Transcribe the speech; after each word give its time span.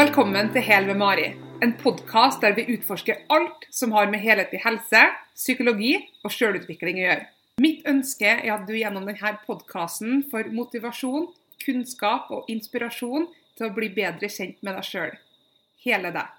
Velkommen 0.00 0.46
til 0.48 0.62
Hel 0.64 0.86
med 0.88 0.96
Mari, 0.96 1.26
en 1.60 1.72
podkast 1.76 2.40
der 2.40 2.54
vi 2.56 2.62
utforsker 2.72 3.18
alt 3.34 3.66
som 3.74 3.90
har 3.92 4.06
med 4.08 4.22
helhetlig 4.22 4.62
helse, 4.62 5.02
psykologi 5.36 5.90
og 6.24 6.32
sjølutvikling 6.32 7.02
å 7.02 7.02
gjøre. 7.02 7.26
Mitt 7.60 7.82
ønske 7.90 8.30
er 8.30 8.48
at 8.54 8.64
du 8.64 8.72
gjennom 8.78 9.04
denne 9.04 9.34
podkasten 9.44 10.22
får 10.30 10.48
motivasjon, 10.56 11.28
kunnskap 11.66 12.32
og 12.32 12.48
inspirasjon 12.48 13.28
til 13.58 13.68
å 13.68 13.72
bli 13.76 13.90
bedre 13.98 14.32
kjent 14.32 14.62
med 14.64 14.78
deg 14.78 14.88
sjøl. 14.88 15.14
Hele 15.84 16.16
deg. 16.16 16.32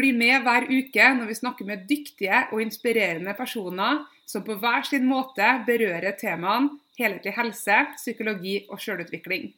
Bli 0.00 0.16
med 0.24 0.48
hver 0.48 0.70
uke 0.72 1.12
når 1.20 1.32
vi 1.34 1.40
snakker 1.42 1.68
med 1.74 1.84
dyktige 1.90 2.46
og 2.54 2.64
inspirerende 2.64 3.36
personer 3.36 4.06
som 4.24 4.48
på 4.48 4.56
hver 4.62 4.88
sin 4.88 5.04
måte 5.10 5.58
berører 5.68 6.16
temaene 6.16 6.78
helhetlig 6.96 7.36
helse, 7.36 7.82
psykologi 7.98 8.62
og 8.70 8.80
sjølutvikling. 8.80 9.50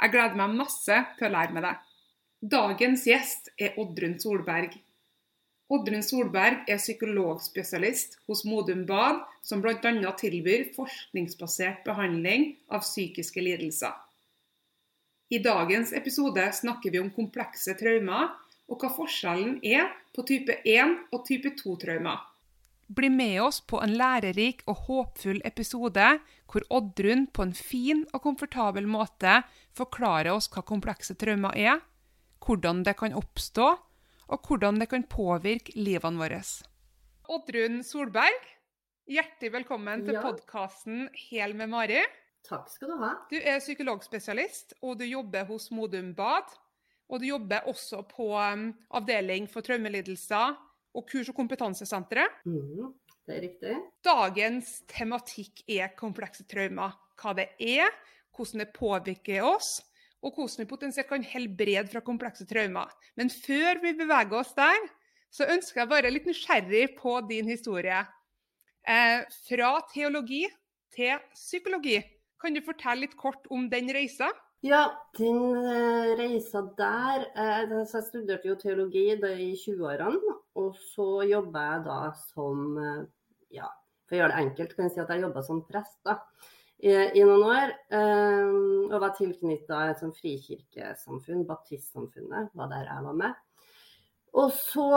Jeg 0.00 0.14
gleder 0.14 0.40
meg 0.40 0.62
masse 0.62 1.04
til 1.18 1.28
å 1.28 1.36
lære 1.36 1.52
med 1.52 1.68
deg. 1.68 1.90
Dagens 2.44 3.06
gjest 3.08 3.46
er 3.56 3.78
Oddrun 3.80 4.18
Solberg. 4.20 4.74
Oddrun 5.72 6.02
Solberg 6.04 6.66
er 6.68 6.76
psykologspesialist 6.76 8.18
hos 8.28 8.42
Modum 8.44 8.82
Bad, 8.84 9.22
som 9.40 9.62
bl.a. 9.64 10.10
tilbyr 10.20 10.66
forskningsbasert 10.74 11.80
behandling 11.86 12.50
av 12.68 12.82
psykiske 12.84 13.40
lidelser. 13.40 13.94
I 15.32 15.40
dagens 15.40 15.94
episode 15.96 16.44
snakker 16.58 16.92
vi 16.92 17.00
om 17.00 17.08
komplekse 17.16 17.78
traumer 17.80 18.34
og 18.68 18.76
hva 18.76 18.92
forskjellen 18.92 19.56
er 19.64 19.88
på 20.12 20.26
type 20.28 20.58
1 20.68 20.92
og 21.16 21.24
type 21.24 21.54
2-traumer. 21.62 22.20
Bli 22.92 23.08
med 23.08 23.40
oss 23.46 23.62
på 23.64 23.80
en 23.80 23.96
lærerik 23.96 24.60
og 24.68 24.84
håpfull 24.90 25.40
episode 25.48 26.12
hvor 26.52 26.68
Oddrun 26.68 27.24
på 27.24 27.48
en 27.48 27.56
fin 27.56 28.04
og 28.12 28.20
komfortabel 28.28 28.84
måte 28.84 29.40
forklarer 29.72 30.34
oss 30.36 30.52
hva 30.52 30.60
komplekse 30.60 31.16
traumer 31.16 31.56
er, 31.56 31.80
hvordan 32.44 32.82
det 32.84 32.96
kan 33.00 33.14
oppstå, 33.16 33.66
og 34.28 34.48
hvordan 34.48 34.80
det 34.80 34.88
kan 34.92 35.04
påvirke 35.08 35.74
livene 35.76 36.20
våre. 36.20 36.40
Oddrun 37.32 37.80
Solberg, 37.84 38.44
hjertelig 39.08 39.52
velkommen 39.52 40.04
til 40.04 40.14
Ja. 40.14 40.22
podkasten 40.22 41.08
Hel 41.30 41.54
med 41.54 41.68
Mari. 41.72 42.02
Takk 42.44 42.68
skal 42.68 42.88
du 42.88 42.96
ha. 43.00 43.14
Du 43.30 43.36
er 43.36 43.58
psykologspesialist, 43.60 44.74
og 44.82 44.98
du 44.98 45.04
jobber 45.04 45.46
hos 45.48 45.70
Modum 45.70 46.12
Bad. 46.14 46.44
Og 47.08 47.20
du 47.20 47.26
jobber 47.26 47.64
også 47.68 48.02
på 48.08 48.30
um, 48.36 48.74
avdeling 48.90 49.46
for 49.48 49.60
traumelidelser 49.60 50.56
og 50.94 51.06
kurs- 51.08 51.28
og 51.28 51.34
kompetansesenteret. 51.36 52.28
Mm, 52.46 52.94
det 53.26 53.36
er 53.36 53.40
riktig. 53.40 53.74
Dagens 54.04 54.82
tematikk 54.88 55.62
er 55.68 55.88
komplekse 55.96 56.44
traumer. 56.48 56.92
Hva 57.20 57.34
det 57.36 57.48
er, 57.60 57.88
hvordan 58.34 58.58
det 58.64 58.72
påvirker 58.72 59.44
oss, 59.44 59.82
og 60.24 60.34
hvordan 60.34 60.64
vi 60.64 60.70
potensielt 60.70 61.10
kan 61.10 61.24
helbrede 61.28 61.86
fra 61.92 62.02
komplekse 62.04 62.46
traumer. 62.48 62.90
Men 63.16 63.30
før 63.30 63.82
vi 63.82 63.94
beveger 63.98 64.40
oss 64.40 64.54
der, 64.56 64.88
så 65.34 65.48
ønsker 65.50 65.82
jeg 65.82 65.90
bare 65.90 66.12
litt 66.12 66.28
nysgjerrig 66.28 66.94
på 66.98 67.18
din 67.28 67.48
historie. 67.50 68.00
Eh, 68.84 69.24
fra 69.48 69.74
teologi 69.92 70.44
til 70.94 71.20
psykologi. 71.34 71.98
Kan 72.40 72.56
du 72.56 72.62
fortelle 72.64 73.06
litt 73.06 73.16
kort 73.20 73.46
om 73.52 73.68
den 73.72 73.88
reisa? 73.94 74.30
Ja, 74.64 74.86
den 75.18 75.40
eh, 75.60 76.14
reisa 76.16 76.62
der 76.78 77.26
eh, 77.36 77.64
Jeg 77.68 78.04
studerte 78.06 78.48
jo 78.48 78.56
teologi 78.56 79.10
i 79.12 79.50
20-årene, 79.60 80.36
og 80.56 80.78
så 80.94 81.24
jobba 81.28 81.64
jeg 81.66 81.82
da 81.88 81.98
som 82.30 82.78
eh, 82.80 83.02
Ja, 83.58 83.68
for 84.08 84.16
å 84.16 84.22
gjøre 84.22 84.32
det 84.32 84.44
enkelt 84.46 84.72
kan 84.76 84.88
jeg 84.88 84.94
si 84.94 85.02
at 85.02 85.12
jeg 85.12 85.26
jobba 85.26 85.42
som 85.44 85.60
prest 85.68 85.98
da, 86.08 86.16
i, 86.84 86.92
i 86.92 87.24
noen 87.24 87.44
år. 87.48 87.74
Eh, 87.96 88.56
og 88.90 88.98
var 89.02 89.14
tilknytta 89.16 89.86
et 89.90 90.02
sånt 90.02 90.18
frikirkesamfunn, 90.20 91.46
baptistsamfunnet, 91.48 92.52
var 92.58 92.72
der 92.72 92.90
jeg 92.90 93.06
var 93.06 93.20
med. 93.20 93.38
Og 94.34 94.50
så 94.56 94.88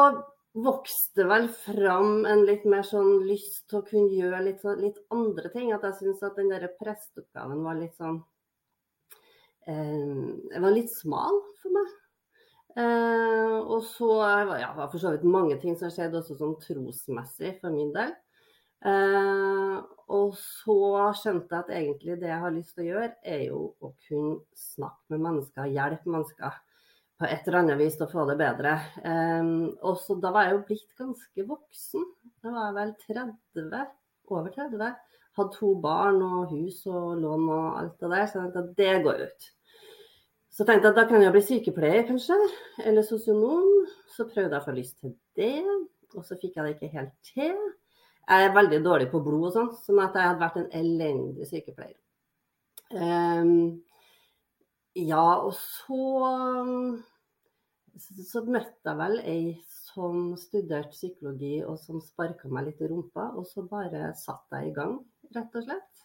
vokste 0.58 1.28
vel 1.30 1.48
fram 1.54 2.26
en 2.26 2.42
litt 2.48 2.66
mer 2.70 2.86
sånn 2.88 3.28
lyst 3.28 3.68
til 3.70 3.82
å 3.82 3.86
kunne 3.86 4.16
gjøre 4.18 4.42
litt, 4.48 4.64
sånn- 4.64 4.82
litt 4.82 4.98
andre 5.14 5.52
ting. 5.54 5.72
At 5.74 5.86
jeg 5.86 6.00
syns 6.02 6.24
at 6.26 6.36
den 6.40 6.50
der 6.50 6.68
presteoppgaven 6.80 7.64
var 7.64 7.78
litt 7.78 7.96
sånn 7.96 8.24
eh, 9.68 10.60
var 10.64 10.74
litt 10.74 10.92
smal 10.92 11.42
for 11.62 11.76
meg. 11.76 11.96
Eh, 12.78 13.58
og 13.58 13.84
så 13.90 14.10
ja, 14.62 14.74
var 14.78 14.90
for 14.92 15.02
så 15.02 15.14
vidt 15.16 15.26
mange 15.26 15.58
ting 15.62 15.78
som 15.78 15.90
skjedde 15.94 16.20
også 16.20 16.38
sånn 16.38 16.58
trosmessig 16.62 17.56
for 17.62 17.74
min 17.74 17.94
del. 17.96 18.14
Eh, 18.86 19.78
og 20.08 20.38
så 20.40 20.78
skjønte 21.20 21.52
jeg 21.52 21.66
at 21.66 21.74
egentlig 21.82 22.16
det 22.22 22.30
jeg 22.30 22.44
har 22.44 22.54
lyst 22.56 22.76
til 22.76 22.86
å 22.86 22.88
gjøre, 22.92 23.10
er 23.28 23.42
jo 23.50 23.64
å 23.84 23.92
kunne 24.08 24.38
snakke 24.56 25.16
med 25.16 25.26
mennesker, 25.26 25.74
hjelpe 25.74 26.14
mennesker 26.14 26.62
på 27.18 27.26
et 27.26 27.48
eller 27.48 27.60
annet 27.64 27.80
vis 27.82 27.98
til 27.98 28.06
å 28.06 28.12
få 28.12 28.28
det 28.30 28.38
bedre. 28.40 28.78
Eh, 29.02 29.52
og 29.82 30.00
så 30.04 30.16
da 30.22 30.32
var 30.36 30.48
jeg 30.48 30.56
jo 30.56 30.64
blitt 30.70 30.96
ganske 31.02 31.46
voksen. 31.50 32.08
Da 32.46 32.54
var 32.54 32.70
jeg 32.70 32.78
vel 32.78 32.96
30, 33.04 33.86
over 34.32 34.54
30. 34.54 34.96
Hadde 35.38 35.54
to 35.54 35.74
barn 35.82 36.22
og 36.26 36.54
hus 36.54 36.80
og 36.90 37.20
lån 37.22 37.50
og 37.54 37.66
alt 37.82 38.00
det 38.02 38.12
der, 38.14 38.26
så 38.26 38.40
jeg 38.40 38.54
tenkte 38.54 38.64
at 38.64 38.78
det 38.80 38.94
går 39.06 39.26
ut. 39.28 39.50
Så 40.58 40.66
tenkte 40.66 40.88
jeg 40.88 40.96
at 40.96 40.98
da 40.98 41.04
kan 41.10 41.22
jeg 41.22 41.34
bli 41.36 41.44
sykepleier, 41.46 42.08
kanskje, 42.08 42.38
eller 42.90 43.06
sosionom. 43.06 43.68
Så 44.16 44.26
prøvde 44.26 44.56
jeg 44.56 44.64
å 44.64 44.66
få 44.66 44.74
lyst 44.74 44.96
til 45.04 45.14
det, 45.38 45.60
og 46.16 46.24
så 46.26 46.38
fikk 46.42 46.58
jeg 46.58 46.66
det 46.66 46.72
ikke 46.78 46.96
helt 46.96 47.14
til. 47.28 47.60
Jeg 48.28 48.46
er 48.46 48.56
veldig 48.56 48.80
dårlig 48.84 49.08
på 49.12 49.22
blod 49.24 49.48
og 49.50 49.54
sånn, 49.56 49.70
sånn 49.86 50.02
at 50.04 50.18
jeg 50.18 50.28
hadde 50.30 50.44
vært 50.44 50.58
en 50.62 50.72
elendig 50.82 51.48
sykepleier. 51.48 51.96
Um, 52.92 53.84
ja, 54.98 55.24
og 55.46 55.54
så, 55.56 56.02
så 58.32 58.44
møtte 58.48 58.92
jeg 58.92 59.00
vel 59.00 59.20
ei 59.24 59.42
som 59.98 60.34
studerte 60.40 60.94
psykologi, 60.94 61.56
og 61.66 61.80
som 61.82 62.02
sparka 62.04 62.50
meg 62.52 62.70
litt 62.70 62.84
i 62.84 62.90
rumpa. 62.92 63.32
Og 63.40 63.48
så 63.50 63.64
bare 63.70 64.12
satt 64.20 64.58
jeg 64.58 64.72
i 64.72 64.76
gang, 64.76 65.00
rett 65.36 65.56
og 65.58 65.66
slett. 65.66 66.04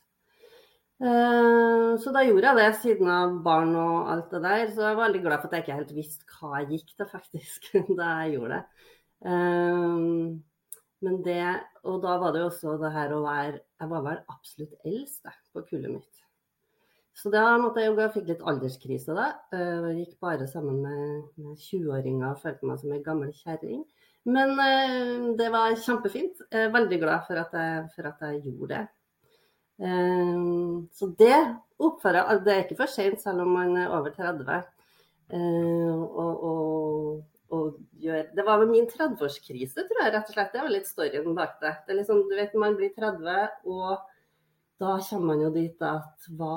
Eh, 1.03 1.99
Så 2.03 2.13
da 2.15 2.23
gjorde 2.25 2.47
jeg 2.49 2.59
det, 2.61 2.69
siden 2.83 3.11
av 3.13 3.35
barn 3.45 3.75
og 3.77 4.11
alt 4.13 4.31
det 4.33 4.43
der. 4.47 4.65
Så 4.71 4.87
jeg 4.87 4.97
var 4.97 5.03
veldig 5.07 5.23
glad 5.27 5.43
for 5.43 5.51
at 5.51 5.59
jeg 5.59 5.67
ikke 5.67 5.81
helt 5.81 5.95
visste 5.97 6.39
hva 6.39 6.63
jeg 6.63 6.71
gikk 6.77 6.95
til, 6.97 7.11
faktisk, 7.17 7.69
da 7.99 8.15
jeg 8.23 8.37
gjorde 8.37 8.61
det. 8.61 8.65
Men 11.03 11.19
det, 11.27 11.43
og 11.83 12.03
da 12.05 12.17
var 12.23 12.33
det 12.35 12.43
jo 12.45 12.49
også 12.51 12.77
det 12.79 12.93
her 12.95 13.11
å 13.17 13.23
være 13.25 13.57
Jeg 13.81 13.89
var 13.91 14.03
vel 14.07 14.21
absolutt 14.31 14.75
eldst 14.87 15.25
på 15.53 15.65
kullet 15.67 15.91
mitt. 15.97 16.21
Så 17.19 17.29
da 17.35 17.43
måtte 17.61 17.83
jeg 17.83 17.91
jo 17.91 17.99
Jeg 18.01 18.13
fikk 18.15 18.29
litt 18.31 18.45
alderskrise 18.49 19.17
da. 19.19 19.27
Eh, 19.53 19.89
Jeg 19.91 19.97
gikk 20.07 20.15
bare 20.23 20.47
sammen 20.49 20.79
med, 20.85 21.25
med 21.43 21.59
20-åringer 21.59 22.31
og 22.31 22.41
følte 22.45 22.71
meg 22.71 22.79
som 22.81 22.95
ei 22.95 23.03
gammel 23.05 23.33
kjerring. 23.43 23.83
Men 24.25 24.55
eh, 24.63 25.27
det 25.41 25.51
var 25.51 25.75
kjempefint. 25.75 26.39
Jeg 26.53 26.69
er 26.69 26.75
veldig 26.77 27.01
glad 27.03 27.27
for 27.27 27.43
at 27.43 27.53
jeg, 27.59 27.89
for 27.97 28.09
at 28.13 28.23
jeg 28.29 28.45
gjorde 28.47 28.71
det. 28.77 28.85
Eh, 29.83 30.47
Så 30.95 31.11
det 31.19 31.35
oppfører 31.83 32.31
jeg 32.31 32.45
Det 32.47 32.55
er 32.55 32.63
ikke 32.65 32.79
for 32.85 32.87
sent, 32.95 33.21
selv 33.21 33.43
om 33.43 33.49
man 33.59 33.77
er 33.77 33.91
over 33.91 34.15
30. 34.15 34.63
eh, 35.35 35.91
Og, 35.91 36.45
og, 36.53 37.25
Det 37.53 38.45
var 38.47 38.65
min 38.67 38.89
30-årskrise, 38.89 39.85
tror 39.89 40.01
jeg, 40.01 40.13
rett 40.15 40.31
og 40.31 40.35
slett. 40.35 40.53
Det 40.55 40.63
var 40.65 40.73
litt 40.73 40.89
storyen 40.89 41.37
bak 41.37 41.59
det. 41.61 41.75
Det 41.87 41.99
liksom, 41.99 42.23
du 42.31 42.35
vet, 42.39 42.55
man 42.59 42.79
blir 42.79 42.93
30, 42.97 43.61
og 43.69 44.09
da 44.83 44.97
kommer 45.05 45.27
man 45.35 45.45
jo 45.45 45.51
dit 45.55 45.85
at 45.87 46.29
hva, 46.39 46.55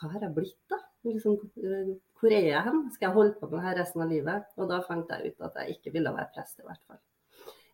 hva 0.00 0.12
har 0.14 0.24
jeg 0.24 0.34
blitt, 0.38 0.62
da? 0.72 0.80
Liksom, 1.06 1.36
hvor 2.18 2.34
er 2.34 2.48
jeg 2.48 2.64
hen? 2.64 2.80
Skal 2.94 3.06
jeg 3.06 3.14
holde 3.14 3.36
på 3.38 3.46
med 3.52 3.60
dette 3.60 3.76
resten 3.78 4.02
av 4.02 4.10
livet? 4.10 4.48
Og 4.58 4.72
da 4.72 4.80
fant 4.86 5.12
jeg 5.14 5.30
ut 5.30 5.46
at 5.46 5.60
jeg 5.60 5.76
ikke 5.76 5.94
ville 5.94 6.12
være 6.16 6.32
prest, 6.34 6.58
i 6.58 6.66
hvert 6.66 6.84
fall. 6.88 7.00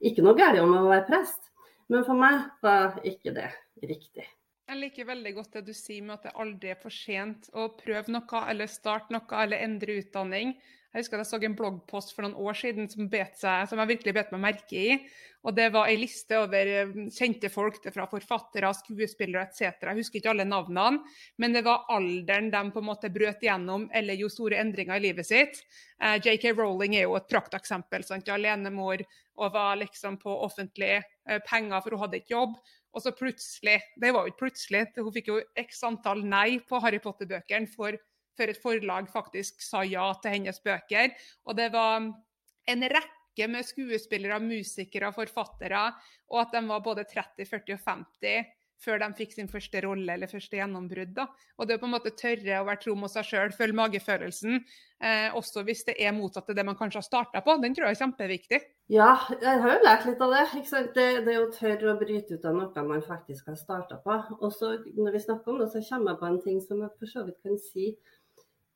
Ikke 0.04 0.24
noe 0.26 0.36
galt 0.36 0.60
om 0.60 0.74
å 0.76 0.88
være 0.90 1.06
prest, 1.08 1.52
men 1.88 2.04
for 2.04 2.18
meg 2.18 2.42
var 2.64 2.98
ikke 3.06 3.32
det 3.36 3.48
riktig. 3.86 4.26
Jeg 4.64 4.80
liker 4.80 5.08
veldig 5.08 5.32
godt 5.36 5.58
det 5.58 5.62
du 5.66 5.74
sier 5.76 6.04
med 6.04 6.18
at 6.18 6.26
det 6.28 6.38
aldri 6.40 6.70
er 6.72 6.78
for 6.80 6.92
sent 6.92 7.50
å 7.52 7.68
prøve 7.76 8.12
noe, 8.12 8.44
eller 8.50 8.70
starte 8.72 9.12
noe, 9.12 9.28
eller 9.40 9.60
endre 9.64 9.98
utdanning. 10.00 10.54
Jeg 10.94 11.02
husker 11.02 11.18
at 11.18 11.24
jeg 11.24 11.30
så 11.32 11.38
en 11.42 11.56
bloggpost 11.58 12.12
for 12.14 12.22
noen 12.22 12.36
år 12.38 12.54
siden 12.54 12.86
som, 12.86 13.08
seg, 13.10 13.64
som 13.66 13.80
jeg 13.82 13.90
virkelig 13.90 14.12
bet 14.14 14.28
meg 14.30 14.42
merke 14.44 14.78
i. 14.78 14.98
Og 15.44 15.56
Det 15.56 15.66
var 15.74 15.90
ei 15.90 15.96
liste 15.98 16.38
over 16.38 16.70
eh, 16.70 16.92
kjente 17.12 17.50
folk 17.52 17.80
fra 17.92 18.06
forfattere, 18.08 18.70
skuespillere 18.78 19.42
etc. 19.42 19.82
Jeg 19.82 19.98
husker 19.98 20.20
ikke 20.20 20.30
alle 20.30 20.46
navnene, 20.46 21.02
men 21.42 21.56
det 21.56 21.64
var 21.66 21.84
alderen 21.92 22.52
de 22.54 22.62
på 22.70 22.80
en 22.80 22.88
måte 22.88 23.10
brøt 23.12 23.42
igjennom 23.42 23.88
eller 23.92 24.16
gjorde 24.20 24.36
store 24.36 24.62
endringer 24.62 25.02
i 25.02 25.04
livet 25.08 25.28
sitt. 25.28 25.60
Eh, 25.98 26.16
JK 26.22 26.54
Rowling 26.54 26.94
er 26.96 27.08
jo 27.08 27.18
et 27.18 27.28
prakteksempel. 27.28 28.06
sant? 28.06 28.30
Alenemor 28.30 29.02
og 29.34 29.52
var 29.52 29.76
liksom 29.82 30.16
på 30.22 30.32
offentlige 30.46 31.02
eh, 31.02 31.42
penger, 31.44 31.82
for 31.82 31.98
hun 31.98 32.06
hadde 32.06 32.22
ikke 32.22 32.36
jobb. 32.38 32.56
Og 32.94 33.02
så 33.02 33.10
plutselig, 33.10 33.80
det 34.00 34.14
var 34.14 34.22
jo 34.22 34.30
ikke 34.30 34.44
plutselig, 34.46 34.86
hun 34.96 35.12
fikk 35.12 35.32
jo 35.32 35.40
x 35.58 35.82
antall 35.86 36.22
nei 36.22 36.60
på 36.62 36.78
Harry 36.78 37.02
Potter-bøkene 37.02 37.66
for, 37.74 37.98
før 38.38 38.52
et 38.52 38.62
forlag 38.62 39.10
faktisk 39.12 39.62
sa 39.64 39.84
ja 39.86 40.06
til 40.22 40.36
hennes 40.36 40.60
bøker. 40.64 41.14
Og 41.46 41.58
det 41.58 41.70
var 41.74 42.00
en 42.00 42.88
rekke 42.96 43.48
med 43.50 43.66
skuespillere, 43.66 44.40
musikere, 44.42 45.12
forfattere, 45.14 45.86
og 46.30 46.44
at 46.44 46.54
de 46.54 46.62
var 46.68 46.84
både 46.84 47.06
30, 47.10 47.48
40 47.50 47.78
og 47.78 47.88
50 47.88 48.52
før 48.84 49.00
de 49.00 49.08
fikk 49.16 49.34
sin 49.34 49.50
første 49.50 49.80
rolle 49.84 50.16
eller 50.16 50.30
første 50.30 50.58
gjennombrudd. 50.58 51.20
Og 51.58 51.68
det 51.68 51.78
å 51.78 51.82
på 51.82 51.88
en 51.88 51.94
måte 51.94 52.12
tørre 52.18 52.60
å 52.60 52.66
være 52.66 52.82
tro 52.84 52.96
mot 52.98 53.12
seg 53.12 53.26
sjøl, 53.28 53.54
følge 53.56 53.78
magefølelsen, 53.78 54.58
eh, 55.04 55.36
også 55.38 55.64
hvis 55.66 55.84
det 55.88 55.96
er 56.02 56.14
motsatt 56.16 56.50
av 56.50 56.58
det 56.58 56.66
man 56.66 56.78
kanskje 56.78 57.00
har 57.00 57.06
starta 57.06 57.42
på, 57.44 57.56
den 57.62 57.76
tror 57.76 57.88
jeg 57.88 57.96
er 57.96 58.02
kjempeviktig. 58.02 58.60
Ja, 58.92 59.12
jeg 59.40 59.62
har 59.62 59.76
jo 59.76 59.84
lært 59.86 60.08
litt 60.08 60.24
av 60.24 60.34
det. 60.34 60.64
Det, 60.96 61.06
det 61.28 61.38
å 61.40 61.48
tørre 61.54 61.94
å 61.94 62.00
bryte 62.00 62.36
ut 62.36 62.48
av 62.48 62.58
noe 62.58 62.86
man 62.88 63.04
faktisk 63.04 63.48
har 63.50 63.58
starta 63.60 64.00
på. 64.04 64.18
Og 64.40 64.52
så 64.52 64.74
når 64.98 65.16
vi 65.16 65.24
snakker 65.24 65.54
om 65.54 65.62
det, 65.62 65.70
så 65.72 65.84
kommer 65.88 66.12
jeg 66.12 66.20
på 66.20 66.30
en 66.30 66.42
ting 66.44 66.60
som 66.64 66.84
jeg 66.84 66.92
for 66.98 67.14
så 67.14 67.24
vidt 67.28 67.40
kan 67.46 67.60
si. 67.70 67.94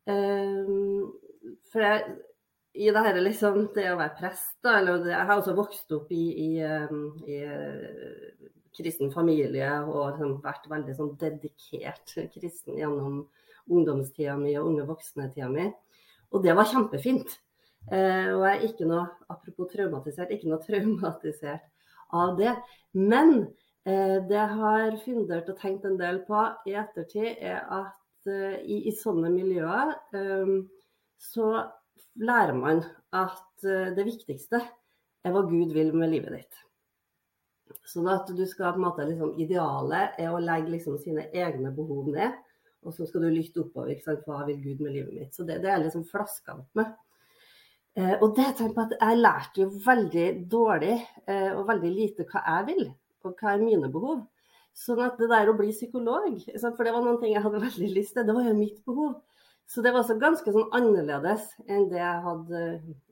Um, 0.08 1.12
for 1.68 1.84
jeg, 1.84 2.16
i 2.78 2.88
det 2.94 3.02
her 3.04 3.18
liksom, 3.20 3.66
det 3.74 3.88
å 3.92 3.98
være 3.98 4.16
prest, 4.18 4.54
da, 4.64 4.78
eller 4.80 5.04
jeg 5.10 5.26
har 5.30 5.34
også 5.36 5.56
vokst 5.58 5.92
opp 5.96 6.12
i, 6.14 6.24
i, 6.44 6.50
i 7.28 7.38
kristen 8.78 9.10
familie 9.12 9.70
og 9.82 10.14
liksom 10.14 10.38
vært 10.44 10.68
veldig 10.70 10.94
sånn 10.96 11.12
dedikert 11.20 12.14
kristen 12.34 12.78
gjennom 12.78 13.24
ungdomstida 13.68 14.36
mi 14.38 14.54
og 14.58 14.70
unge 14.70 14.86
voksne-tida 14.88 15.50
mi. 15.52 15.68
Og 16.32 16.44
det 16.44 16.54
var 16.56 16.68
kjempefint. 16.68 17.34
Eh, 17.88 18.28
og 18.34 18.42
jeg 18.44 18.54
er 18.54 18.64
ikke 18.68 18.88
noe, 18.88 19.06
apropos 19.32 19.70
traumatisert, 19.72 20.32
ikke 20.34 20.50
noe 20.50 20.60
traumatisert 20.64 21.64
av 22.16 22.36
det. 22.40 22.54
Men 22.96 23.34
eh, 23.88 24.18
det 24.28 24.36
jeg 24.36 24.58
har 24.60 24.98
fundert 25.04 25.52
og 25.52 25.60
tenkt 25.60 25.86
en 25.88 25.98
del 26.00 26.22
på 26.28 26.42
i 26.68 26.76
ettertid, 26.80 27.30
er 27.38 27.62
at 27.64 27.94
eh, 27.94 27.97
i, 28.28 28.82
i, 28.88 28.92
sånne 28.94 29.30
miljøer 29.32 29.94
eh, 30.16 30.54
så 31.18 31.50
lærer 32.18 32.56
man 32.56 32.82
at 33.16 33.66
eh, 33.66 33.92
det 33.96 34.06
viktigste 34.06 34.60
er 34.60 35.34
hva 35.34 35.44
Gud 35.48 35.74
vil 35.74 35.92
med 35.96 36.12
livet 36.14 36.36
ditt. 36.38 36.64
Sånn 37.88 38.08
at 38.10 38.28
du 38.32 38.44
skal 38.48 38.74
på 38.74 38.80
en 38.80 38.86
måte 38.86 39.06
liksom, 39.08 39.34
Idealet 39.40 40.20
er 40.20 40.32
å 40.32 40.40
legge 40.42 40.72
liksom 40.72 40.98
sine 41.00 41.26
egne 41.36 41.72
behov 41.74 42.08
ned, 42.12 42.36
og 42.86 42.94
så 42.94 43.06
skal 43.08 43.26
du 43.26 43.32
lytte 43.32 43.64
oppover. 43.64 43.92
ikke 43.92 44.06
sant, 44.06 44.24
Hva 44.26 44.44
vil 44.48 44.60
Gud 44.62 44.82
med 44.84 44.94
livet 44.94 45.14
mitt? 45.14 45.34
Så 45.34 45.44
det, 45.48 45.60
det 45.64 45.72
er 45.72 45.82
liksom 45.82 46.06
flaska 46.08 46.56
opp 46.60 46.78
med. 46.78 46.94
Eh, 47.98 48.14
og 48.22 48.36
det 48.36 48.46
jeg 48.52 48.72
på 48.74 48.84
at 48.84 48.94
jeg 48.94 49.20
lærte 49.20 49.64
jo 49.64 49.68
veldig 49.84 50.26
dårlig 50.50 50.94
eh, 51.26 51.50
og 51.50 51.66
veldig 51.68 51.92
lite 51.92 52.26
hva 52.28 52.44
jeg 52.46 52.68
vil, 52.68 52.84
og 53.26 53.40
hva 53.40 53.54
er 53.54 53.64
mine 53.64 53.90
behov. 53.92 54.22
Sånn 54.78 55.00
at 55.02 55.18
det 55.18 55.26
der 55.30 55.50
å 55.50 55.56
bli 55.58 55.72
psykolog, 55.74 56.36
for 56.62 56.86
det 56.86 56.92
var 56.94 57.02
noen 57.02 57.18
ting 57.22 57.32
jeg 57.34 57.42
hadde 57.42 57.64
veldig 57.64 57.88
lyst 57.96 58.14
til, 58.14 58.26
det 58.28 58.36
var 58.36 58.46
jo 58.46 58.54
mitt 58.58 58.78
behov. 58.86 59.16
Så 59.68 59.82
det 59.84 59.92
var 59.92 60.04
også 60.04 60.16
ganske 60.20 60.52
sånn 60.54 60.70
annerledes 60.76 61.50
enn 61.66 61.88
det 61.90 61.98
jeg 61.98 62.20
hadde 62.24 62.60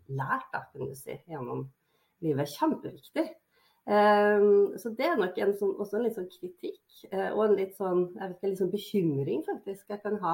lært 0.07 0.47
da, 0.55 0.63
kan 0.71 0.87
du 0.89 0.95
si, 0.97 1.19
gjennom 1.29 1.67
livet. 2.25 2.53
Kjempeviktig. 2.55 3.27
Um, 3.87 4.73
så 4.81 4.91
det 4.99 5.07
er 5.07 5.19
nok 5.19 5.37
en 5.39 5.53
sånn, 5.59 5.75
også 5.79 5.99
en 5.99 6.07
litt 6.07 6.17
sånn 6.17 6.31
kritikk 6.31 6.97
uh, 7.13 7.29
og 7.37 7.43
en 7.45 7.53
litt 7.59 7.77
sånn, 7.79 8.01
jeg 8.17 8.23
vet 8.23 8.33
ikke, 8.35 8.49
litt 8.51 8.59
sånn 8.59 8.73
bekymring 8.73 9.45
faktisk 9.47 9.93
jeg 9.95 10.01
kan 10.03 10.17
ha 10.25 10.33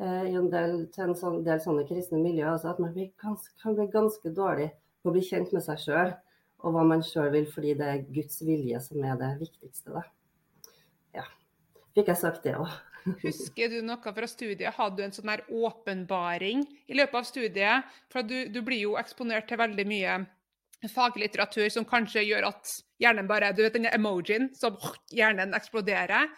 uh, 0.00 0.22
i 0.24 0.32
en 0.38 0.48
del, 0.52 0.78
til 0.94 1.04
en 1.04 1.18
sånn, 1.18 1.42
del 1.44 1.60
sånne 1.64 1.84
kristne 1.88 2.20
miljøer. 2.22 2.54
Altså 2.54 2.70
at 2.72 2.80
man 2.80 2.94
ganske, 3.20 3.52
kan 3.60 3.76
bli 3.76 3.88
ganske 3.92 4.32
dårlig 4.36 4.70
på 5.02 5.10
å 5.10 5.16
bli 5.16 5.24
kjent 5.26 5.52
med 5.56 5.64
seg 5.66 5.82
sjøl 5.84 6.14
og 6.64 6.74
hva 6.74 6.86
man 6.88 7.04
sjøl 7.04 7.28
vil, 7.34 7.50
fordi 7.52 7.74
det 7.78 7.90
er 7.92 8.06
Guds 8.08 8.40
vilje 8.46 8.80
som 8.86 9.04
er 9.04 9.20
det 9.20 9.34
viktigste. 9.42 9.92
Da. 9.98 10.06
Ja, 11.16 11.24
fikk 11.96 12.12
jeg 12.12 12.20
sagt 12.20 12.44
det 12.46 12.56
òg. 12.58 12.68
Husker 13.24 13.70
du 13.72 13.78
noe 13.84 14.12
fra 14.14 14.28
studiet? 14.28 14.74
Hadde 14.76 14.98
du 14.98 15.06
en 15.06 15.14
sånn 15.14 15.30
her 15.32 15.44
åpenbaring 15.48 16.64
i 16.88 16.98
løpet 16.98 17.20
av 17.20 17.28
studiet? 17.28 17.94
For 18.12 18.26
du, 18.26 18.50
du 18.52 18.60
blir 18.66 18.82
jo 18.82 18.98
eksponert 19.00 19.48
til 19.48 19.60
veldig 19.60 19.86
mye 19.88 20.18
faglitteratur 20.92 21.66
som 21.74 21.86
kanskje 21.88 22.22
gjør 22.22 22.52
at 22.52 22.76
hjernen 23.02 23.26
bare 23.26 23.50
Du 23.56 23.64
vet 23.64 23.74
den 23.74 23.88
emojien 23.90 24.50
som 24.54 24.76
hjernen 25.14 25.56
eksploderer. 25.58 26.30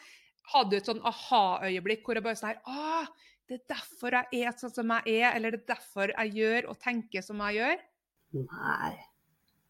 Hadde 0.54 0.70
du 0.72 0.78
et 0.78 0.88
sånn 0.88 1.02
aha-øyeblikk 1.06 2.06
hvor 2.06 2.18
jeg 2.18 2.24
bare 2.24 2.38
sånn 2.38 2.54
her 2.54 2.62
ah, 2.70 3.10
det 3.50 3.58
er 3.58 3.62
derfor 3.72 4.14
jeg 4.14 4.46
er 4.46 4.56
sånn 4.58 4.72
som 4.72 4.92
jeg 4.94 5.20
er, 5.20 5.32
eller 5.34 5.54
det 5.54 5.64
er 5.64 5.70
derfor 5.72 6.12
jeg 6.14 6.34
gjør 6.38 6.68
og 6.70 6.76
tenker 6.82 7.24
som 7.26 7.40
jeg 7.48 7.58
gjør? 7.58 7.80
Nei. 8.38 8.92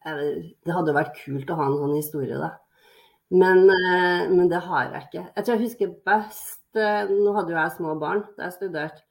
Det 0.04 0.74
hadde 0.74 0.92
jo 0.92 0.96
vært 0.96 1.16
kult 1.16 1.52
å 1.52 1.56
ha 1.56 1.68
en 1.68 1.78
sånn 1.80 1.94
historie, 1.96 2.40
da. 2.40 2.50
Men, 3.30 3.70
eh, 3.70 4.30
men, 4.30 4.48
det 4.50 4.58
har 4.64 4.88
jeg 4.90 5.06
ikke. 5.06 5.22
Jeg 5.36 5.44
tror 5.44 5.54
jeg 5.54 5.62
husker 5.68 5.92
best 6.06 6.78
eh, 6.78 7.10
Nå 7.10 7.34
hadde 7.36 7.54
jo 7.54 7.60
jeg 7.60 7.74
små 7.76 7.94
barn 8.00 8.24
da 8.36 8.48
jeg 8.48 8.56
studerte. 8.56 9.04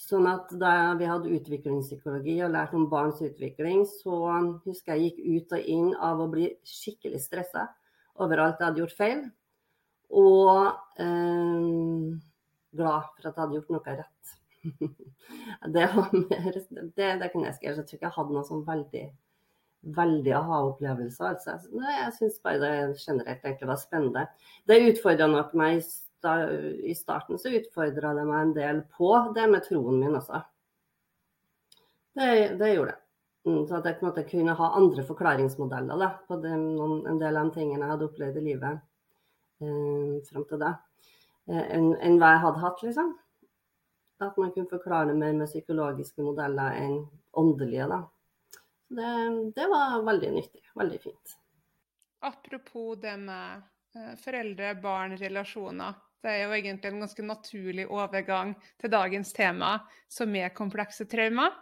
Sånn 0.00 0.24
at 0.30 0.50
da 0.56 0.94
vi 0.96 1.04
hadde 1.04 1.34
utviklingspsykologi 1.36 2.38
og 2.46 2.54
lærte 2.54 2.78
om 2.78 2.86
barns 2.88 3.18
utvikling, 3.20 3.82
så 3.84 4.16
husker 4.64 4.96
jeg 4.96 5.10
gikk 5.10 5.18
ut 5.20 5.54
og 5.58 5.68
inn 5.74 5.90
av 5.92 6.22
å 6.24 6.28
bli 6.32 6.46
skikkelig 6.64 7.20
stressa 7.20 7.66
over 8.16 8.40
alt 8.40 8.62
jeg 8.62 8.70
hadde 8.70 8.80
gjort 8.80 8.96
feil. 8.96 9.22
Og 10.10 11.02
eh, 11.04 11.68
glad 12.80 13.10
for 13.12 13.28
at 13.28 13.34
jeg 13.34 13.42
hadde 13.42 13.58
gjort 13.58 13.74
noe 13.76 13.98
rett. 14.00 14.36
det, 15.76 15.84
mer, 16.16 16.62
det, 16.96 17.10
det 17.20 17.30
kan 17.34 17.44
jeg 17.46 17.58
skrive. 17.58 17.76
Jeg 17.76 17.84
tror 17.84 18.00
ikke 18.00 18.08
jeg 18.08 18.16
hadde 18.16 18.38
noe 18.38 18.48
sånn 18.48 18.64
veldig 18.66 19.04
veldig 19.80 20.32
aha-opplevelse. 20.36 21.24
Altså. 21.24 21.56
Jeg 21.72 22.12
syns 22.18 22.38
bare 22.44 22.60
det 22.60 23.00
generelt 23.00 23.44
egentlig 23.44 23.68
var 23.70 23.80
spennende. 23.80 24.26
Det 24.68 24.80
utfordra 24.90 25.28
nok 25.30 25.54
meg 25.56 25.82
I 26.84 26.94
starten 26.94 27.40
så 27.40 27.52
utfordra 27.56 28.12
det 28.18 28.26
meg 28.28 28.40
en 28.42 28.56
del 28.56 28.82
på 28.92 29.12
det 29.36 29.46
med 29.48 29.64
troen 29.64 30.02
min 30.02 30.18
også. 30.18 30.42
Det, 32.12 32.58
det 32.60 32.74
gjorde 32.74 32.92
det. 32.92 33.00
Mm, 33.48 33.62
så 33.66 33.78
at 33.78 33.86
jeg 33.88 33.96
på 33.96 34.04
en 34.04 34.10
måte 34.10 34.26
kunne 34.28 34.54
ha 34.58 34.66
andre 34.76 35.02
forklaringsmodeller 35.08 36.00
da, 36.02 36.10
på 36.28 36.36
det, 36.42 36.52
noen, 36.60 37.06
en 37.08 37.20
del 37.22 37.38
av 37.40 37.48
de 37.48 37.56
tingene 37.56 37.86
jeg 37.86 37.92
hadde 37.94 38.08
opplevd 38.10 38.36
i 38.36 38.42
livet 38.44 38.82
eh, 39.64 40.18
fram 40.28 40.44
til 40.50 40.60
da, 40.60 40.74
eh, 41.48 41.62
enn 41.78 41.94
en 41.96 42.18
hva 42.20 42.34
jeg 42.34 42.42
hadde 42.44 42.64
hatt, 42.66 42.82
liksom. 42.84 43.14
At 44.20 44.36
man 44.36 44.52
kunne 44.52 44.68
forklare 44.68 45.16
mer 45.16 45.32
med 45.38 45.48
psykologiske 45.48 46.20
modeller 46.20 46.76
enn 46.82 46.98
åndelige. 47.40 47.88
da. 47.88 48.02
Det, 48.90 49.10
det 49.54 49.66
var 49.70 50.02
veldig 50.06 50.30
nyttig. 50.34 50.62
Veldig 50.74 51.00
fint. 51.02 51.34
Apropos 52.26 52.96
det 53.00 53.16
med 53.22 53.62
eh, 53.96 54.14
foreldre-barn-relasjoner. 54.24 55.98
Det 56.20 56.30
er 56.30 56.42
jo 56.42 56.56
egentlig 56.56 56.90
en 56.90 57.04
ganske 57.06 57.24
naturlig 57.24 57.86
overgang 57.88 58.52
til 58.80 58.92
dagens 58.92 59.32
tema, 59.32 59.76
som 60.10 60.34
er 60.36 60.52
komplekse 60.52 61.06
traumer. 61.08 61.54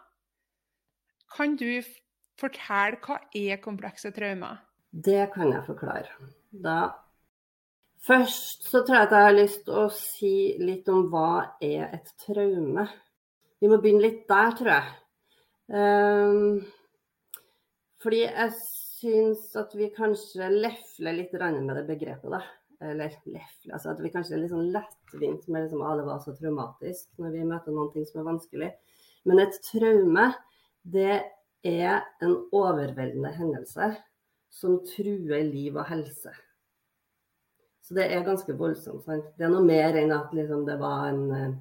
Kan 1.37 1.55
du 1.61 1.79
fortelle 2.41 2.99
hva 3.05 3.21
er 3.37 3.61
komplekse 3.63 4.11
traumer? 4.17 4.65
Det 4.91 5.29
kan 5.35 5.53
jeg 5.53 5.67
forklare. 5.69 6.33
Da 6.51 6.81
Først 8.09 8.69
så 8.71 8.85
tror 8.87 8.95
jeg 8.95 9.07
at 9.09 9.13
jeg 9.13 9.27
har 9.27 9.35
lyst 9.35 9.65
til 9.67 9.75
å 9.75 9.89
si 9.93 10.35
litt 10.63 10.87
om 10.89 11.09
hva 11.11 11.59
er 11.61 11.91
et 11.97 12.13
traume. 12.23 12.87
Vi 13.59 13.71
må 13.71 13.81
begynne 13.83 14.05
litt 14.05 14.21
der, 14.31 14.55
tror 14.55 14.71
jeg. 14.71 14.93
Fordi 18.03 18.23
jeg 18.25 18.55
syns 18.59 19.51
at 19.59 19.75
vi 19.75 19.91
kanskje 19.95 20.51
lefler 20.53 21.17
litt 21.17 21.35
med 21.35 21.77
det 21.77 21.87
begrepet, 21.89 22.31
da 22.31 22.43
eller 22.81 23.11
lefler, 23.27 23.73
altså 23.73 23.91
at 23.91 24.01
vi 24.03 24.11
kanskje 24.15 24.37
er 24.37 24.43
litt 24.43 24.53
sånn 24.53 24.71
lettvint 24.75 25.49
med 25.51 25.65
liksom, 25.65 25.83
at 25.83 25.99
det 25.99 26.05
var 26.07 26.21
så 26.23 26.35
traumatisk 26.39 27.09
når 27.19 27.33
vi 27.35 27.47
møter 27.49 27.75
noen 27.75 27.91
ting 27.95 28.07
som 28.07 28.21
er 28.21 28.29
vanskelig. 28.29 28.69
Men 29.27 29.43
et 29.43 29.59
traume, 29.67 30.29
det 30.87 31.17
er 31.67 32.05
en 32.23 32.37
overveldende 32.55 33.33
hendelse 33.35 33.91
som 34.55 34.79
truer 34.87 35.43
liv 35.49 35.75
og 35.75 35.89
helse. 35.91 36.33
Så 37.83 37.97
det 37.97 38.07
er 38.13 38.25
ganske 38.25 38.55
voldsomt. 38.55 39.03
Sant? 39.09 39.27
Det 39.37 39.49
er 39.49 39.53
noe 39.53 39.67
mer 39.67 39.97
enn 39.99 40.15
at 40.15 40.33
liksom, 40.37 40.65
det 40.69 40.79
var 40.81 41.09
en 41.11 41.25
eh, 41.35 41.57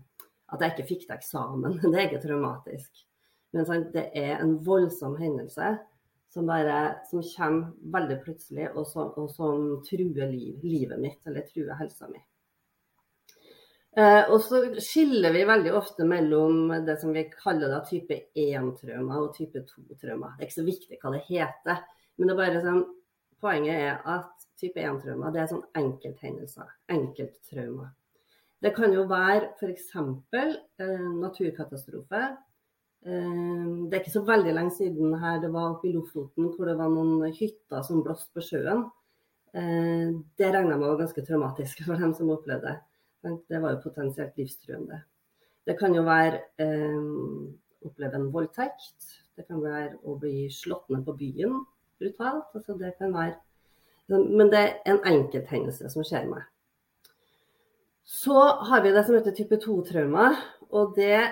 At 0.48 0.62
jeg 0.63 0.74
ikke 0.74 0.88
fikk 0.88 1.01
til 1.08 1.15
eksamen. 1.17 1.74
Det 1.91 1.98
er 1.98 2.06
ikke 2.06 2.22
traumatisk. 2.24 3.01
Men 3.51 3.65
sant? 3.67 3.89
det 3.91 4.06
er 4.15 4.38
en 4.39 4.53
voldsom 4.63 5.17
hendelse 5.20 5.74
som, 6.38 6.46
bare, 6.46 6.79
som 7.10 7.24
kommer 7.25 7.72
veldig 7.98 8.17
plutselig, 8.22 8.70
og, 8.75 8.86
så, 8.88 9.08
og 9.17 9.29
som 9.34 9.70
truer 9.88 10.29
liv, 10.29 10.60
livet 10.62 11.00
mitt, 11.01 11.22
eller 11.25 11.46
truer 11.50 11.77
helsa 11.79 12.10
mi. 12.12 12.22
Eh, 13.98 14.29
og 14.29 14.38
så 14.46 14.60
skiller 14.84 15.34
vi 15.34 15.46
veldig 15.50 15.72
ofte 15.74 16.06
mellom 16.06 16.70
det 16.86 17.00
som 17.01 17.15
vi 17.15 17.24
kaller 17.32 17.72
da, 17.74 17.79
type 17.88 18.20
1-traumer 18.38 19.24
og 19.24 19.32
type 19.34 19.63
2-traumer. 19.65 20.36
Det 20.36 20.46
er 20.46 20.51
ikke 20.51 20.60
så 20.60 20.67
viktig 20.67 21.00
hva 21.01 21.13
det 21.15 21.24
heter, 21.32 21.79
men 22.17 22.29
det 22.29 22.46
er 22.46 22.60
sånn, 22.62 22.84
poenget 23.41 23.82
er 23.88 24.03
at 24.13 24.46
type 24.62 24.84
1-traumer 24.84 25.34
det 25.34 25.41
er 25.41 25.50
sånn 25.50 25.65
enkelthendelser, 25.82 26.70
enkelttraumer. 26.94 27.89
Det 28.62 28.74
kan 28.77 28.94
jo 28.94 29.08
være 29.10 29.56
f.eks. 29.58 29.89
Eh, 29.98 31.10
naturkatastrofe, 31.17 32.22
det 33.05 33.93
er 33.93 34.01
ikke 34.01 34.11
så 34.17 34.23
veldig 34.27 34.53
lenge 34.55 34.73
siden 34.75 35.13
her 35.21 35.37
det 35.39 35.51
var 35.53 35.75
oppe 35.75 35.87
i 35.87 35.93
Lofoten 35.93 36.49
hvor 36.55 36.67
det 36.67 36.77
var 36.79 36.89
noen 36.91 37.31
hytter 37.31 37.83
som 37.85 38.01
blåste 38.03 38.33
på 38.35 38.43
sjøen. 38.43 38.87
Ehm, 39.55 40.23
det 40.37 40.49
regna 40.51 40.75
jeg 40.75 40.81
med 40.81 40.89
var 40.89 40.99
ganske 41.01 41.23
traumatisk 41.25 41.83
for 41.87 42.01
dem 42.01 42.13
som 42.17 42.33
opplevde 42.33 42.73
det. 42.73 43.37
Det 43.49 43.61
var 43.61 43.75
jo 43.75 43.83
potensielt 43.83 44.37
livstruende. 44.37 45.01
Det 45.67 45.75
kan 45.79 45.95
jo 45.95 46.03
være 46.07 46.41
eh, 46.63 46.99
oppleve 47.85 48.19
en 48.19 48.29
voldtekt. 48.33 49.17
Det 49.35 49.47
kan 49.47 49.61
være 49.63 49.97
å 50.07 50.15
bli 50.19 50.47
slått 50.53 50.87
ned 50.93 51.03
på 51.05 51.15
byen 51.17 51.57
brutalt. 51.99 52.47
Altså 52.55 52.77
det 52.79 52.93
kan 52.99 53.13
være, 53.13 53.35
men 54.07 54.51
det 54.53 54.61
er 54.61 54.77
en 54.93 55.01
enkelthendelse 55.05 55.89
som 55.91 56.05
skjer 56.07 56.29
meg. 56.29 56.45
Så 58.07 58.39
har 58.69 58.85
vi 58.85 58.93
det 58.95 59.03
som 59.03 59.17
heter 59.17 59.35
type 59.35 59.59
2-traumer. 59.65 60.37
Og 60.71 60.95
det 60.95 61.27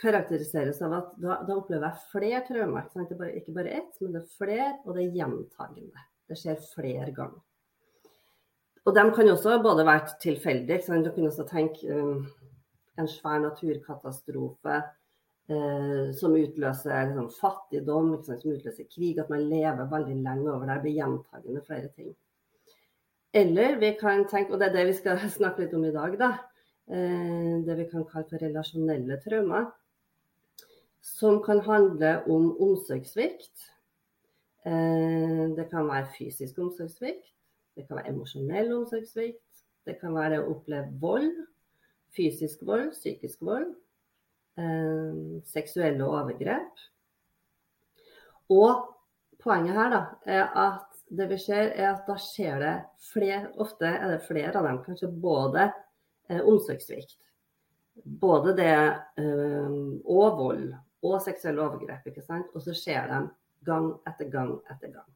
karakteriseres 0.00 0.80
av 0.84 0.94
at 0.96 1.12
da, 1.20 1.38
da 1.48 1.56
opplever 1.56 1.86
jeg 1.88 2.10
flere 2.12 2.40
traumer. 2.48 2.88
Ikke, 2.90 3.16
bare, 3.16 3.34
ikke 3.38 3.54
bare 3.56 3.76
ett, 3.80 3.94
men 4.00 4.12
det 4.14 4.22
er 4.22 4.34
flere, 4.40 4.72
og 4.84 4.96
det 4.96 5.06
er 5.06 5.16
gjentagende. 5.20 6.04
Det 6.28 6.38
skjer 6.38 6.60
flere 6.74 7.10
ganger. 7.16 7.40
Og 8.88 8.96
de 8.96 9.04
kan 9.14 9.28
også 9.28 9.58
både 9.62 9.84
være 9.86 10.16
tilfeldige. 10.22 11.02
Du 11.04 11.10
kan 11.14 11.26
også 11.28 11.46
tenke 11.48 11.96
um, 11.96 12.24
en 12.98 13.08
svær 13.08 13.42
naturkatastrofe 13.42 14.78
uh, 15.52 16.06
som 16.16 16.36
utløser 16.36 17.10
liksom, 17.10 17.28
fattigdom, 17.40 18.14
som 18.24 18.40
utløser 18.40 18.88
krig, 18.88 19.20
at 19.20 19.32
man 19.32 19.48
lever 19.48 19.90
veldig 19.90 20.16
lenge 20.24 20.48
over. 20.52 20.66
Det 20.68 20.80
blir 20.84 20.98
gjentagende 21.00 21.64
flere 21.66 21.92
ting. 21.96 22.14
Eller 23.32 23.76
vi 23.78 23.92
kan 24.00 24.24
tenke, 24.28 24.52
og 24.52 24.60
det 24.60 24.70
er 24.70 24.78
det 24.78 24.86
vi 24.90 25.00
skal 25.00 25.20
snakke 25.38 25.64
litt 25.64 25.76
om 25.76 25.84
i 25.86 25.94
dag, 25.94 26.16
da. 26.20 26.32
Eh, 26.90 27.60
det 27.66 27.74
vi 27.78 27.86
kan 27.90 28.06
kalle 28.10 28.26
for 28.26 28.42
relasjonelle 28.42 29.20
traumer. 29.22 29.68
Som 31.00 31.38
kan 31.42 31.60
handle 31.62 32.16
om 32.26 32.50
omsorgssvikt. 32.60 33.68
Eh, 34.66 35.44
det 35.56 35.68
kan 35.70 35.86
være 35.86 36.10
fysisk 36.16 36.58
omsorgssvikt. 36.58 37.30
Det 37.76 37.86
kan 37.86 38.00
være 38.00 38.10
emosjonell 38.10 38.72
omsorgssvikt. 38.74 39.44
Det 39.86 40.00
kan 40.00 40.14
være 40.14 40.34
det 40.34 40.40
å 40.42 40.54
oppleve 40.56 40.90
vold. 41.00 41.30
Fysisk 42.16 42.64
vold, 42.66 42.90
psykisk 42.96 43.44
vold. 43.46 43.70
Eh, 44.58 45.20
seksuelle 45.46 46.04
overgrep. 46.04 46.82
Og 48.50 48.88
poenget 49.38 49.78
her 49.78 49.92
da, 49.94 50.00
er 50.26 50.50
at 50.58 50.98
det 51.10 51.28
vi 51.30 51.38
ser, 51.38 51.70
er 51.70 51.92
at 51.92 52.02
da 52.10 52.16
skjer 52.18 52.58
det 52.62 52.74
flere, 53.12 53.52
ofte 53.62 53.86
er 53.86 54.10
det 54.10 54.26
flere 54.26 54.58
av 54.58 54.66
dem, 54.66 54.82
kanskje 54.82 55.10
både 55.22 55.68
omsorgssvikt, 56.38 57.16
både 58.20 58.54
det 58.58 58.76
eh, 59.20 59.80
og 60.04 60.38
vold 60.38 60.70
og 61.02 61.18
seksuelle 61.24 61.62
overgrep. 61.64 62.06
ikke 62.06 62.24
sant? 62.24 62.52
Og 62.54 62.62
så 62.64 62.74
skjer 62.76 63.08
de 63.10 63.20
gang 63.66 63.90
etter 64.08 64.30
gang 64.32 64.54
etter 64.70 64.94
gang. 64.94 65.10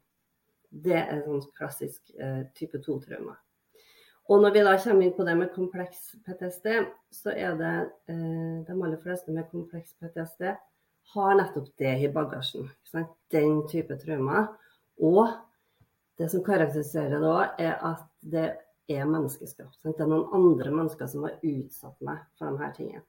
Det 0.69 0.99
er 0.99 1.23
sånn 1.23 1.43
klassisk 1.55 2.11
eh, 2.19 2.43
type 2.57 2.81
2-traume. 2.83 3.35
Og 4.25 4.41
når 4.41 4.55
vi 4.55 4.63
da 4.65 4.73
kommer 4.81 5.05
inn 5.05 5.13
på 5.13 5.25
det 5.27 5.35
med 5.37 5.53
kompleks 5.53 6.15
PTSD, 6.25 6.69
så 7.13 7.33
er 7.37 7.57
det 7.59 7.73
eh, 8.09 8.63
de 8.65 8.73
aller 8.73 8.97
fleste 9.01 9.33
med 9.33 9.47
kompleks 9.51 9.93
PTSD 10.01 10.49
har 11.13 11.35
nettopp 11.37 11.69
det 11.77 11.93
i 12.01 12.09
bagasjen. 12.11 12.69
Den 13.31 13.59
type 13.69 13.97
traumer. 14.01 14.49
Og 14.97 15.27
det 16.17 16.31
som 16.31 16.43
karakteriserer 16.43 17.19
det 17.19 17.29
òg, 17.29 17.59
er 17.61 17.75
at 17.85 18.05
det 18.25 18.47
er 18.91 19.05
menneskeskapt. 19.09 19.79
Det 19.83 20.01
er 20.01 20.09
noen 20.09 20.33
andre 20.35 20.71
mennesker 20.73 21.09
som 21.09 21.25
har 21.25 21.37
utsatt 21.41 22.01
meg 22.05 22.23
for 22.37 22.57
disse 22.57 22.71
tingene. 22.77 23.05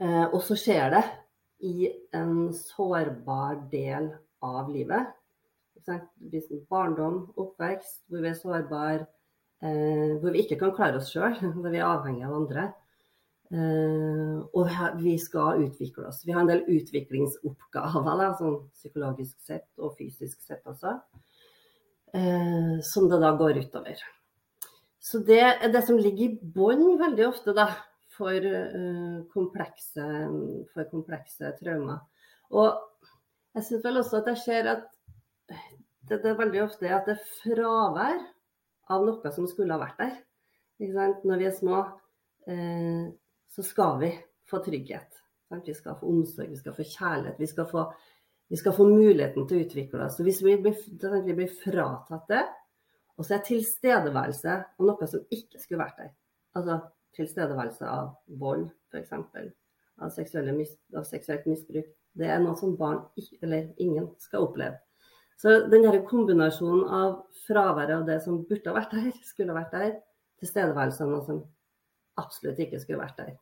Eh, 0.00 0.26
og 0.30 0.40
så 0.44 0.56
skjer 0.56 0.94
det 0.94 1.04
i 1.68 1.90
en 2.16 2.52
sårbar 2.56 3.64
del 3.72 4.12
av 4.46 4.70
livet. 4.72 5.16
Barndom, 6.70 7.24
oppvekst, 7.40 8.04
hvor 8.08 8.22
vi 8.22 8.30
er 8.30 8.38
sårbare, 8.38 9.08
eh, 9.64 10.16
hvor 10.20 10.32
vi 10.32 10.44
ikke 10.44 10.60
kan 10.60 10.76
klare 10.76 11.00
oss 11.00 11.10
sjøl, 11.12 11.34
hvor 11.58 11.68
vi 11.68 11.80
er 11.80 11.88
avhengig 11.88 12.24
av 12.28 12.36
andre. 12.42 12.70
Uh, 13.50 14.46
og 14.54 14.68
vi 15.02 15.16
skal 15.18 15.64
utvikle 15.64 16.04
oss. 16.06 16.20
Vi 16.22 16.30
har 16.30 16.44
en 16.44 16.50
del 16.52 16.60
utviklingsoppgaver, 16.70 18.12
da, 18.20 18.28
sånn 18.38 18.60
psykologisk 18.78 19.40
sett 19.42 19.66
og 19.82 19.96
fysisk 19.98 20.38
sett 20.46 20.62
også, 20.70 20.92
uh, 20.94 21.29
som 22.82 23.06
det 23.10 23.20
da 23.22 23.30
går 23.38 23.60
utover. 23.62 24.00
Så 25.00 25.20
det 25.24 25.40
er 25.40 25.70
det 25.72 25.82
som 25.86 25.98
ligger 25.98 26.26
i 26.26 26.50
bånn 26.54 26.98
veldig 27.00 27.26
ofte 27.28 27.54
da, 27.56 27.68
for, 28.20 28.36
uh, 28.36 29.20
komplekse, 29.32 30.06
for 30.74 30.88
komplekse 30.90 31.52
traumer. 31.60 32.02
Og 32.52 32.76
jeg 33.56 33.66
syns 33.66 33.86
vel 33.86 34.00
også 34.02 34.20
at 34.20 34.32
jeg 34.32 34.42
ser 34.44 34.68
at 34.74 34.84
det, 35.48 35.60
det, 36.10 36.20
er 36.28 36.38
veldig 36.38 36.64
ofte 36.66 36.90
at 36.92 37.08
det 37.08 37.16
er 37.16 37.30
fravær 37.40 38.20
av 38.90 39.06
noe 39.06 39.32
som 39.34 39.48
skulle 39.48 39.74
ha 39.74 39.80
vært 39.80 40.02
der. 40.02 40.18
Når 41.26 41.40
vi 41.40 41.46
er 41.48 41.54
små, 41.54 41.80
så 43.50 43.64
skal 43.66 43.98
vi 44.00 44.10
få 44.50 44.62
trygghet. 44.64 45.18
Sant? 45.50 45.66
Vi 45.66 45.74
skal 45.76 45.98
få 45.98 46.08
omsorg, 46.10 46.50
vi 46.50 46.58
skal 46.58 46.74
få 46.76 46.86
kjærlighet. 46.86 47.38
Vi 47.42 47.48
skal 47.50 47.68
få, 47.70 47.84
vi 48.50 48.58
skal 48.58 48.74
få 48.74 48.84
muligheten 48.88 49.46
til 49.46 49.60
å 49.60 49.64
utvikle 49.64 50.02
oss. 50.06 50.16
Så 50.18 50.26
hvis 50.26 50.40
vi 50.42 50.56
blir, 50.58 50.74
vi 51.26 51.36
blir 51.38 51.52
fratatt 51.62 52.26
det, 52.32 52.42
og 53.14 53.26
så 53.26 53.36
er 53.36 53.44
tilstedeværelse 53.46 54.56
av 54.56 54.88
noe 54.88 55.06
som 55.06 55.22
ikke 55.30 55.60
skulle 55.60 55.84
vært 55.84 56.00
der, 56.00 56.10
altså 56.58 56.80
tilstedeværelse 57.14 57.86
av 57.86 58.14
vold 58.40 58.66
f.eks., 58.90 59.12
av, 59.12 59.50
av 60.02 60.14
seksuelt 60.14 61.46
misbruk, 61.46 61.90
det 62.18 62.26
er 62.26 62.40
noe 62.42 62.56
som 62.58 62.74
barn 62.78 63.04
ikke, 63.20 63.38
eller 63.44 63.68
ingen 63.82 64.08
skal 64.18 64.48
oppleve. 64.48 64.80
Så 65.40 65.54
denne 65.72 66.02
kombinasjonen 66.08 66.82
av 66.90 67.14
fraværet 67.46 68.00
av 68.00 68.08
det 68.08 68.18
som 68.24 68.42
burde 68.48 68.72
ha 68.72 68.76
vært 68.76 68.96
der, 68.96 69.12
skulle 69.24 69.54
ha 69.54 69.60
vært 69.60 69.76
der, 69.76 69.94
tilstedeværelse 70.42 71.06
av 71.06 71.14
noe 71.14 71.22
som 71.28 71.38
absolutt 72.20 72.58
ikke 72.60 72.80
skulle 72.82 73.04
vært 73.04 73.22
der. 73.22 73.38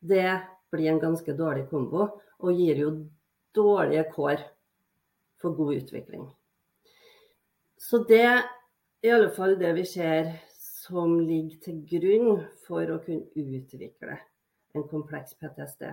Det 0.00 0.26
blir 0.72 0.90
en 0.90 1.00
ganske 1.02 1.38
dårlig 1.38 1.68
kombo, 1.70 2.08
og 2.40 2.56
gir 2.56 2.82
jo 2.82 2.90
dårlige 3.56 4.04
kår 4.14 4.44
for 5.40 5.56
god 5.56 5.74
utvikling. 5.80 6.28
Så 7.80 8.04
det 8.08 8.22
er 8.26 8.42
i 9.02 9.12
alle 9.14 9.30
fall 9.32 9.56
det 9.60 9.72
vi 9.78 9.86
ser 9.88 10.34
som 10.50 11.18
ligger 11.18 11.60
til 11.64 11.80
grunn 11.88 12.42
for 12.66 12.84
å 12.92 13.00
kunne 13.04 13.30
utvikle 13.34 14.18
en 14.76 14.86
kompleks 14.90 15.34
PTSD. 15.40 15.86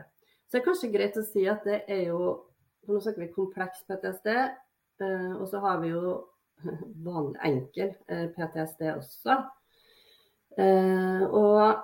Så 0.47 0.55
det 0.55 0.61
er 0.61 0.65
kanskje 0.65 0.91
greit 0.93 1.19
å 1.19 1.25
si 1.25 1.45
at 1.49 1.65
det 1.67 1.83
er 1.87 2.07
jo 2.11 2.43
Nå 2.87 3.01
snakker 3.03 3.19
vi 3.19 3.33
kompleks 3.35 3.81
PTSD, 3.83 4.27
eh, 5.03 5.31
og 5.35 5.49
så 5.51 5.59
har 5.59 5.81
vi 5.81 5.89
jo 5.89 6.13
vanlig 7.03 7.41
enkel 7.43 7.89
eh, 8.07 8.29
PTSD 8.31 8.85
også. 8.93 9.35
Eh, 10.55 11.25
og 11.27 11.83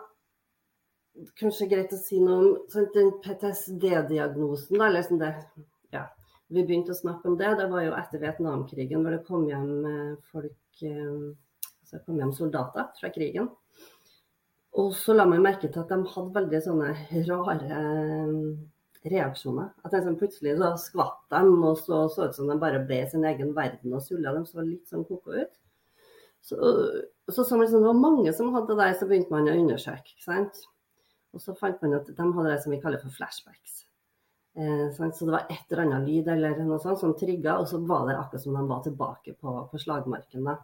kanskje 1.40 1.70
greit 1.72 1.94
å 1.94 2.00
si 2.00 2.20
noe 2.22 2.40
om 2.40 2.52
sånn, 2.74 2.90
den 2.96 3.12
PTSD-diagnosen. 3.24 4.82
eller 4.82 5.06
sånn 5.06 5.22
det, 5.22 5.34
ja, 5.94 6.08
Vi 6.50 6.64
begynte 6.64 6.94
å 6.94 6.98
snakke 6.98 7.30
om 7.30 7.38
det. 7.38 7.56
Det 7.58 7.70
var 7.70 7.86
jo 7.86 7.96
etter 7.98 8.22
Vietnamkrigen, 8.22 9.02
hvor 9.02 9.16
det 9.16 9.26
kom 9.28 9.48
hjem 9.50 9.86
eh, 9.90 10.16
folk 10.32 10.84
eh, 10.84 11.34
altså 11.82 12.02
kom 12.06 12.20
hjem 12.20 12.34
soldater 12.34 12.90
fra 13.00 13.12
krigen. 13.14 13.50
Og 14.74 14.94
så 14.98 15.14
la 15.14 15.26
meg 15.30 15.42
merke 15.46 15.70
til 15.70 15.84
at 15.84 15.92
de 15.92 16.00
hadde 16.16 16.38
veldig 16.38 16.62
sånne 16.66 16.94
rare 17.30 17.80
eh, 17.80 18.38
reaksjoner. 19.14 19.70
At 19.86 19.94
liksom 19.94 20.18
plutselig 20.18 20.58
så 20.58 20.72
skvatt 20.82 21.26
de, 21.34 21.44
og 21.46 21.78
så 21.78 22.06
så 22.10 22.30
ut 22.30 22.38
som 22.38 22.50
de 22.50 22.58
bare 22.62 22.82
ble 22.88 23.04
i 23.04 23.10
sin 23.10 23.26
egen 23.30 23.54
verden 23.58 23.94
og 23.94 24.02
sulla. 24.06 24.34
De 24.34 24.46
så 24.50 24.66
litt 24.66 24.90
sånn 24.90 25.06
koko 25.06 25.38
ut. 25.38 25.60
Så, 26.44 26.58
så, 27.32 27.44
så 27.44 27.56
liksom, 27.56 27.80
det 27.86 27.88
var 27.88 28.02
mange 28.02 28.34
som 28.36 28.52
hadde 28.52 28.74
det 28.74 28.82
der, 28.82 28.96
så 29.00 29.08
begynte 29.08 29.32
man 29.32 29.48
å 29.48 29.56
undersøke. 29.62 30.12
ikke 30.12 30.26
sant? 30.26 30.66
Og 31.34 31.42
så 31.42 31.56
fant 31.58 31.82
man 31.82 31.98
at 31.98 32.10
de 32.10 32.28
hadde 32.36 32.52
det 32.52 32.60
som 32.64 32.74
vi 32.74 32.82
kaller 32.82 33.02
for 33.02 33.14
flashbacks. 33.14 33.84
Eh, 34.56 34.88
så 34.94 35.26
det 35.26 35.34
var 35.34 35.48
et 35.50 35.72
eller 35.72 35.84
annet 35.88 36.08
lyd 36.08 36.30
eller 36.30 36.60
noe 36.62 36.78
sånt 36.82 37.02
som 37.02 37.16
trigga, 37.18 37.58
og 37.58 37.68
så 37.70 37.80
var 37.82 38.06
det 38.10 38.18
akkurat 38.20 38.46
som 38.46 38.58
de 38.58 38.66
var 38.70 38.84
tilbake 38.86 39.36
på, 39.42 39.56
på 39.72 39.82
slagmarken. 39.82 40.46
da. 40.46 40.60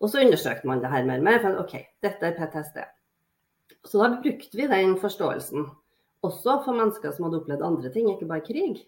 Og 0.00 0.12
så 0.12 0.24
undersøkte 0.24 0.68
man 0.68 0.80
det 0.80 0.92
her 0.92 1.04
mer 1.08 1.22
med, 1.24 1.40
for 1.42 1.62
OK, 1.62 1.76
dette 2.04 2.28
er 2.28 2.36
PTSD. 2.36 2.80
Så 3.88 4.00
da 4.00 4.10
brukte 4.20 4.56
vi 4.56 4.68
den 4.68 4.96
forståelsen, 5.00 5.68
også 6.24 6.58
for 6.66 6.76
mennesker 6.76 7.12
som 7.16 7.26
hadde 7.26 7.40
opplevd 7.40 7.64
andre 7.64 7.92
ting, 7.92 8.10
ikke 8.12 8.28
bare 8.28 8.44
krig. 8.44 8.82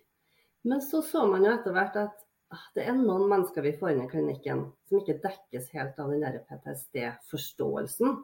Men 0.68 0.82
så 0.84 1.00
så 1.04 1.24
man 1.26 1.44
jo 1.46 1.52
etter 1.52 1.74
hvert 1.74 1.96
at 2.00 2.18
ah, 2.52 2.64
det 2.76 2.84
er 2.84 2.96
noen 2.96 3.24
mennesker 3.30 3.64
vi 3.64 3.74
får 3.78 3.94
inn 3.94 4.02
i 4.04 4.10
klinikken 4.10 4.66
som 4.88 5.00
ikke 5.00 5.20
dekkes 5.24 5.70
helt 5.72 6.00
av 6.00 6.12
den 6.12 6.42
PTSD-forståelsen. 6.50 8.18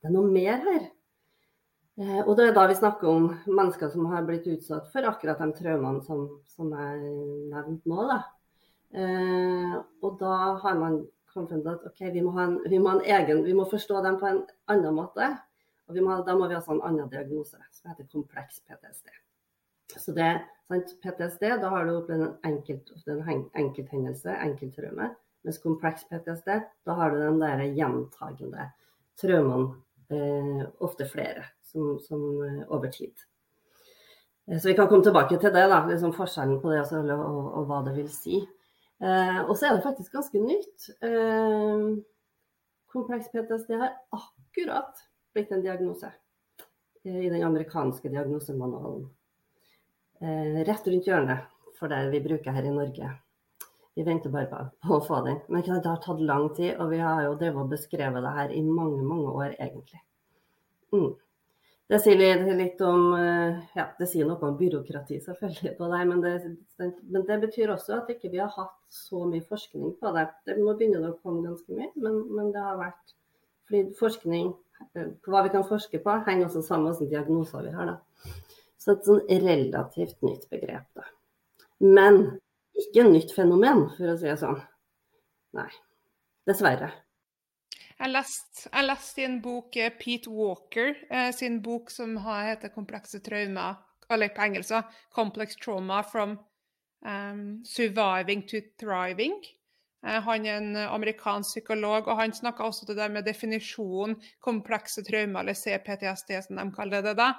Det 0.00 0.10
er 0.10 0.14
noe 0.14 0.30
mer 0.30 0.62
her. 0.62 0.86
Eh, 1.94 2.20
og 2.24 2.32
det 2.34 2.48
er 2.48 2.54
da 2.56 2.64
vi 2.66 2.74
snakker 2.74 3.06
om 3.06 3.26
mennesker 3.46 3.90
som 3.92 4.08
har 4.10 4.24
blitt 4.26 4.48
utsatt 4.50 4.88
for 4.90 5.06
akkurat 5.06 5.38
de 5.38 5.46
traumene 5.54 6.02
som, 6.02 6.24
som 6.50 6.72
er 6.74 6.96
nevnt 7.52 7.86
nå. 7.86 8.06
Da. 8.10 8.16
Eh, 8.98 9.76
og 10.02 10.16
da 10.18 10.38
har 10.64 10.80
man 10.80 11.04
kommet 11.34 11.66
at 11.70 11.86
okay, 11.86 12.10
vi, 12.14 12.22
må 12.22 12.34
en, 12.42 12.58
vi, 12.70 12.80
må 12.82 12.96
egen, 13.02 13.44
vi, 13.46 13.54
må 13.54 13.66
forstå 13.70 14.02
dem 14.06 14.18
på 14.18 14.30
en 14.30 14.42
annen 14.74 14.98
måte. 14.98 15.30
Og 15.86 16.00
må, 16.02 16.18
da 16.26 16.34
må 16.38 16.48
vi 16.50 16.58
ha 16.58 16.64
en 16.74 16.82
annen 16.88 17.10
diagnose 17.12 17.60
som 17.76 17.92
heter 17.92 18.10
kompleks 18.10 18.62
PTSD. 18.66 19.14
Så 19.94 20.14
det, 20.16 20.32
sant, 20.66 20.94
PTSD, 21.04 21.50
da 21.62 21.70
har 21.70 21.86
du 21.86 21.98
opplevd 21.98 22.26
en, 22.26 22.36
enkelt, 22.48 22.94
en 23.06 23.44
enkelthendelse, 23.54 24.34
enkelttraume. 24.34 25.12
Mens 25.44 25.60
kompleks 25.62 26.06
PTSD, 26.08 26.56
da 26.88 26.94
har 26.98 27.12
du 27.12 27.20
den 27.20 27.42
der 27.42 27.66
gjentagende 27.68 28.70
traumene, 29.20 29.76
eh, 30.10 30.64
ofte 30.82 31.06
flere 31.06 31.44
som, 31.74 31.98
som 32.00 32.24
eh, 32.46 32.60
over 32.70 32.92
tid. 32.94 33.24
Eh, 34.46 34.58
så 34.58 34.70
vi 34.70 34.76
kan 34.78 34.88
komme 34.88 35.04
tilbake 35.04 35.38
til 35.38 35.52
det, 35.52 35.66
da, 35.72 35.82
liksom 35.90 36.14
forskjellen 36.14 36.60
på 36.62 36.72
det 36.72 36.84
og, 36.86 37.10
og, 37.10 37.46
og, 37.50 37.66
hva 37.68 37.82
det 37.86 37.96
vil 37.98 38.10
si. 38.14 38.42
Eh, 39.02 39.40
og 39.42 39.56
så 39.58 39.68
er 39.68 39.76
det 39.76 39.86
faktisk 39.86 40.14
ganske 40.14 40.42
nytt. 40.42 40.90
Eh, 41.02 41.88
kompleks 42.94 43.32
PTSD 43.32 43.74
har 43.80 43.98
akkurat 44.14 45.02
blitt 45.34 45.50
en 45.52 45.64
diagnose 45.64 46.12
i 47.04 47.26
den 47.28 47.42
amerikanske 47.42 48.08
diagnosemanualen. 48.08 49.08
Eh, 50.22 50.62
rett 50.64 50.86
rundt 50.88 51.10
hjørnet 51.10 51.50
for 51.78 51.90
det 51.90 52.06
vi 52.14 52.22
bruker 52.22 52.54
her 52.54 52.64
i 52.64 52.72
Norge. 52.72 53.10
Vi 53.94 54.02
venter 54.02 54.30
bare 54.30 54.70
på 54.82 54.96
å 54.96 55.02
få 55.04 55.20
den. 55.26 55.40
Men 55.48 55.62
det 55.62 55.86
har 55.86 56.00
tatt 56.02 56.22
lang 56.22 56.48
tid, 56.54 56.74
og 56.82 56.90
vi 56.90 56.98
har 57.02 57.22
jo 57.26 57.36
drevet 57.38 57.62
og 57.62 57.74
beskrevet 57.74 58.24
det 58.24 58.32
her 58.38 58.54
i 58.54 58.62
mange, 58.66 59.02
mange 59.06 59.30
år, 59.30 59.54
egentlig. 59.58 60.00
Mm. 60.94 61.12
Det 61.92 61.98
sier 62.00 62.16
litt 62.56 62.78
om 62.80 63.10
eh, 63.12 63.58
ja, 63.76 63.90
det 63.98 64.06
sier 64.08 64.24
noe 64.28 64.40
om 64.48 64.54
byråkrati, 64.56 65.18
selvfølgelig, 65.20 65.74
på 65.76 65.88
det, 65.92 66.04
men 66.08 66.22
det, 66.24 66.32
men 67.12 67.26
det 67.28 67.36
betyr 67.42 67.74
også 67.74 67.98
at 67.98 68.08
ikke 68.14 68.30
vi 68.30 68.38
ikke 68.38 68.46
har 68.46 68.54
hatt 68.70 68.78
så 68.88 69.26
mye 69.28 69.44
forskning 69.44 69.92
på 70.00 70.12
det. 70.16 70.24
det 70.48 70.56
nå 70.62 70.72
begynner 70.78 71.04
det 71.04 71.12
å 71.12 71.18
komme 71.20 71.44
ganske 71.44 71.76
mye, 71.76 71.90
men, 72.00 72.22
men 72.32 72.48
det 72.54 72.64
har 72.64 72.80
vært 72.80 73.14
fordi 73.68 73.84
forskning 73.98 74.54
på 74.94 75.32
hva 75.32 75.44
vi 75.44 75.52
kan 75.52 75.66
forske 75.68 76.00
på, 76.00 76.16
henger 76.26 76.48
også 76.48 76.64
sammen 76.64 76.88
med 76.88 76.98
hvilke 76.98 77.12
diagnoser 77.14 77.68
vi 77.68 77.76
har. 77.76 77.92
Da. 77.92 78.32
Så 78.80 78.94
et 78.94 79.06
sånn 79.08 79.22
relativt 79.44 80.24
nytt 80.24 80.48
begrep. 80.52 80.88
Da. 80.96 81.06
Men 81.84 82.20
ikke 82.80 83.06
nytt 83.08 83.32
fenomen, 83.36 83.86
for 83.96 84.12
å 84.12 84.18
si 84.18 84.28
det 84.28 84.38
sånn. 84.40 84.60
Nei. 85.56 85.70
Dessverre. 86.48 86.90
Jeg 88.04 88.12
leste, 88.12 88.68
lest 88.84 89.16
i 89.16 89.24
en 89.24 89.38
bok 89.40 89.76
eh, 89.80 89.92
Pete 89.96 90.28
Walker 90.28 90.90
eh, 91.08 91.30
sin 91.32 91.62
bok 91.64 91.88
som 91.90 92.18
heter 92.20 92.68
'Komplekse 92.68 93.20
traumer', 93.24 93.78
eller 94.10 94.28
på 94.28 94.42
engelsk 94.44 94.74
'Complex 95.14 95.56
Trauma 95.56 96.02
from 96.02 96.38
um, 97.00 97.64
Surviving 97.64 98.42
to 98.42 98.60
Thriving'. 98.82 99.40
Eh, 100.06 100.20
han 100.20 100.46
er 100.46 100.56
en 100.56 100.76
amerikansk 100.76 101.48
psykolog, 101.48 102.08
og 102.08 102.16
han 102.16 102.32
snakka 102.32 102.62
også 102.68 102.86
til 102.86 102.96
det 102.96 103.10
med 103.10 103.24
definisjonen 103.24 104.20
komplekse 104.42 105.00
traumer, 105.02 105.40
eller 105.40 105.54
CPTSD 105.54 106.42
som 106.42 106.56
de 106.56 106.72
kaller 106.76 107.00
det. 107.00 107.16
da. 107.16 107.32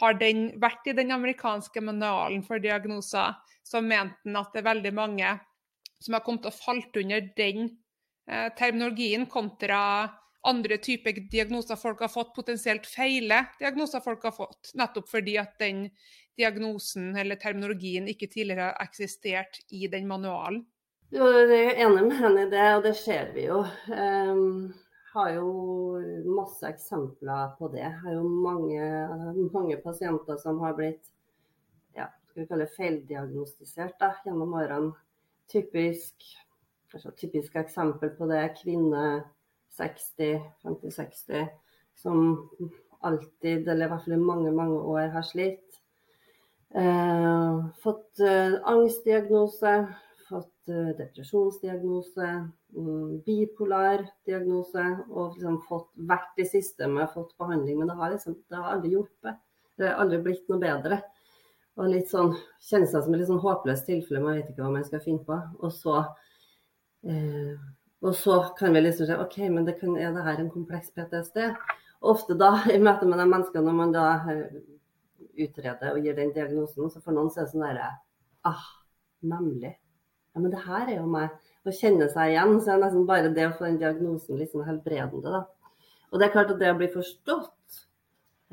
Har 0.00 0.12
den 0.12 0.60
vært 0.60 0.86
i 0.86 0.92
den 0.92 1.10
amerikanske 1.10 1.80
manualen 1.80 2.44
for 2.44 2.58
diagnoser, 2.58 3.32
så 3.64 3.80
mente 3.80 4.20
han 4.26 4.36
at 4.36 4.52
det 4.52 4.60
er 4.60 4.74
veldig 4.74 4.92
mange 4.92 5.40
som 6.02 6.12
har 6.12 6.20
kommet 6.20 6.46
og 6.46 6.52
falt 6.52 6.96
under 6.96 7.20
den 7.36 7.78
terminologien 8.58 9.26
kontra 9.26 9.78
andre 10.42 10.76
typer 10.82 11.16
diagnoser 11.30 11.76
folk 11.76 12.00
har 12.02 12.10
fått, 12.10 12.34
potensielt 12.34 12.86
feile 12.86 13.44
diagnoser 13.60 14.02
folk 14.02 14.24
har 14.26 14.34
fått, 14.36 14.72
nettopp 14.78 15.08
fordi 15.10 15.36
at 15.42 15.56
den 15.62 15.88
diagnosen 16.38 17.12
eller 17.18 17.38
terminologien 17.40 18.08
ikke 18.10 18.30
tidligere 18.30 18.70
har 18.70 18.86
eksistert 18.86 19.60
i 19.70 19.86
den 19.92 20.08
manualen. 20.10 20.64
Jo, 21.12 21.28
jeg 21.28 21.74
er 21.74 21.82
enig 21.84 22.06
med 22.06 22.16
henne 22.22 22.46
i 22.46 22.50
det, 22.50 22.68
og 22.78 22.86
det 22.86 22.94
ser 22.96 23.34
vi 23.34 23.44
jo. 23.44 23.58
Um, 23.92 24.72
har 25.12 25.34
jo 25.34 25.48
masse 26.24 26.64
eksempler 26.64 27.50
på 27.58 27.68
det. 27.74 27.84
Har 27.84 28.14
jo 28.16 28.22
mange, 28.24 28.86
mange 29.52 29.76
pasienter 29.84 30.38
som 30.40 30.62
har 30.64 30.72
blitt 30.78 31.10
ja, 31.98 32.08
feildiagnostisert 32.32 33.98
da, 34.00 34.14
gjennom 34.24 34.56
årene. 34.56 34.94
Typisk, 35.52 36.24
altså, 36.94 37.12
typisk 37.16 37.56
eksempel 37.60 38.12
på 38.16 38.28
det 38.30 38.44
kvinne 38.60 39.22
60, 39.76 40.40
50-60, 40.64 41.46
som 41.96 42.48
alltid, 43.02 43.68
eller 43.68 43.86
i 43.86 43.90
hvert 43.90 44.04
fall 44.04 44.16
i 44.16 44.22
mange, 44.22 44.52
mange 44.54 44.80
år 44.94 45.12
har 45.14 45.24
slitt. 45.26 45.80
Eh, 46.74 47.64
fått 47.82 48.20
eh, 48.20 48.54
angstdiagnose, 48.68 49.72
fått 50.28 50.68
eh, 50.68 50.92
depresjonsdiagnose, 50.96 52.28
mm, 52.76 53.18
bipolar 53.26 54.06
diagnose 54.26 54.84
og 55.10 55.36
liksom 55.36 55.58
fått 55.68 55.90
vært 56.08 56.40
i 56.40 56.46
systemet, 56.48 57.12
fått 57.12 57.34
behandling. 57.40 57.80
Men 57.80 57.92
det 57.92 57.98
har, 57.98 58.14
liksom, 58.14 58.38
det 58.48 58.60
har 58.60 58.76
aldri 58.76 58.94
hjulpet. 58.94 59.42
Det 59.76 59.88
har 59.88 60.00
aldri 60.04 60.22
blitt 60.24 60.48
noe 60.52 60.62
bedre. 60.62 61.02
Og 61.80 61.88
litt 61.88 62.08
sånn, 62.12 62.34
Kjennes 62.62 62.92
som 62.92 63.12
et 63.14 63.20
litt 63.20 63.30
sånn 63.30 63.40
håpløst 63.42 63.86
tilfelle, 63.88 64.20
man 64.20 64.36
vet 64.38 64.50
ikke 64.52 64.64
hva 64.64 64.74
man 64.74 64.84
skal 64.86 65.00
finne 65.04 65.24
på. 65.28 65.38
Og 65.60 65.72
så, 65.72 66.02
eh, 67.06 67.54
og 68.02 68.16
så 68.18 68.38
kan 68.58 68.74
vi 68.74 68.82
liksom 68.82 69.08
si 69.08 69.18
OK, 69.24 69.38
men 69.54 69.66
det 69.68 69.78
kan, 69.80 69.94
er 69.96 70.14
det 70.14 70.26
her 70.26 70.42
en 70.42 70.50
kompleks 70.50 70.90
PTSD? 70.96 71.44
Ofte 72.12 72.38
da, 72.38 72.54
i 72.74 72.80
møte 72.82 73.08
med 73.08 73.22
de 73.22 73.28
menneskene, 73.28 73.66
når 73.68 73.78
man 73.78 73.94
da 73.94 74.06
eh, 74.32 74.62
utreder 75.46 75.94
og 75.94 76.02
gir 76.02 76.18
den 76.18 76.34
diagnosen, 76.34 76.90
så 76.90 77.00
for 77.00 77.14
noen 77.14 77.30
så 77.32 77.42
er 77.42 77.48
det 77.48 77.54
sånn 77.54 77.68
derre 77.68 77.92
Ah, 78.42 78.66
nemlig 79.22 79.76
ja, 80.32 80.40
men 80.40 80.50
det 80.50 80.62
her 80.64 80.88
er 80.88 80.96
jo 80.96 81.08
meg. 81.12 81.32
Å 81.62 81.74
kjenne 81.76 82.08
seg 82.10 82.32
igjen. 82.32 82.54
Så 82.60 82.72
er 82.72 82.78
det 82.78 82.86
nesten 82.86 83.08
bare 83.08 83.32
det 83.36 83.48
å 83.48 83.56
få 83.56 83.66
den 83.68 83.80
diagnosen 83.82 84.40
liksom 84.40 84.64
helbredende, 84.66 85.34
da. 85.34 85.42
Og 86.12 86.20
det 86.20 86.28
er 86.28 86.34
klart 86.34 86.52
at 86.52 86.60
det 86.60 86.70
å 86.72 86.78
bli 86.78 86.88
forstått 86.92 87.82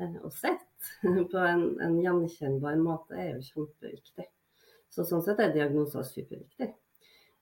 eh, 0.00 0.18
og 0.20 0.32
sett 0.36 0.92
på 1.32 1.40
en, 1.44 1.64
en 1.84 1.96
gjenkjennbar 2.04 2.78
måte 2.80 3.16
er 3.16 3.34
jo 3.34 3.40
kjempeviktig. 3.48 4.28
Så 4.92 5.06
sånn 5.08 5.24
sett 5.24 5.40
er 5.40 5.52
diagnoser 5.54 6.04
superviktig. 6.06 6.70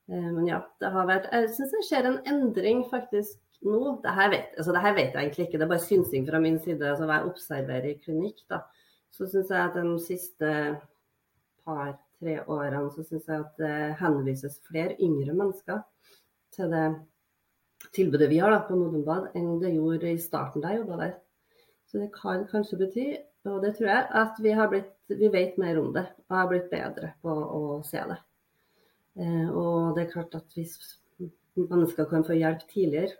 Eh, 0.08 0.30
men 0.32 0.48
ja, 0.48 0.62
det 0.80 0.90
har 0.94 1.08
vært 1.08 1.28
Jeg 1.34 1.52
syns 1.56 1.74
det 1.74 1.84
skjer 1.88 2.08
en 2.08 2.18
endring 2.30 2.84
faktisk 2.90 3.38
nå. 3.66 3.98
Det 4.04 4.14
her, 4.16 4.32
vet, 4.32 4.52
altså 4.56 4.74
det 4.76 4.84
her 4.84 4.96
vet 4.96 5.12
jeg 5.12 5.22
egentlig 5.22 5.48
ikke, 5.48 5.58
det 5.58 5.66
er 5.66 5.72
bare 5.74 5.86
synsing 5.86 6.28
fra 6.28 6.42
min 6.42 6.58
side. 6.64 6.84
altså 6.88 7.08
Hva 7.08 7.20
jeg 7.20 7.32
observerer 7.32 7.90
i 7.90 7.98
klinikk, 8.02 8.42
da. 8.50 8.62
Så 9.14 9.28
syns 9.28 9.50
jeg 9.50 9.60
at 9.62 9.76
de 9.76 9.98
siste 10.04 10.50
par 11.66 11.94
tre 12.18 12.40
årene 12.50 12.88
så 12.94 13.04
syns 13.06 13.28
jeg 13.28 13.44
at 13.44 13.60
det 13.60 13.76
henvises 14.00 14.58
flere 14.66 14.96
yngre 15.04 15.36
mennesker 15.36 15.80
til 16.54 16.72
det 16.72 16.88
tilbudet 17.94 18.28
vi 18.30 18.40
har 18.42 18.52
da, 18.52 18.60
på 18.66 18.76
Modum 18.76 19.06
enn 19.34 19.58
det 19.62 19.74
gjorde 19.76 20.12
i 20.12 20.20
starten 20.20 20.62
da 20.62 20.72
jeg 20.72 20.82
jobba 20.82 21.00
der. 21.02 21.16
Så 21.88 22.02
det 22.02 22.10
kan 22.12 22.44
kanskje 22.50 22.78
bety, 22.82 23.06
og 23.48 23.62
det 23.64 23.76
tror 23.78 23.88
jeg, 23.88 24.06
at 24.22 24.40
vi, 24.44 24.50
har 24.52 24.68
blitt, 24.68 24.90
vi 25.08 25.30
vet 25.32 25.56
mer 25.60 25.78
om 25.80 25.92
det 25.94 26.04
og 26.28 26.36
har 26.36 26.50
blitt 26.50 26.68
bedre 26.72 27.14
på 27.22 27.32
å 27.32 27.62
se 27.86 28.02
det. 28.10 28.18
Eh, 29.18 29.48
og 29.50 29.96
det 29.96 30.04
er 30.04 30.12
klart 30.12 30.34
at 30.38 30.54
hvis 30.54 30.76
mennesker 31.58 32.06
kan 32.10 32.24
få 32.26 32.38
hjelp 32.38 32.62
tidligere, 32.70 33.16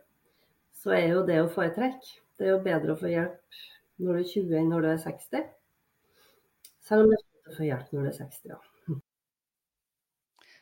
så 0.78 0.94
er 0.94 1.08
jo 1.12 1.26
det 1.26 1.40
å 1.42 1.50
foretrekke. 1.50 2.18
Det 2.38 2.46
er 2.46 2.54
jo 2.54 2.64
bedre 2.66 2.94
å 2.94 3.00
få 3.00 3.10
hjelp 3.10 3.62
når 3.98 4.14
du 4.14 4.20
er 4.22 4.32
20 4.32 4.58
enn 4.60 4.72
når 4.72 4.84
du 4.84 4.90
er 4.92 5.00
60. 5.02 5.46
Selv 6.86 7.04
om 7.04 7.10
det 7.10 7.18
er 7.18 7.24
fint 7.26 7.52
å 7.52 7.56
få 7.56 7.66
hjelp 7.66 7.94
når 7.94 8.06
du 8.06 8.10
er 8.12 8.18
60, 8.20 8.52
ja. 8.54 8.60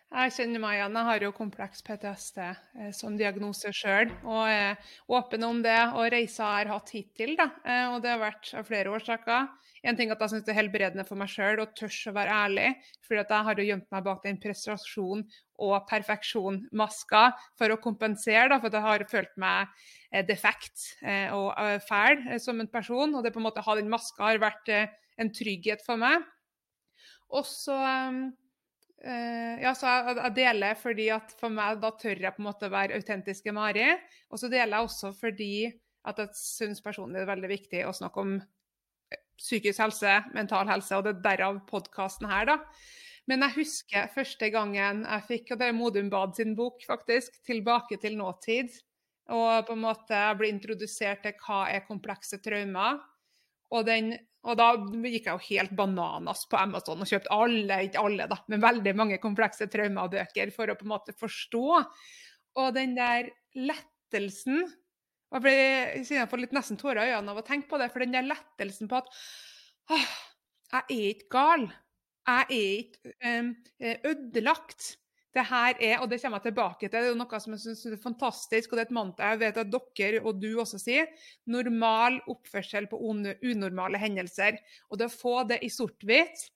Jeg 0.06 0.32
kjenner 0.36 0.62
meg 0.62 0.76
igjen. 0.76 0.96
Jeg 0.96 1.08
har 1.08 1.24
jo 1.24 1.32
kompleks 1.34 1.82
PTSD 1.82 2.38
eh, 2.46 2.90
som 2.94 3.16
diagnose 3.18 3.72
sjøl. 3.74 4.12
Og 4.22 4.44
er 4.48 4.92
åpen 5.10 5.42
om 5.44 5.58
det 5.64 5.78
og 5.98 6.06
reiser 6.14 6.44
jeg 6.44 6.68
har 6.68 6.70
hatt 6.70 6.92
hittil. 6.94 7.34
Da. 7.38 7.48
Eh, 7.66 7.86
og 7.90 8.04
det 8.04 8.12
har 8.12 8.22
vært 8.22 8.52
av 8.54 8.68
flere 8.68 8.92
årsaker. 8.94 9.48
En 9.86 9.98
ting 9.98 10.10
at 10.10 10.22
jeg 10.22 10.32
syns 10.32 10.46
det 10.46 10.54
er 10.54 10.60
helbredende 10.60 11.04
for 11.06 11.18
meg 11.18 11.30
sjøl 11.30 11.60
og 11.62 11.74
tør 11.78 11.90
å 12.10 12.14
være 12.16 12.38
ærlig. 12.46 12.70
For 13.06 13.18
jeg 13.18 13.42
har 13.48 13.58
jo 13.58 13.66
gjemt 13.66 13.90
meg 13.94 14.06
bak 14.06 14.22
den 14.24 14.40
prestasjon 14.42 15.26
og 15.66 15.76
perfeksjon-maska 15.90 17.26
for 17.58 17.74
å 17.74 17.80
kompensere. 17.82 18.48
Da, 18.54 18.60
for 18.62 18.70
jeg 18.70 18.86
har 18.86 19.06
følt 19.10 19.36
meg 19.42 19.74
eh, 20.12 20.24
defekt 20.26 20.88
eh, 21.02 21.34
og 21.34 21.50
eh, 21.58 21.76
fæl 21.82 22.24
som 22.42 22.62
en 22.62 22.70
person. 22.70 23.14
Og 23.14 23.26
det 23.26 23.34
på 23.34 23.42
en 23.42 23.48
måte 23.50 23.62
å 23.62 23.68
ha 23.68 23.78
den 23.78 23.90
maska 23.92 24.30
har 24.30 24.42
vært 24.42 24.70
en 24.70 25.34
trygghet 25.34 25.82
for 25.86 25.98
meg. 25.98 26.22
Og 27.34 27.42
så 27.46 27.74
Uh, 29.04 29.60
ja, 29.60 29.74
så 29.76 29.90
jeg, 29.90 30.16
jeg, 30.16 30.34
deler 30.38 30.78
fordi 30.80 31.06
at 31.12 31.34
for 31.36 31.52
meg 31.52 31.82
da 31.82 31.90
tør 32.00 32.16
jeg 32.16 32.32
på 32.32 32.40
en 32.40 32.48
måte 32.48 32.70
være 32.72 32.96
autentiske 32.96 33.52
Mari. 33.54 33.90
Og 34.32 34.40
så 34.40 34.50
deler 34.52 34.78
jeg 34.78 34.88
også 34.88 35.12
fordi 35.16 35.50
at 36.06 36.22
jeg 36.22 36.38
syns 36.38 36.82
personlig 36.84 37.20
det 37.20 37.26
er 37.26 37.32
veldig 37.34 37.50
viktig 37.50 37.82
å 37.86 37.94
snakke 37.96 38.22
om 38.22 38.36
eh, 38.38 39.20
psykisk 39.40 39.82
helse, 39.82 40.20
mental 40.36 40.70
helse, 40.70 40.94
og 40.96 41.06
det 41.06 41.16
er 41.16 41.24
derav 41.24 41.60
podkasten 41.68 42.28
her, 42.30 42.48
da. 42.52 42.58
Men 43.26 43.42
jeg 43.42 43.56
husker 43.56 44.10
første 44.14 44.48
gangen 44.54 45.02
jeg 45.02 45.26
fikk, 45.26 45.52
og 45.52 45.60
det 45.60 45.68
er 45.68 45.74
Modum 45.76 46.10
Bad 46.12 46.36
sin 46.38 46.54
bok, 46.58 46.78
faktisk, 46.86 47.40
'Tilbake 47.42 47.98
til 48.02 48.14
nåtid'. 48.20 48.78
Og 49.34 49.66
på 49.66 49.74
en 49.74 49.82
måte 49.82 50.14
jeg 50.14 50.38
ble 50.38 50.52
introdusert 50.52 51.24
til 51.24 51.34
hva 51.42 51.64
er 51.74 51.82
komplekse 51.88 52.38
traumer. 52.38 53.00
Og 53.74 53.86
den 53.88 54.12
og 54.46 54.58
da 54.58 54.68
gikk 54.78 55.26
jeg 55.26 55.34
jo 55.34 55.44
helt 55.48 55.74
bananas 55.78 56.44
på 56.50 56.58
Amazon 56.60 57.02
og 57.02 57.10
kjøpte 57.10 57.34
alle, 57.34 57.80
ikke 57.88 58.02
alle, 58.02 58.28
da, 58.30 58.38
men 58.52 58.62
veldig 58.62 58.94
mange 58.98 59.18
komplekse 59.22 59.66
traumabøker 59.72 60.52
for 60.54 60.70
å 60.70 60.76
på 60.78 60.86
en 60.86 60.92
måte 60.92 61.14
forstå. 61.18 61.64
Og 62.62 62.68
den 62.76 62.94
der 62.98 63.32
lettelsen 63.58 64.66
og 65.34 65.42
Jeg 65.42 66.28
får 66.30 66.38
litt 66.38 66.54
nesten 66.54 66.78
tårer 66.78 67.02
i 67.02 67.14
øynene 67.16 67.32
av 67.34 67.40
å 67.40 67.44
tenke 67.44 67.66
på 67.68 67.80
det, 67.80 67.90
for 67.90 68.04
den 68.04 68.14
der 68.14 68.28
lettelsen 68.28 68.88
på 68.88 69.00
at 69.00 69.08
jeg 69.90 70.84
er 70.86 71.02
ikke 71.10 71.28
gal. 71.34 71.66
Jeg 72.26 72.46
er 72.54 72.78
ikke 72.78 73.96
ødelagt 74.12 74.86
det 75.36 75.44
her 75.50 75.76
er, 75.76 75.94
og 76.00 76.08
det 76.10 76.18
kommer 76.22 76.40
jeg 76.40 76.48
tilbake 76.48 76.88
til, 76.88 76.96
det 76.96 77.12
er 77.12 77.18
noe 77.18 77.40
som 77.42 77.54
jeg 77.54 77.62
synes 77.62 77.84
er 77.90 78.00
fantastisk, 78.00 78.72
og 78.72 78.78
det 78.78 78.86
er 78.86 78.88
et 78.88 78.96
mantra 78.96 79.30
jeg 79.34 79.42
vet 79.42 79.60
at 79.62 79.72
dere 79.72 80.22
og 80.22 80.40
du 80.40 80.48
også 80.62 80.80
sier, 80.80 81.08
normal 81.52 82.18
oppførsel 82.32 82.88
på 82.90 83.00
unormale 83.04 84.00
hendelser. 84.00 84.60
Og 84.90 85.00
det 85.00 85.10
å 85.10 85.16
få 85.16 85.40
det 85.50 85.60
i 85.66 85.72
sort-hvitt, 85.72 86.46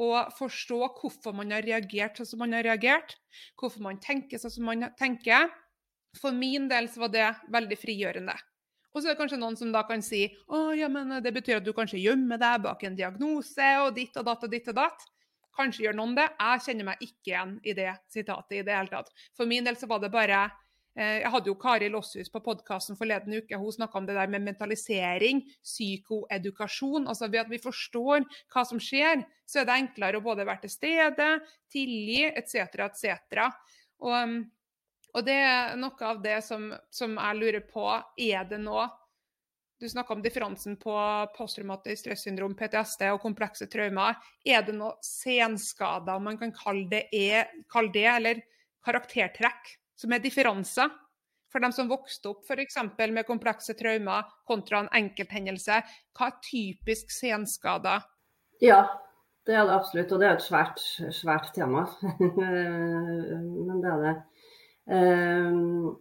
og 0.00 0.32
forstå 0.38 0.78
hvorfor 1.00 1.34
man 1.36 1.52
har 1.52 1.66
reagert 1.66 2.16
sånn 2.16 2.30
som 2.30 2.40
man 2.40 2.56
har 2.56 2.64
reagert, 2.64 3.18
hvorfor 3.60 3.84
man 3.84 4.00
tenker 4.00 4.40
sånn 4.40 4.54
som 4.54 4.70
man 4.70 4.88
tenker, 5.00 5.50
For 6.20 6.28
min 6.28 6.66
del 6.68 6.90
så 6.92 7.06
var 7.06 7.08
det 7.08 7.28
veldig 7.48 7.76
frigjørende. 7.80 8.34
Og 8.92 9.00
så 9.00 9.08
er 9.08 9.14
det 9.14 9.20
kanskje 9.22 9.38
noen 9.40 9.54
som 9.56 9.70
da 9.72 9.80
kan 9.88 10.02
si 10.04 10.26
å 10.52 10.74
ja, 10.76 10.90
men 10.92 11.14
det 11.24 11.32
betyr 11.32 11.62
at 11.62 11.64
du 11.64 11.72
kanskje 11.72 12.02
gjemmer 12.02 12.36
deg 12.36 12.66
bak 12.66 12.84
en 12.84 12.98
diagnose 12.98 13.68
og 13.80 13.94
ditt 13.96 14.18
og 14.20 14.26
datt 14.28 14.44
og 14.44 14.52
ditt 14.52 14.68
og 14.68 14.76
datt. 14.76 15.06
Kanskje 15.56 15.86
gjør 15.86 15.96
noen 15.98 16.16
det. 16.16 16.28
Jeg 16.38 16.64
kjenner 16.66 16.88
meg 16.92 17.04
ikke 17.04 17.32
igjen 17.32 17.54
i 17.64 17.74
det 17.76 17.92
sitatet 18.12 18.58
i 18.58 18.66
det 18.66 18.76
hele 18.76 18.92
tatt. 18.92 19.12
For 19.36 19.48
min 19.48 19.66
del 19.66 19.76
så 19.78 19.88
var 19.90 20.00
det 20.02 20.12
bare 20.12 20.40
eh, 20.96 21.20
Jeg 21.20 21.32
hadde 21.34 21.50
jo 21.50 21.58
Kari 21.60 21.90
Låshus 21.92 22.32
på 22.32 22.42
podkasten 22.44 22.96
forleden 22.96 23.36
uke. 23.36 23.58
Hun 23.60 23.76
snakka 23.76 24.00
om 24.00 24.08
det 24.08 24.16
der 24.16 24.32
med 24.32 24.46
mentalisering, 24.46 25.44
psykoedukasjon. 25.60 27.06
Altså 27.08 27.28
ved 27.28 27.44
at 27.44 27.52
vi 27.52 27.60
forstår 27.62 28.24
hva 28.54 28.64
som 28.68 28.80
skjer, 28.80 29.26
så 29.44 29.60
er 29.60 29.68
det 29.68 29.78
enklere 29.82 30.22
å 30.22 30.24
både 30.24 30.48
være 30.48 30.64
til 30.64 30.74
stede, 30.78 31.28
tilgi 31.72 32.24
etc., 32.30 32.88
etc. 32.88 33.44
Og, 34.02 34.40
og 35.12 35.28
det 35.28 35.38
er 35.44 35.76
noe 35.76 36.08
av 36.08 36.24
det 36.24 36.40
som, 36.48 36.70
som 36.88 37.20
jeg 37.20 37.40
lurer 37.42 37.64
på. 37.68 37.86
Er 38.16 38.48
det 38.48 38.64
noe 38.64 38.88
du 39.82 39.88
snakka 39.90 40.14
om 40.14 40.22
differansen 40.22 40.76
på 40.80 40.94
posttraumatisk 41.36 42.04
stressyndrom, 42.04 42.54
PTSD 42.58 43.08
og 43.10 43.20
komplekse 43.22 43.68
traumer. 43.70 44.18
Er 44.46 44.64
det 44.66 44.76
noen 44.76 44.98
senskader 45.04 46.22
man 46.22 46.38
kan 46.40 46.54
kalle 46.56 46.86
det, 46.90 47.04
er, 47.12 47.50
kalle 47.72 47.92
det 47.94 48.08
eller 48.08 48.42
karaktertrekk, 48.86 49.74
som 49.98 50.14
er 50.14 50.22
differanser? 50.24 50.92
For 51.52 51.60
dem 51.60 51.74
som 51.76 51.90
vokste 51.90 52.30
opp 52.30 52.46
f.eks. 52.48 52.78
med 53.12 53.26
komplekse 53.28 53.74
traumer 53.76 54.30
kontra 54.48 54.80
en 54.80 54.92
enkelthendelse, 55.02 55.82
hva 56.16 56.30
er 56.30 56.38
typisk 56.46 57.12
senskader? 57.12 58.06
Ja, 58.64 58.86
det 59.44 59.58
er 59.58 59.66
det 59.66 59.74
absolutt. 59.74 60.14
Og 60.14 60.22
det 60.22 60.30
er 60.30 60.38
et 60.38 60.46
svært, 60.46 60.80
svært 61.12 61.50
tema. 61.56 61.84
Men 62.38 63.82
det 63.82 63.92
er 63.92 64.06
det. 64.06 64.14
Um, 64.86 65.98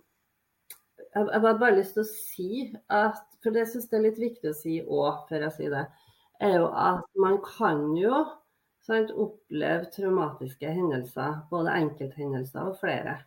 jeg, 1.11 1.27
har 1.33 1.59
bare 1.59 1.75
lyst 1.75 1.97
til 1.97 2.05
å 2.05 2.11
si 2.11 2.51
at 2.87 3.30
For 3.41 3.53
det 3.55 3.65
syns 3.69 3.89
jeg 3.89 3.97
er 3.97 4.05
litt 4.05 4.21
viktig 4.21 4.51
å 4.51 4.57
si 4.57 4.77
òg, 4.81 5.25
før 5.29 5.47
jeg 5.47 5.55
sier 5.55 5.73
det. 5.73 5.85
Er 6.41 6.59
jo 6.59 6.69
at 6.77 7.07
man 7.21 7.39
kan 7.45 7.83
jo 7.97 8.21
sant, 8.85 9.13
oppleve 9.13 9.89
traumatiske 9.93 10.69
hendelser, 10.69 11.39
både 11.49 11.73
enkelthendelser 11.83 12.69
og 12.69 12.77
flere, 12.81 13.17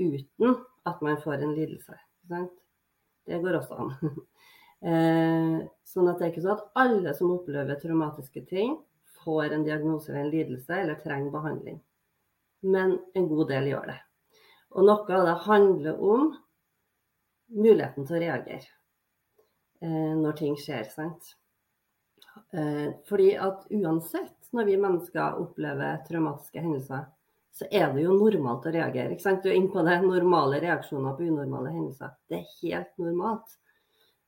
uten 0.00 0.56
at 0.88 1.04
man 1.04 1.20
får 1.20 1.44
en 1.44 1.54
lidelse. 1.56 1.96
Sant? 2.28 2.56
Det 3.28 3.40
går 3.44 3.60
også 3.60 3.80
an. 3.84 3.92
eh, 4.88 5.60
sånn 5.88 6.08
at 6.08 6.20
det 6.20 6.26
er 6.26 6.32
ikke 6.32 6.44
sånn 6.46 6.56
at 6.56 6.82
alle 6.84 7.14
som 7.16 7.36
opplever 7.36 7.80
traumatiske 7.80 8.44
ting, 8.48 8.78
får 9.20 9.52
en 9.52 9.64
diagnose 9.66 10.08
eller 10.08 10.24
en 10.24 10.32
lidelse 10.32 10.72
eller 10.72 11.00
trenger 11.04 11.32
behandling. 11.34 11.80
Men 12.64 12.96
en 13.16 13.28
god 13.28 13.50
del 13.52 13.68
gjør 13.74 13.92
det. 13.92 14.00
Og 14.72 14.86
noe 14.88 15.16
av 15.16 15.26
det 15.28 15.38
handler 15.44 16.00
om 16.00 16.28
muligheten 17.52 18.06
til 18.08 18.16
å 18.16 18.22
reagere 18.22 18.79
når 19.80 20.34
ting 20.36 20.56
skjer. 20.60 20.84
sant? 20.92 21.30
Eh, 22.52 22.90
fordi 23.08 23.36
at 23.36 23.66
uansett 23.70 24.52
når 24.54 24.64
vi 24.64 24.76
mennesker 24.80 25.38
opplever 25.40 26.02
traumatiske 26.08 26.62
hendelser, 26.62 27.06
så 27.54 27.66
er 27.70 27.90
det 27.94 28.04
jo 28.04 28.16
normalt 28.18 28.66
å 28.66 28.72
reagere. 28.74 29.14
ikke 29.14 29.26
sant? 29.26 29.42
Du 29.42 29.50
er 29.50 29.58
inne 29.58 29.72
på 29.72 29.82
det. 29.86 29.98
Normale 30.02 30.60
reaksjoner 30.62 31.16
på 31.16 31.26
unormale 31.26 31.72
hendelser. 31.74 32.14
Det 32.30 32.40
er 32.40 32.52
helt 32.62 32.92
normalt. 33.02 33.56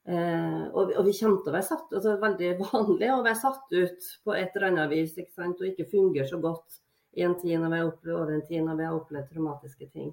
Eh, 0.07 0.63
og, 0.73 0.89
vi, 0.89 0.97
og, 0.97 1.05
vi 1.07 1.15
kommer 1.15 1.43
til 1.43 1.53
å 1.53 1.55
være 1.55 1.67
satt 1.69 1.93
altså 1.95 2.17
veldig 2.23 2.49
vanlig 2.59 3.11
å 3.15 3.21
være 3.23 3.39
satt 3.39 3.69
ut 3.71 4.09
på 4.27 4.35
et 4.35 4.57
eller 4.57 4.73
annet 4.73 4.91
vis 4.91 5.13
ikke 5.15 5.37
sant? 5.37 5.61
og 5.63 5.69
ikke 5.69 5.87
fungere 5.93 6.27
så 6.27 6.41
godt 6.43 6.81
i 7.15 7.23
en 7.23 7.37
tid 7.39 7.61
når 7.63 7.71
vi 7.71 7.79
har 7.79 7.91
opplevd, 7.93 8.17
over 8.17 8.33
en 8.35 8.43
tid 8.49 8.67
når 8.67 8.81
vi 8.81 8.89
har 8.89 8.97
opplevd 8.99 9.31
traumatiske 9.31 9.89
ting. 9.93 10.11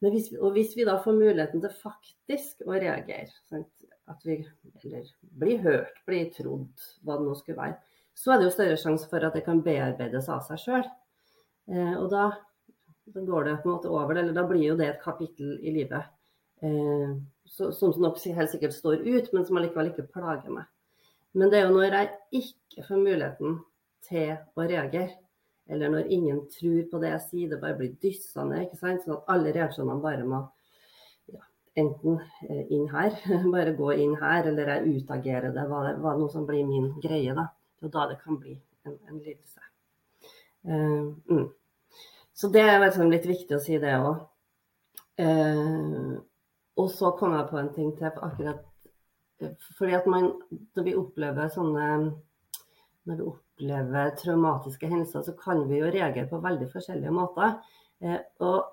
Hvis, 0.00 0.30
og 0.40 0.54
hvis 0.56 0.72
vi 0.78 0.86
da 0.88 0.96
får 1.02 1.16
muligheten 1.18 1.60
til 1.60 1.72
faktisk 1.82 2.64
å 2.64 2.72
reagere, 2.72 3.28
sant? 3.50 3.68
at 4.10 4.24
vi 4.26 4.40
eller 4.82 5.06
blir 5.38 5.60
hørt, 5.62 5.98
blir 6.08 6.30
trodd, 6.34 6.86
hva 7.06 7.18
det 7.18 7.26
nå 7.28 7.34
skulle 7.38 7.60
være, 7.60 7.76
så 8.16 8.32
er 8.32 8.40
det 8.40 8.48
jo 8.48 8.54
større 8.56 8.78
sjanse 8.80 9.08
for 9.10 9.22
at 9.26 9.36
det 9.36 9.44
kan 9.46 9.62
bearbeides 9.64 10.28
av 10.32 10.42
seg 10.48 10.58
sjøl. 10.64 10.86
Eh, 11.70 11.94
og 11.94 12.08
da, 12.12 12.24
da, 13.06 13.22
går 13.22 13.46
det 13.46 13.54
på 13.60 13.68
en 13.68 13.76
måte 13.76 13.92
over, 13.92 14.16
det, 14.16 14.24
eller 14.24 14.40
da 14.40 14.46
blir 14.48 14.64
jo 14.64 14.78
det 14.80 14.88
et 14.90 15.04
kapittel 15.04 15.54
i 15.62 15.74
livet 15.76 16.08
eh, 16.66 17.14
så, 17.46 17.70
som 17.76 17.94
nok 18.02 18.18
helt 18.24 18.52
sikkert 18.52 18.74
står 18.76 19.04
ut, 19.06 19.30
men 19.32 19.46
som 19.46 19.60
allikevel 19.60 19.92
ikke 19.92 20.08
plager 20.10 20.52
meg. 20.58 20.68
Men 21.38 21.52
det 21.52 21.60
er 21.60 21.68
jo 21.68 21.76
når 21.76 21.94
jeg 21.94 22.42
ikke 22.42 22.86
får 22.88 23.04
muligheten 23.04 23.58
til 24.08 24.32
å 24.58 24.66
reagere, 24.66 25.14
eller 25.70 25.92
når 25.92 26.08
ingen 26.12 26.40
tror 26.50 26.80
på 26.90 27.00
det 27.02 27.12
jeg 27.12 27.26
sier, 27.26 27.50
det 27.50 27.60
bare 27.62 27.76
blir 27.78 27.92
dyssa 28.02 28.44
ned. 28.44 28.66
ikke 28.66 28.80
sant? 28.80 29.04
Sånn 29.04 29.16
at 29.18 29.30
alle 29.34 29.52
reaksjonene 29.54 30.02
bare 30.02 30.26
må 30.26 30.40
ja, 31.30 31.44
enten 31.78 32.18
eh, 32.48 32.64
inn 32.74 32.88
her, 32.90 33.14
bare 33.54 33.76
gå 33.78 33.92
inn 33.94 34.16
her, 34.20 34.50
eller 34.50 34.74
jeg 34.74 35.02
utagerer 35.02 35.54
det. 35.54 35.66
Hva, 35.70 35.84
hva 36.02 36.16
noe 36.18 36.32
som 36.32 36.48
blir 36.48 36.66
min 36.68 36.90
greie. 37.02 37.36
da. 37.36 37.46
Er 37.80 37.94
da 37.94 38.08
det 38.10 38.18
kan 38.24 38.40
bli 38.40 38.56
en, 38.84 38.96
en 39.08 39.20
lidelse. 39.22 39.62
Uh, 40.66 41.14
mm. 41.30 41.46
Så 42.36 42.50
det 42.52 42.66
er 42.66 42.82
liksom 42.82 43.08
litt 43.12 43.24
viktig 43.28 43.56
å 43.56 43.62
si 43.62 43.78
det 43.80 43.94
òg. 43.96 44.26
Uh, 45.20 45.24
eh, 45.24 46.18
og 46.80 46.90
så 46.92 47.14
kom 47.16 47.34
jeg 47.36 47.48
på 47.50 47.60
en 47.60 47.72
ting 47.76 47.94
til 47.96 48.10
akkurat 48.10 48.66
fordi 49.76 49.94
at 49.96 50.06
man, 50.06 50.32
når 50.76 50.84
vi 50.84 50.96
opplever 50.96 51.48
sånne 51.52 51.86
når 53.08 53.14
vi 53.14 53.22
opplever 53.24 53.49
traumatiske 53.60 54.88
hendelser, 54.88 55.22
så 55.22 55.32
kan 55.36 55.68
vi 55.68 55.78
jo 55.80 55.90
reagere 55.92 56.28
på 56.30 56.40
veldig 56.42 56.68
forskjellige 56.72 57.12
måter. 57.14 57.58
Eh, 58.00 58.18
og, 58.40 58.72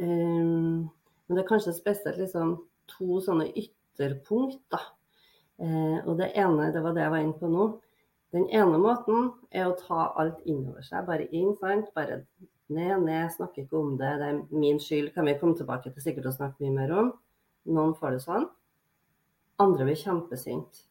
eh, 0.00 0.08
men 0.08 1.36
det 1.36 1.42
er 1.42 1.48
kanskje 1.48 1.74
spesielt 1.76 2.18
liksom, 2.18 2.56
to 2.88 3.20
sånne 3.20 3.48
ytterpunkt. 3.52 4.62
da. 4.70 4.80
Eh, 5.58 6.06
og 6.06 6.18
det 6.18 6.32
ene, 6.36 6.72
det 6.72 6.82
var 6.82 6.94
det 6.94 7.02
jeg 7.02 7.10
var 7.10 7.24
inne 7.24 7.38
på 7.38 7.48
nå. 7.50 7.80
Den 8.32 8.44
ene 8.52 8.78
måten 8.78 9.32
er 9.50 9.66
å 9.66 9.78
ta 9.78 10.12
alt 10.20 10.40
innover 10.44 10.84
seg. 10.84 11.06
Bare 11.06 11.28
inn, 11.32 11.56
sant. 11.56 11.88
Bare 11.94 12.24
ned, 12.68 13.02
ned. 13.02 13.30
Snakke 13.32 13.64
ikke 13.64 13.78
om 13.78 13.96
det. 13.96 14.12
Det 14.20 14.28
er 14.28 14.42
min 14.52 14.78
skyld. 14.78 15.14
Kan 15.14 15.24
vi 15.24 15.38
komme 15.40 15.56
tilbake 15.56 15.90
til 15.92 16.04
sikkert 16.04 16.28
å 16.28 16.36
snakke 16.36 16.60
mye 16.60 16.76
mer 16.76 16.92
om. 16.92 17.12
Noen 17.66 17.96
får 17.96 18.16
det 18.16 18.22
sånn. 18.26 18.46
Andre 19.58 19.88
blir 19.88 19.98
kjempesinte. 19.98 20.84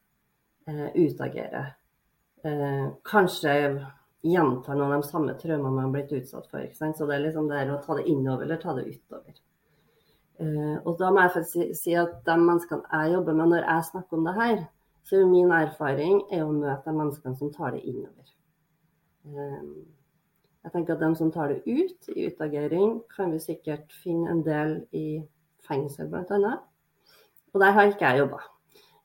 Eh, 0.68 0.90
utagere 1.00 1.77
eh, 2.48 2.88
kanskje 3.08 3.54
gjentar 4.28 4.76
noen 4.76 4.96
av 4.96 5.02
de 5.02 5.10
samme 5.10 5.36
traumene 5.40 5.74
man 5.74 5.88
har 5.88 5.94
blitt 5.94 6.16
utsatt 6.22 6.48
for. 6.52 6.64
Så 6.74 7.06
det 7.06 7.18
er 7.18 7.26
liksom 7.26 7.52
det 7.52 7.68
å 7.72 7.82
ta 7.84 7.98
det 7.98 8.08
innover 8.10 8.48
eller 8.48 8.62
ta 8.62 8.76
det 8.78 8.88
utover. 8.90 9.36
Eh, 10.40 10.78
og 10.84 10.98
da 11.00 11.12
må 11.14 11.26
jeg 11.26 11.46
si, 11.50 11.68
si, 11.78 11.94
at 11.98 12.20
de 12.26 12.38
menneskene 12.38 12.86
jeg 12.86 13.14
jobber 13.16 13.38
med 13.38 13.54
når 13.54 13.64
jeg 13.64 13.86
snakker 13.92 14.20
om 14.20 14.28
det 14.28 14.36
her, 14.38 14.58
så 15.08 15.22
er 15.22 15.30
min 15.32 15.54
erfaring 15.56 16.20
er 16.36 16.44
å 16.44 16.52
møte 16.52 16.84
de 16.86 16.98
menneskene 16.98 17.40
som 17.40 17.54
tar 17.54 17.74
det 17.74 17.86
innover. 17.88 18.34
Eh, 19.26 19.64
jeg 20.68 20.74
tenker 20.74 20.98
at 20.98 21.04
de 21.06 21.10
som 21.16 21.32
tar 21.32 21.54
det 21.54 21.64
ut 21.66 22.12
i 22.14 22.28
utagering, 22.28 23.00
kan 23.16 23.32
vi 23.32 23.40
sikkert 23.40 23.94
finne 24.04 24.34
en 24.34 24.44
del 24.46 24.82
i 24.92 25.08
fengsel 25.68 26.12
bl.a. 26.12 26.58
Og 27.54 27.64
der 27.64 27.74
har 27.74 27.90
ikke 27.90 28.12
jeg 28.12 28.26
jobba. 28.26 28.44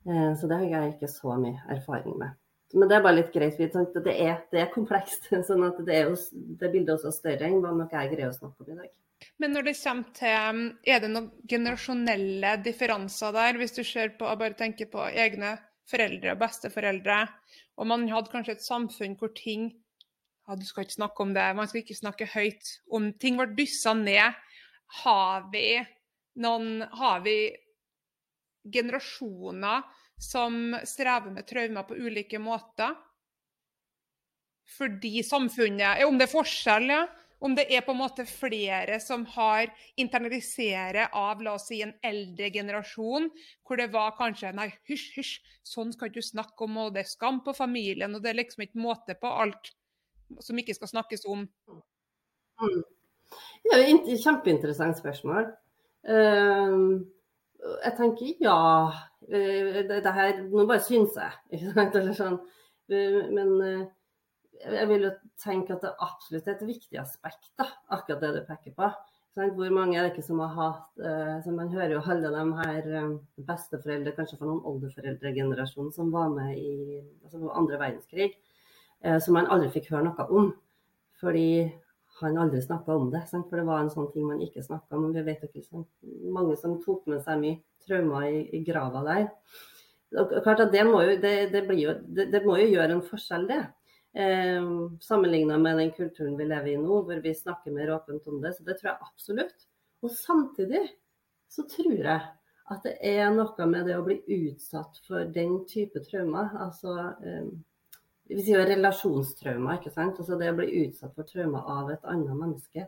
Eh, 0.09 0.31
så 0.37 0.51
det 0.51 0.59
har 0.59 0.69
jeg 0.75 0.95
ikke 0.97 1.13
så 1.13 1.39
mye 1.39 1.63
erfaring 1.71 2.19
med. 2.19 2.42
Men 2.73 2.89
det 2.89 2.97
er 2.97 3.05
bare 3.05 3.19
litt 3.19 3.33
greit 3.35 3.59
vite. 3.61 3.85
Det 4.05 4.15
er, 4.15 4.43
det 4.53 4.63
er 4.63 4.73
komplekst. 4.73 5.29
sånn 5.49 5.65
at 5.69 5.79
det, 5.85 5.97
er 5.99 6.11
jo, 6.11 6.17
det 6.33 6.73
bildet 6.73 6.95
er 6.95 6.99
også 6.99 7.15
større 7.15 7.49
enn 7.49 7.61
hva 7.63 7.75
nok 7.77 7.95
jeg 7.97 8.13
greier 8.15 8.33
å 8.33 8.37
snakke 8.37 8.65
om 8.65 8.73
i 8.73 8.79
dag. 8.81 8.91
Men 9.39 9.55
når 9.55 9.69
det 9.69 9.77
kommer 9.79 10.15
til 10.17 10.63
Er 10.91 11.03
det 11.03 11.11
noen 11.13 11.29
generasjonelle 11.49 12.57
differanser 12.65 13.35
der, 13.37 13.59
hvis 13.61 13.77
du 13.77 13.85
ser 13.87 14.17
på, 14.19 14.27
bare 14.27 14.59
tenker 14.59 14.91
på 14.91 15.05
egne 15.11 15.55
foreldre 15.91 16.35
og 16.35 16.41
besteforeldre, 16.41 17.21
og 17.79 17.89
man 17.91 18.07
hadde 18.11 18.33
kanskje 18.33 18.57
et 18.57 18.65
samfunn 18.65 19.17
hvor 19.21 19.33
ting 19.37 19.71
ja, 19.73 20.57
Du 20.59 20.65
skal 20.67 20.87
ikke 20.87 20.99
snakke 20.99 21.23
om 21.23 21.35
det, 21.37 21.45
man 21.55 21.69
skal 21.71 21.83
ikke 21.85 21.99
snakke 21.99 22.31
høyt 22.33 22.71
om 22.91 23.13
ting 23.23 23.39
ble 23.39 23.53
dyssa 23.55 23.95
ned. 23.95 24.35
Har 25.03 25.47
vi 25.53 25.79
noen 26.43 26.83
Har 26.99 27.23
vi 27.23 27.37
generasjoner 28.73 29.87
som 30.23 30.77
strever 30.87 31.33
med 31.35 31.47
traumer 31.49 31.87
på 31.89 31.99
ulike 31.99 32.39
måter. 32.39 32.95
Fordi 34.73 35.23
samfunnet 35.27 36.05
Om 36.07 36.19
det 36.19 36.29
er 36.29 36.33
forskjell, 36.33 36.89
ja. 36.95 37.03
Om 37.43 37.57
det 37.59 37.65
er 37.75 37.83
på 37.83 37.91
en 37.91 37.99
måte 37.99 38.23
flere 38.29 39.01
som 39.03 39.25
har 39.35 39.67
internaliserer 39.99 41.09
av 41.19 41.41
la 41.43 41.57
oss 41.57 41.67
si, 41.73 41.81
en 41.83 41.91
eldre 42.07 42.53
generasjon, 42.55 43.27
hvor 43.67 43.81
det 43.81 43.89
var 43.91 44.15
kanskje 44.15 44.53
Nei, 44.55 44.69
hysj, 44.87 45.09
hysj, 45.17 45.33
sånn 45.67 45.91
skal 45.91 46.13
du 46.15 46.21
snakke 46.23 46.69
om, 46.69 46.79
og 46.85 46.93
det 46.95 47.03
er 47.03 47.11
skam 47.11 47.41
på 47.43 47.55
familien, 47.57 48.15
og 48.15 48.23
det 48.23 48.31
er 48.31 48.39
liksom 48.39 48.63
ikke 48.69 48.85
måte 48.85 49.19
på 49.19 49.33
alt 49.43 49.73
som 50.39 50.61
ikke 50.63 50.77
skal 50.79 50.93
snakkes 50.93 51.27
om. 51.27 51.43
Mm. 52.63 52.85
Det 53.67 53.75
er 53.75 53.89
et 53.91 54.15
kjempeinteressant 54.23 55.03
spørsmål. 55.03 55.51
Uh, 56.07 57.03
jeg 57.63 57.95
tenker 57.99 58.43
ja. 58.43 58.59
Eh, 59.29 59.83
det, 59.87 60.03
det 60.05 60.15
her, 60.17 60.43
Nå 60.51 60.67
bare 60.67 60.83
syns 60.83 61.17
jeg. 61.19 61.63
Eller 61.87 62.13
sånn. 62.17 62.41
Eh, 62.91 63.19
men 63.33 63.55
eh, 63.63 63.87
jeg 64.63 64.91
vil 64.91 65.09
jo 65.09 65.15
tenke 65.43 65.77
at 65.77 65.85
det 65.85 65.95
absolutt 66.05 66.49
er 66.49 66.57
et 66.57 66.69
viktig 66.69 67.01
aspekt, 67.01 67.51
da, 67.59 67.67
akkurat 67.95 68.23
det 68.23 68.33
du 68.37 68.45
peker 68.47 68.77
på. 68.77 68.93
Hvor 69.33 69.71
mange 69.73 69.97
er 69.97 70.05
det 70.05 70.11
ikke 70.13 70.27
som 70.27 70.43
har 70.45 70.51
hatt 70.59 71.01
eh, 71.01 71.47
Man 71.57 71.71
hører 71.73 71.95
jo 71.95 72.03
alle 72.05 72.29
de 72.35 72.43
her 72.59 72.89
besteforeldre, 73.49 74.13
kanskje 74.19 74.37
fra 74.37 74.51
noen 74.51 74.67
oldeforeldregenerasjon, 74.69 75.89
som 75.95 76.11
var 76.13 76.35
med 76.35 76.59
i 76.59 77.01
altså 77.25 77.49
andre 77.49 77.79
verdenskrig, 77.81 78.35
som 79.25 79.35
man 79.35 79.49
aldri 79.51 79.73
fikk 79.73 79.89
høre 79.91 80.05
noe 80.07 80.27
om. 80.31 80.53
Fordi 81.19 81.73
han 82.29 82.39
aldri 82.43 82.63
snakka 82.63 82.95
om 82.95 83.11
det. 83.13 83.25
Sant? 83.31 83.49
For 83.51 83.61
det 83.61 83.67
var 83.69 83.83
en 83.83 83.93
sånn 83.93 84.11
ting 84.15 84.27
man 84.29 84.41
ikke 84.45 84.65
snakka 84.65 84.99
om. 84.99 85.11
Vi 85.15 85.25
vet 85.27 85.45
ikke 85.49 85.65
sant? 85.65 85.89
Mange 86.35 86.57
som 86.61 86.79
tok 86.85 87.07
med 87.11 87.23
seg 87.25 87.41
mye 87.43 87.61
traumer 87.87 88.27
i, 88.29 88.43
i 88.57 88.63
grava 88.67 89.03
der. 89.07 89.29
Og 90.21 90.35
klart 90.45 90.61
at 90.61 90.73
det 90.75 90.83
må 90.85 91.01
jo, 91.07 91.17
det, 91.21 91.37
det, 91.55 91.63
jo, 91.81 91.95
det, 92.19 92.43
må 92.45 92.59
jo 92.61 92.69
gjøre 92.69 92.99
en 92.99 93.07
forskjell, 93.07 93.47
det. 93.49 93.63
Eh, 94.13 94.67
Sammenligna 95.01 95.57
med 95.59 95.81
den 95.81 95.93
kulturen 95.97 96.37
vi 96.37 96.49
lever 96.51 96.75
i 96.75 96.81
nå, 96.81 97.01
hvor 97.07 97.23
vi 97.25 97.35
snakker 97.37 97.75
mer 97.75 97.95
åpent 97.97 98.29
om 98.29 98.43
det. 98.45 98.55
Så 98.57 98.67
det 98.69 98.79
tror 98.79 98.93
jeg 98.93 99.09
absolutt. 99.09 99.67
Og 100.03 100.13
samtidig 100.13 100.85
så 101.53 101.65
tror 101.69 101.97
jeg 101.97 102.21
at 102.73 102.87
det 102.87 102.95
er 103.05 103.33
noe 103.35 103.67
med 103.69 103.89
det 103.89 103.99
å 103.99 104.05
bli 104.07 104.21
utsatt 104.47 105.01
for 105.07 105.29
den 105.35 105.63
type 105.71 106.03
traumer. 106.07 106.53
Altså 106.61 106.97
eh, 107.25 107.49
vi 108.37 108.45
sier 108.47 108.67
relasjonstraumer, 108.69 109.79
ikke 109.79 109.93
sant. 109.93 110.19
Altså 110.21 110.39
det 110.41 110.51
å 110.53 110.57
bli 110.59 110.87
utsatt 110.87 111.15
for 111.17 111.29
traumer 111.29 111.69
av 111.69 111.91
et 111.93 112.09
annet 112.09 112.35
menneske. 112.37 112.87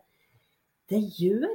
Det 0.90 1.00
gjør 1.18 1.48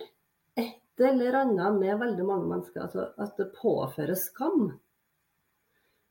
et 0.60 1.04
eller 1.10 1.42
annet 1.44 1.80
med 1.80 2.00
veldig 2.02 2.28
mange 2.28 2.48
mennesker. 2.50 2.86
Altså 2.86 3.10
at 3.22 3.38
det 3.40 3.52
påfører 3.58 4.18
skam. 4.20 4.72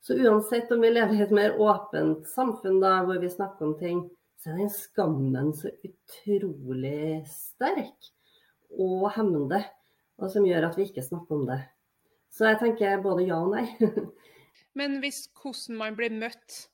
Så 0.00 0.14
uansett 0.14 0.70
om 0.72 0.80
vi 0.84 0.92
lever 0.92 1.18
i 1.18 1.24
et 1.24 1.34
mer 1.34 1.58
åpent 1.60 2.28
samfunn 2.30 2.78
da, 2.80 3.00
hvor 3.04 3.18
vi 3.20 3.30
snakker 3.32 3.66
om 3.66 3.74
ting, 3.80 4.04
så 4.38 4.52
er 4.52 4.60
den 4.62 4.70
skammen 4.70 5.50
så 5.58 5.72
utrolig 5.84 7.24
sterk 7.28 8.12
og 8.78 9.08
hemmende. 9.16 9.64
Og 10.18 10.30
som 10.32 10.46
gjør 10.46 10.70
at 10.70 10.78
vi 10.78 10.86
ikke 10.88 11.04
snakker 11.04 11.40
om 11.40 11.44
det. 11.50 11.60
Så 12.34 12.46
jeg 12.46 12.60
tenker 12.62 13.02
både 13.02 13.26
ja 13.26 13.38
og 13.42 13.54
nei. 13.54 13.66
Men 14.78 15.00
hvis 15.02 15.24
hvordan 15.34 15.78
man 15.80 15.98
blir 15.98 16.14
møtt 16.14 16.68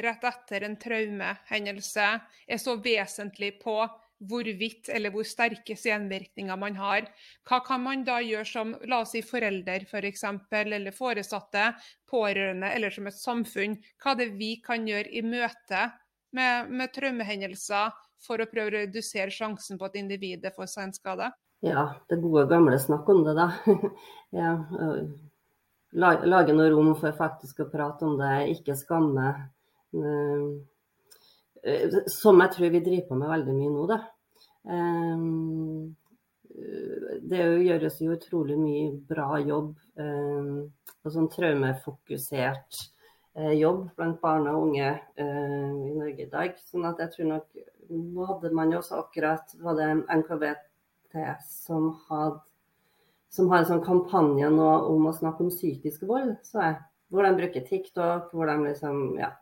rett 0.00 0.24
etter 0.24 0.64
en 0.66 0.78
traumehendelse 0.80 2.06
er 2.46 2.60
så 2.60 2.76
vesentlig 2.80 3.58
på 3.62 3.76
hvorvidt 4.28 4.88
eller 4.92 5.10
hvor 5.10 5.26
sterke 5.26 5.74
senvirkninger 5.78 6.58
man 6.58 6.76
har. 6.78 7.08
Hva 7.48 7.58
kan 7.66 7.82
man 7.82 8.04
da 8.06 8.20
gjøre 8.22 8.46
som 8.48 8.74
la 8.88 9.02
oss 9.02 9.14
si 9.16 9.22
forelder 9.26 9.86
for 9.90 10.06
eksempel, 10.06 10.72
eller 10.76 10.94
foresatte, 10.94 11.72
pårørende 12.10 12.70
eller 12.72 12.94
som 12.94 13.10
et 13.10 13.18
samfunn? 13.18 13.76
Hva 14.02 14.14
er 14.14 14.22
det 14.22 14.30
vi 14.38 14.54
kan 14.64 14.86
gjøre 14.88 15.10
i 15.10 15.24
møte 15.26 15.88
med, 16.36 16.70
med 16.70 16.94
traumehendelser 16.94 17.90
for 18.22 18.42
å 18.42 18.48
prøve 18.50 18.70
å 18.70 18.76
redusere 18.82 19.34
sjansen 19.34 19.80
på 19.80 19.88
at 19.88 19.98
individet 19.98 20.54
får 20.54 20.70
seg 20.70 20.86
en 20.86 20.96
skade? 20.96 21.32
Ja, 21.62 21.92
det 22.10 22.18
gode 22.22 22.48
gamle 22.50 22.78
snakk 22.82 23.08
om 23.10 23.22
det, 23.26 23.36
da. 23.38 23.50
ja, 24.40 24.54
lage 25.94 26.54
noe 26.56 26.70
rom 26.72 26.94
for 26.98 27.14
faktisk 27.14 27.62
å 27.62 27.70
prate 27.70 28.06
om 28.06 28.16
det, 28.18 28.34
ikke 28.56 28.78
skamme. 28.78 29.34
Eh, 29.92 31.90
som 32.10 32.40
jeg 32.42 32.52
tror 32.56 32.70
vi 32.74 32.80
driver 32.82 33.08
på 33.08 33.18
med 33.20 33.30
veldig 33.30 33.52
mye 33.54 33.72
nå, 33.72 33.82
da. 33.90 33.98
Ehm, 34.72 35.94
det 37.22 37.42
gjøres 37.64 38.00
jo 38.02 38.16
utrolig 38.16 38.56
mye 38.60 38.88
bra 39.08 39.38
jobb, 39.40 39.70
og 40.02 41.14
sånn 41.14 41.30
traumefokusert 41.32 42.80
eh, 43.38 43.54
jobb 43.56 43.86
blant 43.96 44.20
barn 44.20 44.50
og 44.50 44.66
unge 44.66 44.90
eh, 44.90 45.70
i 45.86 45.94
Norge 45.96 46.26
i 46.26 46.30
dag. 46.32 46.58
Sånn 46.68 46.84
at 46.90 47.00
jeg 47.02 47.14
tror 47.16 47.30
nok 47.36 47.62
Nå 47.92 48.24
hadde 48.24 48.52
man 48.56 48.70
jo 48.72 48.78
også 48.78 49.00
akkurat 49.02 49.50
var 49.60 49.74
det 49.76 49.86
NKVT 50.06 51.18
som 51.44 51.90
hadde 52.06 52.38
som 53.32 53.50
har 53.50 53.58
en 53.62 53.68
sånn 53.68 53.82
kampanje 53.84 54.48
nå 54.52 54.68
om 54.86 55.08
å 55.08 55.12
snakke 55.16 55.44
om 55.44 55.50
psykisk 55.52 56.06
vold, 56.08 56.36
så 56.46 56.62
jeg, 56.62 56.78
hvor 57.12 57.26
de 57.26 57.32
bruker 57.36 57.64
TikTok, 57.66 58.30
hvor 58.32 58.48
de 58.48 58.54
liksom 58.68 59.18
ja, 59.18 59.32
Eh, 59.32 59.41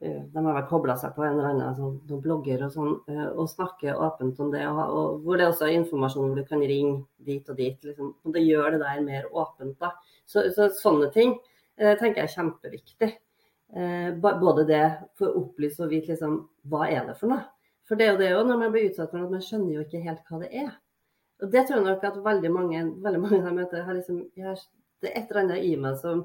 de 0.00 0.44
har 0.44 0.54
vel 0.56 0.68
kobla 0.68 0.94
seg 0.96 1.12
på 1.12 1.24
en 1.26 1.34
eller 1.34 1.50
annen 1.50 1.74
sånn, 1.76 1.96
blogger 2.24 2.62
og 2.64 2.72
sånn, 2.72 2.92
eh, 3.12 3.26
og 3.28 3.50
snakker 3.52 3.98
åpent 4.00 4.38
om 4.40 4.52
det. 4.52 4.62
Og, 4.70 4.80
og, 4.80 5.18
hvor 5.26 5.40
det 5.40 5.50
også 5.50 5.66
er 5.68 5.76
informasjon 5.76 6.30
hvor 6.30 6.40
du 6.40 6.46
kan 6.48 6.64
ringe 6.64 7.02
dit 7.26 7.50
og 7.52 7.58
dit. 7.60 7.76
Liksom. 7.84 8.14
Og 8.24 8.36
det 8.36 8.46
gjør 8.46 8.74
det 8.74 8.80
der 8.80 9.02
mer 9.04 9.28
åpent. 9.28 9.76
da. 9.82 9.92
Så, 10.24 10.46
så 10.56 10.70
sånne 10.72 11.10
ting 11.12 11.34
eh, 11.76 11.92
tenker 12.00 12.22
jeg 12.22 12.30
er 12.30 12.36
kjempeviktig. 12.38 13.10
Eh, 13.76 14.08
både 14.16 14.64
det 14.66 14.84
for 15.20 15.28
å 15.28 15.44
opplyse 15.44 15.84
og 15.84 15.92
vite 15.92 16.14
liksom, 16.14 16.40
hva 16.72 16.88
er 16.88 17.04
det 17.10 17.18
for 17.20 17.34
noe. 17.34 17.44
For 17.84 17.98
det 17.98 18.06
er 18.06 18.14
jo 18.14 18.22
det 18.22 18.32
når 18.48 18.64
man 18.64 18.72
blir 18.72 18.88
utsatt 18.88 19.12
for 19.12 19.20
noe, 19.20 19.34
man 19.34 19.44
skjønner 19.44 19.76
jo 19.76 19.84
ikke 19.84 20.04
helt 20.06 20.24
hva 20.30 20.40
det 20.40 20.50
er. 20.64 20.72
Og 21.44 21.52
det 21.52 21.66
tror 21.66 21.80
jeg 21.80 21.88
nok 21.90 22.04
at 22.08 22.20
veldig 22.24 22.50
mange, 22.54 22.82
veldig 23.04 23.20
mange 23.20 23.40
jeg 23.40 23.56
møter, 23.56 23.84
har 23.84 23.96
liksom, 23.96 24.24
det 24.36 25.10
er 25.10 25.16
et 25.18 25.28
eller 25.28 25.42
annet 25.44 25.64
i 25.66 25.76
meg 25.80 25.96
som 26.00 26.24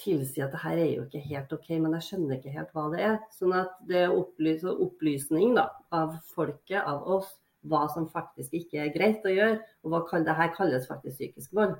tilsi 0.00 0.42
at 0.42 0.52
det 0.54 0.60
her 0.64 0.80
er 0.80 0.90
jo 0.90 1.04
ikke 1.06 1.22
helt 1.28 1.52
OK, 1.54 1.70
men 1.76 1.94
jeg 1.96 2.06
skjønner 2.08 2.36
ikke 2.36 2.54
helt 2.54 2.74
hva 2.74 2.84
det 2.92 3.00
er. 3.06 3.16
Sånn 3.34 3.54
at 3.56 3.74
det 3.88 4.04
er 4.04 4.14
opplys 4.14 4.64
opplysning 4.68 5.54
da, 5.58 5.68
av 5.94 6.16
folket, 6.34 6.80
av 6.82 7.06
oss, 7.16 7.30
hva 7.64 7.86
som 7.92 8.08
faktisk 8.12 8.54
ikke 8.58 8.82
er 8.82 8.92
greit 8.94 9.24
å 9.24 9.32
gjøre. 9.32 9.60
Og 9.84 9.94
hva 9.94 10.20
det 10.26 10.36
her 10.40 10.52
kalles 10.56 10.88
faktisk 10.90 11.18
psykisk 11.20 11.54
vold. 11.56 11.76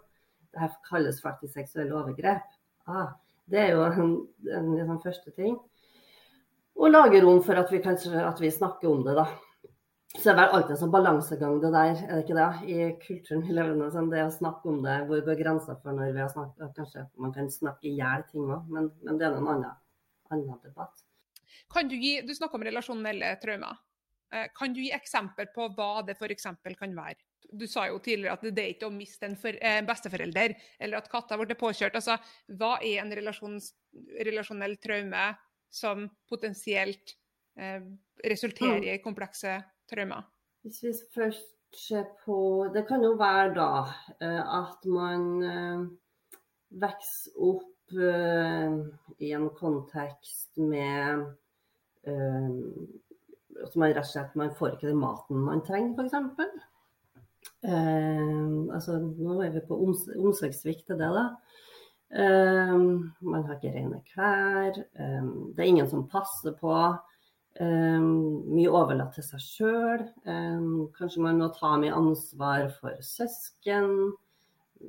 Det 0.55 0.62
her 0.62 0.74
kalles 0.88 1.20
faktisk 1.24 1.59
seksuelle 1.59 1.96
overgrep. 1.98 2.46
Ah, 2.87 3.14
det 3.50 3.61
er 3.64 3.74
jo 3.74 3.87
en, 3.88 4.14
en, 4.46 4.70
en, 4.79 4.92
en 4.94 5.03
første 5.03 5.35
ting. 5.37 5.59
Og 6.74 6.90
lage 6.90 7.20
rom 7.22 7.42
for 7.44 7.59
at 7.59 7.70
vi, 7.70 7.83
kanskje, 7.83 8.14
at 8.18 8.40
vi 8.42 8.50
snakker 8.50 8.90
om 8.90 9.05
det, 9.07 9.14
da. 9.18 9.29
Så 10.14 10.29
det 10.29 10.33
er 10.33 10.37
vel 10.38 10.53
alltid 10.57 10.73
en 10.77 10.79
sånn 10.79 10.93
balansegang 10.95 11.57
det 11.62 11.71
der, 11.75 12.03
er 12.05 12.12
det 12.12 12.23
ikke 12.23 12.37
det? 12.38 12.51
I 12.71 12.85
kulturen 13.03 13.40
vi 13.43 13.57
lever 13.57 13.81
i. 13.81 13.88
Sånn, 13.90 14.11
det 14.12 14.21
å 14.23 14.35
snakke 14.35 14.71
om 14.71 14.77
det, 14.85 14.99
hvor 15.09 15.25
går 15.27 15.40
grensa 15.40 15.75
for 15.81 15.97
når 15.97 16.12
vi 16.14 16.23
har 16.23 16.31
snakket 16.31 16.77
Kanskje 16.77 17.03
man 17.25 17.35
kan 17.35 17.51
snakke 17.51 17.90
i 17.90 17.97
hjel 17.99 18.23
ting 18.29 18.47
òg, 18.47 18.69
men, 18.71 18.93
men, 19.03 19.19
det 19.19 19.27
er 19.27 19.35
en 19.40 19.51
annen, 19.57 19.81
annen 20.31 20.61
debatt. 20.62 21.03
Kan 21.75 21.90
du, 21.90 21.97
gi, 21.99 22.21
du 22.23 22.31
snakker 22.37 22.61
om 22.61 22.67
relasjonelle 22.69 23.33
traumer. 23.43 23.83
Eh, 24.35 24.47
kan 24.55 24.77
du 24.77 24.85
gi 24.85 24.93
eksempel 24.95 25.51
på 25.55 25.67
hva 25.75 25.90
det 26.07 26.14
f.eks. 26.14 26.47
kan 26.79 26.97
være? 27.01 27.19
Du 27.55 27.67
sa 27.71 27.88
jo 27.90 27.99
tidligere 28.03 28.38
at 28.38 28.47
det 28.47 28.62
er 28.62 28.73
ikke 28.77 28.88
å 28.88 28.95
miste 28.95 29.27
en 29.27 29.37
for, 29.38 29.59
eh, 29.59 29.83
besteforelder, 29.87 30.55
eller 30.79 31.03
at 31.03 31.11
katta 31.11 31.38
ble 31.43 31.59
påkjørt. 31.59 31.99
Altså, 31.99 32.17
hva 32.55 32.77
er 32.79 33.03
en 33.03 33.14
relasjonell 34.31 34.79
traume 34.83 35.29
som 35.75 36.07
potensielt 36.31 37.19
eh, 37.59 37.83
resulterer 38.23 38.83
mm. 38.83 38.90
i 38.95 38.99
komplekse 39.03 39.59
traumer? 39.90 40.25
Hvis 40.64 40.83
vi 40.85 40.92
først 41.14 41.51
ser 41.75 42.05
på 42.25 42.70
Det 42.75 42.85
kan 42.87 43.03
jo 43.03 43.16
være 43.18 43.55
da 43.57 43.70
eh, 44.23 44.42
at 44.61 44.85
man 44.87 45.25
eh, 45.42 45.87
vokser 46.85 47.40
opp 47.51 47.97
eh, 47.99 48.77
i 49.18 49.33
en 49.35 49.49
kontekst 49.59 50.55
med 50.59 51.33
at 52.05 53.77
man 53.81 53.94
rett 53.94 54.03
og 54.03 54.11
slett 54.11 54.35
man 54.37 54.53
får 54.59 54.75
ikke 54.75 54.90
den 54.90 55.01
maten 55.01 55.40
man 55.40 55.62
trenger, 55.64 55.94
f.eks. 55.97 56.64
Eh, 57.64 58.20
altså, 58.75 58.99
nå 59.01 59.38
er 59.40 59.55
vi 59.55 59.62
på 59.64 59.79
omsorgssvikt 59.81 60.87
til 60.90 61.01
det, 61.01 61.11
da. 61.16 61.25
Eh, 62.14 62.75
man 63.25 63.47
har 63.49 63.57
ikke 63.57 63.73
rene 63.75 64.03
klær. 64.12 64.79
Eh, 64.81 65.31
det 65.55 65.64
er 65.64 65.70
ingen 65.70 65.90
som 65.90 66.09
passer 66.11 66.57
på. 66.61 66.75
Um, 67.62 68.43
mye 68.51 68.71
overlatt 68.75 69.14
til 69.14 69.23
seg 69.23 69.43
sjøl. 69.43 70.01
Um, 70.27 70.88
kanskje 70.97 71.23
man 71.23 71.38
må 71.38 71.53
ta 71.55 71.77
mye 71.79 71.95
ansvar 71.95 72.67
for 72.81 72.99
søsken. 73.05 74.11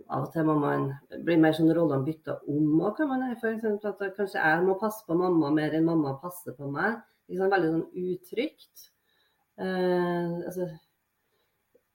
Av 0.10 0.26
og 0.26 0.32
til 0.34 0.48
må 0.48 0.56
man 0.60 0.88
bli 1.28 1.38
mer 1.40 1.54
sånn 1.56 1.70
rollene 1.78 2.08
bytta 2.08 2.40
om. 2.50 2.72
òg, 2.82 2.96
kan 2.98 3.12
man 3.12 3.28
at 3.30 3.44
Kanskje 4.18 4.42
jeg 4.42 4.64
må 4.66 4.80
passe 4.82 5.06
på 5.06 5.18
mamma 5.18 5.54
mer 5.54 5.78
enn 5.78 5.86
mamma 5.86 6.18
passer 6.24 6.58
på 6.58 6.72
meg. 6.72 6.98
Liksom 7.30 7.54
veldig 7.54 7.72
sånn 7.76 8.10
utrygt. 8.10 8.90
Uh, 9.62 10.42
altså, 10.50 10.68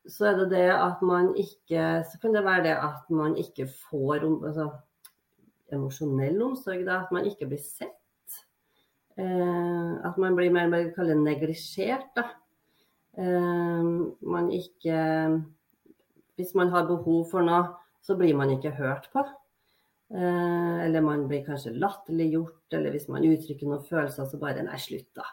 så 0.06 0.30
er 0.30 0.38
det 0.38 0.46
det 0.54 0.68
at 0.72 1.02
man 1.04 1.35
ikke 1.37 1.80
Så 2.09 2.16
kan 2.22 2.33
det 2.33 2.40
være 2.46 2.62
det 2.70 2.76
at 2.78 3.11
man 3.12 3.35
ikke 3.37 3.66
får 3.90 4.22
altså, 4.24 4.70
emosjonell 5.74 6.38
omsorg. 6.46 6.87
Da, 6.87 7.02
at 7.02 7.11
man 7.12 7.26
ikke 7.26 7.50
blir 7.50 7.62
sett. 7.64 7.99
Eh, 9.20 9.92
at 10.06 10.18
man 10.18 10.37
blir 10.37 10.52
mer 10.54 10.90
kalle 10.96 11.16
neglisjert. 11.18 12.12
Da. 12.16 12.26
Eh, 13.18 13.90
man 14.22 14.50
ikke 14.54 15.00
Hvis 16.40 16.54
man 16.54 16.70
har 16.72 16.87
behov 16.88 17.26
for 17.28 17.44
noe, 17.44 17.66
så 18.00 18.14
blir 18.16 18.33
man 18.33 18.48
ikke 18.54 18.70
hørt 18.72 19.11
på. 19.12 19.20
Eh, 20.14 20.76
eller 20.87 21.02
man 21.04 21.26
blir 21.28 21.42
kanskje 21.44 21.74
latterliggjort, 21.76 22.72
eller 22.72 22.94
hvis 22.94 23.11
man 23.12 23.26
uttrykker 23.28 23.68
noen 23.68 23.83
følelser, 23.85 24.24
så 24.24 24.40
bare 24.40 24.64
Nei, 24.64 24.78
slutt, 24.80 25.11
da. 25.14 25.26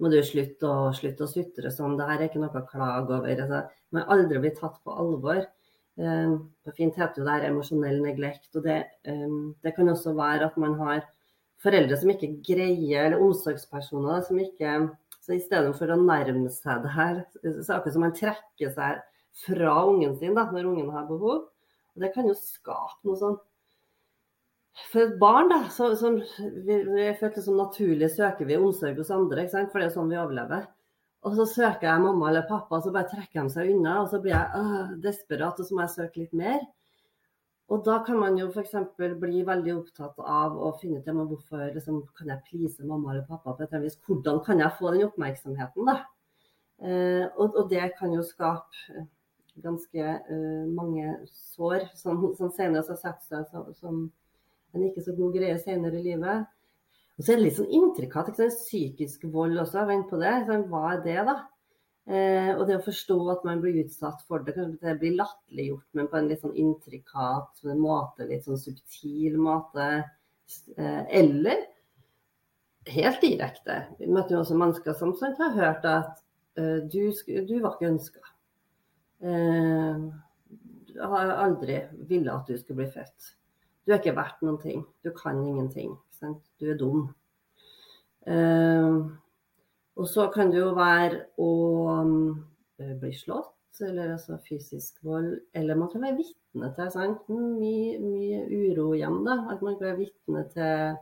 Må 0.00 0.08
du 0.08 0.16
slutte 0.24 0.70
å, 0.70 0.94
slutte 0.96 1.26
å 1.26 1.28
sutre 1.28 1.72
sånn. 1.72 1.98
Det 1.98 2.06
her 2.08 2.22
er 2.22 2.30
ikke 2.30 2.40
noe 2.40 2.62
å 2.62 2.70
klage 2.70 3.18
over. 3.18 3.42
Altså, 3.44 3.60
man 3.92 4.08
aldri 4.14 4.40
blitt 4.40 4.58
tatt 4.62 4.80
på 4.84 4.96
alvor. 4.96 5.44
På 5.96 6.74
fint 6.76 6.96
heter 7.00 7.24
det 7.24 7.36
her 7.36 7.46
emosjonell 7.50 8.02
neglekt. 8.04 8.50
Og 8.56 8.64
det, 8.64 8.80
det 9.04 9.72
kan 9.76 9.88
også 9.92 10.12
være 10.16 10.50
at 10.50 10.58
man 10.60 10.76
har 10.80 11.04
foreldre 11.62 11.98
som 11.98 12.12
ikke 12.12 12.36
greier, 12.44 13.08
eller 13.08 13.22
omsorgspersoner 13.24 14.24
som 14.26 14.40
ikke 14.42 14.78
Så 15.26 15.34
i 15.34 15.42
stedet 15.42 15.72
for 15.74 15.90
å 15.90 15.96
nærme 15.98 16.46
seg 16.54 16.84
det 16.84 16.90
her, 16.94 17.16
så 17.42 17.74
akkurat 17.74 17.94
som 17.96 18.04
man 18.04 18.12
trekker 18.14 18.68
seg 18.70 19.00
fra 19.42 19.72
ungen 19.88 20.12
sin 20.20 20.36
da, 20.36 20.44
når 20.52 20.68
ungen 20.70 20.92
har 20.94 21.08
behov. 21.08 21.48
Og 21.96 22.04
det 22.04 22.12
kan 22.14 22.28
jo 22.28 22.36
skape 22.38 23.08
noe 23.08 23.18
sånn 23.18 23.34
For 24.92 25.02
et 25.02 25.16
barn, 25.18 25.48
da, 25.50 25.64
så, 25.72 25.88
som 25.98 26.20
vi, 26.20 26.76
vi 26.84 27.08
følte 27.18 27.42
som 27.42 27.58
naturlig 27.58 28.10
søker 28.12 28.46
vi 28.46 28.58
omsorg 28.60 28.98
hos 29.00 29.10
andre, 29.10 29.42
ikke 29.42 29.54
sant? 29.56 29.72
for 29.72 29.80
det 29.80 29.88
er 29.88 29.94
sånn 29.96 30.12
vi 30.12 30.20
overlever. 30.20 30.66
Og 31.26 31.34
så 31.34 31.46
søker 31.48 31.88
jeg 31.88 32.02
mamma 32.04 32.28
eller 32.30 32.46
pappa, 32.46 32.76
og 32.76 32.84
så 32.84 32.92
bare 32.94 33.08
trekker 33.10 33.40
de 33.48 33.54
seg 33.54 33.72
unna. 33.72 33.96
Og 34.04 34.12
så 34.12 34.20
blir 34.22 34.36
jeg 34.36 34.60
øh, 34.60 34.90
desperat, 35.02 35.58
og 35.58 35.66
så 35.66 35.74
må 35.74 35.82
jeg 35.82 35.94
søke 35.96 36.22
litt 36.22 36.36
mer. 36.36 36.60
Og 37.66 37.82
da 37.86 37.96
kan 38.06 38.18
man 38.20 38.36
jo 38.38 38.46
f.eks. 38.52 38.74
bli 38.96 39.40
veldig 39.46 39.72
opptatt 39.74 40.20
av 40.22 40.54
å 40.54 40.70
finne 40.78 41.00
ut 41.00 41.08
hvorfor 41.08 41.64
liksom, 41.74 42.04
kan 42.14 42.30
jeg 42.30 42.44
please 42.46 42.86
mamma 42.86 43.10
eller 43.12 43.26
pappa 43.26 43.56
på 43.56 43.66
et 43.66 43.74
vis. 43.82 43.98
Hvordan 44.06 44.38
kan 44.46 44.62
jeg 44.62 44.76
få 44.78 44.92
den 44.94 45.08
oppmerksomheten, 45.08 45.88
da? 45.90 45.96
Eh, 46.78 47.24
og, 47.34 47.56
og, 47.56 47.64
det 47.70 47.88
kan 47.98 48.12
jo 48.14 48.22
skape 48.22 49.06
ganske 49.64 50.04
uh, 50.28 50.64
mange 50.68 51.14
sår 51.32 51.86
som, 51.96 52.20
som 52.36 52.50
senere 52.52 52.82
har 52.84 52.98
satt 53.00 53.22
seg 53.24 53.46
som, 53.48 53.70
som, 53.72 54.02
en 54.76 54.82
ikke 54.84 55.00
så 55.00 55.14
god 55.16 55.38
greie 55.38 55.56
senere 55.62 55.96
i 55.96 56.04
livet. 56.04 56.44
Og 57.16 57.24
så 57.24 57.32
er 57.32 57.40
det 57.40 57.46
litt 57.46 57.56
sånn 57.56 57.72
intrikat. 57.72 58.28
Psykisk 58.36 59.24
vold 59.32 59.56
også, 59.62 59.86
vent 59.88 60.10
på 60.10 60.20
det. 60.20 60.34
Hva 60.68 60.82
er 60.92 61.00
det, 61.06 61.16
da? 61.24 61.38
Eh, 62.06 62.52
og 62.54 62.68
det 62.68 62.76
å 62.78 62.84
forstå 62.86 63.16
at 63.32 63.46
man 63.48 63.58
blir 63.62 63.80
utsatt 63.82 64.20
for 64.28 64.44
det, 64.46 64.54
kanskje 64.54 64.92
det 64.92 64.98
blir 65.00 65.16
latterliggjort, 65.18 65.86
men 65.98 66.06
på 66.10 66.20
en 66.20 66.28
litt 66.30 66.44
sånn 66.44 66.54
intrikat 66.62 67.64
måte, 67.74 68.28
litt 68.28 68.46
sånn 68.46 68.60
subtil 68.60 69.40
måte. 69.42 69.88
Eh, 70.76 71.02
eller 71.18 71.64
helt 72.86 73.20
direkte. 73.24 73.80
Vi 73.98 74.06
møter 74.06 74.36
jo 74.36 74.44
også 74.44 74.58
mennesker 74.58 74.94
som 74.94 75.16
har 75.40 75.56
hørt 75.56 75.88
at 75.90 76.22
uh, 76.60 76.78
du, 76.86 77.10
du, 77.10 77.56
var 77.58 77.74
ikke 77.74 77.90
ønska. 77.90 78.22
Eh, 79.26 80.06
har 81.02 81.34
aldri 81.34 81.80
ville 82.08 82.32
at 82.32 82.46
du 82.46 82.54
skulle 82.58 82.84
bli 82.84 82.92
født. 82.94 83.32
Du 83.86 83.92
er 83.92 84.00
ikke 84.00 84.16
verdt 84.16 84.42
noen 84.46 84.60
ting. 84.62 84.86
Du 85.02 85.10
kan 85.14 85.42
ingenting. 85.42 85.96
Du 86.60 86.70
er 86.70 86.78
dum. 86.78 87.08
Og 89.96 90.08
så 90.08 90.26
kan 90.32 90.50
det 90.52 90.60
jo 90.60 90.72
være 90.76 91.22
å 91.40 91.50
eh, 92.82 92.94
bli 93.00 93.12
slått, 93.16 93.80
eller 93.80 94.12
altså 94.16 94.36
fysisk 94.44 94.98
vold. 95.04 95.38
Eller 95.56 95.78
man 95.78 95.88
kan 95.92 96.04
være 96.04 96.18
vitne 96.20 96.70
til 96.76 96.90
sant? 96.92 97.28
Mye, 97.32 97.96
mye 98.02 98.42
uro 98.50 98.90
igjen. 98.96 99.22
da. 99.24 99.38
At 99.52 99.64
man 99.64 99.78
kan 99.78 99.90
være 99.90 100.02
vitne 100.04 100.44
til 100.52 100.98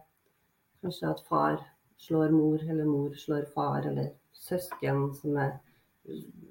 kanskje 0.85 1.11
at 1.11 1.25
far 1.27 1.59
slår 2.05 2.35
mor, 2.35 2.63
eller 2.63 2.87
mor 2.87 3.15
slår 3.19 3.49
far, 3.55 3.87
eller 3.91 4.13
søsken 4.35 5.09
som 5.19 5.39
er 5.43 5.57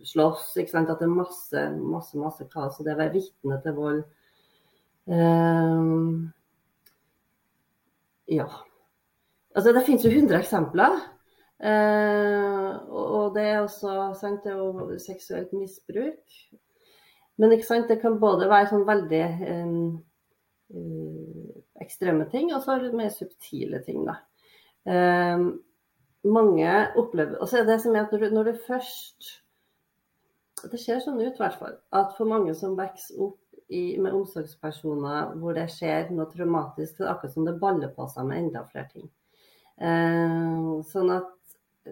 slåss. 0.04 0.58
ikke 0.58 0.76
sant? 0.76 0.92
At 0.92 1.00
det 1.00 1.08
er 1.08 1.16
masse, 1.16 1.66
masse, 1.80 2.20
masse 2.20 2.48
kaos. 2.52 2.80
Og 2.80 2.88
det 2.88 2.98
å 2.98 3.02
være 3.06 3.16
vitne 3.16 3.62
til 3.64 3.80
vold 3.80 4.04
um, 5.08 6.30
Ja. 8.32 8.52
Altså, 9.54 9.72
det 9.72 9.86
finnes 9.86 10.04
jo 10.04 10.12
100 10.12 10.40
eksempler. 10.42 11.13
Uh, 11.64 12.74
og 12.92 13.36
det 13.38 13.44
er 13.48 13.62
også 13.62 14.12
sant, 14.20 14.44
det 14.44 14.52
er 14.52 14.60
jo 14.60 14.98
seksuelt 15.00 15.54
misbruk. 15.56 16.40
Men 17.40 17.56
ikke 17.56 17.68
sant, 17.70 17.88
det 17.90 18.02
kan 18.02 18.20
både 18.22 18.50
være 18.52 18.72
sånn 18.74 18.88
veldig 18.88 19.24
uh, 19.48 19.94
ekstreme 21.84 22.28
ting, 22.32 22.52
og 22.54 22.66
så 22.66 22.76
mer 22.92 23.14
subtile 23.16 23.80
ting. 23.88 24.04
da. 24.10 24.20
Um, 24.84 25.48
mange 26.24 26.68
opplever 27.00 27.40
er 27.40 27.66
det 27.68 27.80
som 27.84 27.96
er 27.96 28.06
at 28.06 28.12
når 28.12 28.20
du, 28.20 28.30
når 28.36 28.52
du 28.52 28.60
først 28.68 29.32
det 30.72 30.80
ser 30.80 31.02
sånn 31.04 31.20
ut, 31.20 31.34
i 31.34 31.42
hvert 31.42 31.58
fall. 31.60 31.76
At 31.96 32.14
for 32.18 32.30
mange 32.30 32.54
som 32.56 32.78
vokser 32.78 33.20
opp 33.26 33.40
i, 33.68 33.98
med 34.00 34.14
omsorgspersoner 34.16 35.34
hvor 35.42 35.58
det 35.58 35.68
skjer 35.74 36.12
noe 36.14 36.30
traumatisk, 36.32 36.98
det 37.00 37.08
er 37.08 37.12
akkurat 37.14 37.36
som 37.36 37.48
det 37.48 37.58
baller 37.60 37.92
på 37.96 38.08
seg 38.12 38.30
med 38.30 38.46
enda 38.46 38.64
flere 38.70 38.88
ting. 38.94 39.10
Eh, 39.84 40.70
sånn 40.92 41.12
at 41.12 41.32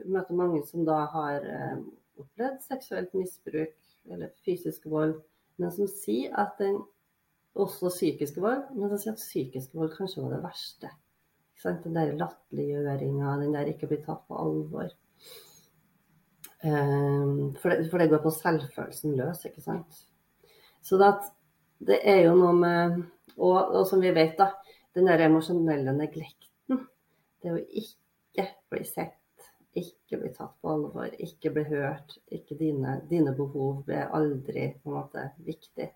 møter 0.05 0.37
mange 0.37 0.63
som 0.67 0.85
da 0.87 1.03
har 1.13 1.45
eh, 1.47 1.83
opplevd 2.21 2.63
seksuelt 2.65 3.13
misbruk 3.17 3.75
eller 4.11 4.33
fysisk 4.45 4.87
vold, 4.89 5.17
men 5.61 5.73
som 5.75 5.89
sier 5.91 6.33
at 6.39 6.57
den 6.61 6.79
også 7.59 7.91
psykisk 7.91 8.39
vold, 8.41 8.63
men 8.75 8.89
som 8.89 8.99
sier 9.01 9.15
at 9.15 9.23
psykisk 9.23 9.75
vold 9.77 9.93
kanskje 9.97 10.23
var 10.23 10.35
det 10.35 10.43
verste. 10.45 10.91
Den 11.61 11.93
der 11.93 12.15
latterliggjøringa, 12.17 13.35
den 13.43 13.53
der 13.53 13.69
ikke 13.69 13.91
blir 13.91 14.01
tatt 14.05 14.23
på 14.25 14.37
alvor. 14.39 14.89
Ehm, 16.65 17.53
for 17.61 17.69
det, 17.69 17.89
for 17.91 18.01
det, 18.01 18.09
går 18.09 18.21
på 18.23 18.33
selvfølelsen 18.33 19.13
løs, 19.17 19.45
ikke 19.45 19.61
sant. 19.61 19.99
Så 20.81 20.97
det, 20.97 21.11
det 21.85 21.99
er 22.01 22.23
jo 22.25 22.35
noe 22.39 22.53
med 22.57 23.01
og, 23.37 23.57
og, 23.59 23.83
som 23.89 24.01
vi 24.01 24.13
vet, 24.13 24.33
da, 24.39 24.51
den 24.97 25.07
der 25.09 25.25
emosjonelle 25.27 25.93
neglekten. 25.95 26.81
Det 27.41 27.53
å 27.53 27.61
ikke 27.61 28.47
bli 28.73 28.83
sett, 28.85 29.15
ikke 29.77 30.19
bli 30.19 30.31
tatt 30.35 30.53
på 30.61 30.73
alvor, 30.73 31.11
ikke 31.19 31.53
bli 31.55 31.63
hørt. 31.69 32.17
Ikke 32.31 32.57
dine, 32.59 32.99
dine 33.09 33.33
behov 33.35 33.83
blir 33.87 34.11
aldri 34.11 34.71
på 34.81 34.91
en 34.91 34.97
måte 34.97 35.29
viktig. 35.45 35.91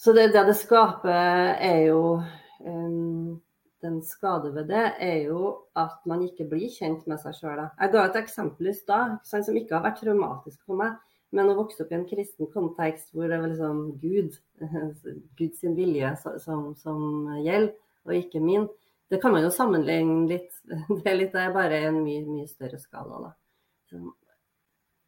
Så 0.00 0.14
det, 0.16 0.30
det 0.32 0.46
det 0.48 0.56
skaper, 0.56 1.54
er 1.60 1.82
jo 1.90 2.22
um, 2.64 3.40
den 3.84 4.00
skade 4.02 4.54
ved 4.54 4.70
det, 4.72 4.86
er 4.98 5.28
jo 5.28 5.54
at 5.76 6.00
man 6.08 6.24
ikke 6.24 6.48
blir 6.48 6.72
kjent 6.72 7.06
med 7.08 7.20
seg 7.20 7.36
sjøl. 7.36 7.62
Jeg 7.68 7.92
ga 7.92 8.06
et 8.06 8.18
eksempel 8.20 8.70
i 8.72 8.76
stad 8.76 9.20
som 9.28 9.56
ikke 9.56 9.76
har 9.76 9.84
vært 9.86 10.02
traumatisk 10.04 10.60
for 10.64 10.80
meg. 10.80 10.98
Men 11.30 11.52
å 11.52 11.58
vokse 11.60 11.84
opp 11.84 11.92
i 11.92 11.98
en 11.98 12.08
kristen 12.08 12.48
kontekst 12.50 13.12
hvor 13.14 13.30
det 13.30 13.36
er 13.38 13.44
liksom 13.46 13.82
Gud, 14.02 14.34
Guds 15.38 15.62
vilje 15.62 16.10
som, 16.42 16.72
som, 16.80 17.02
gjelder, 17.38 17.76
og 18.08 18.16
ikke 18.16 18.40
min, 18.42 18.66
det 19.10 19.18
kan 19.22 19.32
man 19.34 19.42
jo 19.42 19.50
sammenligne 19.50 20.28
litt. 20.30 20.52
Det 21.02 21.02
er, 21.04 21.16
litt, 21.18 21.32
det 21.34 21.50
bare 21.54 21.80
en 21.88 22.02
mye, 22.04 22.22
mye 22.28 22.46
større 22.48 22.78
skala. 22.78 23.18
Da. 23.24 24.00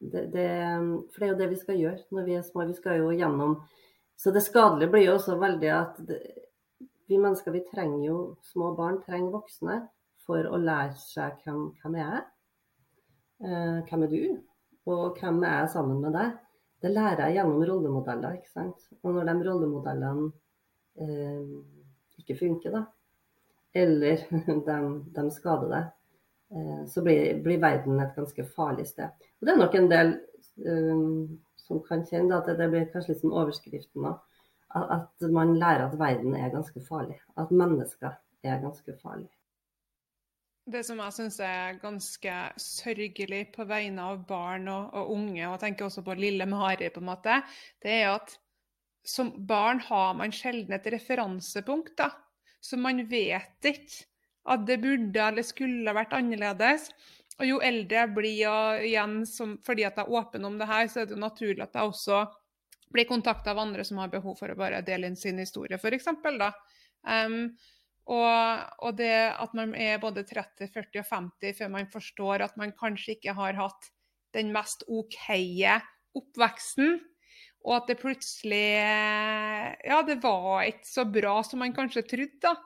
Det, 0.02 0.24
det, 0.32 0.46
for 1.12 1.22
det 1.22 1.26
er 1.26 1.30
jo 1.30 1.38
det 1.38 1.50
vi 1.52 1.58
skal 1.60 1.78
gjøre 1.78 2.16
når 2.16 2.26
vi 2.26 2.34
er 2.34 2.46
små. 2.46 2.66
Vi 2.66 2.78
skal 2.78 2.98
jo 2.98 3.12
gjennom 3.14 3.60
Så 4.18 4.30
det 4.34 4.42
skadelige 4.44 4.90
blir 4.90 5.06
jo 5.06 5.14
også 5.16 5.36
veldig 5.38 5.70
at 5.74 6.00
det, 6.06 6.18
vi 7.10 7.18
mennesker 7.18 7.54
vi 7.54 7.62
trenger 7.70 8.06
jo 8.06 8.16
små 8.46 8.72
barn 8.78 9.00
trenger 9.02 9.34
voksne 9.34 9.78
for 10.26 10.46
å 10.46 10.58
lære 10.58 10.96
seg 10.98 11.38
hvem, 11.44 11.68
hvem 11.82 11.98
er. 12.02 12.24
Eh, 13.42 13.78
hvem 13.88 14.06
er 14.06 14.10
du? 14.12 14.22
Og 14.90 15.18
hvem 15.18 15.42
er 15.46 15.62
jeg 15.62 15.72
sammen 15.74 16.02
med 16.02 16.14
deg? 16.18 16.34
Det 16.82 16.90
lærer 16.90 17.28
jeg 17.28 17.38
gjennom 17.38 17.62
rollemodeller. 17.70 18.38
ikke 18.38 18.50
sant? 18.50 18.86
Og 19.02 19.14
når 19.14 19.30
de 19.30 19.36
rollemodellene 19.46 20.30
eh, 20.98 21.54
ikke 22.22 22.38
funker, 22.38 22.74
da, 22.74 22.84
eller 23.74 24.26
de, 24.68 24.78
de 25.16 25.24
skader 25.34 25.70
deg, 25.72 25.92
eh, 26.56 26.82
så 26.88 27.04
blir, 27.04 27.40
blir, 27.44 27.62
verden 27.62 28.02
et 28.02 28.18
ganske 28.18 28.44
farlig 28.56 28.88
sted. 28.90 29.12
Og 29.40 29.48
det 29.48 29.54
er 29.54 29.62
nok 29.62 29.78
en 29.78 29.88
del 29.92 30.12
um, 30.66 31.40
som 31.62 31.80
kan 31.86 32.04
kjenne 32.08 32.36
at 32.36 32.50
det 32.58 32.68
blir 32.68 32.90
kanskje 32.92 33.14
litt 33.14 33.24
som 33.24 33.34
overskriften 33.34 34.10
òg 34.10 34.20
at 34.72 35.30
man 35.32 35.54
lærer 35.60 35.86
at 35.86 35.98
verden 35.98 36.34
er 36.34 36.52
ganske 36.52 36.80
farlig. 36.88 37.18
At 37.36 37.50
mennesker 37.50 38.14
er 38.42 38.60
ganske 38.60 38.94
farlig. 39.02 39.28
Det 40.72 40.84
som 40.86 41.00
jeg 41.02 41.12
syns 41.16 41.40
er 41.42 41.78
ganske 41.82 42.34
sørgelig 42.62 43.48
på 43.56 43.66
vegne 43.66 44.04
av 44.12 44.20
barn 44.28 44.68
og, 44.70 44.92
og, 44.94 45.10
unge, 45.16 45.42
og 45.46 45.56
jeg 45.56 45.62
tenker 45.64 45.88
også 45.88 46.04
på 46.06 46.14
lille 46.14 46.46
Mari, 46.46 46.88
på 46.94 47.02
en 47.02 47.08
måte, 47.10 47.40
det 47.82 47.96
er 48.04 48.12
at 48.14 48.36
som 49.04 49.32
barn 49.46 49.80
har 49.82 50.12
man 50.14 50.32
sjelden 50.32 50.76
et 50.76 50.86
referansepunkt. 50.94 51.96
da. 51.98 52.12
Så 52.62 52.78
man 52.78 53.02
vet 53.10 53.66
ikke 53.66 54.04
at 54.52 54.64
det 54.66 54.78
burde 54.82 55.26
eller 55.26 55.46
skulle 55.46 55.94
vært 55.94 56.14
annerledes. 56.16 56.88
Og 57.40 57.48
jo 57.48 57.58
eldre 57.64 58.02
jeg 58.02 58.12
blir, 58.14 58.40
og 58.50 58.86
igjen 58.86 59.22
som, 59.26 59.56
fordi 59.64 59.86
at 59.88 59.98
jeg 59.98 60.06
er 60.06 60.16
åpen 60.20 60.46
om 60.46 60.58
det 60.60 60.68
her, 60.68 60.86
så 60.90 61.02
er 61.02 61.08
det 61.08 61.16
jo 61.16 61.22
naturlig 61.22 61.64
at 61.64 61.78
jeg 61.78 61.90
også 61.90 62.24
blir 62.92 63.08
kontakta 63.08 63.54
av 63.54 63.62
andre 63.62 63.84
som 63.88 64.02
har 64.02 64.12
behov 64.12 64.36
for 64.38 64.52
å 64.52 64.58
bare 64.58 64.82
dele 64.84 65.08
inn 65.08 65.16
sin 65.18 65.40
historie, 65.40 65.78
f.eks. 65.80 66.10
Um, 67.02 67.38
og, 68.12 68.62
og, 68.82 68.92
det 68.98 69.14
at 69.32 69.54
man 69.56 69.72
er 69.78 70.00
både 70.02 70.26
30, 70.28 70.68
40 70.74 71.00
og 71.00 71.08
50 71.08 71.56
før 71.58 71.72
man 71.72 71.88
forstår 71.90 72.44
at 72.46 72.58
man 72.60 72.74
kanskje 72.78 73.16
ikke 73.16 73.34
har 73.38 73.58
hatt 73.58 73.88
den 74.36 74.52
mest 74.54 74.84
OK 74.90 75.16
oppveksten. 76.18 76.98
Og 77.62 77.76
at 77.76 77.88
det 77.90 78.00
plutselig 78.00 78.66
Ja, 79.86 80.02
det 80.06 80.18
var 80.22 80.66
ikke 80.66 80.88
så 80.88 81.06
bra 81.06 81.38
som 81.46 81.62
man 81.62 81.74
kanskje 81.76 82.04
trodde, 82.06 82.38
da. 82.42 82.56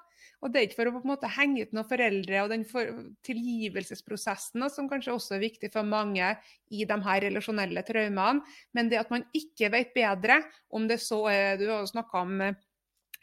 Og 0.44 0.52
det 0.52 0.60
er 0.60 0.66
ikke 0.66 0.78
for 0.82 0.90
å 0.90 0.92
på 0.98 1.00
en 1.00 1.10
måte 1.14 1.30
henge 1.32 1.64
ut 1.64 1.72
noen 1.74 1.88
foreldre 1.88 2.42
og 2.44 2.50
den 2.52 2.64
for, 2.68 2.90
tilgivelsesprosessen 3.26 4.66
som 4.72 4.88
kanskje 4.90 5.14
også 5.14 5.36
er 5.38 5.46
viktig 5.46 5.70
for 5.72 5.88
mange 5.88 6.28
i 6.68 6.84
de 6.88 6.98
her 7.06 7.22
relasjonelle 7.24 7.82
traumene, 7.88 8.44
men 8.76 8.92
det 8.92 9.00
at 9.00 9.12
man 9.12 9.24
ikke 9.36 9.72
vet 9.72 9.94
bedre, 9.96 10.42
om 10.68 10.86
det 10.90 11.00
så 11.02 11.22
er 11.32 11.56
Du 11.60 11.66
har 11.70 11.88
snakka 11.88 12.20
om 12.20 12.40
eh, 12.44 12.58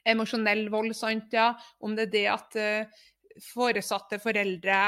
emosjonell 0.10 0.66
vold, 0.74 0.96
sant, 0.98 1.32
ja. 1.32 1.54
Om 1.80 1.96
det 1.96 2.10
er 2.10 2.14
det 2.18 2.26
at 2.34 2.58
uh, 2.60 3.04
foresatte 3.54 4.20
foreldre 4.22 4.80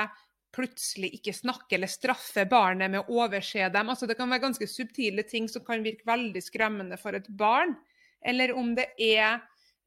plutselig 0.55 1.11
ikke 1.17 1.33
snakke 1.35 1.77
eller 1.77 1.91
straffe 1.91 2.45
barnet 2.49 2.93
med 2.93 3.03
å 3.03 3.19
overse 3.21 3.67
dem. 3.73 3.91
Altså, 3.91 4.07
det 4.07 4.17
kan 4.19 4.31
være 4.31 4.45
ganske 4.47 4.67
subtile 4.69 5.25
ting 5.27 5.49
som 5.51 5.65
kan 5.65 5.83
virke 5.85 6.07
veldig 6.07 6.43
skremmende 6.43 6.99
for 7.01 7.17
et 7.17 7.27
barn. 7.27 7.75
Eller 8.25 8.55
om 8.57 8.71
det 8.77 8.87
er 9.01 9.41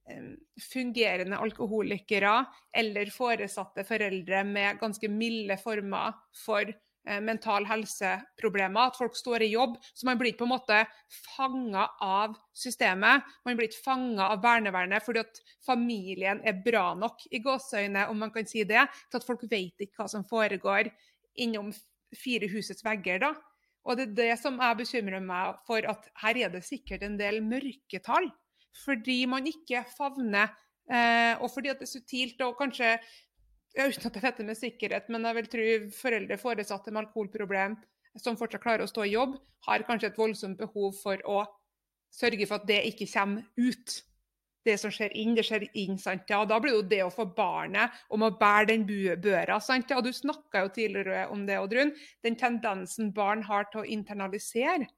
eh, 0.08 0.34
fungerende 0.68 1.40
alkoholikere 1.40 2.42
eller 2.76 3.10
foresatte 3.14 3.86
foreldre 3.88 4.44
med 4.46 4.78
ganske 4.82 5.10
milde 5.10 5.56
former 5.62 6.14
for 6.44 6.70
mental 7.24 7.66
helseproblemer, 7.68 8.90
at 8.90 8.98
folk 8.98 9.16
står 9.16 9.44
i 9.46 9.50
jobb. 9.52 9.76
Så 9.94 10.06
man 10.08 10.18
blir 10.20 10.36
på 10.38 10.46
en 10.46 10.52
måte 10.52 10.80
fanga 11.36 11.86
av 12.04 12.36
systemet. 12.56 13.26
Man 13.46 13.58
blir 13.58 13.70
ikke 13.70 13.84
fanga 13.84 14.30
av 14.34 14.42
barnevernet 14.44 15.04
fordi 15.04 15.22
at 15.24 15.42
familien 15.66 16.42
er 16.46 16.60
bra 16.64 16.92
nok, 16.98 17.26
i 17.32 17.42
gåseøyne, 17.44 18.08
om 18.12 18.18
man 18.24 18.32
kan 18.34 18.48
si 18.48 18.64
det, 18.68 18.86
til 19.08 19.20
at 19.20 19.26
folk 19.26 19.44
vet 19.50 19.86
ikke 19.86 20.02
hva 20.02 20.08
som 20.10 20.26
foregår 20.28 20.92
innom 21.38 21.72
fire 22.16 22.48
husets 22.50 22.84
vegger. 22.84 23.22
da. 23.24 23.34
Og 23.88 23.96
det 23.96 24.08
er 24.08 24.16
det 24.16 24.32
som 24.42 24.58
jeg 24.60 24.80
bekymrer 24.82 25.22
meg 25.24 25.60
for, 25.66 25.80
at 25.80 26.10
her 26.22 26.44
er 26.44 26.52
det 26.52 26.66
sikkert 26.66 27.04
en 27.06 27.16
del 27.20 27.40
mørketall. 27.44 28.28
Fordi 28.84 29.22
man 29.30 29.46
ikke 29.48 29.84
favner, 29.96 30.52
eh, 30.90 31.34
og 31.40 31.48
fordi 31.50 31.72
at 31.72 31.80
det 31.80 31.88
er 31.88 31.94
subtilt 31.94 32.42
og 32.44 32.58
kanskje 32.58 32.96
uten 33.86 34.08
at 34.08 34.16
jeg 34.18 34.24
vet 34.24 34.40
det 34.40 34.46
med 34.48 34.58
sikkerhet, 34.58 35.08
men 35.12 35.28
jeg 35.28 35.36
vil 35.38 35.52
tro 35.52 35.68
foreldre 35.94 36.38
foresatte 36.40 36.90
med 36.90 37.04
alkoholproblem 37.04 37.76
som 38.18 38.36
fortsatt 38.38 38.64
klarer 38.64 38.82
å 38.82 38.90
stå 38.90 39.04
i 39.06 39.14
jobb, 39.14 39.36
har 39.68 39.86
kanskje 39.86 40.10
et 40.10 40.18
voldsomt 40.18 40.58
behov 40.58 40.96
for 40.98 41.22
å 41.28 41.44
sørge 42.14 42.46
for 42.48 42.58
at 42.58 42.68
det 42.68 42.82
ikke 42.90 43.10
kommer 43.12 43.44
ut. 43.56 43.98
Det 44.66 44.74
som 44.80 44.90
skjer 44.92 45.14
inn, 45.16 45.36
det 45.36 45.46
skjer 45.46 45.64
inn. 45.78 45.96
sant? 45.98 46.26
Ja, 46.28 46.44
Da 46.44 46.58
blir 46.60 46.72
det 46.72 46.76
jo 46.76 46.88
det 46.90 47.02
å 47.04 47.12
få 47.14 47.24
barnet 47.36 47.94
om 48.10 48.26
å 48.26 48.34
bære 48.36 48.66
den 48.66 48.84
børa. 49.22 49.60
sant? 49.62 49.88
Ja, 49.90 50.00
Du 50.00 50.10
snakka 50.12 50.66
jo 50.66 50.68
tidligere 50.68 51.28
om 51.30 51.46
det, 51.46 51.58
Oddrun. 51.58 51.94
Den 52.22 52.36
tendensen 52.36 53.14
barn 53.14 53.42
har 53.42 53.64
til 53.70 53.80
å 53.80 53.86
internalisere 53.86 54.88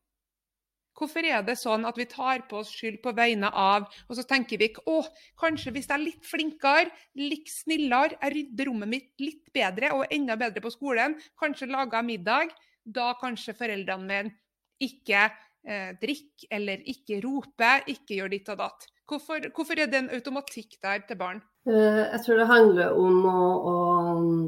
Hvorfor 1.01 1.25
er 1.25 1.41
det 1.47 1.57
sånn 1.57 1.87
at 1.89 1.97
vi 1.97 2.05
tar 2.11 2.43
på 2.51 2.59
oss 2.61 2.71
skyld 2.77 2.99
på 3.01 3.15
vegne 3.17 3.49
av 3.57 3.87
Og 4.11 4.19
så 4.19 4.25
tenker 4.29 4.61
vi 4.61 4.69
å, 4.85 4.99
kanskje 5.41 5.73
hvis 5.73 5.89
jeg 5.89 5.97
er 5.97 6.03
litt 6.03 6.27
flinkere, 6.29 6.91
litt 7.17 7.49
snillere, 7.49 8.19
jeg 8.19 8.35
rydder 8.35 8.69
rommet 8.69 8.93
mitt 8.93 9.25
litt 9.25 9.49
bedre 9.55 9.95
og 9.97 10.13
enda 10.13 10.37
bedre 10.41 10.61
på 10.61 10.73
skolen, 10.75 11.17
kanskje 11.41 11.71
lager 11.73 12.05
middag, 12.05 12.53
da 12.85 13.15
kanskje 13.21 13.57
foreldrene 13.57 14.09
mine 14.11 14.35
ikke 14.81 15.25
eh, 15.25 15.97
drikker 16.01 16.53
eller 16.57 16.85
ikke 16.89 17.21
roper, 17.25 17.89
ikke 17.93 18.21
gjør 18.21 18.35
ditt 18.35 18.53
og 18.53 18.61
datt. 18.61 18.89
Hvorfor, 19.11 19.49
hvorfor, 19.57 19.81
er 19.81 19.89
det 19.91 19.99
en 20.05 20.13
automatikk 20.15 20.77
der 20.85 21.03
til 21.09 21.19
barn? 21.19 21.41
Eh, 21.67 22.05
jeg 22.13 22.23
tror 22.25 22.41
det 22.41 22.49
handler 22.53 22.95
om, 22.95 23.19
å, 23.27 23.49
å, 23.73 23.75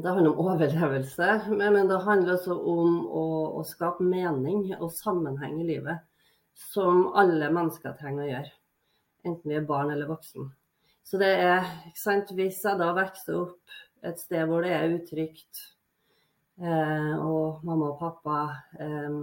det 0.05 0.15
handler 0.15 0.31
om 0.31 0.47
overlevelse, 0.53 1.33
men 1.51 1.81
det 1.89 2.01
handler 2.05 2.37
også 2.37 2.57
om 2.77 2.97
å, 3.09 3.27
å 3.59 3.67
skape 3.67 4.05
mening 4.05 4.69
og 4.79 4.89
sammenheng 4.95 5.59
i 5.61 5.69
livet 5.73 6.01
som 6.57 7.07
alle 7.17 7.49
mennesker 7.53 7.95
trenger 7.99 8.25
å 8.25 8.29
gjøre. 8.31 8.51
Enten 9.23 9.49
vi 9.51 9.57
er 9.57 9.67
barn 9.67 9.93
eller 9.93 10.09
voksen. 10.09 10.49
Så 11.03 11.19
det 11.19 11.31
er, 11.43 11.67
ikke 11.89 11.99
sant, 11.99 12.31
Hvis 12.35 12.63
jeg 12.63 12.79
da 12.79 12.91
vokser 12.95 13.39
opp 13.41 13.79
et 14.03 14.19
sted 14.19 14.47
hvor 14.47 14.63
det 14.65 14.73
er 14.75 14.93
utrygt, 14.97 15.63
eh, 16.59 17.13
og 17.19 17.63
mamma 17.67 17.91
og 17.93 17.99
pappa 17.99 18.39
eh, 18.79 19.19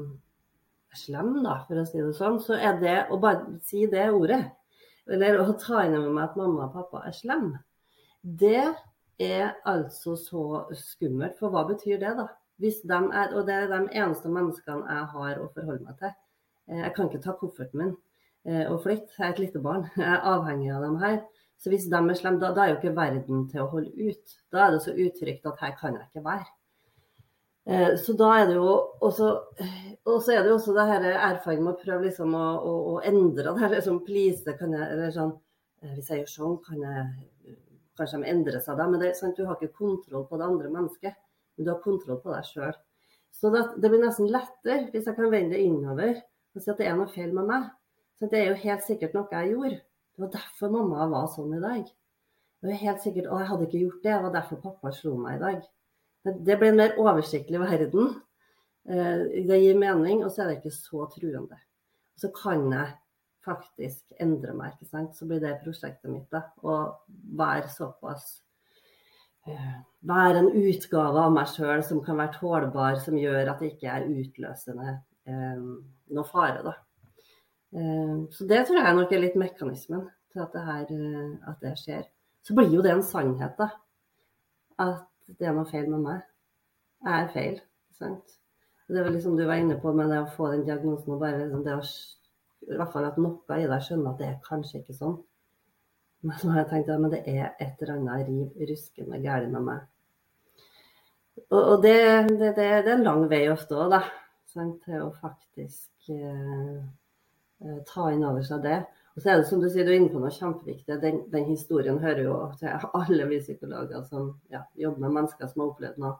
er 0.91 1.01
slemme, 1.01 1.43
da, 1.45 1.61
for 1.69 1.81
å 1.81 1.87
si 1.89 2.01
det 2.01 2.15
sånn, 2.19 2.41
så 2.43 2.57
er 2.57 2.81
det 2.81 2.97
å 3.13 3.21
bare 3.21 3.59
si 3.67 3.87
det 3.91 4.09
ordet, 4.11 4.43
eller 5.11 5.43
å 5.43 5.57
ta 5.61 5.85
inn 5.87 5.99
over 5.99 6.15
meg 6.15 6.29
at 6.29 6.39
mamma 6.41 6.69
og 6.69 6.77
pappa 6.77 7.05
er 7.09 7.17
slemme, 7.17 7.61
det 8.23 8.69
er 9.21 9.55
altså 9.69 10.17
så 10.17 10.45
skummelt. 10.77 11.37
For 11.41 11.53
hva 11.53 11.67
betyr 11.69 12.01
det, 12.01 12.15
da? 12.19 12.29
Hvis 12.61 12.83
de 12.85 12.97
er, 12.97 13.33
og 13.37 13.47
det 13.49 13.57
er 13.57 13.71
de 13.73 13.85
eneste 13.97 14.33
menneskene 14.33 14.85
jeg 14.85 15.07
har 15.15 15.41
å 15.41 15.49
forholde 15.55 15.87
meg 15.87 15.97
til. 16.01 16.13
Eh, 16.71 16.85
jeg 16.85 16.95
kan 16.97 17.11
ikke 17.11 17.23
ta 17.25 17.35
kofferten 17.39 17.83
min 17.83 17.91
eh, 18.47 18.65
og 18.71 18.81
flytte. 18.85 19.13
Jeg 19.19 19.27
er 19.27 19.35
et 19.35 19.43
lite 19.45 19.63
barn. 19.65 19.89
Jeg 19.99 20.07
er 20.07 20.31
avhengig 20.33 20.71
av 20.75 20.87
dem 20.87 20.97
her. 21.03 21.21
Så 21.61 21.69
hvis 21.69 21.91
de 21.93 21.99
er 21.99 22.17
slemme, 22.17 22.41
da, 22.41 22.55
da, 22.57 22.65
er 22.65 22.73
jo 22.73 22.79
ikke 22.79 22.97
verden 22.97 23.45
til 23.51 23.65
å 23.65 23.69
holde 23.75 23.93
ut. 23.93 24.39
Da 24.53 24.65
er 24.65 24.73
det 24.75 24.81
så 24.87 24.95
utrygt 24.97 25.49
at 25.51 25.61
her 25.61 25.75
kan 25.77 25.99
jeg 25.99 26.07
ikke 26.07 26.25
være. 26.25 26.47
Eh, 27.69 27.91
så 28.01 28.15
da 28.17 28.31
er 28.39 28.47
det 28.49 28.55
jo 28.57 28.71
også 29.05 29.27
Og 30.09 30.23
så 30.25 30.33
er 30.33 30.39
det 30.41 30.49
jo 30.49 30.55
også 30.57 30.73
det 30.73 30.87
her 30.89 31.03
erfaring 31.13 31.61
med 31.61 31.75
å 31.75 31.83
prøve 31.83 32.07
liksom 32.07 32.33
å, 32.33 32.47
å, 32.65 32.73
å 32.95 32.95
endre 33.05 33.53
det. 33.59 33.69
Liksom 33.75 33.99
please, 34.07 34.55
kan 34.57 34.73
jeg 34.73 34.87
Eller 34.95 35.13
sånn 35.13 35.35
Hvis 35.99 36.09
jeg 36.09 36.23
gjør 36.23 36.33
sånn, 36.33 36.57
kan 36.65 36.87
jeg 36.87 37.59
Kanskje 38.01 38.23
de 38.23 38.33
endrer 38.33 38.65
seg 38.65 38.81
da. 38.81 38.87
Men 38.89 39.03
det, 39.03 39.13
sant, 39.19 39.37
du 39.37 39.45
har 39.45 39.59
ikke 39.59 39.77
kontroll 39.83 40.25
på 40.31 40.39
det 40.41 40.47
andre 40.47 40.71
mennesket. 40.73 41.19
Men 41.59 41.67
du 41.67 41.71
har 41.75 41.83
kontroll 41.85 42.17
på 42.23 42.33
deg 42.33 42.49
sjøl. 42.49 42.73
Så 43.37 43.51
det, 43.53 43.67
det, 43.77 43.91
blir 43.93 44.01
nesten 44.01 44.31
lettere 44.33 44.87
hvis 44.95 45.11
jeg 45.11 45.19
kan 45.19 45.29
vende 45.29 45.59
det 45.59 45.67
innover 45.67 46.15
og 46.55 46.63
si 46.63 46.71
at 46.73 46.81
det 46.81 46.89
er 46.91 46.99
noe 46.99 47.11
feil 47.13 47.33
med 47.37 47.49
meg. 47.51 47.69
Så 48.21 48.29
det 48.31 48.41
er 48.41 48.51
jo 48.51 48.63
helt 48.65 48.85
sikkert 48.85 49.17
noe 49.17 49.33
jeg 49.33 49.53
gjorde. 49.55 49.81
Det 49.81 50.25
var 50.25 50.33
derfor 50.35 50.73
mamma 50.75 51.07
var 51.09 51.29
sånn 51.33 51.55
i 51.57 51.63
dag. 51.63 51.85
Det 52.61 52.69
var 52.69 52.81
helt 52.83 53.05
sikkert, 53.05 53.27
Og 53.27 53.41
jeg 53.41 53.49
hadde 53.49 53.67
ikke 53.67 53.85
gjort 53.85 54.03
det, 54.03 54.13
det 54.13 54.23
var 54.23 54.33
derfor 54.35 54.65
pappa 54.65 54.93
slo 54.93 55.15
meg 55.17 55.39
i 55.39 55.45
dag. 55.45 55.63
Det 56.45 56.59
blir 56.61 56.75
en 56.75 56.81
mer 56.83 56.99
oversiktlig 57.01 57.61
verden. 57.63 58.11
Eh, 58.85 59.23
det 59.49 59.61
gir 59.63 59.79
mening, 59.81 60.25
og 60.25 60.33
så 60.33 60.43
er 60.43 60.51
det 60.51 60.59
ikke 60.59 60.75
så 60.77 61.07
truende. 61.15 61.57
Så 62.21 62.29
kan 62.37 62.67
jeg 62.69 62.93
faktisk 63.45 64.21
endre 64.21 64.53
meg, 64.57 64.75
ikke 64.75 64.91
sant. 64.91 65.17
Så 65.17 65.29
blir 65.29 65.41
det 65.41 65.57
prosjektet 65.65 66.13
mitt, 66.13 66.29
da. 66.33 66.43
Å 66.61 66.77
være 67.41 67.73
såpass 67.73 68.43
eh, 69.49 69.79
Være 70.05 70.43
en 70.43 70.53
utgave 70.53 71.25
av 71.25 71.33
meg 71.33 71.49
sjøl 71.49 71.83
som 71.85 72.05
kan 72.05 72.21
være 72.21 72.37
tålbar, 72.37 73.01
som 73.01 73.17
gjør 73.17 73.55
at 73.55 73.65
det 73.65 73.73
ikke 73.75 73.97
er 73.97 74.09
utløsende 74.09 74.99
eh, 75.29 75.65
noe 76.17 76.27
fare. 76.29 76.63
Da. 76.67 76.75
Eh, 77.77 78.17
så 78.35 78.47
det 78.51 78.65
tror 78.67 78.81
jeg 78.81 78.97
nok 78.99 79.13
er 79.15 79.23
litt 79.23 79.39
mekanismen 79.39 80.09
til 80.33 80.43
at 80.45 80.57
det, 80.57 80.65
her, 80.67 80.91
eh, 80.97 81.51
at 81.51 81.63
det 81.65 81.77
skjer. 81.79 82.05
Så 82.47 82.57
blir 82.57 82.73
jo 82.73 82.83
det 82.85 82.95
en 82.95 83.07
sannhet, 83.07 83.57
da. 83.59 83.71
At 84.81 85.07
det 85.39 85.49
er 85.49 85.57
noe 85.57 85.69
feil 85.69 85.89
med 85.91 86.05
meg. 86.07 86.23
Jeg 87.07 87.17
er 87.17 87.35
feil. 87.35 87.59
Sant? 87.99 88.39
Det 88.91 89.05
var 89.05 89.13
liksom 89.15 89.37
du 89.39 89.45
var 89.47 89.61
inne 89.61 89.77
på 89.79 89.93
med 89.95 90.11
det 90.11 90.19
å 90.25 90.31
få 90.35 90.51
den 90.51 90.65
diagnosen 90.67 91.15
og 91.15 91.21
bare 91.23 91.45
liksom 91.45 91.63
det 91.67 91.77
å 91.79 91.83
i 92.71 92.77
hvert 92.77 92.93
fall 92.93 93.07
at 93.07 93.19
noe 93.21 93.57
i 93.57 93.69
deg 93.71 93.85
skjønner 93.87 94.11
at 94.11 94.19
det 94.21 94.27
er 94.27 94.41
kanskje 94.45 94.81
ikke 94.81 94.97
sånn. 94.97 95.15
Men 96.27 96.37
så 96.37 96.51
har 96.51 96.59
jeg 96.61 96.71
tenkt 96.73 96.91
at 96.93 97.07
det 97.15 97.21
er 97.31 97.55
et 97.63 97.81
eller 97.81 97.95
annet 97.95 98.27
riv 98.29 98.67
ruskende 98.69 99.21
galt 99.23 99.53
med 99.53 99.65
meg. 99.69 99.87
Og, 101.47 101.61
og 101.61 101.77
det, 101.85 101.95
det, 102.29 102.51
det, 102.51 102.51
det, 102.59 102.67
er 102.67 102.91
en 102.99 103.07
lang 103.07 103.23
vei 103.31 103.47
ofte 103.53 103.79
òg, 103.79 103.95
da 103.95 104.03
sant, 104.51 104.81
til 104.87 105.05
å 105.05 105.13
faktisk 105.21 106.11
eh, 106.15 106.81
eh, 107.65 107.79
ta 107.89 108.09
inn 108.15 108.25
over 108.27 108.45
seg 108.47 108.65
det. 108.67 108.81
Og 109.15 109.23
så 109.23 109.33
er 109.33 109.41
det 109.41 109.49
som 109.51 109.63
du 109.63 109.69
sier, 109.69 109.87
du 109.87 109.93
er 109.93 109.99
inne 109.99 110.13
på 110.13 110.23
noe 110.23 110.33
kjempeviktig. 110.35 110.99
Den, 111.03 111.23
den 111.33 111.49
historien 111.51 111.99
hører 112.03 112.23
jo 112.25 112.35
til 112.61 112.91
alle 112.97 113.27
vi 113.31 113.41
psykologer 113.43 114.05
som 114.07 114.35
ja, 114.53 114.63
jobber 114.79 115.07
med 115.07 115.17
mennesker 115.19 115.51
som 115.51 115.65
har 115.65 115.73
opplevd 115.73 116.03
noe. 116.03 116.19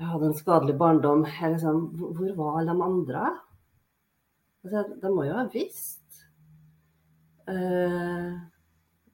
Jeg 0.00 0.10
hadde 0.10 0.30
en 0.30 0.38
skadelig 0.38 0.74
barndom. 0.80 1.26
Liksom, 1.26 1.84
hvor 2.00 2.32
var 2.38 2.56
alle 2.58 2.72
de 2.72 2.88
andre? 2.88 3.26
Altså, 4.64 4.82
de 5.02 5.12
må 5.12 5.28
jo 5.28 5.36
ha 5.36 5.44
visst. 5.52 6.24
Eh, 7.46 8.34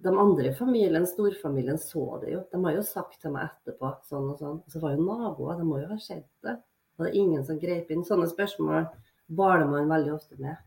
de 0.00 0.12
andre 0.22 0.48
i 0.48 0.54
familien, 0.56 1.06
storfamilien, 1.06 1.78
så 1.78 2.06
det 2.22 2.32
jo. 2.32 2.40
De 2.52 2.62
har 2.64 2.78
jo 2.78 2.86
sagt 2.86 3.18
til 3.20 3.34
meg 3.34 3.50
etterpå 3.50 3.90
sånn 4.08 4.30
og 4.32 4.40
sånn. 4.40 4.60
Så 4.72 4.80
var 4.80 4.94
jo 4.94 5.04
naboer, 5.04 5.58
de 5.58 5.66
må 5.68 5.82
jo 5.82 5.90
ha 5.90 5.98
sett 6.00 6.30
det. 6.46 6.56
Og 7.00 7.06
det 7.06 7.14
er 7.14 7.22
ingen 7.22 7.44
som 7.48 7.56
grep 7.56 7.88
inn. 7.88 8.02
Sånne 8.04 8.26
spørsmål 8.28 8.90
baler 9.32 9.68
man 9.70 9.88
veldig 9.88 10.12
ofte 10.12 10.36
med 10.36 10.58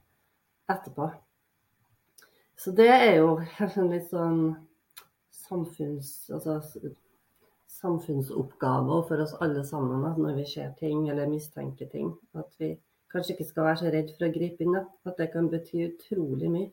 etterpå. 0.74 1.12
Så 2.58 2.72
det 2.74 2.88
er 2.90 3.20
jo 3.20 3.36
en 3.78 3.92
litt 3.92 4.08
sånn 4.10 4.40
samfunns, 5.44 6.32
altså, 6.34 6.58
samfunnsoppgave 7.70 8.98
for 9.10 9.22
oss 9.22 9.36
alle 9.46 9.62
sammen 9.68 10.08
at 10.10 10.18
når 10.18 10.40
vi 10.40 10.46
ser 10.56 10.72
ting 10.80 11.06
eller 11.12 11.30
mistenker 11.30 11.92
ting. 11.92 12.16
At 12.34 12.50
vi 12.58 12.72
kanskje 13.14 13.36
ikke 13.36 13.50
skal 13.52 13.68
være 13.70 13.82
så 13.84 13.92
redd 13.94 14.10
for 14.16 14.26
å 14.26 14.34
gripe 14.34 14.66
inn. 14.66 14.80
At 14.82 15.22
det 15.22 15.30
kan 15.36 15.52
bety 15.54 15.86
utrolig 15.92 16.50
mye 16.50 16.72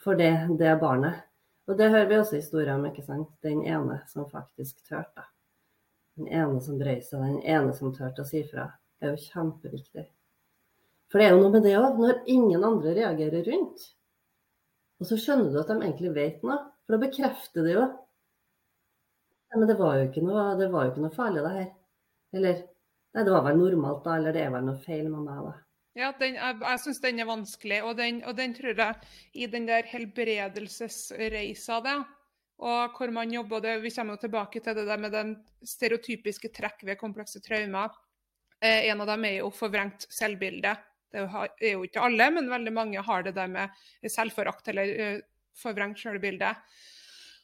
for 0.00 0.16
det, 0.16 0.32
det 0.56 0.72
barnet. 0.80 1.26
Og 1.68 1.76
det 1.76 1.90
hører 1.92 2.08
vi 2.08 2.16
også 2.16 2.40
historier 2.40 2.72
om, 2.78 2.88
ikke 2.88 3.04
sant. 3.04 3.28
Den 3.44 3.60
ene 3.68 4.00
som 4.08 4.24
faktisk 4.32 4.80
turte. 4.88 5.28
Den 6.20 6.28
ene 6.36 6.60
som 6.60 6.76
brøy 6.76 6.98
seg, 7.00 7.22
den 7.24 7.38
ene 7.48 7.72
som 7.72 7.94
turte 7.96 8.20
å 8.20 8.28
si 8.28 8.42
fra, 8.44 8.66
er 9.00 9.14
jo 9.14 9.22
kjempeviktig. 9.22 10.04
For 11.08 11.18
det 11.18 11.26
er 11.26 11.32
jo 11.32 11.40
noe 11.40 11.54
med 11.54 11.64
det 11.64 11.72
òg, 11.78 11.96
når 11.96 12.20
ingen 12.28 12.66
andre 12.66 12.92
reagerer 12.98 13.46
rundt. 13.48 13.86
Og 15.00 15.08
så 15.08 15.16
skjønner 15.16 15.48
du 15.48 15.56
at 15.62 15.72
de 15.72 15.78
egentlig 15.80 16.12
vet 16.18 16.44
noe, 16.44 16.58
for 16.84 16.94
da 16.94 17.00
bekrefter 17.00 17.64
det 17.64 17.72
jo. 17.72 17.86
Ja, 19.48 19.56
men 19.56 19.66
det 19.70 19.78
var 19.80 19.96
jo 19.96 20.04
ikke 20.10 20.26
noe, 20.26 20.44
det 20.60 20.68
var 20.74 20.84
jo 20.84 20.92
ikke 20.92 21.06
noe 21.06 21.16
farlig, 21.16 21.42
det 21.46 21.54
her. 21.56 21.72
Eller 22.36 22.60
nei, 22.60 23.24
det 23.24 23.32
var 23.32 23.48
vel 23.48 23.58
normalt, 23.58 24.04
da. 24.04 24.20
Eller 24.20 24.36
det 24.36 24.44
er 24.44 24.52
vel 24.54 24.68
noe 24.68 24.84
feil 24.84 25.08
med 25.08 25.24
meg, 25.24 25.40
da. 25.48 25.56
Ja, 25.98 26.12
den, 26.20 26.36
jeg, 26.36 26.60
jeg 26.62 26.84
syns 26.84 27.00
den 27.02 27.18
er 27.24 27.26
vanskelig, 27.32 27.80
og 27.88 27.96
den, 27.98 28.20
og 28.28 28.36
den, 28.38 28.52
tror 28.54 28.76
jeg 28.76 28.94
i 29.34 29.48
den 29.50 29.66
der 29.66 29.88
helbredelsesreisa, 29.90 31.80
det, 31.88 31.96
og 32.60 32.96
hvor 32.96 33.12
man 33.14 33.32
jobber 33.32 33.62
det, 33.64 33.78
Vi 33.80 33.90
kommer 33.90 34.16
tilbake 34.20 34.60
til 34.60 34.76
det 34.76 34.86
der 34.86 35.00
med 35.00 35.12
den 35.12 35.34
stereotypiske 35.64 36.50
trekk 36.52 36.84
ved 36.84 36.98
komplekse 37.00 37.40
traumer. 37.40 37.88
Eh, 38.60 38.90
en 38.90 39.00
av 39.00 39.08
dem 39.08 39.24
er 39.24 39.38
jo 39.38 39.50
forvrengt 39.50 40.04
selvbilde. 40.12 40.74
Det 41.10 41.24
er 41.24 41.72
jo 41.72 41.82
ikke 41.86 42.04
alle, 42.04 42.30
men 42.30 42.50
veldig 42.50 42.72
mange 42.72 43.02
har 43.02 43.24
det 43.24 43.34
der 43.34 43.48
med 43.48 43.72
selvforakt 44.04 44.68
eller 44.68 44.92
eh, 45.00 45.20
forvrengt 45.56 45.98
selvbilde. 45.98 46.52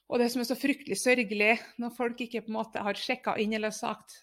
Og 0.07 0.21
det 0.21 0.29
som 0.31 0.43
er 0.43 0.51
så 0.51 0.59
fryktelig 0.59 0.99
sørgelig, 1.01 1.57
når 1.81 1.97
folk 1.97 2.21
ikke 2.21 2.45
på 2.45 2.53
en 2.53 2.59
måte 2.61 2.85
har 2.85 3.01
sjekka 3.01 3.35
inn 3.43 3.57
eller 3.57 3.75
sagt 3.75 4.21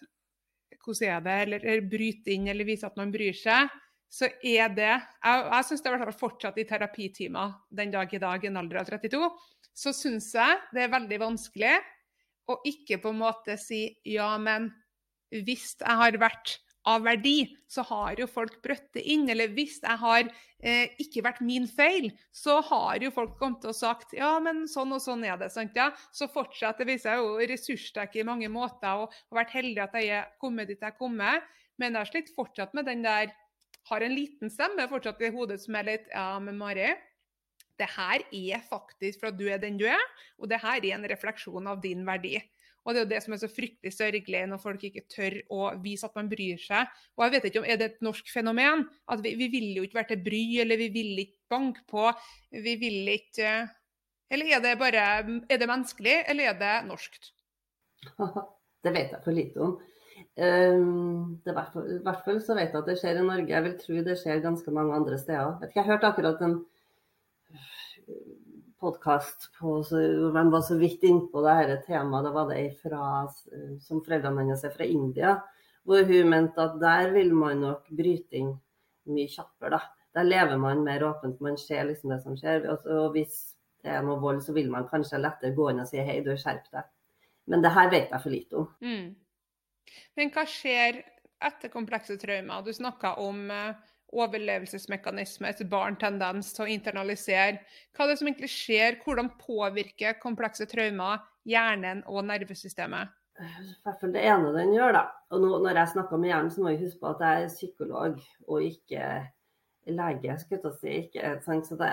hvordan 0.84 1.10
er 1.10 1.20
det, 1.24 1.34
eller, 1.42 1.64
eller 1.64 1.88
bryter 1.88 2.34
inn 2.34 2.48
eller 2.52 2.68
viser 2.68 2.90
at 2.90 2.98
man 3.00 3.12
bryr 3.12 3.36
seg, 3.36 3.72
så 4.14 4.28
er 4.46 4.70
det 4.70 4.92
Jeg, 4.92 5.40
jeg 5.50 5.66
syns 5.68 5.82
det 5.82 5.92
er 5.92 6.14
fortsatt 6.14 6.60
i 6.60 6.66
terapitimer 6.68 7.56
den 7.74 7.90
dag 7.94 8.12
i 8.14 8.22
dag, 8.22 8.44
i 8.44 8.50
en 8.50 8.60
alder 8.60 8.82
av 8.84 8.92
32, 8.92 9.30
så 9.74 9.94
syns 9.96 10.30
jeg 10.36 10.60
det 10.74 10.84
er 10.84 10.94
veldig 10.94 11.20
vanskelig 11.24 11.74
å 12.50 12.60
ikke 12.68 13.00
på 13.02 13.10
en 13.10 13.22
måte 13.22 13.56
si 13.58 13.86
ja, 14.06 14.34
men 14.38 14.68
hvis 15.34 15.72
jeg 15.80 15.98
har 15.98 16.20
vært 16.20 16.58
av 16.84 17.04
verdi, 17.06 17.46
så 17.70 17.82
har 17.88 18.18
jo 18.20 18.26
folk 18.28 18.58
brøtt 18.64 18.90
det 18.96 19.04
inn. 19.08 19.24
Eller 19.32 19.52
hvis 19.56 19.78
jeg 19.82 19.98
har 20.00 20.26
eh, 20.60 20.92
ikke 21.00 21.24
vært 21.24 21.40
min 21.44 21.66
feil, 21.68 22.10
så 22.28 22.58
har 22.68 23.00
jo 23.02 23.12
folk 23.14 23.38
kommet 23.40 23.64
og 23.68 23.76
sagt 23.76 24.12
ja, 24.16 24.34
men 24.44 24.66
sånn 24.70 24.92
og 24.92 25.02
sånn 25.02 25.24
er 25.26 25.38
det. 25.40 25.50
sant 25.54 25.76
ja? 25.78 25.90
Så 26.12 26.28
fortsatt, 26.32 26.80
det 26.80 26.88
viser 26.92 27.14
jeg 27.14 27.24
jo 27.24 27.48
ressurssterk 27.54 28.18
i 28.20 28.26
mange 28.28 28.50
måter 28.52 29.06
og 29.06 29.16
har 29.16 29.40
vært 29.40 29.56
heldig 29.56 29.84
at 29.86 29.96
jeg 30.00 30.12
er 30.20 30.28
kommet 30.42 30.68
dit 30.68 30.80
jeg 30.80 30.92
er 30.92 31.00
kommet. 31.00 31.48
Men 31.80 31.96
jeg 31.96 32.04
har 32.04 32.12
slitt 32.12 32.34
fortsatt 32.36 32.76
med 32.76 32.86
den 32.86 33.02
der 33.02 33.32
har 33.90 34.04
en 34.04 34.14
liten 34.16 34.52
stemme 34.52 34.86
fortsatt 34.90 35.20
i 35.24 35.32
hodet 35.34 35.60
som 35.62 35.76
er 35.78 35.90
litt 35.90 36.08
Ja, 36.12 36.38
men 36.42 36.58
Mari, 36.60 36.92
det 37.80 37.90
her 37.96 38.22
er 38.30 38.62
faktisk 38.68 39.20
for 39.20 39.32
at 39.32 39.38
du 39.38 39.46
er 39.50 39.60
den 39.62 39.78
du 39.80 39.86
er, 39.90 40.02
og 40.38 40.48
det 40.50 40.60
her 40.62 40.78
er 40.78 40.96
en 40.96 41.08
refleksjon 41.10 41.70
av 41.70 41.82
din 41.82 42.04
verdi. 42.06 42.38
Og 42.84 42.92
Det 42.92 43.00
er 43.00 43.04
jo 43.06 43.12
det 43.14 43.20
som 43.24 43.32
er 43.32 43.40
så 43.40 43.48
fryktelig 43.48 43.92
sørgelig, 43.96 44.42
når 44.48 44.60
folk 44.60 44.82
ikke 44.84 45.06
tør 45.08 45.38
å 45.56 45.70
vise 45.80 46.04
at 46.04 46.16
man 46.18 46.28
bryr 46.28 46.60
seg. 46.60 46.90
Og 47.16 47.24
jeg 47.24 47.32
vet 47.32 47.46
ikke 47.48 47.62
om 47.62 47.68
Er 47.68 47.78
det 47.80 47.86
et 47.86 48.04
norsk 48.04 48.28
fenomen? 48.28 48.84
At 49.08 49.22
vi, 49.24 49.32
vi 49.40 49.48
vil 49.52 49.70
jo 49.78 49.86
ikke 49.86 50.02
være 50.02 50.10
til 50.12 50.24
bry, 50.26 50.42
eller 50.60 50.80
vi 50.82 50.90
vil 50.92 51.22
ikke 51.24 51.38
banke 51.54 51.86
på. 51.88 52.10
Vi 52.52 52.76
vil 52.82 53.08
ikke 53.14 53.54
Eller 54.30 54.52
er 54.56 54.60
det 54.60 54.74
bare 54.78 55.06
Er 55.48 55.56
det 55.56 55.70
menneskelig, 55.70 56.18
eller 56.28 56.52
er 56.52 56.60
det 56.60 56.74
norskt? 56.90 57.32
Det 58.84 58.92
vet 58.92 59.14
jeg 59.14 59.24
for 59.24 59.32
lite 59.32 59.60
om. 59.64 59.78
Um, 60.34 61.38
det, 61.46 61.52
I 61.54 62.00
hvert 62.02 62.24
fall 62.26 62.40
så 62.42 62.56
vet 62.58 62.72
jeg 62.72 62.80
at 62.80 62.88
det 62.90 62.96
skjer 62.98 63.20
i 63.20 63.26
Norge. 63.26 63.52
Jeg 63.52 63.64
vil 63.66 63.76
tro 63.78 64.00
det 64.06 64.16
skjer 64.18 64.42
ganske 64.42 64.74
mange 64.74 64.96
andre 64.96 65.18
steder. 65.20 65.60
Jeg, 65.62 65.74
jeg 65.76 65.88
hørte 65.90 66.10
akkurat 66.10 66.42
en 66.42 66.56
podkast 68.84 69.48
hvor 69.56 69.86
man 70.34 70.50
var 70.52 70.64
så 70.66 70.76
vidt 70.80 71.04
innpå 71.06 71.42
dette 71.44 71.80
temaet. 71.86 72.26
Det 72.26 72.34
var 72.34 72.50
det 72.50 72.64
fra, 72.82 73.08
som 73.86 74.02
foreldrene 74.04 74.44
hennes 74.44 74.64
er 74.66 74.74
fra 74.74 74.88
India. 74.88 75.38
Hvor 75.84 76.04
hun 76.08 76.30
mente 76.32 76.64
at 76.64 76.78
der 76.80 77.12
vil 77.14 77.34
man 77.36 77.60
nok 77.62 77.88
bryte 77.92 78.40
inn 78.40 78.54
mye 79.12 79.28
kjappere. 79.28 79.78
da. 79.78 79.82
Der 80.14 80.28
lever 80.28 80.58
man 80.58 80.84
mer 80.84 81.02
åpent, 81.04 81.40
man 81.42 81.58
ser 81.58 81.84
liksom 81.88 82.12
det 82.12 82.22
som 82.22 82.36
skjer. 82.38 82.68
Og 82.70 83.10
hvis 83.14 83.54
det 83.84 83.92
er 83.92 84.04
noe 84.06 84.20
vold, 84.22 84.40
så 84.42 84.54
vil 84.56 84.70
man 84.72 84.88
kanskje 84.88 85.20
lettere 85.20 85.54
gå 85.56 85.70
inn 85.70 85.82
og 85.82 85.90
si 85.90 86.00
hei, 86.00 86.20
du 86.24 86.32
skjerp 86.38 86.70
deg. 86.72 86.86
Men 87.50 87.64
det 87.64 87.74
her 87.74 87.90
vet 87.92 88.14
jeg 88.14 88.22
for 88.22 88.32
lite 88.32 88.62
om. 88.62 88.68
Mm. 88.80 89.08
Men 90.18 90.30
hva 90.34 90.46
skjer 90.48 91.02
etter 91.44 91.72
komplekse 91.72 92.16
traumer? 92.20 92.62
Du 92.64 92.72
snakka 92.74 93.16
om 93.22 93.44
uh, 93.52 93.74
overlevelsesmekanisme, 94.14 95.50
et 95.50 95.64
barn 95.70 95.98
tendens 96.00 96.52
til 96.54 96.66
å 96.66 96.70
internalisere. 96.70 97.60
Hva 97.94 98.06
er 98.06 98.12
det 98.12 98.18
som 98.20 98.30
egentlig 98.30 98.52
skjer? 98.52 98.98
Hvordan 99.02 99.32
påvirker 99.40 100.18
komplekse 100.22 100.68
traumer 100.70 101.22
hjernen 101.48 102.04
og 102.10 102.24
nervesystemet? 102.30 103.12
Det 103.34 104.20
ene 104.22 104.52
den 104.54 104.74
gjør, 104.76 104.94
da. 104.94 105.06
Og 105.34 105.42
nå, 105.42 105.54
når 105.64 105.80
jeg 105.80 105.94
snakker 105.96 106.20
med 106.22 106.30
hjernen, 106.30 106.52
så 106.54 106.62
må 106.62 106.70
jeg 106.70 106.84
huske 106.84 107.00
på 107.02 107.10
at 107.10 107.24
jeg 107.26 107.46
er 107.46 107.56
psykolog 107.56 108.20
og 108.46 108.62
ikke 108.62 109.08
lege. 109.90 110.38
skulle 110.38 110.70
jeg 110.70 110.78
si. 110.78 110.94
Ikke, 111.02 111.32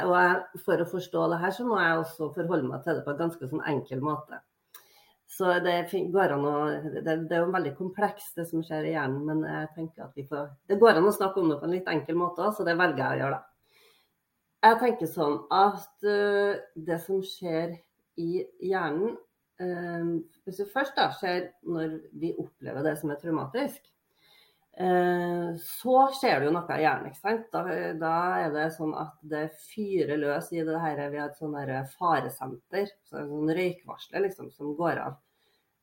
og 0.05 0.61
for 0.61 0.83
å 0.83 0.91
forstå 0.91 1.25
det 1.33 1.41
her, 1.41 1.55
så 1.57 1.65
må 1.65 1.81
jeg 1.81 1.97
også 1.97 2.29
forholde 2.37 2.69
meg 2.69 2.85
til 2.85 2.99
det 2.99 3.05
på 3.07 3.15
en 3.15 3.23
ganske 3.25 3.49
sånn 3.49 3.65
enkel 3.73 4.05
måte. 4.05 4.43
Så 5.31 5.47
det 5.63 5.75
går 6.11 6.33
an 6.35 6.43
å 6.43 6.55
det, 6.83 7.01
det, 7.05 7.35
er 7.37 7.45
jo 7.45 7.53
veldig 7.53 7.71
komplekst, 7.77 8.33
det 8.35 8.49
som 8.49 8.63
skjer 8.65 8.89
i 8.89 8.95
hjernen. 8.97 9.21
Men 9.29 9.45
jeg 9.47 9.69
tenker 9.77 10.03
at 10.09 10.17
vi 10.17 10.25
får, 10.27 10.49
det 10.67 10.79
går 10.81 10.99
an 10.99 11.07
å 11.07 11.13
snakke 11.15 11.39
om 11.39 11.53
det 11.53 11.59
på 11.61 11.69
en 11.69 11.75
litt 11.77 11.87
enkel 11.91 12.19
måte, 12.19 12.49
så 12.51 12.67
det 12.67 12.75
velger 12.79 12.99
jeg 13.05 13.15
å 13.15 13.21
gjøre, 13.21 13.39
da. 13.39 13.47
Jeg 14.61 14.77
tenker 14.77 15.09
sånn 15.09 15.39
at 15.55 16.05
uh, 16.05 16.59
det 16.75 16.99
som 17.01 17.23
skjer 17.25 17.79
i 18.21 18.43
hjernen 18.61 19.15
uh, 19.15 20.11
Hvis 20.45 20.59
det 20.61 20.67
først 20.69 20.99
da 20.99 21.07
skjer 21.15 21.47
når 21.65 21.95
vi 22.21 22.35
opplever 22.35 22.85
det 22.85 22.93
som 22.99 23.09
er 23.09 23.17
traumatisk, 23.23 23.81
så 24.71 25.95
skjer 26.15 26.39
det 26.39 26.47
jo 26.47 26.53
noe 26.55 26.77
i 26.77 26.83
hjernen. 26.85 27.11
ikke 27.11 27.19
sant? 27.19 27.49
Da, 27.51 27.63
da, 27.99 28.13
er 28.45 28.53
det 28.53 28.69
sånn 28.77 28.93
at 28.97 29.17
det 29.33 29.49
fyrer 29.73 30.17
løs 30.21 30.47
i 30.55 30.63
det 30.65 30.79
her, 30.79 31.01
Vi 31.11 31.19
har 31.19 31.29
et 31.29 31.41
sånn 31.41 31.57
faresenter, 31.97 32.87
så 33.09 33.25
sånn 33.27 33.51
røykvarsler 33.51 34.25
liksom, 34.27 34.49
som 34.55 34.71
går 34.79 35.03
av 35.03 35.19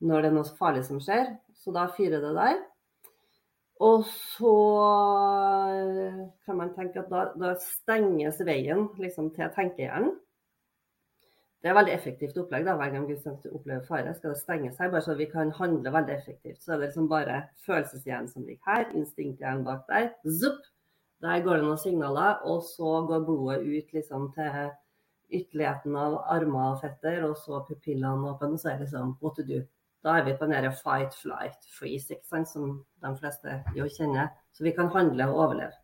når 0.01 0.23
det 0.23 0.31
er 0.31 0.35
noe 0.37 0.59
farlig 0.59 0.85
som 0.87 1.01
skjer. 1.03 1.33
Så 1.59 1.75
da 1.75 1.89
fyrer 1.91 2.23
det 2.23 2.35
der. 2.37 2.61
Og 3.85 4.07
så 4.11 4.55
eh, 5.71 6.23
kan 6.47 6.59
man 6.59 6.73
tenke 6.75 7.03
at 7.03 7.11
da, 7.13 7.29
da 7.39 7.53
stenges 7.63 8.41
veien 8.47 8.89
liksom, 8.99 9.31
til 9.37 9.53
tenkehjernen. 9.55 10.17
Det 11.63 11.71
er 11.71 11.75
veldig 11.75 11.93
effektivt 11.93 12.37
opplegg. 12.39 12.65
da, 12.67 12.77
Hver 12.79 12.91
gang 12.95 13.07
vi 13.09 13.17
opplever 13.51 13.85
fare, 13.87 14.15
skal 14.15 14.31
det 14.31 14.41
stenge 14.41 14.73
seg, 14.73 14.91
bare 14.93 15.03
så 15.03 15.15
vi 15.19 15.27
kan 15.31 15.51
handle 15.51 15.93
veldig 15.93 16.15
effektivt. 16.15 16.63
Så 16.63 16.73
er 16.73 16.77
det 16.77 16.91
liksom 16.91 17.09
bare 17.11 17.41
følelseshjernen 17.67 18.29
som 18.29 18.45
ligger 18.47 18.63
her, 18.67 18.85
instinkthjernen 18.95 19.65
bak 19.65 19.87
der. 19.89 20.13
Zup! 20.25 20.61
Der 21.23 21.41
går 21.43 21.59
det 21.59 21.65
noen 21.67 21.81
signaler, 21.83 22.45
og 22.47 22.63
så 22.63 23.01
går 23.07 23.25
blodet 23.27 23.65
ut 23.67 23.97
liksom 23.97 24.29
til 24.37 24.69
ytterligheten 25.35 25.97
av 25.99 26.15
armer 26.31 26.77
og 26.77 26.85
fetter, 26.85 27.25
og 27.27 27.35
så 27.43 27.59
pupillene 27.67 28.31
åpne, 28.31 28.53
og 28.55 28.63
så 28.63 28.71
er 28.71 28.79
det 28.79 28.87
liksom 28.87 29.17
what 29.19 29.35
to 29.35 29.43
do. 29.49 29.59
Da 30.07 30.15
er 30.15 30.29
vi 30.29 30.37
på 30.39 30.47
den 30.47 30.71
fight, 30.79 31.15
flight, 31.19 31.67
freeze, 31.79 32.15
som 32.47 32.85
de 33.03 33.13
fleste 33.19 33.59
jo 33.75 33.89
kjenner. 33.99 34.31
Så 34.55 34.63
vi 34.65 34.71
kan 34.71 34.95
handle 34.95 35.27
og 35.27 35.43
overleve. 35.49 35.75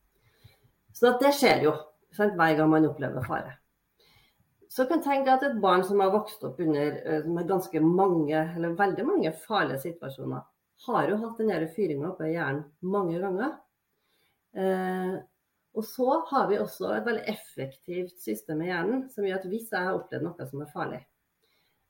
Så 0.94 1.16
det 1.18 1.34
skjer 1.34 1.66
jo 1.66 1.74
sant, 2.14 2.38
hver 2.38 2.54
gang 2.56 2.70
man 2.70 2.86
opplever 2.86 3.26
fare. 3.26 3.56
Så 4.74 4.88
kan 4.90 5.02
tenke 5.04 5.30
at 5.30 5.44
et 5.46 5.60
barn 5.62 5.84
som 5.86 6.00
har 6.02 6.10
vokst 6.10 6.42
opp 6.46 6.58
under 6.62 6.96
eh, 6.98 7.28
med 7.30 7.46
ganske 7.50 7.82
mange, 7.84 8.40
eller 8.56 8.74
veldig 8.78 9.06
mange 9.06 9.30
farlige 9.44 9.84
situasjoner, 9.84 10.42
har 10.88 11.08
jo 11.08 11.20
hatt 11.22 11.38
den 11.38 11.68
fyringa 11.76 12.10
oppe 12.10 12.26
i 12.26 12.34
hjernen 12.34 12.64
mange 12.82 13.20
ganger. 13.22 13.54
Eh, 14.58 15.14
og 15.74 15.86
så 15.86 16.20
har 16.30 16.50
vi 16.50 16.58
også 16.62 16.90
et 16.94 17.06
veldig 17.06 17.24
effektivt 17.30 18.18
system 18.22 18.62
i 18.62 18.70
hjernen 18.70 19.08
som 19.14 19.26
gjør 19.26 19.40
at 19.40 19.50
hvis 19.50 19.70
jeg 19.70 19.88
har 19.88 19.98
opplevd 19.98 20.26
noe 20.26 20.46
som 20.50 20.62
er 20.62 20.70
farlig, 20.74 21.00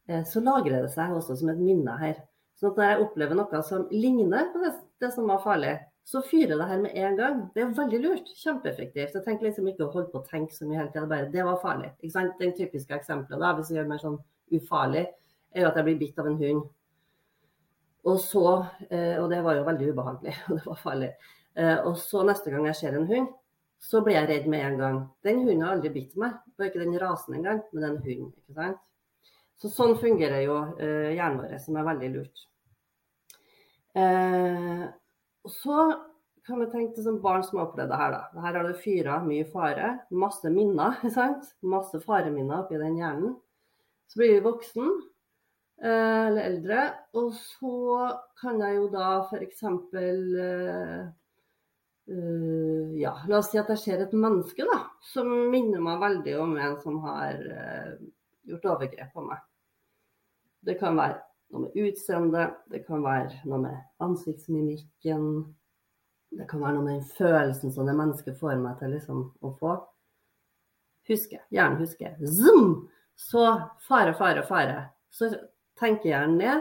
Eh, 0.09 0.25
så 0.25 0.41
lagrer 0.45 0.85
det 0.85 0.93
seg 0.93 1.15
også 1.17 1.39
som 1.41 1.51
et 1.53 1.61
minne 1.61 1.97
her. 2.01 2.21
Så 2.61 2.71
når 2.71 2.89
jeg 2.91 3.05
opplever 3.07 3.39
noe 3.39 3.63
som 3.67 3.87
ligner 3.93 4.51
på 4.53 4.63
det, 4.63 4.75
det, 5.03 5.11
som 5.15 5.29
var 5.31 5.43
farlig, 5.45 5.75
så 6.05 6.21
fyrer 6.23 6.59
det 6.59 6.69
her 6.69 6.81
med 6.83 6.97
en 7.01 7.17
gang. 7.17 7.43
Det 7.55 7.63
er 7.65 7.77
veldig 7.77 8.01
lurt. 8.03 8.31
Kjempeeffektivt. 8.37 9.15
Jeg 9.17 9.25
tenker 9.25 9.49
liksom 9.49 9.69
ikke 9.71 9.87
å 9.87 9.93
holde 9.95 10.11
på 10.13 10.21
å 10.21 10.27
tenke 10.29 10.53
så 10.53 10.69
mye 10.69 10.83
hele 10.83 10.93
tida. 10.93 11.07
Bare 11.09 11.31
det 11.33 11.45
var 11.47 11.63
farlig. 11.63 11.95
Ikke 12.03 12.17
sant? 12.19 12.35
Den 12.41 12.53
typiske 12.57 12.97
eksempelet, 12.99 13.41
da, 13.41 13.53
hvis 13.57 13.71
vi 13.73 13.79
gjør 13.79 13.89
mer 13.89 14.03
sånn 14.03 14.19
ufarlig, 14.53 15.07
er 15.55 15.65
jo 15.65 15.71
at 15.71 15.79
jeg 15.81 15.87
blir 15.89 16.01
bitt 16.03 16.19
av 16.21 16.29
en 16.29 16.37
hund. 16.43 16.67
Og 18.05 18.19
så, 18.21 18.45
eh, 18.91 19.17
og 19.17 19.31
det 19.33 19.41
var 19.47 19.57
jo 19.57 19.65
veldig 19.65 19.89
ubehagelig, 19.95 20.35
og 20.49 20.59
det 20.59 20.67
var 20.67 20.83
farlig. 20.83 21.11
Eh, 21.57 21.79
og 21.89 21.97
så 22.03 22.25
neste 22.29 22.53
gang 22.53 22.69
jeg 22.69 22.79
ser 22.83 22.99
en 22.99 23.09
hund, 23.09 23.31
så 23.81 24.03
blir 24.05 24.19
jeg 24.19 24.29
redd 24.29 24.51
med 24.53 24.65
en 24.67 24.77
gang. 24.81 24.99
Den 25.25 25.41
hunden 25.45 25.63
har 25.65 25.79
aldri 25.79 25.93
bitt 25.95 26.19
meg. 26.21 26.37
Det 26.53 26.61
var 26.61 26.69
ikke 26.69 26.83
den 26.85 27.01
rasen 27.01 27.39
engang, 27.39 27.63
men 27.73 27.87
den 27.87 27.97
hunden. 28.05 28.29
ikke 28.45 28.59
sant? 28.59 28.83
Så 29.61 29.71
sånn 29.73 29.97
fungerer 30.01 30.43
jo 30.45 30.57
uh, 30.81 31.11
hjernen 31.15 31.41
vår, 31.41 31.53
som 31.63 31.77
er 31.79 31.87
veldig 31.87 32.09
lurt. 32.17 32.45
Og 35.45 35.53
så 35.53 35.79
kan 36.45 36.61
vi 36.61 36.69
tenke 36.73 36.97
til 36.97 37.07
sånn 37.07 37.23
barn 37.25 37.45
som 37.45 37.59
har 37.59 37.71
opplevd 37.71 37.93
det 37.93 37.99
her. 38.01 38.15
da. 38.15 38.43
Her 38.45 38.59
har 38.59 38.69
det 38.69 38.83
fyra 38.83 39.17
mye 39.25 39.47
fare, 39.49 39.89
masse 40.13 40.53
minner. 40.53 41.01
sant? 41.17 41.49
Masse 41.65 42.01
fareminner 42.05 42.65
oppi 42.65 42.81
den 42.81 42.99
hjernen. 43.01 43.37
Så 44.11 44.21
blir 44.21 44.35
vi 44.35 44.45
voksen 44.45 44.89
uh, 44.91 46.25
eller 46.29 46.43
eldre, 46.45 46.83
og 47.17 47.33
så 47.39 48.11
kan 48.41 48.61
jeg 48.61 48.77
jo 48.77 48.89
da 48.93 49.11
f.eks. 49.25 49.65
Uh, 49.65 51.05
ja, 53.01 53.15
la 53.25 53.39
oss 53.39 53.49
si 53.49 53.57
at 53.57 53.71
jeg 53.73 53.81
ser 53.81 54.03
et 54.05 54.13
menneske 54.13 54.67
da, 54.69 54.83
som 55.09 55.31
minner 55.49 55.81
meg 55.81 56.03
veldig 56.03 56.35
om 56.43 56.53
en 56.61 56.77
som 56.83 56.99
har 57.07 57.41
uh, 57.41 57.95
gjort 58.45 58.69
overgrep 58.75 59.17
på 59.17 59.25
meg. 59.25 59.41
Det 60.65 60.77
kan 60.81 61.01
være 61.01 61.23
noe 61.53 61.67
med 61.67 61.77
utseendet, 61.85 62.57
det 62.73 62.85
kan 62.87 63.05
være 63.05 63.43
noe 63.49 63.61
med 63.63 63.77
ansiktsmimikken. 64.05 65.27
Det 66.35 66.47
kan 66.51 66.63
være 66.65 66.77
noe 66.77 66.87
med 66.87 66.97
den 66.99 67.11
følelsen 67.17 67.75
som 67.75 67.87
det 67.87 67.97
mennesket 67.99 68.39
får 68.41 68.57
meg 68.63 68.79
til 68.81 68.95
liksom, 68.97 69.27
å 69.45 69.53
få. 69.61 69.77
Huske, 71.09 71.41
hjernen 71.53 71.83
husker. 71.83 72.17
Zoom! 72.25 72.89
Så 73.15 73.45
fare, 73.87 74.15
fare, 74.19 74.43
fare. 74.49 74.79
så 75.15 75.29
tenker 75.79 76.11
hjernen 76.11 76.41
det, 76.41 76.55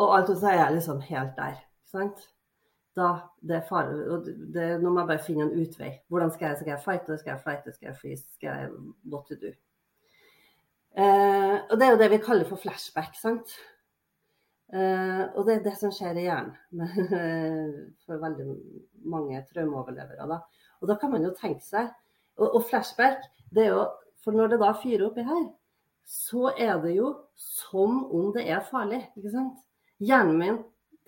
og 0.00 0.14
alt 0.16 0.30
så 0.32 0.48
er 0.48 0.62
jeg 0.62 0.76
liksom 0.78 1.00
helt 1.04 1.34
der. 1.36 1.58
sant? 1.90 2.22
Da, 2.96 3.10
det 3.46 3.58
er 3.58 3.66
fare. 3.68 3.98
og 4.10 4.24
det, 4.26 4.68
Nå 4.80 4.90
må 4.90 5.02
jeg 5.02 5.10
bare 5.10 5.24
finne 5.26 5.46
en 5.46 5.58
utvei. 5.60 5.90
Hvordan 6.08 6.32
skal 6.34 6.48
jeg, 6.48 6.60
skal 6.60 6.72
jeg 6.72 6.84
fighte, 6.84 7.18
skal 7.18 7.34
jeg 7.34 7.42
fighte, 7.44 7.74
skal 7.74 7.90
jeg 7.90 7.98
freeze, 8.00 8.26
skal 8.34 8.48
jeg 8.48 8.70
what 9.12 9.28
to 9.28 9.36
do? 9.40 9.52
Eh, 10.98 11.56
og 11.70 11.76
det 11.78 11.86
er 11.86 11.92
jo 11.92 12.00
det 12.00 12.10
vi 12.10 12.24
kaller 12.24 12.48
for 12.48 12.58
flashback, 12.60 13.14
sant. 13.18 13.54
Eh, 14.70 15.22
og 15.34 15.46
det 15.46 15.56
er 15.56 15.62
det 15.64 15.76
som 15.80 15.90
skjer 15.90 16.20
i 16.20 16.26
hjernen 16.28 16.52
for 18.04 18.20
veldig 18.22 18.44
mange 19.10 19.40
traumeoverlevere. 19.48 20.28
Da. 20.30 20.38
Og 20.80 20.90
da 20.90 20.96
kan 21.00 21.10
man 21.10 21.26
jo 21.26 21.32
tenke 21.34 21.64
seg 21.66 21.88
Og, 22.38 22.54
og 22.54 22.62
flashback, 22.68 23.24
det 23.50 23.64
er 23.66 23.72
jo 23.74 23.88
For 24.22 24.36
når 24.36 24.52
det 24.52 24.60
da 24.60 24.70
fyrer 24.76 25.08
oppi 25.08 25.24
her, 25.24 25.48
så 26.06 26.52
er 26.52 26.76
det 26.82 26.92
jo 26.98 27.14
som 27.40 28.04
om 28.12 28.30
det 28.34 28.44
er 28.52 28.60
farlig. 28.66 29.00
ikke 29.16 29.32
sant? 29.32 29.62
Hjernen 29.98 30.36
min 30.38 30.58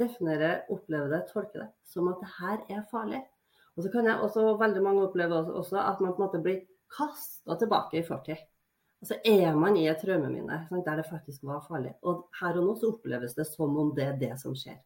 definerer, 0.01 0.63
opplever 0.73 1.11
det, 1.13 1.27
tolker 1.29 1.67
det 1.67 1.69
som 1.93 2.09
at 2.09 2.23
det 2.23 2.31
her 2.39 2.63
er 2.73 2.87
farlig. 2.91 3.21
Og 3.77 3.85
så 3.85 3.93
kan 3.93 4.09
jeg 4.09 4.21
også 4.21 4.57
veldig 4.61 4.83
mange 4.85 5.05
oppleve 5.07 5.43
også 5.53 5.77
at 5.81 6.01
man 6.01 6.15
på 6.15 6.23
en 6.23 6.27
måte 6.27 6.43
blir 6.45 6.63
kasta 6.97 7.57
tilbake 7.61 8.01
i 8.01 8.07
fortid. 8.07 8.41
Og 9.03 9.09
så 9.11 9.19
er 9.27 9.57
man 9.59 9.75
i 9.75 9.89
et 9.91 9.99
traumeminne 9.99 10.61
der 10.71 11.01
det 11.01 11.09
faktisk 11.09 11.43
var 11.43 11.65
farlig. 11.67 11.97
Og 12.07 12.29
her 12.39 12.59
og 12.61 12.69
nå 12.69 12.75
så 12.79 12.93
oppleves 12.93 13.35
det 13.35 13.49
som 13.51 13.75
om 13.77 13.91
det 13.97 14.05
er 14.07 14.19
det 14.21 14.37
som 14.39 14.55
skjer. 14.55 14.79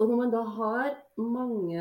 Og 0.00 0.08
når 0.08 0.16
man 0.16 0.30
da 0.32 0.40
har 0.56 0.90
mange 1.20 1.80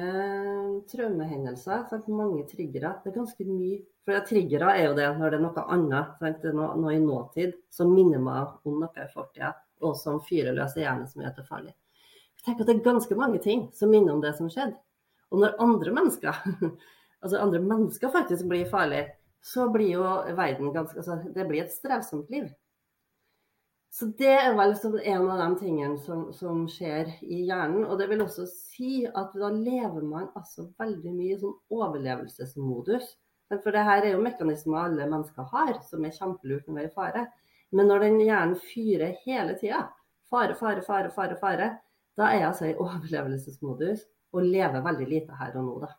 traumehendelser, 0.91 1.85
sant? 1.87 2.07
mange 2.11 2.43
triggere 2.47 2.97
Det 3.03 3.11
er 3.11 3.15
ganske 3.15 3.45
mye 3.47 3.77
For 4.03 4.25
triggere 4.27 4.73
er 4.75 4.89
jo 4.89 4.95
det 4.97 5.07
når 5.19 5.31
det 5.31 5.39
er 5.39 5.43
noe 5.45 5.65
annet, 5.75 6.15
sant? 6.19 6.47
Noe, 6.55 6.73
noe, 6.79 6.95
i 6.95 7.03
nåtid 7.03 7.55
som 7.75 7.91
minner 7.95 8.23
meg 8.23 8.67
om 8.67 8.79
noe 8.79 9.03
i 9.03 9.11
fortida, 9.13 9.53
og 9.83 9.95
som 9.99 10.19
fyrer 10.23 10.55
løs 10.55 10.75
i 10.75 10.83
hjernen 10.83 11.07
som 11.11 11.23
gjør 11.23 11.37
det 11.37 11.47
farlig. 11.47 11.75
Jeg 12.39 12.45
tenker 12.45 12.63
at 12.63 12.71
det 12.71 12.75
er 12.77 12.87
ganske 12.87 13.19
mange 13.19 13.39
ting 13.43 13.67
som 13.75 13.91
minner 13.91 14.15
om 14.15 14.23
det 14.23 14.33
som 14.39 14.51
skjedde. 14.51 14.79
Og 15.31 15.43
når 15.43 15.59
andre 15.63 15.95
mennesker, 15.95 16.43
altså 17.21 17.39
andre 17.39 17.63
mennesker 17.63 18.11
faktisk 18.15 18.47
blir 18.51 18.67
farlige, 18.71 19.11
så 19.41 19.69
blir 19.71 19.93
jo 19.95 20.07
verden 20.37 20.73
ganske 20.75 20.99
altså 20.99 21.19
Det 21.35 21.45
blir 21.47 21.63
et 21.63 21.73
strevsomt 21.73 22.29
liv. 22.29 22.49
Så 23.89 24.05
det 24.19 24.29
er 24.29 24.53
vel 24.53 24.75
en 25.01 25.29
av 25.33 25.39
de 25.41 25.47
tingene 25.63 25.97
som, 26.03 26.27
som, 26.33 26.67
skjer 26.69 27.09
i 27.25 27.41
hjernen. 27.47 27.87
Og 27.87 27.97
det 27.97 28.09
vil 28.11 28.21
også 28.21 28.45
si 28.49 29.07
at 29.07 29.33
da 29.33 29.49
lever 29.49 30.03
man 30.05 30.27
altså 30.37 30.67
veldig 30.77 31.13
mye 31.15 31.39
sånn 31.41 31.55
overlevelsesmodus. 31.73 33.07
For 33.49 33.73
det 33.73 33.85
her 33.87 34.05
er 34.05 34.13
jo 34.13 34.21
mekanismer 34.21 34.83
alle 34.83 35.07
mennesker 35.09 35.47
har, 35.49 35.79
som 35.89 36.05
er 36.05 36.13
kjempelurt 36.13 36.67
når 36.67 36.77
vi 36.77 36.83
er 36.83 36.91
i 36.91 36.93
fare. 36.93 37.25
Men 37.73 37.89
når 37.89 38.05
den 38.05 38.21
hjernen 38.21 38.59
fyrer 38.61 39.17
hele 39.25 39.55
tida, 39.57 39.87
fare, 40.29 40.53
fare, 40.57 40.85
fare, 40.85 41.09
fare, 41.15 41.37
fare, 41.41 41.71
da 42.17 42.29
er 42.29 42.43
jeg 42.43 42.49
altså 42.51 42.69
i 42.69 42.77
overlevelsesmodus 42.77 44.05
og 44.35 44.45
lever 44.45 44.85
veldig 44.85 45.09
lite 45.09 45.41
her 45.41 45.57
og 45.57 45.65
nå, 45.65 45.75
da. 45.81 45.91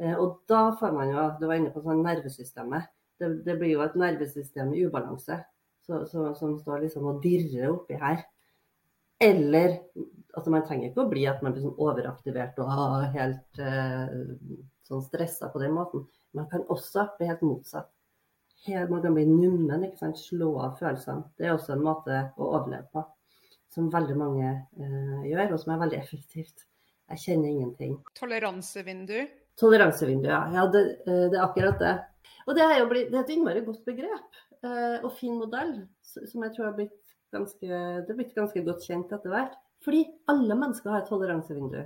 Eh, 0.00 0.14
og 0.16 0.42
da 0.50 0.64
får 0.78 0.94
man 0.96 1.12
jo, 1.12 1.28
du 1.40 1.46
var 1.48 1.60
inne 1.60 1.72
på 1.74 1.82
sånn 1.84 2.04
nervesystemet. 2.04 2.90
Det, 3.20 3.30
det 3.46 3.56
blir 3.60 3.76
jo 3.76 3.84
et 3.84 3.96
nervesystem 3.98 4.72
i 4.74 4.86
ubalanse 4.88 5.38
så, 5.86 6.06
så, 6.06 6.34
som 6.38 6.56
står 6.58 6.86
liksom 6.86 7.06
og 7.10 7.22
dirrer 7.24 7.70
oppi 7.72 7.98
her. 8.00 8.22
Eller 9.22 9.78
altså 10.32 10.50
man 10.50 10.64
trenger 10.66 10.90
ikke 10.90 11.04
å 11.04 11.10
bli 11.10 11.24
at 11.30 11.42
man 11.44 11.54
blir 11.54 11.66
sånn 11.66 11.78
overaktivert 11.82 12.58
og 12.62 13.08
helt 13.14 13.62
eh, 13.62 14.14
sånn 14.88 15.04
stressa 15.04 15.50
på 15.52 15.62
den 15.62 15.74
måten. 15.76 16.06
Man 16.34 16.48
kan 16.50 16.64
også 16.72 17.10
bli 17.18 17.28
helt 17.30 17.44
motsatt. 17.46 17.90
Helt, 18.66 18.90
man 18.90 19.02
kan 19.02 19.14
bli 19.14 19.26
nummen, 19.26 19.84
ikke 19.86 19.98
sant? 19.98 20.20
slå 20.22 20.52
av 20.62 20.76
følelsene. 20.78 21.26
Det 21.38 21.48
er 21.48 21.56
også 21.56 21.74
en 21.74 21.84
måte 21.84 22.20
å 22.38 22.52
overleve 22.54 22.86
på 22.94 23.04
som 23.72 23.88
veldig 23.92 24.16
mange 24.20 24.48
eh, 24.52 25.22
gjør, 25.30 25.54
og 25.54 25.60
som 25.62 25.72
er 25.74 25.80
veldig 25.86 25.98
effektivt. 25.98 26.66
Jeg 27.12 27.22
kjenner 27.24 27.48
ingenting. 27.48 27.96
Toleransevindu? 28.18 29.22
Toleransevindu, 29.60 30.28
ja. 30.30 30.66
det, 30.72 30.82
eh, 31.06 31.26
det, 31.30 31.36
er 31.36 31.44
akkurat 31.44 31.80
det. 31.82 31.96
Og 32.46 32.56
det 32.56 32.64
er 32.66 32.86
blitt, 32.90 33.10
det 33.12 33.18
er 33.18 33.24
et 33.26 33.34
innmari 33.34 33.64
godt 33.66 33.84
begrep 33.86 34.38
eh, 34.64 35.02
og 35.02 35.10
fin 35.18 35.36
modell, 35.38 35.74
som 36.02 36.46
jeg 36.46 36.54
tror 36.54 36.70
har 36.70 36.78
blitt 36.78 36.96
ganske, 37.32 37.66
det 37.68 38.08
har 38.08 38.18
blitt 38.18 38.36
ganske 38.36 38.64
godt 38.66 38.86
kjent 38.86 39.12
etter 39.14 39.32
hvert. 39.32 39.58
Fordi 39.82 40.04
alle 40.30 40.56
mennesker 40.56 40.92
har 40.92 41.02
et 41.02 41.10
toleransevindu. 41.10 41.80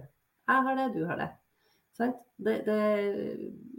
Jeg 0.47 0.67
har 0.69 0.79
det, 0.79 0.91
du 0.95 1.07
har 1.09 1.21
det. 1.21 1.31
Det, 1.97 2.57
det 2.67 2.81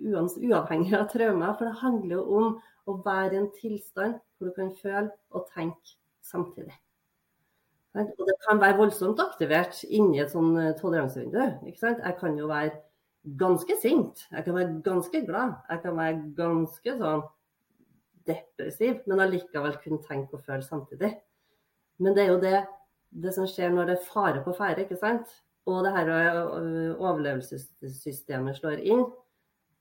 uavhengig 0.10 0.96
av 0.98 1.06
traumer, 1.12 1.54
for 1.54 1.68
det 1.68 1.82
handler 1.84 2.16
jo 2.18 2.24
om 2.40 2.58
å 2.88 2.98
være 3.06 3.36
i 3.36 3.40
en 3.44 3.52
tilstand 3.60 4.18
hvor 4.38 4.50
du 4.50 4.56
kan 4.58 4.74
føle 4.82 5.12
og 5.36 5.46
tenke 5.54 5.98
samtidig. 6.26 6.74
Og 7.98 8.26
det 8.28 8.36
kan 8.44 8.60
være 8.62 8.78
voldsomt 8.78 9.22
aktivert 9.24 9.80
inni 9.86 10.20
et 10.22 10.34
sånn 10.34 10.52
eh, 10.62 10.74
toleransevindu. 10.78 11.40
Jeg 11.66 12.18
kan 12.20 12.38
jo 12.38 12.50
være 12.50 12.76
ganske 13.36 13.76
sint, 13.82 14.28
jeg 14.32 14.46
kan 14.46 14.56
være 14.56 14.78
ganske 14.86 15.22
glad, 15.28 15.58
jeg 15.70 15.82
kan 15.84 15.98
være 15.98 16.22
ganske 16.38 16.94
sånn 17.00 17.26
depressiv, 18.28 19.02
men 19.08 19.24
allikevel 19.24 19.78
kunne 19.84 20.04
tenke 20.06 20.38
og 20.38 20.46
føle 20.46 20.64
samtidig. 20.64 21.14
Men 22.04 22.16
det 22.16 22.24
er 22.24 22.34
jo 22.34 22.42
det, 22.42 22.58
det 23.10 23.34
som 23.36 23.48
skjer 23.50 23.72
når 23.74 23.90
det 23.90 23.98
er 23.98 24.10
fare 24.10 24.44
på 24.46 24.56
ferde, 24.58 24.84
ikke 24.86 25.00
sant. 25.00 25.32
Og 25.68 25.84
det 25.84 25.94
her 25.96 26.12
eh, 26.14 26.94
overlevelsessystemet 26.96 28.60
slår 28.60 28.84
inn. 28.88 29.04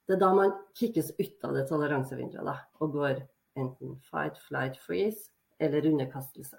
Det 0.07 0.17
er 0.17 0.23
da 0.23 0.31
man 0.35 0.55
kikkes 0.79 1.13
ut 1.19 1.47
av 1.47 1.55
det 1.55 1.67
toleransevinduet 1.71 2.47
da, 2.47 2.57
og 2.83 2.95
går 2.95 3.21
enten 3.59 3.99
fight, 4.07 4.39
flight, 4.47 4.79
freeze 4.83 5.31
eller 5.63 5.87
underkastelse. 5.89 6.59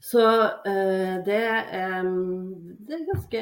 Så 0.00 0.22
uh, 0.22 1.14
det, 1.26 1.42
um, 2.04 2.76
det, 2.86 2.94
er 2.94 3.08
ganske 3.08 3.40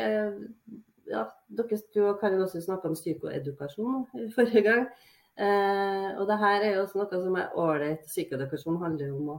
ja, 1.11 1.27
dere 1.59 1.79
to 1.95 2.15
Karin 2.21 2.43
også 2.45 2.63
snakka 2.65 2.91
om 2.91 2.97
psykoedukasjon 2.99 4.07
forrige 4.35 4.63
gang. 4.67 4.87
Eh, 5.37 6.09
og 6.17 6.25
det 6.31 6.39
her 6.41 6.63
er 6.65 6.75
jo 6.75 6.87
også 6.87 7.03
noe 7.03 7.21
som 7.21 7.37
er 7.41 7.61
ålreit. 7.61 8.07
Psykoedukasjon 8.09 8.81
handler 8.81 9.13
om 9.13 9.35
å, 9.35 9.37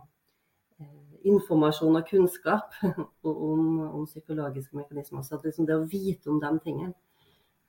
eh, 0.80 1.18
informasjon 1.32 1.98
og 1.98 2.08
kunnskap 2.12 2.78
om, 3.24 3.82
om, 3.90 4.06
psykologiske 4.06 4.78
mekanismer. 4.78 5.26
Så 5.26 5.42
liksom 5.44 5.68
det 5.68 5.78
å 5.78 5.88
vite 5.90 6.32
om 6.32 6.40
de 6.44 6.54
tingene 6.64 6.94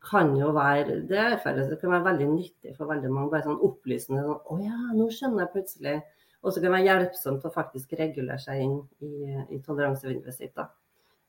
kan 0.09 0.31
jo 0.39 0.53
være 0.55 1.01
det, 1.11 1.25
det 1.43 1.81
kan 1.81 1.91
være 1.91 2.07
veldig 2.13 2.29
nyttig 2.31 2.77
for 2.77 2.91
veldig 2.91 3.11
mange. 3.11 3.33
Bare 3.33 3.49
sånn 3.49 3.65
opplysende. 3.67 4.23
Sånn, 4.29 4.45
'Å 4.47 4.61
ja, 4.63 4.79
nå 4.95 5.09
skjønner 5.11 5.47
jeg 5.47 5.55
plutselig' 5.57 5.99
Og 6.43 6.53
så 6.53 6.61
kan 6.61 6.71
det 6.71 6.77
være 6.77 6.87
hjelpsomt 6.87 7.47
å 7.47 7.51
faktisk 7.51 7.95
regulere 7.99 8.39
seg 8.39 8.61
inn 8.63 8.77
i, 9.03 9.11
i 9.57 9.59
toleransevinduet 9.65 10.37
sitt. 10.37 10.53
Da. 10.55 10.69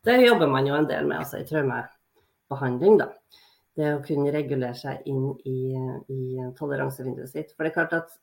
Det 0.05 0.20
jobber 0.22 0.51
man 0.51 0.67
jo 0.70 0.76
en 0.78 0.88
del 0.89 1.07
med 1.09 1.24
altså, 1.24 1.41
i 1.41 1.47
traumebehandling. 2.50 2.97
da. 2.97 3.14
Det 3.76 3.93
å 3.95 4.02
kunne 4.04 4.32
regulere 4.32 4.76
seg 4.76 5.06
inn 5.08 5.30
i, 5.47 5.78
i 6.12 6.50
toleransevinduet 6.58 7.30
sitt. 7.30 7.54
For 7.56 7.64
det 7.64 7.72
er 7.72 7.78
klart 7.78 7.93
at 7.93 8.18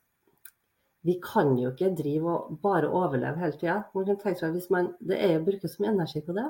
vi 1.07 1.19
kan 1.23 1.55
jo 1.57 1.71
ikke 1.71 1.95
drive 1.95 2.29
og 2.29 2.59
bare 2.61 2.89
overleve 2.89 3.39
hele 3.39 3.57
tida. 3.57 3.77
Det 4.99 5.17
er 5.17 5.33
jo 5.33 5.45
bruke 5.45 5.67
så 5.67 5.81
mye 5.81 5.93
energi 5.95 6.21
på 6.21 6.35
det. 6.35 6.45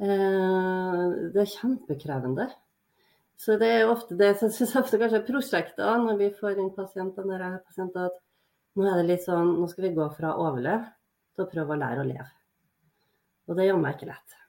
Eh, 0.00 1.04
det 1.34 1.42
er 1.42 1.54
kjempekrevende. 1.54 2.48
Så 3.40 3.56
det 3.60 3.68
er 3.68 3.88
ofte 3.88 4.16
det 4.16 4.34
som 4.40 4.50
syns 4.52 4.74
ofte 4.76 4.98
kanskje 5.00 5.22
prosjekter 5.28 6.02
når 6.02 6.18
vi 6.20 6.32
får 6.40 6.58
inn 6.58 6.74
pasienter, 6.76 7.24
når 7.24 7.38
jeg 7.38 7.54
har 7.54 7.62
pasienter, 7.68 8.10
at 8.10 8.18
nå 8.76 8.88
er 8.88 9.00
det 9.00 9.06
litt 9.08 9.24
sånn 9.24 9.54
Nå 9.60 9.68
skal 9.70 9.88
vi 9.88 9.94
gå 9.96 10.08
fra 10.16 10.34
å 10.34 10.50
overleve 10.50 10.90
til 11.34 11.46
å 11.46 11.50
prøve 11.52 11.74
å 11.74 11.80
lære 11.80 12.02
å 12.02 12.10
leve. 12.10 12.28
Og 13.48 13.56
det 13.58 13.66
gjør 13.66 13.80
meg 13.82 13.96
ikke 13.96 14.10
lett. 14.10 14.40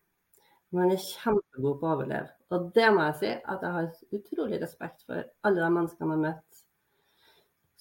Man 0.71 0.93
er 0.93 1.03
kjempegod 1.03 1.79
på 1.79 1.87
å 1.87 1.95
overleve. 1.97 2.31
Og 2.55 2.69
det 2.75 2.87
må 2.95 3.05
jeg 3.09 3.17
si 3.19 3.31
at 3.31 3.63
jeg 3.65 3.75
har 3.77 4.17
utrolig 4.17 4.59
respekt 4.61 5.03
for 5.07 5.23
alle 5.47 5.59
de 5.59 5.71
menneskene 5.71 6.07
jeg 6.07 6.17
har 6.17 6.25
møtt 6.29 6.61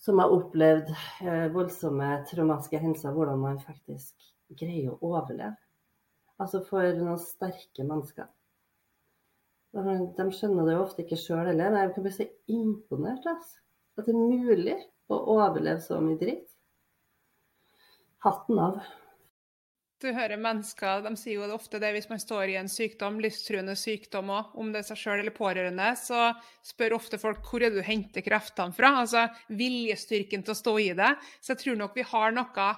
som 0.01 0.18
har 0.18 0.32
opplevd 0.32 0.91
eh, 0.91 1.47
voldsomme 1.53 2.09
traumatiske 2.30 2.78
hendelser, 2.80 3.12
hvordan 3.12 3.41
man 3.43 3.59
faktisk 3.61 4.30
greier 4.57 4.95
å 4.95 5.11
overleve. 5.12 5.59
Altså 6.41 6.62
for 6.64 6.86
noen 6.97 7.20
sterke 7.20 7.84
mennesker. 7.84 8.30
De 9.76 10.24
skjønner 10.34 10.66
det 10.66 10.74
jo 10.74 10.84
ofte 10.86 11.05
ikke 11.05 11.18
sjøl 11.20 11.51
heller. 11.51 11.76
Jeg 11.76 11.93
kan 11.95 12.07
bli 12.07 12.14
så 12.14 12.26
imponert. 12.51 13.28
Altså. 13.28 13.61
At 13.99 14.09
det 14.09 14.14
er 14.16 14.22
mulig 14.24 14.78
å 15.12 15.20
overleve 15.36 15.84
så 15.84 16.01
mye 16.03 16.18
dritt. 16.18 16.49
Hatten 18.24 18.59
av. 18.62 18.80
Du 20.01 20.09
hører 20.17 20.41
mennesker 20.41 21.03
de 21.05 21.11
sier 21.21 21.37
jo 21.37 21.47
det 21.49 21.53
ofte 21.53 21.79
det 21.83 21.91
hvis 21.93 22.09
man 22.09 22.21
står 22.23 22.49
i 22.49 22.57
en 22.57 22.71
sykdom, 22.73 23.19
livstruende 23.21 23.75
sykdom 23.77 24.31
òg, 24.33 24.55
om 24.57 24.71
det 24.73 24.81
er 24.81 24.87
seg 24.89 25.01
sjøl 25.03 25.19
eller 25.21 25.35
pårørende, 25.37 25.91
så 26.01 26.31
spør 26.65 26.97
ofte 26.97 27.19
folk 27.21 27.43
hvor 27.45 27.61
er 27.61 27.69
det 27.69 27.83
du 27.83 27.85
henter 27.85 28.25
kreftene 28.25 28.73
fra? 28.73 28.95
Altså 29.03 29.27
viljestyrken 29.53 30.47
til 30.47 30.55
å 30.55 30.61
stå 30.61 30.75
i 30.81 30.95
det. 30.97 31.11
Så 31.45 31.53
jeg 31.53 31.61
tror 31.65 31.77
nok 31.83 31.99
vi 32.01 32.07
har 32.15 32.33
noe 32.33 32.69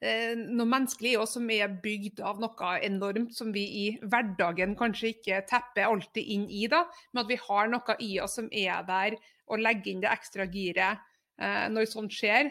eh, 0.00 0.32
noe 0.38 0.70
menneskelig 0.72 1.12
i 1.12 1.18
oss 1.20 1.36
som 1.36 1.50
er 1.52 1.76
bygd 1.82 2.22
av 2.24 2.40
noe 2.40 2.70
enormt 2.88 3.36
som 3.36 3.52
vi 3.52 3.66
i 3.82 3.86
hverdagen 4.00 4.78
kanskje 4.80 5.12
ikke 5.12 5.42
tepper 5.50 5.90
alltid 5.90 6.32
inn 6.38 6.46
i, 6.48 6.64
da, 6.72 6.86
men 7.12 7.26
at 7.26 7.34
vi 7.34 7.36
har 7.42 7.68
noe 7.68 7.98
i 8.00 8.14
oss 8.24 8.38
som 8.40 8.48
er 8.48 8.80
der 8.88 9.18
og 9.48 9.60
legger 9.60 9.92
inn 9.92 10.00
det 10.06 10.14
ekstra 10.14 10.48
giret 10.48 11.04
eh, 11.36 11.68
når 11.68 11.92
sånt 11.92 12.16
skjer. 12.16 12.48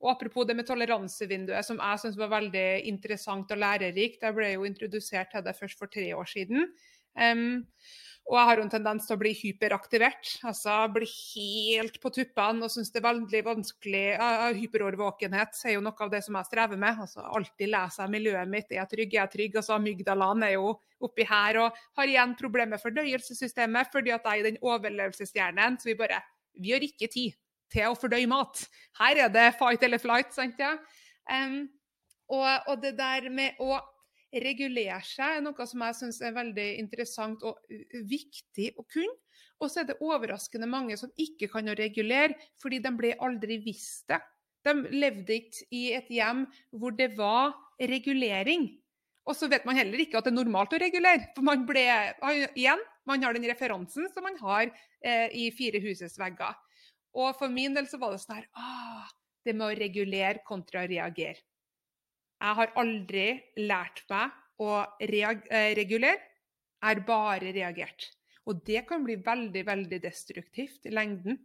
Og 0.00 0.14
apropos 0.14 0.46
det 0.48 0.56
med 0.56 0.68
toleransevinduet, 0.68 1.66
som 1.66 1.80
jeg 1.80 2.00
syns 2.00 2.18
var 2.20 2.32
veldig 2.32 2.68
interessant 2.88 3.50
og 3.52 3.60
lærerikt. 3.60 4.22
Jeg 4.24 4.36
ble 4.36 4.54
jo 4.54 4.68
introdusert 4.68 5.32
til 5.34 5.44
det 5.44 5.56
først 5.58 5.80
for 5.80 5.92
tre 5.92 6.06
år 6.16 6.30
siden. 6.30 6.70
Um, 7.20 7.68
og 8.30 8.36
jeg 8.38 8.46
har 8.46 8.60
jo 8.60 8.64
en 8.64 8.70
tendens 8.70 9.06
til 9.08 9.16
å 9.16 9.20
bli 9.20 9.32
hyperaktivert. 9.34 10.28
Altså 10.46 10.76
bli 10.94 11.08
helt 11.10 11.96
på 12.02 12.12
tuppene 12.14 12.66
og 12.66 12.72
synes 12.72 12.92
det 12.94 13.00
er 13.00 13.06
veldig 13.08 13.40
vanskelig. 13.48 14.04
Hyperårvåkenhet 14.60 15.58
er 15.66 15.74
jo 15.74 15.82
noe 15.84 16.06
av 16.06 16.12
det 16.12 16.22
som 16.26 16.38
jeg 16.38 16.48
strever 16.48 16.78
med. 16.80 17.00
Altså 17.06 17.24
Alltid 17.26 17.72
leser 17.74 18.04
jeg 18.04 18.14
miljøet 18.14 18.52
mitt. 18.52 18.70
Er 18.70 18.82
jeg 18.82 18.92
trygg, 18.94 19.16
er 19.16 19.22
jeg 19.24 19.34
trygg? 19.34 19.58
Altså 19.60 19.74
Amygdalaen 19.76 20.46
er 20.46 20.54
jo 20.54 20.76
oppi 21.02 21.26
her 21.26 21.62
og 21.64 21.82
har 21.98 22.12
igjen 22.12 22.36
problemer 22.38 22.76
med 22.76 22.84
fordøyelsessystemet 22.84 23.90
fordi 23.90 24.14
at 24.14 24.26
jeg 24.28 24.44
er 24.44 24.50
den 24.52 24.62
overlevelsesstjernen. 24.62 25.80
Så 25.80 25.90
vi 25.90 25.98
bare 25.98 26.22
Vi 26.60 26.72
har 26.74 26.82
ikke 26.82 27.08
tid 27.08 27.34
til 27.72 27.90
å 27.90 27.98
fordøye 27.98 28.28
mat. 28.30 28.64
Her 29.00 29.26
er 29.26 29.32
det 29.32 29.46
fight 29.58 29.84
eller 29.86 30.02
flight, 30.02 30.34
sant 30.34 30.60
ja? 30.60 30.74
Um, 31.30 31.62
og, 32.30 32.46
og 32.70 32.82
det 32.82 32.96
der 32.98 33.28
med 33.32 33.58
å 33.62 33.78
regulere 34.30 35.00
seg 35.02 35.38
er 35.38 35.42
noe 35.42 35.66
som 35.66 35.82
jeg 35.82 35.96
syns 35.98 36.20
er 36.22 36.36
veldig 36.36 36.68
interessant 36.78 37.42
og 37.46 37.58
viktig 38.10 38.70
å 38.78 38.86
kunne. 38.86 39.16
Og 39.60 39.68
så 39.68 39.82
er 39.82 39.90
det 39.90 39.98
overraskende 40.00 40.68
mange 40.70 40.96
som 40.96 41.10
ikke 41.20 41.50
kan 41.52 41.68
å 41.68 41.76
regulere, 41.76 42.36
fordi 42.62 42.78
de 42.80 42.92
ble 42.96 43.16
aldri 43.20 43.58
visst 43.64 44.06
det. 44.08 44.20
De 44.64 44.74
levde 44.92 45.36
ikke 45.40 45.66
i 45.72 45.82
et 45.96 46.08
hjem 46.12 46.44
hvor 46.76 46.94
det 46.96 47.10
var 47.18 47.52
regulering. 47.90 48.68
Og 49.28 49.36
så 49.36 49.48
vet 49.50 49.66
man 49.68 49.76
heller 49.78 50.00
ikke 50.00 50.18
at 50.18 50.26
det 50.26 50.32
er 50.32 50.38
normalt 50.40 50.74
å 50.74 50.80
regulere. 50.80 51.28
For 51.36 51.44
man 51.46 51.66
ble 51.68 51.84
igjen, 52.58 52.80
man 53.08 53.24
har 53.24 53.36
den 53.36 53.46
referansen 53.48 54.08
som 54.12 54.24
man 54.26 54.38
har 54.40 54.68
eh, 54.68 55.28
i 55.36 55.50
Fire 55.54 55.80
husets 55.82 56.18
vegger. 56.20 56.56
Og 57.18 57.34
for 57.38 57.52
min 57.52 57.74
del 57.74 57.88
så 57.90 57.98
var 57.98 58.14
det 58.14 58.22
sånn 58.22 58.38
her 58.38 58.48
ah, 58.54 59.08
Det 59.44 59.54
med 59.56 59.66
å 59.66 59.78
regulere 59.78 60.44
kontra 60.46 60.84
reagere. 60.86 61.40
Jeg 62.40 62.56
har 62.56 62.72
aldri 62.80 63.26
lært 63.60 64.04
meg 64.08 64.36
å 64.60 64.80
eh, 65.00 65.72
regulere. 65.76 66.20
Jeg 66.80 66.86
har 66.86 67.02
bare 67.08 67.52
reagert. 67.52 68.06
Og 68.48 68.62
det 68.64 68.86
kan 68.88 69.04
bli 69.04 69.18
veldig, 69.20 69.64
veldig 69.66 70.00
destruktivt 70.02 70.88
i 70.88 70.94
lengden. 70.94 71.38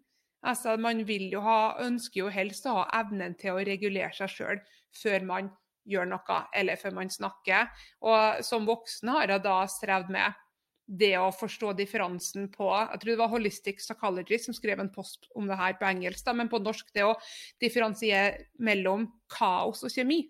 Altså, 0.46 0.76
man 0.78 1.02
jo 1.02 1.42
ha, 1.42 1.76
ønsker 1.84 2.22
jo 2.22 2.32
helst 2.32 2.68
å 2.70 2.78
ha 2.80 2.86
evnen 3.02 3.36
til 3.40 3.56
å 3.56 3.64
regulere 3.66 4.14
seg 4.16 4.32
sjøl 4.32 4.62
før 4.96 5.26
man 5.28 5.50
gjør 5.90 6.08
noe, 6.10 6.40
eller 6.54 6.80
før 6.80 6.96
man 7.00 7.12
snakker. 7.12 7.70
Og 8.06 8.44
som 8.46 8.68
voksen 8.68 9.12
har 9.16 9.36
jeg 9.36 9.46
da 9.46 9.58
strevd 9.70 10.12
med 10.14 10.45
det 10.86 11.16
å 11.18 11.34
forstå 11.34 11.72
differansen 11.80 12.46
på 12.54 12.68
Jeg 12.70 13.02
tror 13.02 13.12
det 13.12 13.20
var 13.22 13.32
Holistic 13.32 13.82
Psychology 13.82 14.38
som 14.42 14.54
skrev 14.54 14.82
en 14.82 14.92
post 14.94 15.26
om 15.36 15.48
det 15.50 15.58
her 15.58 15.78
på 15.80 15.88
engelsk, 15.90 16.22
da, 16.28 16.36
men 16.38 16.52
på 16.52 16.62
norsk 16.62 16.92
det 16.94 17.06
å 17.08 17.16
differensiere 17.62 18.48
mellom 18.62 19.08
kaos 19.32 19.82
og 19.86 19.94
kjemi. 19.94 20.22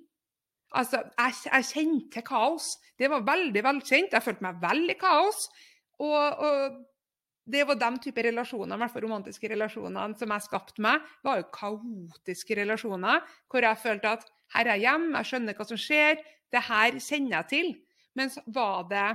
Altså, 0.75 1.03
jeg, 1.19 1.37
jeg 1.47 1.69
kjente 1.69 2.23
kaos. 2.25 2.75
Det 2.99 3.09
var 3.11 3.27
veldig 3.27 3.63
velkjent. 3.63 4.15
Jeg 4.15 4.23
følte 4.23 4.43
meg 4.47 4.59
veldig 4.63 4.95
kaos. 4.99 5.45
Og, 6.03 6.43
og, 6.43 6.79
det 7.45 7.61
var 7.69 7.77
de 7.77 7.91
type 8.01 8.23
relasjoner, 8.25 8.73
i 8.73 8.81
hvert 8.81 8.91
fall 8.95 9.03
romantiske 9.05 9.49
relasjonene, 9.51 10.17
som 10.17 10.31
jeg 10.33 10.43
skapte 10.47 10.81
meg, 10.81 11.03
var 11.21 11.37
jo 11.37 11.51
kaotiske 11.53 12.57
relasjoner. 12.57 13.21
Hvor 13.51 13.67
jeg 13.67 13.81
følte 13.83 14.15
at 14.17 14.25
her 14.55 14.65
er 14.65 14.71
jeg 14.73 14.87
hjemme, 14.87 15.13
jeg 15.19 15.29
skjønner 15.29 15.59
hva 15.59 15.67
som 15.69 15.79
skjer, 15.79 16.23
det 16.53 16.63
her 16.65 16.97
kjenner 16.97 17.37
jeg 17.37 17.49
til. 17.51 17.71
Mens 18.17 18.39
var 18.55 18.87
det 18.89 19.07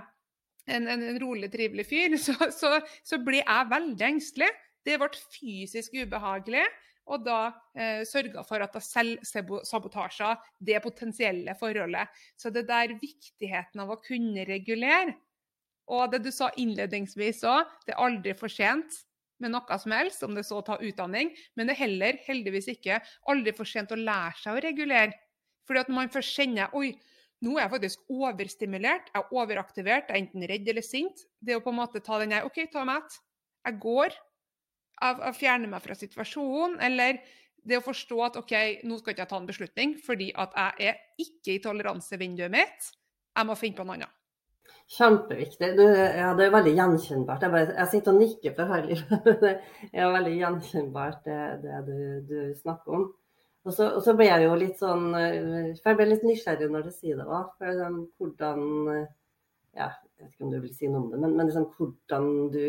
en, 0.77 0.89
en, 0.89 1.03
en 1.13 1.19
rolig, 1.23 1.51
trivelig 1.53 1.87
fyr, 1.91 2.17
så, 2.27 2.37
så, 2.55 2.77
så 3.07 3.21
ble 3.25 3.43
jeg 3.43 3.73
veldig 3.73 4.07
engstelig. 4.13 4.51
Det 4.87 4.97
ble 5.01 5.11
fysisk 5.35 5.99
ubehagelig 6.01 6.65
og 7.11 7.25
da 7.27 7.39
eh, 7.75 8.03
sørga 8.07 8.43
for 8.47 8.63
at 8.63 8.77
jeg 8.77 9.19
selvsabotasja 9.27 10.35
det 10.63 10.81
potensielle 10.85 11.57
forholdet. 11.59 12.11
Så 12.39 12.53
det 12.55 12.67
der 12.69 12.97
viktigheten 13.01 13.83
av 13.83 13.95
å 13.95 14.01
kunne 14.05 14.47
regulere, 14.49 15.17
og 15.91 16.13
det 16.13 16.23
du 16.23 16.31
sa 16.35 16.53
innledningsvis 16.61 17.43
òg, 17.51 17.71
det 17.87 17.97
er 17.97 18.05
aldri 18.05 18.35
for 18.39 18.53
sent 18.53 19.01
med 19.41 19.55
noe 19.55 19.79
som 19.81 19.95
helst, 19.97 20.23
om 20.23 20.37
det 20.37 20.45
så 20.47 20.61
å 20.61 20.67
ta 20.67 20.77
utdanning, 20.79 21.33
men 21.57 21.67
det 21.67 21.75
er 21.75 21.87
heller 21.87 22.19
heldigvis 22.27 22.69
ikke 22.77 23.01
aldri 23.33 23.55
for 23.57 23.67
sent 23.67 23.95
å 23.95 23.99
lære 23.99 24.37
seg 24.43 24.59
å 24.59 24.63
regulere. 24.63 25.17
Fordi 25.67 25.83
at 25.83 25.93
man 25.95 26.13
først 26.13 26.37
kjenner 26.37 26.77
oi, 26.77 26.93
nå 27.41 27.57
er 27.57 27.65
jeg 27.65 27.73
faktisk 27.73 28.13
overstimulert, 28.13 29.11
jeg 29.13 29.23
er 29.23 29.35
overaktivert, 29.37 30.09
jeg 30.09 30.17
er 30.17 30.21
enten 30.21 30.47
redd 30.51 30.69
eller 30.69 30.85
sint. 30.85 31.25
Det 31.41 31.57
å 31.57 31.63
på 31.65 31.73
en 31.73 31.81
måte 31.81 32.03
ta 32.05 32.19
den 32.21 32.35
her 32.37 32.49
OK, 32.49 32.63
ta 32.73 32.85
meg 32.85 33.09
Jeg 33.65 33.79
går, 33.81 34.17
Jeg, 35.01 35.17
jeg 35.25 35.37
fjerner 35.39 35.69
meg 35.73 35.81
fra 35.81 35.95
situasjonen, 35.97 36.77
eller 36.85 37.21
det 37.65 37.79
å 37.79 37.85
forstå 37.85 38.23
at 38.25 38.39
OK, 38.41 38.55
nå 38.85 38.99
skal 39.01 39.15
ikke 39.15 39.25
jeg 39.25 39.31
ta 39.33 39.39
en 39.41 39.49
beslutning 39.49 39.93
fordi 40.05 40.31
at 40.37 40.57
jeg 40.57 40.91
er 40.93 41.25
ikke 41.25 41.55
i 41.55 41.61
toleransevinduet 41.65 42.53
mitt. 42.53 42.91
Jeg 43.37 43.49
må 43.49 43.57
finne 43.57 43.79
på 43.79 43.87
noe 43.87 43.97
annet. 43.97 44.17
Kjempeviktig. 44.91 45.69
Du, 45.79 45.85
ja, 45.87 46.33
det 46.35 46.49
er 46.49 46.55
veldig 46.55 46.73
gjenkjennbart. 46.75 47.45
Jeg, 47.45 47.53
bare, 47.55 47.75
jeg 47.77 47.91
sitter 47.93 48.15
og 48.17 48.23
nikker 48.25 48.55
for 48.57 48.73
hardt. 48.75 49.03
det 49.43 49.53
er 49.93 50.15
veldig 50.17 50.33
gjenkjennbart, 50.35 51.21
det, 51.27 51.39
det 51.63 51.83
du, 51.87 51.99
du, 52.27 52.39
snakker 52.59 52.97
om. 52.99 53.05
Og 53.69 53.75
så, 53.77 53.91
og 53.93 54.01
så, 54.01 54.15
ble 54.17 54.25
jeg 54.31 54.47
jo 54.47 54.53
litt 54.57 54.79
sånn 54.81 55.11
For 55.13 55.91
jeg 55.91 55.97
ble 55.99 56.07
litt 56.09 56.23
nysgjerrig 56.25 56.71
når 56.73 56.87
du 56.87 56.93
sier 56.95 57.19
det 57.21 57.27
òg. 57.29 57.51
Liksom, 57.61 57.99
hvordan 58.17 58.63
Ja, 59.77 59.91
jeg 60.17 60.25
vet 60.25 60.31
ikke 60.33 60.47
om 60.47 60.55
du 60.55 60.61
vil 60.63 60.73
si 60.77 60.89
noe 60.89 61.03
om 61.05 61.11
det, 61.13 61.21
men, 61.21 61.37
men 61.37 61.51
liksom, 61.51 61.69
hvordan 61.77 62.31
du 62.55 62.65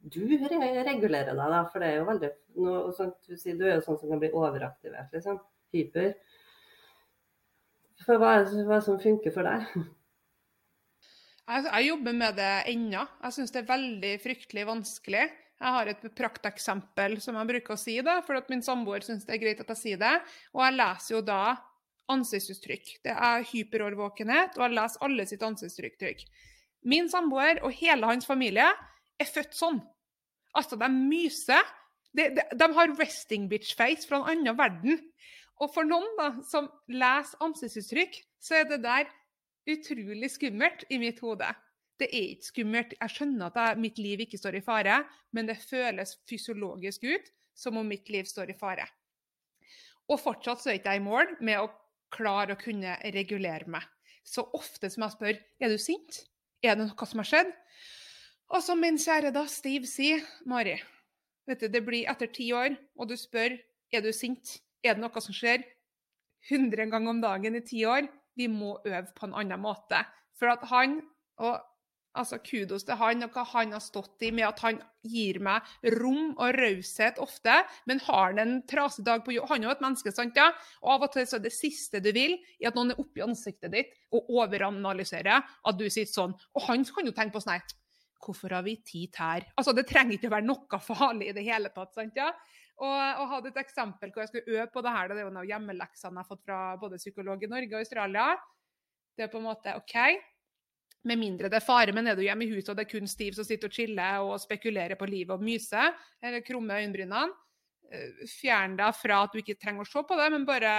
du 0.00 0.22
regulerer 0.24 1.34
deg, 1.34 1.36
da. 1.36 1.62
For 1.68 1.82
det 1.82 1.90
er 1.90 1.98
jo 1.98 2.08
veldig 2.08 2.30
noe, 2.64 2.92
sånn, 2.96 3.12
du, 3.26 3.36
sier, 3.36 3.56
du 3.58 3.66
er 3.66 3.76
jo 3.76 3.84
sånn 3.84 3.98
som 4.00 4.12
kan 4.12 4.22
bli 4.22 4.30
overaktivert, 4.32 5.12
liksom. 5.14 5.40
Hyper. 5.76 6.14
For 8.06 8.20
hva 8.20 8.38
er 8.38 8.46
det, 8.48 8.64
hva 8.66 8.80
som 8.82 9.00
funker 9.00 9.34
for 9.34 9.46
deg? 9.46 9.66
Jeg, 11.50 11.66
jeg 11.66 11.86
jobber 11.90 12.16
med 12.16 12.36
det 12.38 12.50
ennå. 12.72 13.04
Jeg 13.26 13.36
syns 13.36 13.52
det 13.54 13.62
er 13.62 13.70
veldig 13.70 14.10
fryktelig 14.22 14.66
vanskelig. 14.68 15.24
Jeg 15.60 15.74
har 15.76 15.88
et 15.90 16.04
prakteksempel 16.16 17.18
som 17.20 17.36
jeg 17.36 17.48
bruker 17.50 17.74
å 17.74 17.80
si, 17.80 17.98
det, 18.00 18.14
for 18.24 18.40
min 18.48 18.62
samboer 18.64 19.04
syns 19.04 19.26
det 19.28 19.34
er 19.36 19.42
greit 19.42 19.58
at 19.60 19.72
jeg 19.74 19.80
sier 19.80 20.00
det. 20.00 20.14
Og 20.56 20.62
jeg 20.64 20.76
leser 20.78 21.14
jo 21.14 21.20
da 21.26 21.42
ansiktsuttrykk. 22.10 22.94
Det 23.04 23.12
er 23.12 23.44
hyperårvåkenhet, 23.50 24.56
og 24.56 24.64
jeg 24.64 24.76
leser 24.78 25.04
alle 25.06 25.26
sitt 25.28 25.44
ansiktsuttrykk. 25.44 26.24
Min 26.88 27.10
samboer 27.12 27.60
og 27.60 27.76
hele 27.76 28.08
hans 28.08 28.24
familie 28.28 28.70
er 29.20 29.28
født 29.28 29.52
sånn. 29.56 29.82
Altså, 30.56 30.80
de 30.80 30.88
myser. 30.94 31.76
De, 32.16 32.30
de, 32.34 32.42
de 32.56 32.68
har 32.74 32.96
resting 32.98 33.44
bitch 33.50 33.76
face 33.78 34.08
fra 34.08 34.22
en 34.22 34.32
annen 34.32 34.56
verden. 34.58 34.96
Og 35.60 35.74
for 35.74 35.84
noen 35.86 36.08
da, 36.16 36.32
som 36.48 36.70
leser 36.88 37.44
ansiktsuttrykk, 37.44 38.16
så 38.40 38.62
er 38.62 38.70
det 38.72 38.80
der 38.86 39.10
utrolig 39.68 40.32
skummelt 40.32 40.86
i 40.88 40.98
mitt 41.02 41.20
hode. 41.20 41.52
Det 42.00 42.08
er 42.08 42.30
ikke 42.32 42.48
skummelt. 42.48 42.94
Jeg 42.96 43.14
skjønner 43.14 43.50
at 43.50 43.58
jeg, 43.60 43.80
mitt 43.84 44.00
liv 44.00 44.24
ikke 44.24 44.40
står 44.40 44.56
i 44.58 44.64
fare, 44.64 45.02
men 45.36 45.50
det 45.50 45.60
føles 45.60 46.16
fysiologisk 46.28 47.04
ut 47.04 47.30
som 47.56 47.76
om 47.76 47.86
mitt 47.86 48.08
liv 48.08 48.28
står 48.28 48.54
i 48.54 48.58
fare. 48.58 48.86
Og 50.10 50.18
fortsatt 50.18 50.62
så 50.62 50.72
er 50.72 50.80
ikke 50.80 50.94
jeg 50.96 51.02
i 51.02 51.06
mål 51.06 51.34
med 51.44 51.60
å 51.60 51.68
klare 52.10 52.56
å 52.56 52.60
kunne 52.60 52.96
regulere 53.14 53.68
meg. 53.70 53.84
Så 54.26 54.46
ofte 54.56 54.90
som 54.90 55.04
jeg 55.04 55.14
spør 55.16 55.36
er 55.60 55.72
du 55.72 55.76
sint, 55.80 56.24
er 56.64 56.76
det 56.76 56.86
noe 56.86 57.08
som 57.08 57.22
har 57.22 57.28
skjedd, 57.28 57.52
og 58.50 58.64
som 58.64 58.80
min 58.82 58.98
kjære 58.98 59.30
da 59.34 59.44
Steve 59.48 59.86
sier, 59.86 60.24
Mari 60.48 60.74
vet 61.46 61.62
du, 61.62 61.68
Det 61.68 61.82
blir 61.86 62.08
etter 62.10 62.30
ti 62.30 62.50
år, 62.54 62.74
og 62.98 63.10
du 63.10 63.16
spør 63.18 63.56
er 63.92 64.02
du 64.02 64.10
sint. 64.14 64.58
Er 64.82 64.96
det 64.96 65.02
noe 65.02 65.22
som 65.22 65.34
skjer? 65.34 65.62
100 66.48 66.88
ganger 66.90 67.10
om 67.10 67.20
dagen 67.22 67.58
i 67.58 67.64
ti 67.64 67.84
år. 67.86 68.08
Vi 68.38 68.46
må 68.48 68.78
øve 68.86 69.06
på 69.16 69.26
en 69.26 69.36
annen 69.36 69.60
måte. 69.60 70.00
For 70.38 70.50
at 70.52 70.62
han, 70.70 71.00
og 71.42 71.60
altså 72.18 72.38
kudos 72.42 72.84
til 72.86 72.98
han 72.98 73.24
og 73.24 73.34
hva 73.34 73.44
han 73.52 73.74
har 73.74 73.82
stått 73.82 74.24
i 74.26 74.30
med 74.34 74.48
at 74.48 74.62
han 74.64 74.80
gir 75.06 75.38
meg 75.44 75.66
rom 75.96 76.32
og 76.34 76.56
raushet 76.58 77.20
ofte, 77.22 77.54
men 77.88 78.02
har 78.06 78.32
han 78.32 78.42
en 78.42 78.54
trasig 78.68 79.04
dag 79.06 79.22
på 79.24 79.34
jobb 79.36 79.48
Han 79.52 79.62
er 79.62 79.70
jo 79.70 79.74
et 79.76 79.84
menneske, 79.84 80.12
sant? 80.14 80.36
ja? 80.36 80.50
Og 80.82 80.94
av 80.96 81.06
og 81.08 81.12
til 81.14 81.28
så 81.28 81.38
er 81.38 81.44
det 81.46 81.54
siste 81.54 82.02
du 82.02 82.10
vil, 82.16 82.36
i 82.60 82.68
at 82.68 82.76
noen 82.78 82.92
er 82.94 83.02
oppi 83.02 83.24
ansiktet 83.24 83.72
ditt 83.74 83.94
og 84.12 84.30
overanalyserer 84.42 85.38
at 85.38 85.78
du 85.78 85.86
sitter 85.88 86.12
sånn. 86.12 86.34
Og 86.56 86.66
han 86.66 86.84
kan 86.84 87.06
jo 87.06 87.14
tenke 87.16 87.38
på 87.38 87.44
sånn 87.44 87.76
Hvorfor 88.20 88.52
har 88.52 88.60
vi 88.66 88.74
tid 88.84 89.16
her? 89.16 89.46
Altså, 89.56 89.72
Det 89.72 89.86
trenger 89.88 90.18
ikke 90.18 90.28
å 90.28 90.34
være 90.34 90.44
noe 90.44 90.80
farlig 90.84 91.30
i 91.30 91.36
det 91.38 91.44
hele 91.46 91.70
tatt. 91.72 91.94
sant 91.94 92.18
ja? 92.20 92.28
Og, 92.80 92.92
og 92.92 93.30
hadde 93.32 93.48
et 93.52 93.62
eksempel 93.62 94.12
hvor 94.12 94.22
jeg 94.24 94.28
skulle 94.28 94.58
øve 94.58 94.66
på 94.72 94.82
det 94.84 94.92
her. 94.92 95.08
Det 95.08 95.16
er 95.16 95.24
jo 95.24 95.32
noen 95.32 95.48
hjemmeleksene 95.48 96.12
jeg 96.12 96.20
har 96.20 96.28
fått 96.28 96.44
fra 96.44 96.58
både 96.80 97.00
psykolog 97.00 97.40
i 97.44 97.48
Norge 97.48 97.74
og 97.76 97.80
Australia. 97.80 98.26
Det 99.16 99.24
er 99.24 99.32
på 99.32 99.40
en 99.40 99.48
måte 99.48 99.72
OK. 99.76 99.96
Med 101.08 101.16
mindre 101.16 101.48
det 101.48 101.56
er 101.56 101.64
fare, 101.64 101.94
men 101.96 102.10
er 102.10 102.16
du 102.18 102.24
hjemme 102.24 102.44
i 102.44 102.50
huset 102.50 102.72
og 102.72 102.76
det 102.76 102.84
er 102.84 102.90
kun 102.90 103.08
Steve 103.08 103.32
som 103.36 103.46
sitter 103.48 103.70
og 103.70 103.76
chiller 103.76 104.24
og 104.24 104.34
spekulerer 104.42 104.98
på 105.00 105.08
livet 105.08 105.32
og 105.32 105.44
myser, 105.44 105.94
eller 106.20 106.44
krummer 106.44 106.82
øyenbrynene, 106.82 107.22
eh, 107.88 108.24
fjern 108.28 108.76
deg 108.76 108.98
fra 108.98 109.22
at 109.24 109.32
du 109.32 109.40
ikke 109.40 109.56
trenger 109.56 109.86
å 109.86 109.88
se 109.88 110.02
på 110.04 110.18
det, 110.20 110.26
men 110.34 110.44
bare 110.48 110.74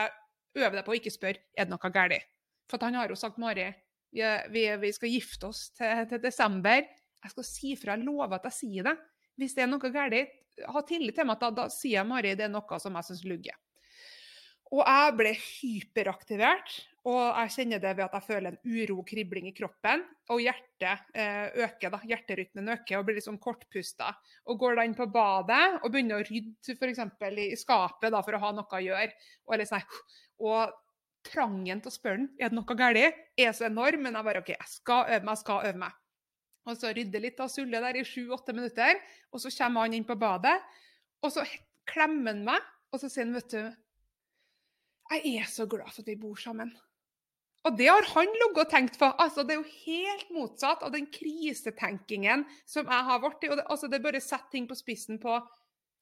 øve 0.58 0.76
deg 0.76 0.86
på 0.86 0.94
å 0.94 1.00
ikke 1.00 1.14
spørre 1.14 1.42
er 1.58 1.66
det 1.66 1.74
noe 1.74 1.94
galt. 1.96 2.28
For 2.70 2.86
han 2.86 3.00
har 3.00 3.10
jo 3.10 3.18
sagt, 3.20 3.40
Mari, 3.42 3.66
vi, 4.12 4.66
vi, 4.80 4.92
skal 4.94 5.12
gifte 5.12 5.50
oss 5.50 5.70
til, 5.76 6.06
til 6.10 6.22
desember. 6.24 6.86
Jeg 7.22 7.34
skal 7.34 7.48
si 7.48 7.74
fra. 7.80 7.96
Jeg 7.96 8.08
lover 8.08 8.38
at 8.38 8.48
jeg 8.50 8.58
sier 8.60 8.88
det. 8.88 8.96
Hvis 9.40 9.56
det 9.58 9.66
er 9.66 9.72
noe 9.72 9.92
galt, 9.92 10.38
ha 10.68 10.84
tillit 10.88 11.18
til 11.18 11.28
meg. 11.28 11.40
Da, 11.42 11.52
da 11.56 11.68
sier 11.72 12.02
jeg 12.02 12.10
Mari 12.10 12.36
det 12.38 12.48
er 12.48 12.54
noe 12.54 12.80
som 12.84 12.98
jeg 13.00 13.10
syns 13.10 13.26
lugger. 13.28 13.60
Og 14.72 14.84
jeg 14.86 15.16
ble 15.20 15.34
hyperaktivert. 15.36 16.78
Og 17.10 17.18
jeg 17.18 17.54
kjenner 17.56 17.80
det 17.82 17.96
ved 17.98 18.04
at 18.06 18.16
jeg 18.20 18.28
føler 18.28 18.52
en 18.52 18.76
uro 18.76 19.02
kribling 19.08 19.48
i 19.50 19.54
kroppen. 19.58 20.04
Og 20.34 20.44
hjertet 20.44 21.16
eh, 21.18 21.48
øker, 21.66 21.90
da. 21.96 22.00
Hjerterytmen 22.12 22.70
øker 22.76 23.00
og 23.00 23.08
blir 23.08 23.18
litt 23.18 23.26
sånn 23.26 23.40
kortpusta. 23.42 24.12
Og 24.46 24.60
går 24.62 24.78
da 24.78 24.86
inn 24.86 24.94
på 24.98 25.08
badet 25.10 25.64
og 25.80 25.88
begynner 25.90 26.22
å 26.22 26.28
rydde 26.28 26.76
f.eks. 26.78 27.02
i 27.42 27.58
skapet 27.58 28.14
da, 28.14 28.22
for 28.22 28.38
å 28.38 28.44
ha 28.44 28.52
noe 28.54 28.78
å 28.78 28.84
gjøre. 28.86 29.18
Og, 29.50 29.66
sånn, 29.72 29.98
og 30.46 30.78
trangen 31.26 31.82
til 31.82 31.90
å 31.90 31.96
spørre 31.96 32.28
er 32.38 32.52
det 32.52 32.58
noe 32.60 32.78
galt, 32.78 33.18
er 33.40 33.58
så 33.58 33.66
enorm. 33.72 34.06
Men 34.06 34.20
jeg 34.20 34.30
bare 34.30 34.46
OK, 34.46 34.54
jeg 34.54 34.72
skal 34.76 35.10
øve 35.10 35.26
meg, 35.26 35.34
jeg 35.34 35.44
skal 35.44 35.68
øve 35.72 35.84
meg. 35.88 35.98
Og 36.70 36.78
så 36.78 36.94
rydder 36.94 37.26
litt 37.26 37.42
og 37.42 37.50
sulle 37.50 37.82
der 37.82 37.98
i 37.98 38.06
sju-åtte 38.06 38.54
minutter. 38.54 39.02
Og 39.34 39.42
så 39.42 39.50
kommer 39.58 39.88
han 39.88 39.98
inn 39.98 40.06
på 40.06 40.20
badet, 40.22 40.54
og 41.26 41.34
så 41.34 41.46
klemmer 41.90 42.36
han 42.36 42.46
meg, 42.46 42.70
og 42.94 43.02
så 43.02 43.10
sier 43.10 43.26
han, 43.26 43.34
vet 43.40 43.50
du 43.50 43.62
Jeg 45.12 45.42
er 45.42 45.50
så 45.50 45.66
glad 45.68 45.90
for 45.90 46.06
at 46.06 46.14
vi 46.14 46.20
bor 46.22 46.38
sammen. 46.40 46.70
Og 47.68 47.78
det 47.78 47.90
har 47.92 48.08
han 48.16 48.32
ligget 48.34 48.64
og 48.64 48.72
tenkt 48.72 48.98
på. 48.98 49.10
Altså, 49.22 49.44
det 49.46 49.54
er 49.54 49.60
jo 49.62 49.82
helt 49.86 50.32
motsatt 50.34 50.82
av 50.86 50.94
den 50.96 51.06
krisetenkingen 51.14 52.46
som 52.66 52.90
jeg 52.90 53.08
har 53.10 53.22
vært 53.22 53.46
i. 53.46 53.52
Altså, 53.62 53.90
det 53.92 54.02
bare 54.02 54.22
setter 54.24 54.50
ting 54.56 54.70
på 54.70 54.78
spissen 54.80 55.22
på 55.22 55.38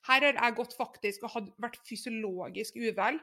Her 0.08 0.24
har 0.24 0.38
jeg 0.38 0.56
gått 0.56 0.78
faktisk 0.78 1.26
og 1.28 1.34
hadde 1.34 1.52
vært 1.60 1.82
fysiologisk 1.84 2.78
uvel. 2.80 3.20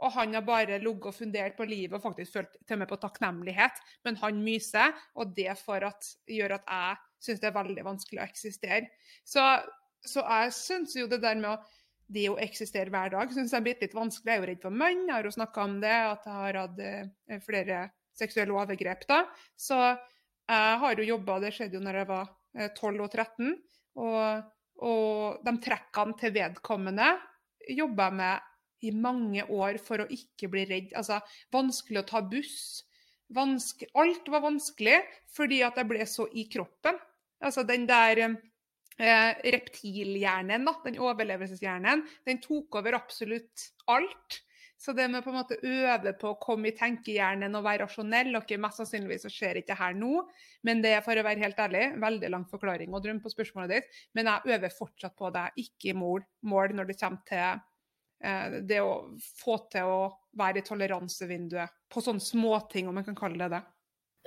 Og 0.00 0.12
han 0.12 0.34
har 0.36 0.44
bare 0.44 0.78
ligget 0.80 1.08
og 1.08 1.16
fundert 1.16 1.56
på 1.56 1.66
livet 1.68 1.96
og 1.96 2.04
faktisk 2.04 2.36
følt 2.36 2.52
til 2.66 2.76
og 2.76 2.82
med 2.82 2.88
på 2.88 3.00
takknemlighet. 3.00 3.80
Men 4.04 4.16
han 4.20 4.44
myser, 4.44 4.92
og 5.16 5.32
det 5.36 5.48
at, 5.52 6.12
gjør 6.28 6.56
at 6.56 6.68
jeg 6.68 6.96
syns 7.20 7.40
det 7.40 7.48
er 7.48 7.56
veldig 7.56 7.84
vanskelig 7.84 8.20
å 8.20 8.28
eksistere. 8.28 8.88
Så, 9.24 9.44
så 10.04 10.24
jeg 10.24 10.54
syns 10.56 10.96
jo 10.96 11.08
det 11.08 11.20
der 11.24 11.40
med 11.40 11.52
å 11.52 11.60
det 12.10 12.26
å 12.30 12.38
eksistere 12.42 12.92
hver 12.92 13.12
dag 13.14 13.32
syns 13.34 13.52
jeg 13.54 13.60
er 13.60 13.66
blitt 13.66 13.82
litt 13.84 13.96
vanskelig. 13.96 14.32
Jeg 14.32 14.38
er 14.38 14.42
jo 14.42 14.50
redd 14.50 14.62
for 14.64 14.76
menn, 14.82 15.06
jeg 15.06 15.14
har 15.14 15.26
jo 15.28 15.34
snakka 15.34 15.64
om 15.66 15.76
det, 15.82 15.96
at 16.10 16.26
jeg 16.26 16.36
har 16.36 16.60
hatt 16.60 16.84
eh, 16.84 17.42
flere 17.44 17.82
seksuelle 18.18 18.56
overgrep. 18.56 19.06
da. 19.08 19.22
Så 19.56 19.78
jeg 19.78 20.78
har 20.82 20.98
jo 20.98 21.08
jobba, 21.12 21.40
det 21.44 21.54
skjedde 21.56 21.78
jo 21.78 21.84
når 21.84 22.02
jeg 22.02 22.10
var 22.10 22.30
12 22.76 22.88
eh, 22.90 23.02
og 23.04 23.10
13. 23.14 23.52
Og, 24.00 24.52
og 24.90 25.46
de 25.46 25.56
trekkene 25.62 26.18
til 26.20 26.34
vedkommende 26.34 27.10
jobba 27.70 28.08
jeg 28.08 28.18
med 28.20 28.46
i 28.80 28.90
mange 28.96 29.44
år 29.52 29.76
for 29.82 30.02
å 30.02 30.08
ikke 30.10 30.48
bli 30.52 30.64
redd. 30.68 30.94
Altså, 30.96 31.20
vanskelig 31.52 32.02
å 32.02 32.08
ta 32.08 32.22
buss. 32.24 32.60
Vanske, 33.30 33.86
alt 34.00 34.26
var 34.32 34.42
vanskelig 34.42 34.96
fordi 35.30 35.60
at 35.62 35.76
jeg 35.78 35.86
ble 35.90 36.06
så 36.08 36.26
i 36.34 36.48
kroppen. 36.50 36.96
Altså 37.40 37.62
den 37.64 37.86
der 37.88 38.24
eh, 39.00 39.32
reptilhjernen, 39.56 40.68
da, 40.68 40.76
den 40.84 41.00
overlevelseshjernen, 41.00 42.04
den 42.28 42.40
tok 42.44 42.80
over 42.80 43.00
absolutt 43.00 43.70
alt. 43.90 44.40
Så 44.80 44.94
det 44.96 45.10
med 45.12 45.20
på 45.20 45.28
en 45.28 45.36
måte 45.36 45.58
øve 45.60 46.14
på 46.16 46.30
å 46.30 46.38
komme 46.40 46.70
i 46.70 46.76
tenkehjernen 46.76 47.52
og 47.58 47.66
være 47.66 47.84
rasjonell 47.84 48.38
ok, 48.38 48.54
Mest 48.62 48.80
sannsynligvis 48.80 49.26
så 49.26 49.32
skjer 49.32 49.58
ikke 49.60 49.74
det 49.74 49.76
her 49.76 49.98
nå, 49.98 50.22
men 50.64 50.80
det 50.80 50.94
er 50.96 51.02
for 51.04 51.20
å 51.20 51.24
være 51.26 51.42
helt 51.42 51.60
ærlig, 51.60 51.82
veldig 52.00 52.30
lang 52.32 52.46
forklaring 52.48 52.94
og 52.96 53.04
drøm 53.04 53.20
på 53.20 53.32
spørsmålet 53.32 53.74
ditt. 53.74 53.98
Men 54.16 54.30
jeg 54.30 54.56
øver 54.56 54.72
fortsatt 54.72 55.18
på 55.20 55.28
det, 55.36 55.44
ikke 55.60 55.92
i 55.92 55.98
mål, 56.00 56.24
mål 56.48 56.78
når 56.78 56.88
det 56.88 56.96
kommer 57.02 57.20
til 57.28 57.44
eh, 58.24 58.56
det 58.72 58.80
å 58.80 58.94
få 59.42 59.58
til 59.74 59.92
å 59.92 60.00
være 60.40 60.62
i 60.62 60.66
toleransevinduet 60.70 61.76
på 61.92 62.04
sånne 62.06 62.24
småting, 62.24 62.88
om 62.88 62.96
man 62.96 63.04
kan 63.04 63.20
kalle 63.20 63.36
det 63.44 63.58
det. 63.58 63.62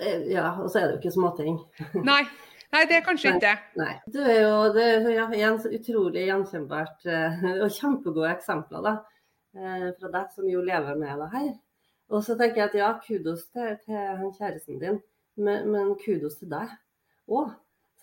Eh, 0.05 0.31
ja, 0.35 0.51
og 0.59 0.69
så 0.69 0.83
er 0.83 0.85
det 0.85 0.99
jo 0.99 1.01
ikke 1.01 1.17
småting. 1.17 1.57
Nei, 2.05 2.21
Nei, 2.73 2.87
det 2.89 2.95
er 2.97 3.03
kanskje 3.05 3.35
ikke 3.35 3.43
det. 3.43 3.57
Nei. 3.77 3.93
Du 4.09 4.19
er 4.23 4.39
jo 4.41 4.53
det 4.73 4.85
er 4.89 5.33
ja, 5.37 5.51
utrolig 5.77 6.23
gjenkjennbart 6.25 7.03
uh, 7.05 7.43
og 7.53 7.75
kjempegode 7.75 8.31
eksempler 8.33 8.85
da, 8.87 8.93
uh, 9.59 9.89
fra 9.99 10.09
deg 10.15 10.31
som 10.33 10.47
jo 10.49 10.63
lever 10.65 10.97
med 10.97 11.21
det 11.21 11.27
her. 11.35 11.51
Og 12.13 12.23
så 12.25 12.35
tenker 12.39 12.63
jeg 12.63 12.71
at 12.71 12.79
ja, 12.79 12.89
kudos 13.05 13.45
til, 13.53 13.75
til 13.85 14.23
kjæresten 14.39 14.81
din, 14.81 14.97
men, 15.37 15.69
men, 15.69 15.93
kudos 16.01 16.39
til 16.41 16.49
deg 16.53 16.73
òg. 17.29 17.53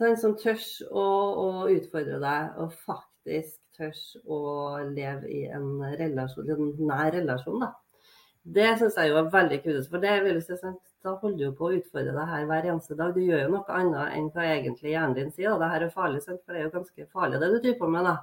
Den 0.01 0.14
som 0.16 0.33
tør 0.41 0.57
å, 0.89 1.03
å, 1.03 1.49
utfordre 1.68 2.16
deg, 2.23 2.55
og 2.62 2.71
faktisk 2.87 3.59
tør 3.77 3.99
å 4.33 4.39
leve 4.87 5.29
i 5.29 5.43
en, 5.53 5.66
relasjon, 6.01 6.49
en 6.55 6.71
nær 6.89 7.11
relasjon. 7.18 7.61
da. 7.61 7.75
Det 8.41 8.71
syns 8.81 8.97
jeg 8.97 9.11
jo 9.11 9.18
er 9.21 9.29
veldig 9.35 9.59
kudos, 9.66 9.91
for 9.93 10.01
det 10.01 10.14
vil 10.25 10.41
si 10.41 10.57
sant, 10.57 10.81
da 11.05 11.15
holder 11.23 11.51
du 11.51 11.57
på 11.57 11.69
å 11.69 11.77
utfordre 11.79 12.13
deg 12.17 12.33
her 12.33 12.49
hver 12.49 12.67
eneste 12.73 12.97
dag. 12.99 13.15
Du 13.17 13.23
gjør 13.25 13.47
jo 13.47 13.53
noe 13.55 13.77
annet 13.77 14.17
enn 14.19 14.27
hva 14.35 14.49
egentlig 14.49 14.93
hjernen 14.93 15.17
din 15.17 15.31
sier. 15.33 15.57
Det 15.61 15.71
her 15.73 15.87
er 15.87 15.95
farlig, 15.95 16.21
for 16.27 16.37
det 16.53 16.59
er 16.59 16.67
jo 16.67 16.75
ganske 16.75 17.07
farlig 17.15 17.41
det 17.41 17.49
du 17.55 17.57
driver 17.59 17.79
på 17.81 17.89
med, 17.95 18.09
da. 18.11 18.17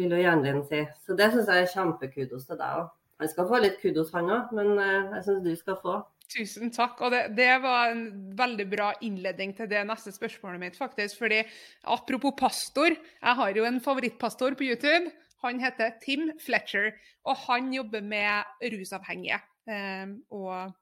Vil 0.00 0.14
jo 0.14 0.22
hjernen 0.22 0.46
din 0.46 0.64
si. 0.70 0.80
Så 1.04 1.16
det 1.18 1.28
syns 1.34 1.50
jeg 1.52 1.66
er 1.66 1.74
kjempekudos 1.74 2.48
til 2.48 2.60
deg 2.60 2.80
òg. 2.80 2.88
Han 3.20 3.28
skal 3.28 3.50
få 3.50 3.60
litt 3.60 3.76
kudos, 3.82 4.14
han 4.16 4.32
òg, 4.32 4.54
men 4.56 4.72
eh, 4.80 5.12
jeg 5.18 5.26
syns 5.26 5.44
du 5.44 5.52
skal 5.58 5.76
få. 5.82 5.98
Tusen 6.30 6.70
takk. 6.72 7.00
og 7.02 7.12
det, 7.12 7.24
det, 7.36 7.50
var 7.60 7.90
en 7.90 8.04
veldig 8.38 8.66
bra 8.70 8.92
innledning 9.04 9.52
til 9.58 9.68
det 9.68 9.82
neste 9.84 10.14
spørsmålet 10.14 10.62
mitt. 10.62 10.78
faktisk, 10.78 11.18
fordi 11.18 11.42
Apropos 11.84 12.32
pastor, 12.38 12.94
jeg 12.94 13.40
har 13.42 13.56
jo 13.56 13.66
en 13.66 13.80
favorittpastor 13.82 14.56
på 14.56 14.70
YouTube. 14.70 15.10
Han 15.44 15.60
heter 15.60 15.96
Tim 16.00 16.30
Fletcher, 16.40 16.92
og 17.24 17.36
han 17.48 17.72
jobber 17.74 18.00
med 18.00 18.70
rusavhengige. 18.72 19.40
Um, 19.68 20.22
og 20.30 20.72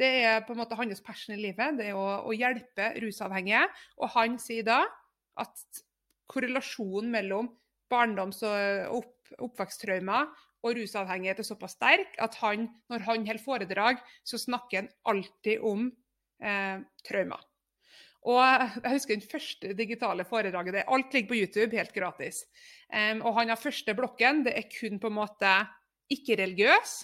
det 0.00 0.10
er 0.24 0.42
på 0.46 0.54
en 0.54 0.62
måte 0.62 0.78
hans 0.78 1.02
passion 1.04 1.36
i 1.36 1.40
livet, 1.40 1.76
det 1.78 1.90
er 1.90 1.98
å, 1.98 2.22
å 2.24 2.34
hjelpe 2.34 2.90
rusavhengige. 3.02 3.66
Og 4.00 4.12
han 4.16 4.38
sier 4.40 4.66
da 4.66 4.82
at 5.40 5.82
korrelasjonen 6.30 7.10
mellom 7.12 7.50
barndoms- 7.90 8.44
og 8.46 9.00
opp, 9.00 9.34
oppveksttraumer 9.50 10.30
og 10.64 10.76
rusavhengighet 10.76 11.40
er 11.40 11.46
såpass 11.46 11.76
sterk 11.78 12.16
at 12.22 12.36
han, 12.42 12.68
når 12.92 13.06
han 13.06 13.24
holder 13.26 13.44
foredrag, 13.44 14.02
så 14.24 14.40
snakker 14.40 14.82
han 14.82 14.90
alltid 15.08 15.64
om 15.66 15.88
eh, 16.44 16.82
traumer. 17.06 17.46
Og 18.28 18.36
jeg 18.36 18.92
husker 18.92 19.16
den 19.16 19.24
første 19.24 19.72
digitale 19.76 20.26
foredraget. 20.28 20.74
Det, 20.76 20.88
alt 20.92 21.14
ligger 21.16 21.30
på 21.30 21.38
YouTube, 21.38 21.76
helt 21.76 21.94
gratis. 21.94 22.42
Um, 22.92 23.22
og 23.24 23.38
han 23.38 23.48
har 23.48 23.60
første 23.60 23.94
blokken. 23.96 24.42
Det 24.44 24.52
er 24.58 24.66
kun 24.68 25.00
på 25.00 25.08
en 25.08 25.16
måte 25.16 25.52
ikke-religiøs. 26.12 26.98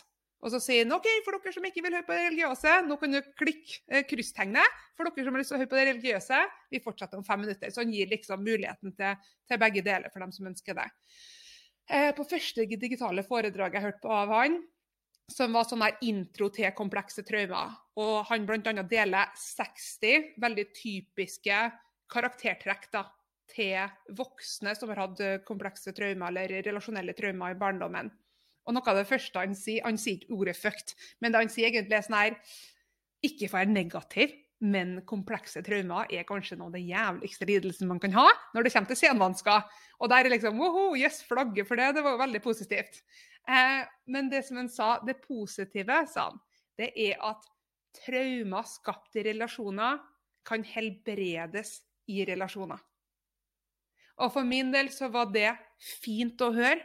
Og 0.44 0.52
så 0.52 0.60
sier 0.60 0.84
han 0.84 0.94
OK, 0.94 1.06
for 1.24 1.38
dere 1.38 1.54
som 1.54 1.64
ikke 1.64 1.82
vil 1.84 1.96
høre 1.96 2.06
på 2.06 2.14
det 2.14 2.26
religiøse, 2.28 2.74
nå 2.86 2.98
kan 3.00 3.16
du 3.16 3.20
klikke 3.40 3.78
eh, 3.88 4.04
krysstegnet. 4.08 4.82
For 4.98 5.08
dere 5.08 5.24
som 5.24 5.36
har 5.36 5.42
lyst 5.42 5.52
til 5.52 5.56
å 5.56 5.60
høre 5.62 5.70
på 5.70 5.78
det 5.78 5.86
religiøse, 5.88 6.40
vi 6.74 6.82
fortsetter 6.84 7.20
om 7.20 7.24
fem 7.26 7.42
minutter. 7.46 7.72
Så 7.72 7.82
han 7.82 7.94
gir 7.94 8.10
liksom 8.10 8.44
muligheten 8.44 8.92
til, 8.98 9.32
til 9.48 9.60
begge 9.62 9.84
deler 9.86 10.12
for 10.12 10.24
dem 10.24 10.34
som 10.36 10.48
ønsker 10.50 10.76
det. 10.76 10.86
Eh, 11.88 12.10
på 12.16 12.26
første 12.28 12.66
digitale 12.66 13.24
foredrag 13.26 13.78
jeg 13.78 13.86
hørte 13.86 14.02
på 14.04 14.12
av 14.12 14.34
han, 14.34 14.60
som 15.32 15.56
var 15.56 15.66
sånn 15.66 15.82
der 15.82 15.96
intro 16.06 16.50
til 16.54 16.70
komplekse 16.76 17.24
traumer, 17.26 17.72
og 17.98 18.28
han 18.28 18.44
bl.a. 18.46 18.84
deler 18.86 19.32
60 19.40 20.36
veldig 20.42 20.66
typiske 20.76 21.62
karaktertrekk 22.12 22.86
da, 22.92 23.02
til 23.50 24.14
voksne 24.18 24.74
som 24.78 24.92
har 24.92 25.02
hatt 25.06 25.24
komplekse 25.46 25.94
traumer 25.96 26.30
eller 26.30 26.60
relasjonelle 26.66 27.14
traumer 27.18 27.54
i 27.54 27.58
barndommen. 27.58 28.12
Og 28.66 28.74
noe 28.74 28.90
av 28.90 28.98
det 28.98 29.06
første 29.08 29.42
han 29.42 29.54
sier 29.54 29.84
Han 29.86 29.98
sier 30.00 30.18
ikke 30.18 30.34
ordet 30.34 30.56
'fucked', 30.58 30.96
men 31.20 31.32
det 31.32 31.44
han 31.44 31.52
sier 31.52 31.70
egentlig 31.70 31.96
er 31.96 32.06
sånn 32.06 32.18
her 32.18 32.36
Ikke 33.22 33.48
for 33.48 33.58
å 33.58 33.62
være 33.62 33.74
negativ, 33.74 34.34
men 34.60 35.02
komplekse 35.08 35.60
traumer 35.64 36.08
er 36.12 36.24
kanskje 36.28 36.56
noe 36.56 36.70
av 36.70 36.76
det 36.76 36.84
jævligste 36.88 37.48
lidelsen 37.48 37.88
man 37.88 38.00
kan 38.00 38.14
ha 38.16 38.26
når 38.54 38.64
det 38.64 38.72
kommer 38.72 38.88
til 38.88 39.00
senvansker. 39.00 39.64
Og 40.00 40.10
der 40.12 40.24
er 40.24 40.32
liksom 40.32 40.60
woho, 40.60 40.94
yes, 40.96 41.22
flagget 41.24 41.68
for 41.68 41.76
det. 41.76 41.94
Det 41.96 42.04
var 42.04 42.16
jo 42.16 42.22
veldig 42.22 42.42
positivt. 42.44 43.02
Eh, 43.48 43.84
men 44.06 44.30
det 44.32 44.44
som 44.46 44.60
han 44.60 44.70
sa, 44.72 44.96
det 45.04 45.20
positive, 45.24 46.02
sa 46.08 46.30
han, 46.30 46.40
det 46.80 46.90
er 46.96 47.20
at 47.24 47.44
traumer 48.04 48.64
skapt 48.68 49.16
i 49.16 49.24
relasjoner 49.28 50.00
kan 50.46 50.64
helbredes 50.64 51.80
i 52.12 52.24
relasjoner. 52.28 52.80
Og 54.24 54.32
for 54.32 54.48
min 54.48 54.70
del 54.72 54.88
så 54.92 55.10
var 55.12 55.28
det 55.32 55.50
fint 56.00 56.40
å 56.40 56.52
høre. 56.56 56.80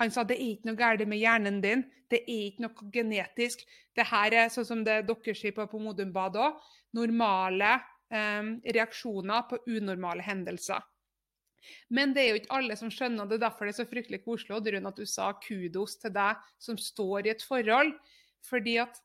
Han 0.00 0.12
sa 0.12 0.24
det 0.28 0.36
er 0.36 0.52
ikke 0.52 0.70
noe 0.70 0.78
galt 0.78 1.04
med 1.08 1.20
hjernen 1.20 1.60
din, 1.64 1.84
det 2.12 2.22
er 2.22 2.42
ikke 2.50 2.66
noe 2.66 2.90
genetisk. 2.92 3.62
Det 3.96 4.04
her 4.10 4.34
er 4.42 4.50
sånn 4.52 4.68
som 4.68 4.82
det 4.84 5.00
dere 5.08 5.36
sier 5.36 5.54
på, 5.56 5.64
på 5.70 5.80
Modum 5.80 6.12
Bad 6.14 6.36
òg, 6.40 6.58
normale 6.96 7.78
eh, 8.12 8.52
reaksjoner 8.76 9.46
på 9.50 9.62
unormale 9.72 10.24
hendelser. 10.26 10.84
Men 11.90 12.12
det 12.14 12.22
er 12.22 12.28
jo 12.30 12.40
ikke 12.42 12.58
alle 12.58 12.76
som 12.78 12.92
skjønner, 12.92 13.24
og 13.24 13.32
det 13.32 13.40
er 13.40 13.46
derfor 13.48 13.66
det 13.66 13.74
er 13.74 13.80
så 13.80 13.88
fryktelig 13.90 14.22
koselig 14.22 14.54
Oddrun, 14.58 14.86
at 14.86 15.00
du 15.00 15.08
sa 15.08 15.32
kudos 15.42 15.96
til 16.02 16.12
deg 16.14 16.44
som 16.62 16.78
står 16.78 17.26
i 17.26 17.32
et 17.32 17.42
forhold. 17.42 17.90
Fordi 18.46 18.76
at 18.84 19.00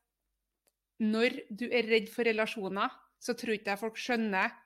når 1.02 1.40
du 1.50 1.66
er 1.66 1.88
redd 1.90 2.12
for 2.12 2.28
relasjoner, 2.28 2.92
så 3.22 3.34
tror 3.38 3.56
ikke 3.56 3.72
jeg 3.72 3.82
folk 3.82 3.98
skjønner 3.98 4.58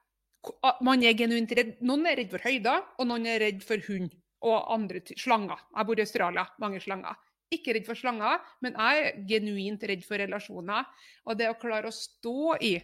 Man 0.85 1.03
er 1.03 1.17
genuint 1.19 1.51
redd. 1.59 1.73
Noen 1.83 2.05
er 2.07 2.21
redd 2.21 2.31
for 2.31 2.45
høyder, 2.45 2.85
og 3.01 3.09
noen 3.09 3.25
er 3.27 3.41
redd 3.43 3.65
for 3.67 3.83
hund 3.89 4.13
og 4.47 4.69
andre 4.75 5.03
slanger. 5.19 5.63
Jeg 5.75 5.89
bor 5.89 5.99
i 5.99 6.05
Australia, 6.05 6.45
mange 6.63 6.83
slanger. 6.83 7.17
Ikke 7.53 7.77
redd 7.77 7.87
for 7.87 7.99
slanger, 7.99 8.43
men 8.65 8.75
jeg 8.75 9.03
er 9.03 9.19
genuint 9.29 9.83
redd 9.87 10.05
for 10.07 10.23
relasjoner. 10.23 10.87
Og 11.27 11.39
det 11.39 11.51
å 11.51 11.59
klare 11.59 11.91
å 11.91 11.95
stå 11.95 12.57
i 12.67 12.75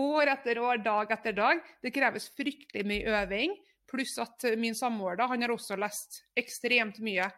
år 0.00 0.32
etter 0.32 0.60
år, 0.60 0.80
dag 0.84 1.12
etter 1.16 1.36
dag, 1.36 1.62
det 1.84 1.92
kreves 1.94 2.28
fryktelig 2.36 2.84
mye 2.88 3.16
øving. 3.22 3.56
Pluss 3.88 4.16
at 4.20 4.48
min 4.58 4.76
samboer 4.76 5.20
har 5.20 5.52
også 5.52 5.76
lest 5.78 6.22
ekstremt 6.36 6.98
mye 7.04 7.28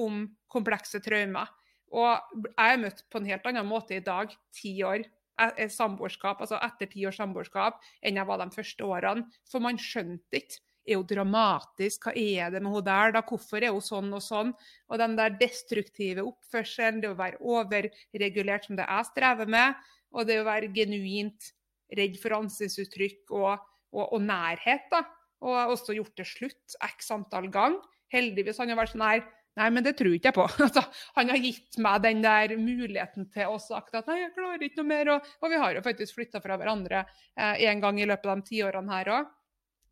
om 0.00 0.26
komplekse 0.52 1.00
traumer. 1.04 1.48
Og 1.96 2.42
jeg 2.46 2.72
er 2.72 2.82
møtt 2.82 3.04
på 3.10 3.20
en 3.20 3.28
helt 3.30 3.46
annen 3.48 3.68
måte 3.68 3.96
i 3.96 4.04
dag, 4.04 4.32
ti 4.54 4.74
år 4.84 5.04
e-, 5.04 5.68
samboerskap, 5.72 6.40
altså 6.42 6.58
etter 6.64 6.90
ti 6.90 7.06
års 7.08 7.18
samboerskap, 7.20 7.80
enn 8.02 8.18
jeg 8.18 8.28
var 8.28 8.42
de 8.42 8.48
første 8.54 8.86
årene. 8.86 9.26
For 9.50 9.64
man 9.64 9.80
skjønte 9.80 10.42
ikke. 10.42 10.62
Er 10.86 11.00
hun 11.00 11.08
dramatisk? 11.10 12.06
Hva 12.06 12.14
er 12.14 12.52
det 12.54 12.62
med 12.62 12.72
hun 12.72 12.84
der? 12.86 13.16
da? 13.16 13.22
Hvorfor 13.26 13.62
er 13.62 13.74
hun 13.74 13.84
sånn 13.84 14.12
og 14.14 14.22
sånn? 14.22 14.52
Og 14.86 15.00
den 15.02 15.16
der 15.18 15.34
destruktive 15.40 16.24
oppførselen, 16.26 17.02
det 17.02 17.10
å 17.10 17.18
være 17.18 17.40
overregulert 17.42 18.68
som 18.68 18.78
det 18.78 18.86
jeg 18.86 19.10
strever 19.10 19.50
med, 19.50 19.86
og 20.14 20.28
det 20.28 20.40
å 20.40 20.46
være 20.46 20.70
genuint 20.74 21.50
redd 21.96 22.18
for 22.22 22.36
ansiktsuttrykk 22.38 23.34
og, 23.34 23.66
og, 23.94 24.04
og 24.06 24.20
nærhet, 24.22 24.86
da. 24.92 25.04
Og 25.46 25.74
også 25.74 25.94
gjort 25.98 26.16
det 26.18 26.26
slutt 26.30 26.78
x 26.86 27.10
antall 27.14 27.50
gang. 27.52 27.76
Heldigvis 28.14 28.62
han 28.62 28.70
har 28.72 28.78
vært 28.78 28.94
sånn 28.94 29.04
her 29.04 29.26
Nei, 29.56 29.70
men 29.72 29.84
det 29.86 29.94
tror 29.96 30.12
ikke 30.12 30.28
jeg 30.28 30.36
på. 30.36 30.44
Altså, 30.66 30.82
han 31.16 31.32
har 31.32 31.40
gitt 31.40 31.78
meg 31.80 32.02
den 32.04 32.18
der 32.24 32.52
muligheten 32.60 33.28
til 33.32 33.54
å 33.54 33.56
sagt 33.62 33.94
at 33.96 34.08
nei, 34.10 34.18
jeg 34.20 34.34
klarer 34.36 34.66
ikke 34.66 34.82
noe 34.82 34.90
mer. 34.90 35.10
Og, 35.14 35.30
og 35.40 35.52
vi 35.52 35.60
har 35.62 35.78
jo 35.78 35.84
faktisk 35.84 36.18
flytta 36.18 36.42
fra 36.44 36.58
hverandre 36.60 37.02
eh, 37.06 37.64
en 37.70 37.80
gang 37.80 38.00
i 38.00 38.08
løpet 38.08 38.28
av 38.28 38.42
de 38.42 38.50
tiårene 38.50 38.98
her 38.98 39.12
òg. 39.16 39.30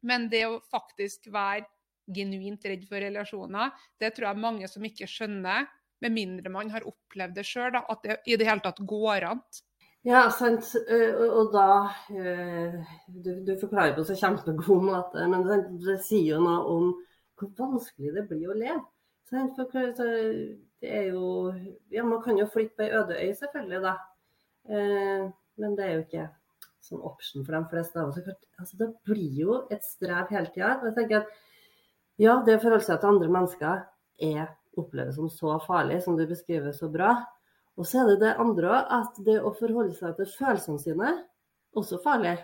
Men 0.04 0.28
det 0.32 0.44
å 0.48 0.60
faktisk 0.70 1.30
være 1.32 1.66
genuint 2.14 2.64
redd 2.68 2.84
for 2.88 3.00
relasjoner, 3.00 3.72
det 4.00 4.12
tror 4.14 4.28
jeg 4.30 4.44
mange 4.44 4.68
som 4.68 4.84
ikke 4.84 5.08
skjønner, 5.08 5.70
med 6.04 6.12
mindre 6.12 6.50
man 6.52 6.68
har 6.74 6.84
opplevd 6.84 7.38
det 7.38 7.46
sjøl, 7.48 7.78
at 7.80 8.02
det 8.04 8.18
i 8.28 8.36
det 8.36 8.44
hele 8.48 8.60
tatt 8.60 8.82
går 8.84 9.24
an. 9.30 9.40
Ja, 10.04 10.26
sant. 10.28 10.74
Og 10.76 11.52
da 11.54 11.68
Du, 13.08 13.30
du 13.46 13.54
forklarer 13.60 13.94
på 13.96 14.04
så 14.04 14.16
kjempegod 14.20 14.84
måte, 14.84 15.24
men 15.32 15.46
det, 15.48 15.96
sier 16.04 16.34
jo 16.34 16.42
noe 16.44 16.60
om 16.74 16.90
hvor 17.40 17.54
vanskelig 17.56 18.12
det 18.14 18.26
blir 18.28 18.52
å 18.52 18.58
leve. 18.58 18.82
Det 19.30 20.90
er 20.90 21.08
jo 21.08 21.54
Ja, 21.90 22.04
man 22.04 22.20
kan 22.22 22.36
jo 22.38 22.50
flytte 22.52 22.76
på 22.76 22.84
ei 22.84 22.92
øde 22.98 23.16
øy, 23.16 23.32
selvfølgelig, 23.38 23.80
da. 23.86 23.94
Men 25.56 25.78
det 25.78 25.86
er 25.86 25.92
jo 25.94 26.04
ikke 26.04 26.28
sånn 26.84 27.04
option 27.04 27.44
for 27.46 27.56
de 27.56 27.62
fleste 27.70 28.00
av 28.00 28.10
oss. 28.10 28.34
Altså, 28.60 28.78
det 28.80 28.90
blir 29.08 29.40
jo 29.40 29.58
et 29.72 29.84
strev 29.86 30.30
hele 30.32 30.52
tida. 30.54 30.76
Jeg 30.84 30.96
tenker 30.98 31.22
at 31.22 31.32
ja, 32.20 32.38
det 32.46 32.58
å 32.58 32.62
forholde 32.62 32.86
seg 32.86 33.00
til 33.02 33.10
andre 33.10 33.30
mennesker 33.32 33.84
er 34.22 34.52
oppleves 34.78 35.16
som 35.18 35.30
så 35.30 35.56
farlig, 35.66 36.00
som 36.04 36.18
du 36.18 36.26
beskriver 36.30 36.74
så 36.76 36.90
bra. 36.92 37.14
Og 37.74 37.86
så 37.88 38.02
er 38.02 38.12
det 38.12 38.20
det 38.22 38.34
andre 38.42 38.70
òg, 38.70 38.92
at 38.98 39.22
det 39.26 39.40
å 39.42 39.54
forholde 39.58 39.94
seg 39.96 40.14
til 40.18 40.30
følelsene 40.30 40.82
sine, 40.82 41.14
også 41.74 41.98
farlig. 42.04 42.36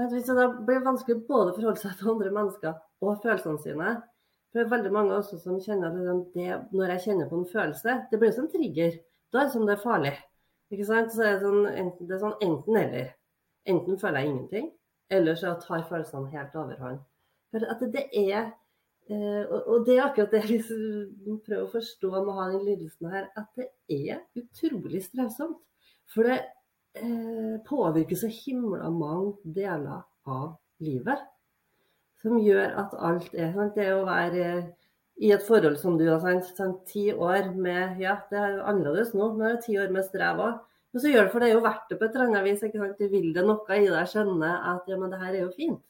Hvis 0.00 0.30
det 0.30 0.46
blir 0.64 0.84
vanskelig 0.86 1.26
både 1.28 1.52
å 1.52 1.56
forholde 1.58 1.82
seg 1.82 1.98
til 1.98 2.14
andre 2.14 2.32
mennesker 2.32 2.78
og 3.04 3.18
følelsene 3.20 3.60
sine 3.60 3.90
For 4.48 4.60
det 4.60 4.64
er 4.64 4.70
veldig 4.72 4.92
mange 4.92 5.16
også 5.16 5.38
som 5.40 5.60
kjenner 5.60 5.88
at 5.88 5.96
liksom 5.96 6.22
det, 6.34 6.56
når 6.76 6.90
jeg 6.94 7.02
kjenner 7.06 7.28
på 7.28 7.38
en 7.40 7.48
følelse, 7.48 7.94
det 8.10 8.18
blir 8.20 8.32
som 8.36 8.44
en 8.44 8.52
trigger. 8.52 8.98
Da 9.32 9.40
er 9.40 9.46
det 9.48 9.54
som 9.54 9.64
det 9.68 9.76
er 9.76 9.84
farlig. 9.84 10.12
Ikke 10.72 10.88
sant? 10.88 11.12
Så 11.12 11.24
er 11.24 11.38
det, 11.38 11.44
sånn, 11.44 11.94
det 12.00 12.16
er 12.16 12.20
sånn 12.20 12.44
enten-eller. 12.44 13.06
Enten 13.66 13.98
føler 13.98 14.20
jeg 14.20 14.28
ingenting, 14.28 14.70
eller 15.10 15.34
så 15.38 15.54
tar 15.62 15.84
følelsene 15.88 16.30
helt 16.32 16.56
overhånd. 16.58 16.98
For 17.52 17.68
at 17.68 17.84
det 17.92 18.06
er 18.16 18.50
eh, 19.10 19.44
Og 19.50 19.86
det 19.86 19.96
er 19.96 20.06
akkurat 20.06 20.32
det 20.32 20.42
jeg 20.50 20.62
prøver 21.46 21.66
å 21.66 21.72
forstå 21.74 22.10
med 22.14 22.32
å 22.32 22.38
ha 22.38 22.48
den 22.54 22.64
lidelsen 22.66 23.12
her, 23.12 23.28
at 23.36 23.50
det 23.58 23.68
er 23.90 24.22
utrolig 24.38 25.02
strevsomt. 25.04 25.60
For 26.14 26.28
det 26.28 26.40
eh, 26.98 27.58
påvirker 27.68 28.18
så 28.18 28.30
himla 28.32 28.90
mange 28.90 29.36
deler 29.44 30.02
av 30.26 30.56
livet. 30.82 31.28
Som 32.22 32.38
gjør 32.38 32.76
at 32.84 32.94
alt 32.98 33.34
er 33.34 33.52
sant? 33.54 33.76
Det 33.76 33.88
å 33.94 34.06
være 34.06 34.46
i 35.22 35.30
et 35.34 35.44
forhold 35.46 35.76
som 35.78 35.98
du 35.98 36.06
har 36.08 36.22
sant, 36.22 36.84
ti 36.88 37.10
år 37.12 37.52
med 37.54 38.00
Ja, 38.00 38.18
det 38.30 38.38
er 38.38 38.60
annerledes 38.62 39.12
nå. 39.14 39.32
Nå 39.36 39.44
er 39.44 39.56
det 39.56 39.66
ti 39.66 39.78
år 39.78 39.92
med 39.94 40.06
strev 40.06 40.40
òg. 40.42 40.60
Men 40.92 41.02
så 41.02 41.08
gjør 41.08 41.24
det 41.24 41.32
for 41.32 41.40
det 41.40 41.48
er 41.48 41.56
jo 41.56 41.64
verdt 41.64 41.88
det 41.88 41.98
på 41.98 42.04
et 42.04 42.16
eller 42.16 42.28
annet 42.28 42.46
vis. 42.46 42.62
ikke 42.66 42.80
sant? 42.82 42.98
Du 43.00 43.08
vil 43.12 43.32
det 43.32 43.44
noe 43.48 43.78
i 43.78 43.88
deg 43.88 44.10
skjønne 44.12 44.52
at 44.72 44.88
ja, 44.90 44.98
men 45.00 45.12
det 45.12 45.20
her 45.22 45.32
er 45.32 45.44
jo 45.46 45.52
fint. 45.56 45.82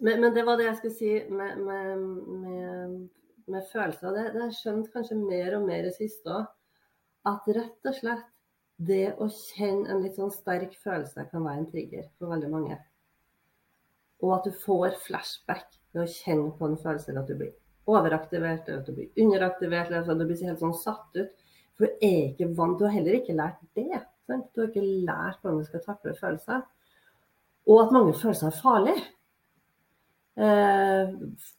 Men, 0.00 0.22
men 0.22 0.36
det 0.36 0.46
var 0.46 0.56
det 0.56 0.70
jeg 0.70 0.78
skulle 0.78 0.96
si 0.96 1.10
med, 1.28 1.58
med, 1.60 2.04
med, 2.44 2.94
med 3.52 3.66
følelser. 3.72 4.16
Det, 4.16 4.26
det 4.36 4.46
jeg 4.46 4.58
skjønt 4.62 4.92
kanskje 4.94 5.18
mer 5.20 5.58
og 5.58 5.66
mer 5.68 5.90
i 5.90 5.92
siste 5.96 6.32
òg. 6.32 6.48
At 7.28 7.50
rett 7.52 7.90
og 7.90 7.98
slett 7.98 8.28
det 8.80 9.10
å 9.20 9.26
kjenne 9.28 9.90
en 9.92 10.00
litt 10.00 10.16
sånn 10.16 10.32
sterk 10.32 10.72
følelse 10.80 11.26
kan 11.28 11.44
være 11.44 11.60
en 11.60 11.68
trigger 11.68 12.06
for 12.16 12.32
veldig 12.32 12.48
mange. 12.52 12.78
Og 14.24 14.38
at 14.38 14.48
du 14.48 14.56
får 14.62 14.96
flashback 15.04 15.68
ved 15.92 16.06
å 16.06 16.12
kjenne 16.12 16.54
på 16.56 16.68
en 16.68 16.80
følelse, 16.80 17.10
eller 17.10 17.24
at 17.24 17.28
du 17.28 17.36
blir 17.36 17.52
overaktivert, 17.90 18.68
eller 18.68 18.80
at 18.80 18.88
du 18.88 18.96
blir 18.96 19.20
underaktivert, 19.20 19.92
eller 19.92 20.08
at 20.08 20.20
du 20.20 20.26
blir 20.28 20.48
helt 20.48 20.64
sånn 20.64 20.76
satt 20.76 21.20
ut. 21.20 21.36
For 21.76 21.88
du 21.88 22.04
er 22.08 22.30
ikke 22.30 22.50
vant, 22.56 22.78
du 22.78 22.86
har 22.86 22.96
heller 22.96 23.20
ikke 23.20 23.36
lært 23.36 23.60
det. 23.76 24.00
Du 24.30 24.60
har 24.62 24.68
ikke 24.68 24.84
lært 25.06 25.40
hvordan 25.42 25.58
du 25.60 25.68
skal 25.68 25.82
takle 25.86 26.14
følelser. 26.20 26.60
Og 27.66 27.80
at 27.84 27.94
mange 27.94 28.14
følelser 28.14 28.46
er 28.46 28.60
farlige. 28.62 29.02
Eh, 30.40 31.14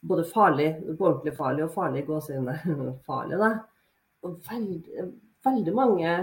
både 0.08 0.24
farlig, 0.34 0.68
ordentlig 0.98 1.36
farlig 1.36 1.64
og 1.64 1.74
farlig 1.74 2.02
i 2.02 2.06
gåseøyne. 2.06 2.54
farlig, 3.08 3.38
da. 3.38 3.50
Og 4.22 4.38
veldig, 4.50 5.10
veldig 5.44 5.74
mange 5.74 6.14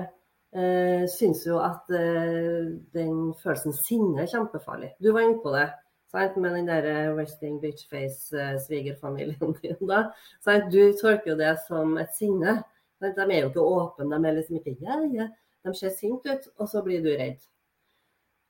eh, 0.53 1.05
syns 1.11 1.45
jo 1.47 1.59
at 1.63 1.91
eh, 1.95 2.71
den 2.95 3.33
følelsen 3.43 3.75
sinne 3.85 4.23
er 4.23 4.31
kjempefarlig. 4.33 4.95
Du 5.03 5.11
var 5.13 5.27
inne 5.27 5.39
på 5.43 5.53
det. 5.55 5.69
Sant? 6.11 6.37
Med 6.41 6.55
den 6.57 6.67
der 6.67 6.87
eh, 6.89 7.15
resting 7.15 7.59
bitch 7.61 7.85
face-svigerfamilien 7.91 9.55
eh, 9.55 9.61
din. 9.63 9.87
da. 9.87 10.09
Sant? 10.41 10.71
Du 10.73 10.81
tolker 11.01 11.35
jo 11.35 11.37
det 11.39 11.53
som 11.67 11.97
et 12.01 12.15
sinne. 12.17 12.59
De 12.99 13.13
er 13.23 13.37
jo 13.43 13.51
ikke 13.53 13.63
åpne, 13.63 14.09
de 14.11 14.27
er 14.27 14.35
liksom 14.35 14.57
ikke 14.59 14.75
yeah, 14.81 15.05
ja. 15.13 15.27
De 15.63 15.73
ser 15.75 15.93
sinte 15.95 16.35
ut, 16.35 16.51
og 16.57 16.69
så 16.71 16.81
blir 16.83 17.03
du 17.03 17.09
redd. 17.11 17.41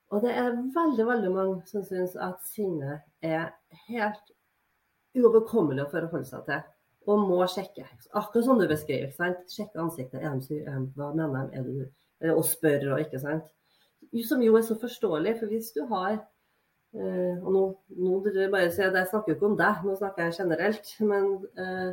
Og 0.10 0.24
det 0.26 0.34
er 0.34 0.58
veldig 0.74 1.06
veldig 1.06 1.32
mange 1.34 1.70
som 1.70 1.86
syns 1.86 2.16
at 2.18 2.42
sinne 2.50 3.00
er 3.26 3.52
helt 3.90 4.34
uoverkommelig 5.18 5.86
å 5.86 5.92
forholde 5.92 6.26
seg 6.30 6.48
til. 6.48 6.66
Og 7.10 7.22
må 7.30 7.38
sjekke. 7.50 7.86
Akkurat 8.18 8.46
som 8.46 8.60
du 8.60 8.68
beskriver. 8.70 9.12
sant? 9.14 9.46
Sjekke 9.50 9.82
ansiktet. 9.82 10.22
Er 10.22 10.36
de 10.36 10.46
sure? 10.46 10.82
Hva 10.98 11.14
mener 11.16 11.50
de? 11.50 11.58
Er 11.58 11.64
du 11.64 12.34
Og 12.36 12.44
spørre 12.46 12.94
og 12.94 13.00
ikke 13.00 13.22
sant. 13.22 13.46
Som 14.28 14.42
jo 14.44 14.58
er 14.58 14.66
så 14.66 14.76
forståelig. 14.78 15.38
For 15.40 15.54
hvis 15.54 15.72
du 15.78 15.86
har 15.94 16.20
Uh, 16.90 17.38
og 17.46 17.50
nå, 17.54 17.60
nå 18.02 18.16
bare 18.50 18.72
si 18.74 18.82
at 18.82 18.96
Jeg 18.98 19.06
snakker 19.12 19.30
jo 19.30 19.36
ikke 19.36 19.46
om 19.46 19.58
deg, 19.60 19.84
nå 19.86 19.94
snakker 20.00 20.24
jeg 20.24 20.40
generelt. 20.40 20.88
Men 21.06 21.28
uh, 21.54 21.92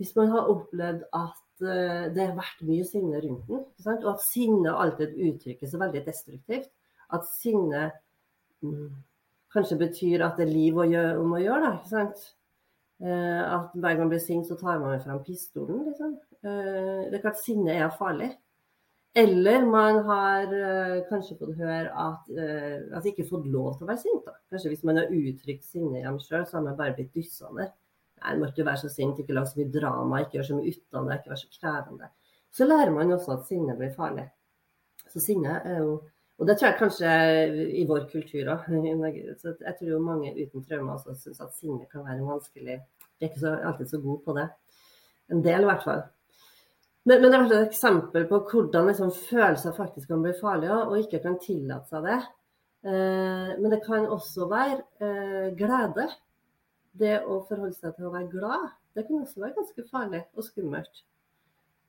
hvis 0.00 0.16
man 0.16 0.32
har 0.32 0.48
opplevd 0.50 1.04
at 1.14 1.45
Eh, 1.45 1.45
det 1.60 2.22
har 2.22 2.36
vært 2.36 2.62
mye 2.68 2.84
sinne 2.86 3.20
rundt 3.22 3.48
den. 3.48 3.66
Og 3.96 4.08
at 4.12 4.24
sinne 4.28 4.74
alltid 4.74 5.16
uttrykkes 5.28 5.76
veldig 5.80 6.02
destruktivt. 6.06 6.70
At 7.14 7.26
sinne 7.38 7.90
mm, 8.64 8.88
kanskje 9.54 9.78
betyr 9.80 10.24
at 10.26 10.40
det 10.40 10.46
er 10.46 10.54
liv 10.54 10.78
å 10.78 10.86
gjøre, 10.88 11.20
om 11.22 11.36
å 11.36 11.42
gjøre. 11.42 11.70
Da? 11.90 12.06
Eh, 13.04 13.42
at 13.44 13.76
hver 13.76 13.92
gang 13.94 14.06
man 14.06 14.12
blir 14.14 14.24
sint, 14.24 14.48
så 14.48 14.56
tar 14.60 14.80
man 14.82 14.98
fram 15.04 15.22
pistolen. 15.24 15.84
Liksom. 15.88 16.16
Eh, 16.42 17.06
det 17.10 17.18
er 17.18 17.24
klart 17.24 17.40
sinne 17.42 17.76
er 17.76 17.94
farlig. 17.94 18.32
Eller 19.16 19.64
man 19.64 20.02
har 20.04 20.50
kanskje 21.08 21.38
fått 21.38 21.54
høre 21.56 21.88
at 21.88 22.26
altså 22.36 23.08
ikke 23.08 23.24
fått 23.24 23.46
lov 23.48 23.78
til 23.78 23.86
å 23.86 23.88
være 23.88 24.02
sint. 24.02 24.26
Da. 24.26 24.34
Kanskje 24.52 24.74
hvis 24.74 24.82
man 24.84 25.00
har 25.00 25.08
uttrykt 25.08 25.64
sinne 25.64 26.02
hjemme 26.02 26.20
sjøl, 26.20 26.44
så 26.44 26.58
har 26.58 26.66
man 26.66 26.76
bare 26.76 26.92
blitt 26.98 27.14
dyssa 27.16 27.48
ned. 27.56 27.72
Nei, 28.26 28.34
du 28.34 28.42
må 28.42 28.48
ikke 28.50 28.64
være 28.66 28.82
så 28.82 28.88
sint, 28.90 29.18
ikke 29.22 29.34
lag 29.36 29.46
så 29.46 29.60
mye 29.60 29.70
drama, 29.70 30.18
ikke 30.24 30.40
gjør 30.40 30.46
så 30.48 30.56
mye 30.56 30.72
ut 30.72 30.98
av 30.98 31.04
det, 31.06 31.18
ikke 31.20 31.30
være 31.30 31.42
så 31.44 31.60
krevende. 31.60 32.08
Så 32.58 32.66
lærer 32.66 32.90
man 32.90 33.12
også 33.14 33.36
at 33.36 33.44
sinne 33.46 33.76
blir 33.78 33.92
farlig. 33.94 34.24
Så 35.12 35.22
sinne 35.22 35.60
er 35.62 35.80
jo 35.84 35.96
Og 36.36 36.44
det 36.44 36.58
tror 36.58 36.68
jeg 36.68 36.76
kanskje 36.76 37.10
i 37.80 37.86
vår 37.88 38.02
kultur 38.10 38.50
òg. 38.52 38.66
Jeg 38.68 39.74
tror 39.78 39.88
jo 39.88 40.00
mange 40.04 40.34
uten 40.36 40.64
traumer 40.66 40.98
også 40.98 41.14
syns 41.16 41.40
at 41.40 41.54
sinne 41.56 41.86
kan 41.88 42.04
være 42.04 42.26
vanskelig. 42.26 42.74
Jeg 42.76 43.24
er 43.24 43.30
ikke 43.30 43.40
så, 43.40 43.54
alltid 43.64 43.88
så 43.88 44.00
god 44.02 44.18
på 44.26 44.34
det. 44.36 44.44
En 45.32 45.40
del, 45.40 45.64
i 45.64 45.70
hvert 45.70 45.86
fall. 45.86 46.02
Men, 47.08 47.22
men 47.22 47.32
det 47.32 47.38
er 47.38 47.46
et 47.46 47.70
eksempel 47.70 48.28
på 48.28 48.42
hvordan 48.50 48.90
liksom, 48.90 49.14
følelser 49.30 49.72
faktisk 49.78 50.12
kan 50.12 50.26
bli 50.26 50.34
farlige, 50.36 50.76
og 50.76 50.98
ikke 51.00 51.22
kan 51.24 51.38
tillate 51.40 51.88
seg 51.88 52.04
det. 52.04 52.20
Eh, 52.84 53.50
men 53.56 53.72
det 53.72 53.80
kan 53.86 54.04
også 54.04 54.50
være 54.52 54.82
eh, 55.00 55.48
glede 55.56 56.10
det 57.00 57.18
å 57.24 57.42
forholde 57.48 57.76
seg 57.76 57.94
til 57.96 58.08
å 58.08 58.14
være 58.14 58.30
glad, 58.32 58.72
det 58.96 59.04
kan 59.06 59.20
også 59.20 59.42
være 59.42 59.56
ganske 59.58 59.84
farlig 59.90 60.22
og 60.34 60.46
skummelt. 60.46 61.04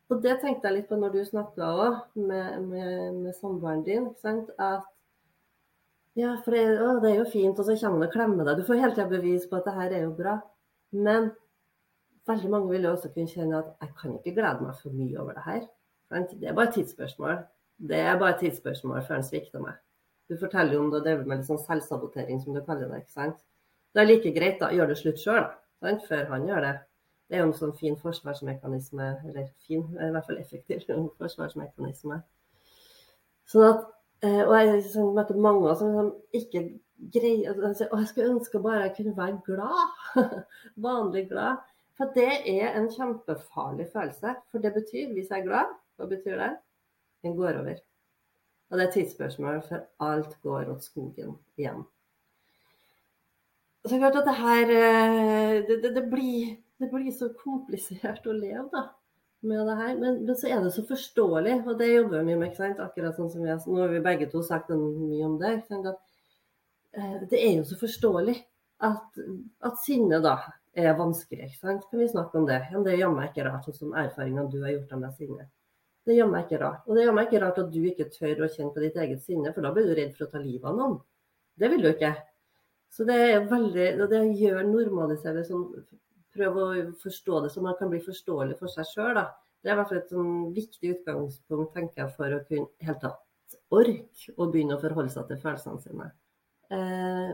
Og 0.07 0.21
det 0.23 0.37
tenkte 0.41 0.69
jeg 0.69 0.75
litt 0.77 0.87
på 0.89 0.99
når 0.99 1.15
du 1.15 1.23
snakka 1.27 1.71
òg 1.83 2.19
med, 2.19 2.61
med, 2.67 3.17
med 3.23 3.35
samboeren 3.35 3.83
din. 3.83 4.07
At 4.23 4.85
ja, 6.17 6.31
for 6.43 6.55
det, 6.55 6.61
å, 6.81 6.93
det, 7.03 7.11
er 7.11 7.19
jo 7.21 7.31
fint, 7.31 7.59
og 7.59 7.67
så 7.67 7.75
kommer 7.75 7.99
han 7.99 8.07
og 8.07 8.13
klemmer 8.13 8.47
deg. 8.47 8.61
Du 8.61 8.67
får 8.67 8.79
hele 8.81 8.95
tida 8.95 9.09
bevis 9.11 9.47
på 9.49 9.59
at 9.59 9.67
det 9.67 9.75
her 9.75 9.97
er 9.97 10.05
jo 10.05 10.13
bra. 10.17 10.37
Men 10.95 11.31
veldig 12.29 12.53
mange 12.53 12.71
vil 12.71 12.87
jo 12.87 12.93
også 12.95 13.11
kunne 13.13 13.31
kjenne 13.31 13.59
at 13.59 13.73
jeg 13.83 13.93
kan 13.99 14.15
ikke 14.15 14.35
glede 14.39 14.63
meg 14.63 14.79
for 14.79 14.95
mye 14.95 15.19
over 15.21 15.37
det 15.37 15.43
her. 15.47 15.67
Det 16.07 16.47
er 16.47 16.55
bare 16.55 16.69
et 16.69 16.79
tidsspørsmål. 16.79 17.43
Det 17.91 17.99
er 17.99 18.17
bare 18.17 18.37
et 18.37 18.41
tidsspørsmål 18.45 19.03
før 19.03 19.19
han 19.19 19.27
svikter 19.27 19.63
meg. 19.63 19.75
Du 20.27 20.35
forteller 20.39 20.75
jo 20.75 20.85
om 20.85 20.89
du 20.91 20.97
har 20.97 21.05
drevet 21.05 21.27
med 21.27 21.41
litt 21.41 21.49
sånn 21.51 21.61
selvsabotering, 21.61 22.39
som 22.43 22.55
du 22.55 22.63
kaller 22.63 22.89
det. 22.91 23.03
ikke 23.03 23.15
sant? 23.15 23.43
Det 23.97 24.03
er 24.03 24.09
like 24.11 24.29
greit, 24.35 24.59
å 24.61 24.67
gjøre 24.69 24.93
det 24.93 24.99
slutt 24.99 25.17
sjøl, 25.17 25.45
før 26.05 26.27
han 26.29 26.43
gjør 26.45 26.59
det. 26.61 26.73
Det 27.27 27.37
er 27.37 27.41
jo 27.41 27.47
en 27.47 27.53
sånn 27.57 27.71
fin 27.79 27.95
forsvarsmekanisme, 27.97 29.07
eller 29.25 29.47
fin, 29.65 29.87
i 29.97 30.09
hvert 30.13 30.27
fall 30.27 30.37
effektiv 30.37 30.83
forsvarsmekanisme. 31.23 32.19
Sånn 33.49 33.65
at, 33.65 33.87
eh, 34.21 34.43
og 34.43 34.53
jeg 34.53 34.83
sånn, 34.91 35.15
møtt 35.17 35.33
mange 35.33 35.73
som 35.79 35.95
liksom 35.95 36.13
ikke 36.37 36.63
greier 37.17 37.57
altså, 37.57 37.89
at 37.89 37.97
jeg 38.03 38.11
skulle 38.11 38.35
ønske 38.35 38.61
bare 38.61 38.85
jeg 38.85 38.93
kunne 38.99 39.15
være 39.17 39.41
glad. 39.49 40.23
Vanlig 40.87 41.25
glad. 41.33 41.65
For 41.97 42.13
det 42.13 42.29
er 42.53 42.77
en 42.77 42.91
kjempefarlig 42.93 43.89
følelse. 43.97 44.37
For 44.53 44.61
det 44.61 44.75
betyr, 44.77 45.09
hvis 45.17 45.33
jeg 45.33 45.41
er 45.41 45.49
glad, 45.49 45.75
hva 45.97 46.13
betyr 46.13 46.37
det? 46.45 46.53
Den 47.25 47.37
går 47.41 47.63
over. 47.63 47.81
Og 48.69 48.77
det 48.77 48.85
er 48.85 48.97
tidsspørsmål 48.99 49.61
for 49.65 49.89
alt 50.05 50.37
går 50.45 50.69
åt 50.69 50.85
skogen 50.85 51.39
igjen. 51.57 51.87
Så 53.87 53.99
klart 53.99 54.17
at 54.19 54.27
det 54.27 54.35
her 54.35 54.71
eh, 54.75 55.55
det, 55.67 55.81
det, 55.83 55.91
det, 55.95 56.03
blir, 56.11 56.55
det, 56.81 56.89
blir, 56.91 57.11
så 57.15 57.29
komplisert 57.39 58.25
å 58.27 58.35
leve 58.35 58.65
da, 58.73 58.83
med 59.47 59.63
det 59.69 59.77
her. 59.79 59.95
Men, 59.99 60.21
men, 60.25 60.35
så 60.35 60.49
er 60.51 60.61
det 60.63 60.73
så 60.75 60.83
forståelig, 60.89 61.57
og 61.63 61.79
det 61.79 61.93
jobber 61.93 62.25
vi 62.27 62.35
med. 62.35 62.49
ikke 62.49 62.63
sant? 62.63 62.83
Akkurat 62.83 63.15
sånn 63.15 63.31
som 63.31 63.45
vi 63.45 63.51
har, 63.53 63.61
Nå 63.63 63.81
har 63.83 63.93
vi 63.93 64.03
begge 64.03 64.29
to 64.33 64.43
sagt 64.45 64.73
mye 64.75 65.25
om 65.27 65.37
det. 65.41 65.55
Eh, 65.71 67.17
det 67.31 67.39
er 67.39 67.59
jo 67.59 67.67
så 67.69 67.79
forståelig 67.79 68.37
at, 68.87 69.21
at 69.69 69.83
sinne 69.85 70.19
da 70.23 70.37
er 70.77 70.97
vanskelig. 70.97 71.47
ikke 71.47 71.61
sant? 71.61 71.85
Kan 71.89 72.01
vi 72.03 72.09
snakke 72.11 72.41
om 72.41 72.47
det? 72.49 72.63
Men 72.73 72.85
det 72.85 72.95
er 72.95 73.03
jammen 73.05 73.29
ikke 73.29 73.45
rart, 73.47 73.65
sånn 73.65 73.81
som 73.81 73.95
erfaringene 73.97 74.49
du 74.51 74.59
har 74.65 74.75
gjort 74.75 74.97
av 74.97 75.05
med 75.05 75.15
sinne. 75.17 75.47
Det 76.07 76.15
gjør 76.15 76.29
meg 76.31 76.45
ikke 76.45 76.61
rart. 76.61 76.83
Og 76.87 76.95
det 76.95 77.03
gjør 77.03 77.15
meg 77.17 77.27
ikke 77.27 77.43
rart 77.43 77.61
at 77.63 77.71
du 77.73 77.81
ikke 77.83 78.07
tør 78.13 78.45
å 78.45 78.49
kjenne 78.51 78.73
på 78.75 78.83
ditt 78.83 78.99
eget 78.99 79.23
sinne, 79.25 79.51
for 79.55 79.65
da 79.65 79.71
blir 79.75 79.89
du 79.89 79.95
redd 79.97 80.13
for 80.15 80.27
å 80.27 80.31
ta 80.31 80.39
livet 80.39 80.67
av 80.69 80.77
noen. 80.77 80.99
Det 81.57 81.71
vil 81.73 81.83
du 81.83 81.89
ikke. 81.91 82.13
Så 82.93 83.05
det 83.07 83.17
er 83.17 83.47
veldig 83.49 83.87
Det 84.09 84.21
gjør 84.39 84.63
normalisere 84.65 85.43
sånn 85.45 85.65
Prøv 86.37 86.57
å 86.61 86.67
forstå 87.01 87.41
det 87.43 87.51
så 87.53 87.63
man 87.65 87.77
kan 87.79 87.89
bli 87.91 87.99
forståelig 88.05 88.59
for 88.59 88.69
seg 88.69 88.85
sjøl, 88.91 89.17
Det 89.61 89.71
er 89.71 89.73
i 89.73 89.77
hvert 89.79 89.89
fall 89.89 89.97
et 89.97 90.11
sånn 90.13 90.33
viktig 90.53 90.91
utgangspunkt, 90.93 91.73
tenker 91.73 92.03
jeg, 92.03 92.13
for 92.13 92.35
å 92.35 92.43
kunne 92.45 92.69
helt 92.85 93.01
tatt 93.01 93.57
orke 93.73 94.35
å 94.37 94.47
begynne 94.51 94.77
å 94.77 94.81
forholde 94.81 95.09
seg 95.11 95.25
til 95.31 95.39
følelsene 95.41 95.81
sine. 95.81 96.11
Eh, 96.69 97.31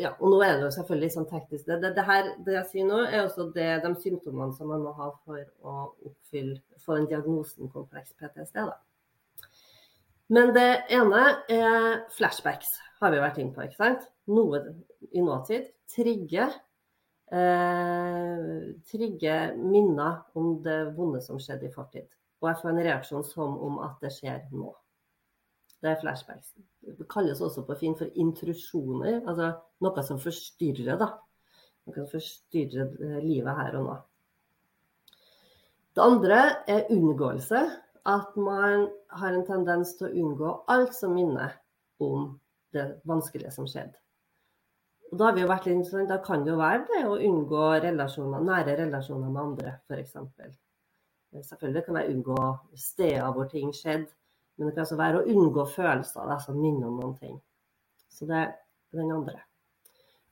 ja, 0.00 0.12
og 0.20 0.30
nå 0.30 0.40
er 0.44 0.56
det 0.56 0.66
jo 0.66 0.72
selvfølgelig 0.76 1.12
sånn 1.14 1.28
teknisk. 1.30 1.66
Det, 1.66 1.78
det, 1.82 1.92
det, 1.96 2.04
her, 2.06 2.30
det 2.46 2.56
jeg 2.58 2.68
sier 2.70 2.88
nå, 2.88 3.02
er 3.08 3.24
også 3.24 3.48
det, 3.56 3.68
de 3.84 3.92
symptomene 4.02 4.56
som 4.56 4.70
man 4.72 4.84
må 4.84 4.94
ha 4.96 5.10
for 5.24 5.42
å 5.66 5.76
oppfylle, 6.06 6.58
få 6.84 7.00
en 7.00 7.08
diagnosen 7.10 7.72
kompleks 7.72 8.14
PTSD. 8.20 8.62
Da. 8.62 9.48
Men 10.32 10.52
det 10.56 10.68
ene 10.92 11.22
er 11.52 12.04
flashbacks, 12.16 12.76
har 13.00 13.12
vi 13.12 13.20
vært 13.22 13.40
inne 13.42 13.54
på. 13.54 13.64
ikke 13.66 13.80
sant? 13.80 14.06
Noe 14.32 14.62
i 15.12 15.22
nåtid 15.22 15.68
trigger, 15.92 16.54
eh, 17.30 18.72
trigge 18.90 19.36
minner 19.56 20.22
om 20.34 20.62
det 20.62 20.78
vonde 20.96 21.20
som 21.24 21.38
skjedde 21.38 21.68
i 21.68 21.74
fortid. 21.74 22.08
Og 22.42 22.50
jeg 22.50 22.60
får 22.62 22.72
en 22.72 22.84
reaksjon 22.88 23.24
som 23.24 23.56
om 23.66 23.78
at 23.84 24.02
det 24.02 24.12
skjer 24.16 24.42
nå. 24.52 24.72
Det 25.82 25.92
er 25.92 26.00
flashbacks. 26.00 26.54
Det 26.80 27.06
kalles 27.10 27.40
også 27.44 27.64
på 27.66 27.76
Finn 27.78 27.96
for 27.98 28.10
intrusjoner. 28.18 29.22
Altså 29.26 29.52
noe 29.84 30.04
som 30.06 30.20
forstyrrer, 30.20 30.96
da. 31.00 31.12
Noe 31.86 31.96
som 31.96 32.08
forstyrrer 32.10 32.94
eh, 32.96 33.18
livet 33.24 33.60
her 33.60 33.76
og 33.80 33.90
nå. 33.90 33.96
Det 35.96 36.04
andre 36.04 36.40
er 36.68 36.88
unngåelse. 36.92 37.66
At 38.06 38.36
man 38.38 38.84
har 39.18 39.34
en 39.34 39.46
tendens 39.48 39.96
til 39.98 40.06
å 40.06 40.14
unngå 40.22 40.50
alt 40.70 40.92
som 40.94 41.16
minner 41.16 41.56
om 41.98 42.36
det 42.74 42.86
vanskelige 43.08 43.52
som 43.54 43.68
skjedde. 43.70 43.98
Og 45.12 45.20
da, 45.20 45.30
litt, 45.36 45.90
da 46.08 46.18
kan 46.24 46.42
det 46.42 46.50
jo 46.50 46.58
være 46.58 46.84
det 46.88 47.02
å 47.06 47.18
unngå 47.28 47.66
relasjoner, 47.84 48.42
nære 48.42 48.74
relasjoner 48.82 49.30
med 49.30 49.42
andre, 49.42 49.74
f.eks. 49.86 50.16
Selvfølgelig 51.46 51.84
kan 51.86 51.98
jeg 52.00 52.14
unngå 52.14 52.38
steder 52.80 53.34
hvor 53.34 53.50
ting 53.50 53.72
skjedde. 53.74 54.10
Men 54.56 54.68
det 54.68 54.74
kan 54.74 54.86
også 54.86 54.96
være 54.98 55.20
å 55.20 55.26
unngå 55.28 55.66
følelser 55.68 56.30
da, 56.30 56.38
som 56.40 56.56
minner 56.56 56.88
om 56.88 57.00
noen 57.00 57.16
ting. 57.20 57.36
Så 58.08 58.28
det 58.28 58.38
er 58.40 58.54
den 58.96 59.12
andre. 59.12 59.42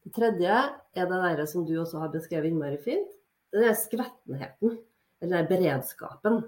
Det 0.04 0.14
tredje 0.16 0.54
er 0.96 1.10
det 1.10 1.20
der 1.22 1.44
som 1.48 1.66
du 1.68 1.74
også 1.80 2.00
har 2.00 2.12
beskrevet 2.12 2.48
innmari 2.48 2.80
fint. 2.80 3.10
Det 3.52 3.68
er 3.68 3.76
skvettenheten. 3.78 4.78
Eller 5.24 5.46
beredskapen. 5.48 6.42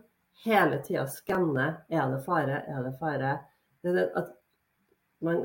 Hele 0.45 0.81
tida 0.85 1.07
skanne. 1.09 1.69
Er 1.93 2.09
det 2.13 2.23
fare? 2.25 2.63
Er 2.69 2.83
det 2.85 2.97
fare? 3.01 3.37
Det 3.85 4.09
at 4.19 4.33
man, 5.25 5.43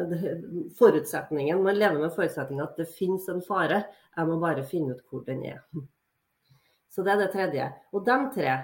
forutsetningen, 0.78 1.64
man 1.64 1.80
lever 1.80 2.00
med 2.00 2.14
forutsetningen 2.16 2.66
at 2.66 2.78
det 2.80 2.90
finnes 2.92 3.28
en 3.32 3.42
fare. 3.46 3.84
Jeg 4.18 4.28
må 4.28 4.38
bare 4.42 4.66
finne 4.68 4.96
ut 4.96 5.04
hvor 5.10 5.24
den 5.28 5.44
er. 5.48 5.62
Så 6.92 7.06
det 7.06 7.14
er 7.14 7.22
det 7.22 7.32
tredje. 7.32 7.70
Og 7.96 8.06
de 8.06 8.18
tre, 8.36 8.58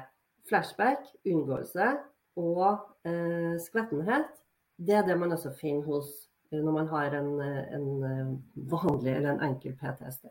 flashback, 0.48 1.08
unngåelse 1.28 1.94
og 2.40 2.66
eh, 3.08 3.56
skvettenhet, 3.64 4.28
det 4.78 4.98
er 5.00 5.08
det 5.08 5.16
man 5.20 5.32
også 5.36 5.54
finner 5.58 5.88
hos 5.88 6.10
eh, 6.52 6.60
når 6.60 6.76
man 6.76 6.92
har 6.92 7.16
en, 7.18 7.32
en 7.42 7.88
eh, 8.04 8.36
vanlig 8.72 9.16
eller 9.16 9.34
en 9.34 9.48
enkel 9.50 9.76
PTSD. 9.80 10.28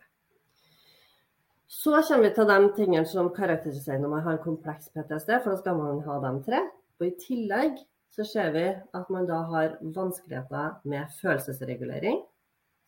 Så 1.66 1.90
kommer 2.08 2.28
vi 2.28 2.34
til 2.34 2.48
de 2.48 2.72
tingene 2.76 3.08
som 3.08 3.32
karakteriserer 3.34 3.98
når 4.00 4.12
man 4.12 4.22
har 4.22 4.36
en 4.36 4.44
kompleks 4.44 4.88
PTSD, 4.94 5.32
for 5.42 5.52
da 5.52 5.58
skal 5.60 5.80
man 5.80 6.04
ha 6.06 6.20
de 6.22 6.32
tre. 6.46 6.62
Og 7.00 7.08
I 7.08 7.16
tillegg 7.20 7.80
så 8.14 8.24
ser 8.24 8.52
vi 8.54 8.64
at 8.70 9.10
man 9.12 9.26
da 9.28 9.42
har 9.50 9.76
vanskeligheter 9.80 10.80
med 10.88 11.12
følelsesregulering, 11.20 12.22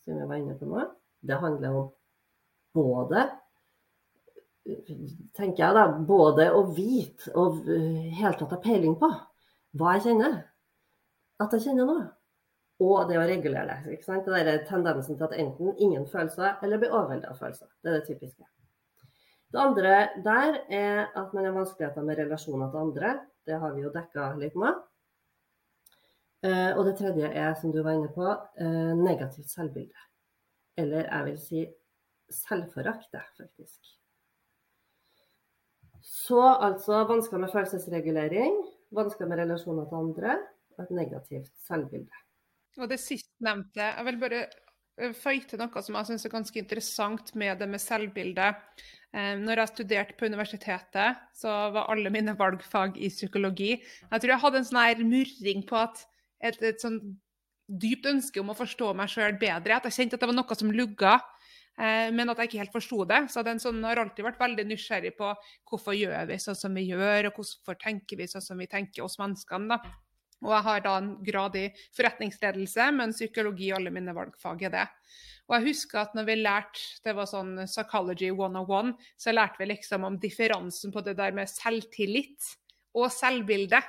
som 0.04 0.16
vi 0.16 0.28
var 0.28 0.40
inne 0.40 0.56
på 0.58 0.68
nå. 0.68 0.86
Det 1.20 1.40
handler 1.42 1.76
om 1.76 1.90
både 2.76 3.26
tenker 5.36 5.62
jeg 5.62 5.76
da, 5.76 5.86
både 6.08 6.50
å 6.52 6.62
vite 6.76 7.32
og 7.38 7.64
helt 8.18 8.40
tatt 8.40 8.52
ha 8.52 8.60
peiling 8.62 8.96
på 9.00 9.08
hva 9.78 9.96
jeg 9.96 10.08
kjenner. 10.08 10.38
At 11.40 11.54
jeg 11.54 11.68
kjenner 11.68 11.88
noe. 11.88 12.04
Og 12.84 13.08
det 13.08 13.16
å 13.18 13.26
regulere 13.26 13.78
det. 13.82 13.96
ikke 13.96 14.06
sant? 14.06 14.28
Det 14.28 14.52
er 14.52 14.60
tendensen 14.68 15.16
til 15.16 15.26
at 15.26 15.34
enten 15.34 15.72
ingen 15.82 16.06
følelser 16.06 16.60
eller 16.62 16.78
blir 16.78 16.94
overveldet 16.94 17.32
av 17.32 17.40
følelser. 17.40 17.70
Det 17.82 17.90
er 17.90 17.96
det 17.96 18.06
typiske. 18.06 18.46
Det 19.48 19.62
andre 19.62 19.94
der 20.22 20.60
er 20.68 21.00
at 21.16 21.32
man 21.34 21.48
har 21.48 21.56
vanskeligheter 21.56 22.04
med 22.06 22.20
relasjoner 22.20 22.70
til 22.70 22.84
andre. 22.84 23.14
Det 23.48 23.58
har 23.58 23.74
vi 23.74 23.82
jo 23.86 23.92
dekka 23.94 24.30
litt 24.38 24.58
med. 24.60 24.78
Eh, 26.46 26.70
og 26.78 26.84
det 26.86 26.94
tredje 27.00 27.28
er, 27.34 27.54
som 27.58 27.72
du 27.74 27.80
var 27.82 27.96
inne 27.98 28.10
på, 28.14 28.26
eh, 28.62 28.94
negativt 28.94 29.50
selvbilde. 29.50 30.04
Eller 30.78 31.08
jeg 31.08 31.24
vil 31.26 31.38
si 31.42 31.64
selvforakt, 32.30 33.10
faktisk. 33.36 33.94
Så 36.00 36.38
altså 36.38 37.02
vansker 37.08 37.38
med 37.42 37.50
følelsesregulering, 37.50 38.54
vansker 38.94 39.26
med 39.26 39.38
relasjoner 39.42 39.88
til 39.88 39.98
andre 39.98 40.38
og 40.76 40.84
et 40.84 40.94
negativt 40.94 41.50
selvbilde. 41.66 42.22
Og 42.78 42.88
det 42.88 43.00
sistnevnte, 43.00 43.82
jeg 43.82 44.04
vil 44.06 44.20
bare 44.20 44.44
eh, 44.98 45.12
føye 45.12 45.42
til 45.42 45.58
noe 45.58 45.82
som 45.82 45.98
jeg 45.98 46.06
syns 46.06 46.26
er 46.28 46.34
ganske 46.36 46.58
interessant 46.62 47.34
med 47.34 47.58
det 47.58 47.68
med 47.68 47.82
selvbilde. 47.82 48.54
Når 49.08 49.56
jeg 49.56 49.68
studerte 49.68 50.14
på 50.20 50.26
universitetet, 50.28 51.16
så 51.32 51.48
var 51.72 51.88
alle 51.88 52.10
mine 52.12 52.34
valgfag 52.36 52.98
i 53.00 53.08
psykologi. 53.08 53.70
Jeg 53.80 54.20
tror 54.20 54.30
jeg 54.34 54.40
hadde 54.42 54.58
en 54.58 54.66
sånn 54.68 54.80
her 54.82 55.00
murring 55.00 55.62
på 55.64 55.78
at 55.80 56.02
et, 56.40 56.60
et 56.62 56.82
sånn 56.82 57.00
dypt 57.68 58.06
ønske 58.08 58.40
om 58.40 58.52
å 58.52 58.56
forstå 58.56 58.94
meg 58.96 59.10
sjøl 59.12 59.36
bedre. 59.40 59.76
At 59.76 59.88
jeg 59.88 59.96
kjente 59.98 60.16
at 60.16 60.24
det 60.24 60.30
var 60.30 60.38
noe 60.38 60.58
som 60.58 60.72
lugga. 60.72 61.18
Eh, 61.78 62.08
men 62.10 62.32
at 62.32 62.40
jeg 62.40 62.50
ikke 62.50 62.62
helt 62.64 62.74
forsto 62.74 63.04
det. 63.08 63.22
Så 63.32 63.44
den 63.46 63.60
sånn, 63.62 63.82
har 63.86 64.00
alltid 64.02 64.26
vært 64.26 64.40
veldig 64.40 64.66
nysgjerrig 64.70 65.14
på 65.18 65.30
hvorfor 65.68 65.96
gjør 65.96 66.26
vi 66.30 66.40
sånn 66.42 66.58
som 66.58 66.74
vi 66.74 66.88
gjør, 66.88 67.30
og 67.30 67.38
hvorfor 67.38 67.78
tenker 67.78 68.18
vi 68.18 68.28
sånn 68.30 68.44
som 68.44 68.58
vi 68.58 68.70
tenker, 68.70 69.04
oss 69.06 69.18
menneskene. 69.20 69.76
da. 69.76 69.96
Og 70.46 70.52
jeg 70.54 70.64
har 70.68 70.82
da 70.84 70.92
en 71.00 71.10
grad 71.26 71.56
i 71.58 71.64
forretningsledelse, 71.98 72.84
men 72.94 73.14
psykologi 73.14 73.72
og 73.72 73.80
alle 73.80 73.92
mine 73.94 74.14
valgfag 74.14 74.68
er 74.68 74.74
det. 74.74 74.86
Og 75.48 75.56
jeg 75.56 75.66
husker 75.72 76.02
at 76.02 76.14
når 76.14 76.28
vi 76.28 76.36
lærte, 76.38 76.82
det 77.02 77.14
var 77.16 77.26
sånn 77.30 77.54
psychology 77.64 78.28
101, 78.30 78.92
så 79.18 79.34
lærte 79.34 79.62
vi 79.62 79.70
liksom 79.72 80.06
om 80.06 80.18
differansen 80.22 80.94
på 80.94 81.02
det 81.06 81.16
der 81.18 81.34
med 81.34 81.50
selvtillit 81.50 82.52
og 82.94 83.10
selvbilde. 83.12 83.80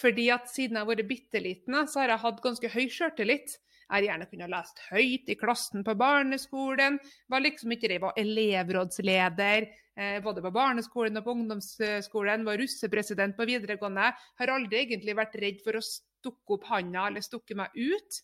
Fordi 0.00 0.30
at 0.32 0.48
siden 0.48 0.78
jeg 0.78 0.84
har 0.84 0.88
vært 0.88 1.08
bitte 1.08 1.42
liten, 1.42 1.76
så 1.88 2.02
har 2.02 2.14
jeg 2.14 2.24
hatt 2.24 2.40
ganske 2.44 2.70
høy 2.72 2.86
sjøltillit. 2.92 3.58
Jeg 3.90 4.06
gjerne 4.06 4.26
kunnet 4.30 4.52
lest 4.52 4.80
høyt 4.86 5.30
i 5.32 5.36
klassen 5.38 5.84
på 5.86 5.96
barneskolen. 5.98 6.98
Var 7.30 7.42
liksom 7.42 7.74
ikke 7.74 7.90
det, 7.90 7.98
var 8.02 8.18
elevrådsleder 8.20 9.66
eh, 9.66 10.18
både 10.22 10.44
på 10.44 10.52
barneskolen 10.54 11.18
og 11.18 11.26
på 11.26 11.34
ungdomsskolen. 11.34 12.46
Var 12.46 12.60
russepresident 12.62 13.36
på 13.36 13.48
videregående. 13.50 14.12
Har 14.40 14.54
aldri 14.54 14.84
egentlig 14.84 15.16
vært 15.18 15.34
redd 15.42 15.58
for 15.66 15.80
å 15.80 15.84
stukke 15.84 16.56
opp 16.56 16.70
handa 16.70 17.08
eller 17.10 17.26
stukke 17.26 17.58
meg 17.58 17.74
ut. 17.74 18.22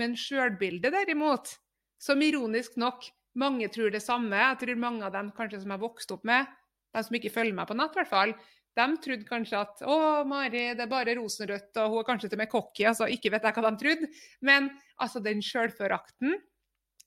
Men 0.00 0.16
sjølbildet 0.18 0.96
derimot, 0.96 1.52
som 2.00 2.24
ironisk 2.24 2.80
nok 2.80 3.04
mange 3.38 3.68
tror 3.74 3.92
det 3.92 4.02
samme, 4.02 4.38
jeg 4.38 4.60
tror 4.62 4.80
mange 4.80 5.06
av 5.06 5.14
dem 5.14 5.30
kanskje 5.34 5.60
som 5.62 5.72
jeg 5.74 5.82
vokste 5.82 6.16
opp 6.16 6.26
med, 6.26 6.50
de 6.94 7.02
som 7.02 7.16
ikke 7.18 7.32
følger 7.34 7.56
meg 7.56 7.66
på 7.66 7.76
nett 7.78 7.94
i 7.94 8.00
hvert 8.00 8.10
fall, 8.10 8.34
de 8.74 8.86
trodde 9.04 9.28
kanskje 9.28 9.60
at 9.60 9.84
å, 9.86 9.98
Mari, 10.28 10.64
det 10.74 10.82
er 10.82 10.90
bare 10.90 11.14
rosenrødt, 11.18 11.70
og 11.82 11.92
hun 11.92 12.00
er 12.00 12.08
kanskje 12.08 12.30
til 12.30 12.38
og 12.38 12.42
med 12.42 12.50
cocky. 12.50 12.86
Altså, 12.90 13.08
ikke 13.10 13.30
vet 13.34 13.46
jeg 13.46 13.56
hva 13.56 13.70
de 13.70 13.80
trodde. 13.82 14.10
Men 14.46 14.68
altså, 14.98 15.22
den 15.22 15.42
sjølforakten, 15.44 16.34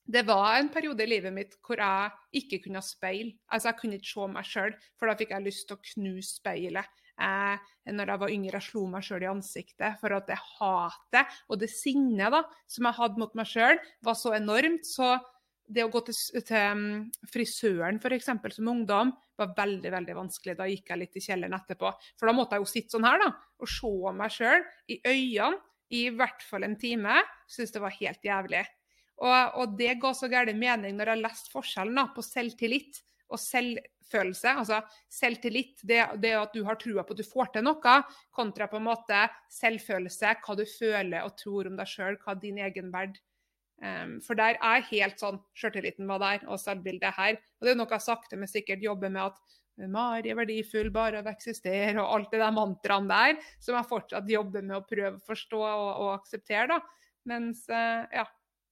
det 0.07 0.23
var 0.23 0.56
en 0.56 0.69
periode 0.72 1.03
i 1.03 1.10
livet 1.10 1.35
mitt 1.35 1.57
hvor 1.68 1.81
jeg 1.84 2.39
ikke 2.39 2.61
kunne 2.68 2.84
speile. 2.85 3.35
Altså, 3.52 3.73
jeg 3.73 3.80
kunne 3.81 3.99
ikke 3.99 4.14
se 4.14 4.30
meg 4.31 4.48
sjøl, 4.48 4.77
for 4.95 5.11
da 5.11 5.18
fikk 5.19 5.35
jeg 5.35 5.48
lyst 5.49 5.68
til 5.68 5.76
å 5.76 5.84
knuse 5.91 6.38
speilet. 6.38 7.03
Jeg, 7.18 7.60
når 7.98 8.11
jeg 8.14 8.22
var 8.22 8.31
yngre, 8.31 8.60
jeg 8.60 8.69
slo 8.69 8.84
meg 8.94 9.03
sjøl 9.03 9.23
i 9.26 9.30
ansiktet 9.31 9.98
for 9.99 10.14
at 10.14 10.27
det 10.30 10.38
hatet 10.38 11.39
og 11.49 11.57
det 11.64 11.72
sinnet 11.73 12.35
som 12.69 12.85
jeg 12.85 12.98
hadde 12.99 13.23
mot 13.23 13.34
meg 13.35 13.49
sjøl, 13.49 13.81
var 14.06 14.19
så 14.19 14.35
enormt. 14.38 14.85
Så 14.85 15.15
det 15.68 15.84
å 15.84 15.91
gå 15.91 16.02
til, 16.07 16.18
til 16.48 16.80
mm, 16.80 16.99
frisøren 17.31 17.99
f.eks. 17.99 18.30
som 18.56 18.69
ungdom 18.72 19.11
var 19.38 19.53
veldig 19.57 19.91
veldig 19.94 20.15
vanskelig. 20.18 20.56
Da 20.57 20.68
gikk 20.69 20.91
jeg 20.91 21.02
litt 21.02 21.18
i 21.19 21.23
kjelleren 21.27 21.57
etterpå. 21.57 21.91
For 22.18 22.30
da 22.30 22.35
måtte 22.35 22.57
jeg 22.57 22.64
jo 22.64 22.72
sitte 22.72 22.95
sånn 22.95 23.07
her 23.07 23.19
da, 23.22 23.31
og 23.60 23.72
se 23.72 24.14
meg 24.18 24.34
sjøl 24.34 24.64
i 24.94 24.99
øynene 25.03 25.64
i 25.98 26.07
hvert 26.11 26.44
fall 26.44 26.68
en 26.68 26.77
time. 26.80 27.19
Syns 27.52 27.76
det 27.76 27.84
var 27.84 27.95
helt 27.99 28.26
jævlig. 28.26 28.64
Og, 29.18 29.60
og 29.61 29.77
det 29.80 29.98
ga 30.02 30.14
så 30.14 30.30
gæren 30.30 30.60
mening 30.60 30.98
når 30.98 31.14
jeg 31.14 31.23
leste 31.23 31.53
forskjellen 31.53 31.98
da, 31.98 32.07
på 32.14 32.26
selvtillit 32.26 33.02
og 33.34 33.39
selvfølelse. 33.41 34.53
Altså 34.61 34.81
selvtillit, 35.11 35.81
det, 35.84 36.03
det 36.22 36.35
at 36.38 36.53
du 36.56 36.61
har 36.68 36.80
trua 36.80 37.03
på 37.03 37.15
at 37.15 37.22
du 37.22 37.27
får 37.27 37.56
til 37.56 37.65
noe, 37.68 37.95
kontra 38.35 38.69
på 38.72 38.80
en 38.80 38.88
måte 38.88 39.23
selvfølelse, 39.57 40.35
hva 40.44 40.57
du 40.60 40.64
føler 40.69 41.26
og 41.26 41.35
tror 41.39 41.72
om 41.72 41.80
deg 41.80 41.91
sjøl, 41.91 42.19
hva 42.23 42.38
din 42.39 42.61
egen 42.68 42.94
verd. 42.94 43.18
Um, 43.78 44.16
for 44.26 44.34
der 44.38 44.58
er 44.58 44.86
helt 44.90 45.20
sånn 45.22 45.38
Sjøltilliten 45.58 46.08
var 46.10 46.24
der, 46.24 46.48
og 46.49 46.58
selvbildet 46.62 47.14
her. 47.18 47.38
Og 47.60 47.68
det 47.68 47.74
er 47.74 47.78
noe 47.78 47.94
jeg 47.94 48.06
sakte, 48.08 48.40
men 48.40 48.49
sikkert 48.49 48.86
jobber 48.86 49.14
med 49.14 49.30
at 49.30 49.58
Mari 49.94 50.32
er 50.32 50.40
verdifull 50.40 50.90
bare 50.90 51.20
av 51.22 51.28
å 51.30 51.34
eksistere, 51.36 51.94
og 52.02 52.10
alt 52.16 52.32
det 52.34 52.41
der 52.41 52.56
mantraene 52.56 53.14
der, 53.14 53.52
som 53.62 53.78
jeg 53.78 53.90
fortsatt 53.91 54.32
jobber 54.32 54.66
med 54.66 54.80
å 54.80 54.86
prøve 54.90 55.20
å 55.20 55.28
forstå 55.28 55.62
og, 55.62 55.91
og 56.08 56.10
akseptere. 56.16 56.72
da. 56.74 56.80
Mens, 57.30 57.62
uh, 57.70 58.08
ja, 58.10 58.26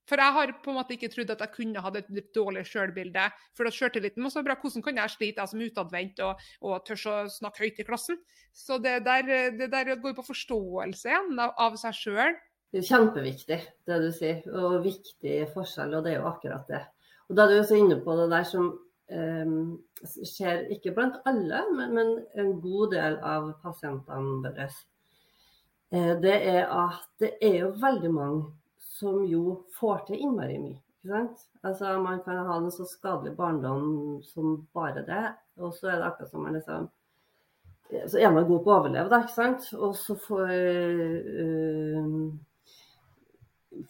for 0.10 0.22
jeg 0.22 0.36
har 0.38 0.54
på 0.62 0.72
en 0.72 0.78
måte 0.78 0.94
ikke 0.96 1.10
trodd 1.14 1.32
at 1.34 1.42
jeg 1.42 1.54
kunne 1.56 1.82
hatt 1.82 1.98
et 1.98 2.10
dårlig 2.34 2.66
sjølbilde. 2.70 3.26
For 3.58 3.70
sjøltilliten 3.74 4.26
var 4.26 4.34
så 4.34 4.44
bra. 4.46 4.58
Hvordan 4.62 4.86
kan 4.86 5.02
jeg 5.02 5.14
slite, 5.16 5.42
jeg 5.42 5.52
som 5.54 5.64
utadvendt 5.66 6.22
og, 6.26 6.44
og 6.62 6.84
tør 6.86 7.06
å 7.10 7.16
snakke 7.34 7.66
høyt 7.66 7.82
i 7.82 7.88
klassen? 7.88 8.20
Så 8.54 8.78
det 8.82 9.00
der, 9.08 9.32
det 9.58 9.72
der 9.74 9.96
går 10.02 10.18
på 10.18 10.28
forståelse 10.30 11.10
igjen 11.10 11.42
av, 11.42 11.56
av 11.58 11.78
seg 11.82 11.98
sjøl. 11.98 12.38
Det 12.72 12.82
er 12.82 12.88
kjempeviktig, 12.90 13.60
det 13.88 14.00
du 14.04 14.10
sier. 14.16 14.42
Og 14.52 14.82
viktig 14.84 15.38
forskjell, 15.54 15.94
og 15.96 16.06
det 16.06 16.16
er 16.16 16.20
jo 16.20 16.32
akkurat 16.32 16.68
det. 16.72 16.82
Og 17.30 17.38
da 17.38 17.46
er 17.46 17.54
du 17.54 17.60
også 17.60 17.78
inne 17.80 18.00
på 18.04 18.16
det 18.20 18.28
der 18.34 18.48
som 18.50 18.68
eh, 19.10 19.54
skjer 20.04 20.66
ikke 20.76 20.94
blant 20.98 21.22
alle, 21.30 21.64
men, 21.76 21.96
men, 21.96 22.12
en 22.38 22.52
god 22.62 22.94
del 22.94 23.18
av 23.26 23.54
pasientene 23.64 24.42
våre. 24.44 24.68
Eh, 25.94 26.14
det 26.22 26.36
er 26.52 26.66
at 26.70 27.08
det 27.22 27.36
er 27.42 27.62
jo 27.64 27.74
veldig 27.82 28.14
mange 28.14 28.44
som 28.96 29.24
jo 29.28 29.62
får 29.80 30.06
til 30.10 30.22
innmari 30.22 30.60
mye. 30.60 30.80
Ikke 31.06 31.14
sant? 31.14 31.48
Altså, 31.66 31.98
man 32.02 32.22
kan 32.26 32.46
ha 32.48 32.58
en 32.58 32.72
så 32.74 32.86
skadelig 32.90 33.36
barndom 33.38 34.22
som 34.26 34.60
bare 34.74 35.06
det, 35.06 35.26
og 35.62 35.74
så 35.74 35.92
er 35.92 36.00
det 36.00 36.10
akkurat 36.10 36.32
som 36.32 36.46
man 36.46 36.58
liksom 36.58 36.92
Så 38.10 38.18
er 38.18 38.32
man 38.34 38.48
god 38.48 38.64
på 38.66 38.72
å 38.72 38.78
overleve, 38.80 39.10
da, 39.12 39.20
ikke 39.22 39.36
sant? 39.36 39.68
Og 39.78 39.92
så 39.96 40.16
får 40.18 40.50
øh, 40.50 42.08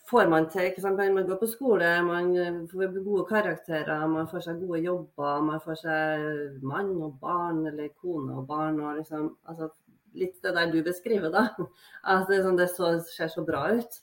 får 0.09 0.29
man 0.31 0.47
til 0.49 0.69
ikke 0.69 0.83
sant? 0.83 0.99
Man 0.99 1.27
går 1.27 1.39
på 1.39 1.49
skole, 1.49 1.89
man 2.05 2.31
får 2.71 2.93
gode 2.97 3.25
karakterer, 3.29 4.05
man 4.09 4.29
får 4.29 4.47
seg 4.47 4.61
gode 4.63 4.81
jobber, 4.85 5.43
man 5.45 5.61
får 5.63 5.81
seg 5.81 6.63
mann 6.65 6.93
og 7.05 7.19
barn 7.21 7.65
eller 7.69 7.91
kone 8.01 8.39
og 8.39 8.47
barn. 8.49 8.79
og 8.81 9.01
liksom, 9.01 9.33
altså, 9.45 9.71
Litt 10.15 10.37
det 10.45 10.53
der 10.55 10.69
du 10.71 10.77
beskriver, 10.79 11.27
da. 11.27 11.49
At 12.13 12.29
sånn, 12.31 12.55
det 12.55 12.69
så, 12.71 12.93
ser 13.03 13.27
så 13.27 13.41
bra 13.43 13.65
ut. 13.75 13.97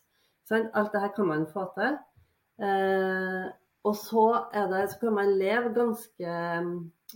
Sånn, 0.44 0.66
alt 0.76 0.92
det 0.92 1.00
her 1.00 1.12
kan 1.16 1.30
man 1.30 1.46
få 1.48 1.62
til. 1.72 1.94
Eh, 2.60 3.46
og 3.88 3.94
så, 3.96 4.26
det, 4.52 4.82
så, 4.92 4.98
kan 5.00 5.16
man 5.16 5.32
leve 5.40 5.72
ganske 5.72 6.34
mm, 6.66 6.74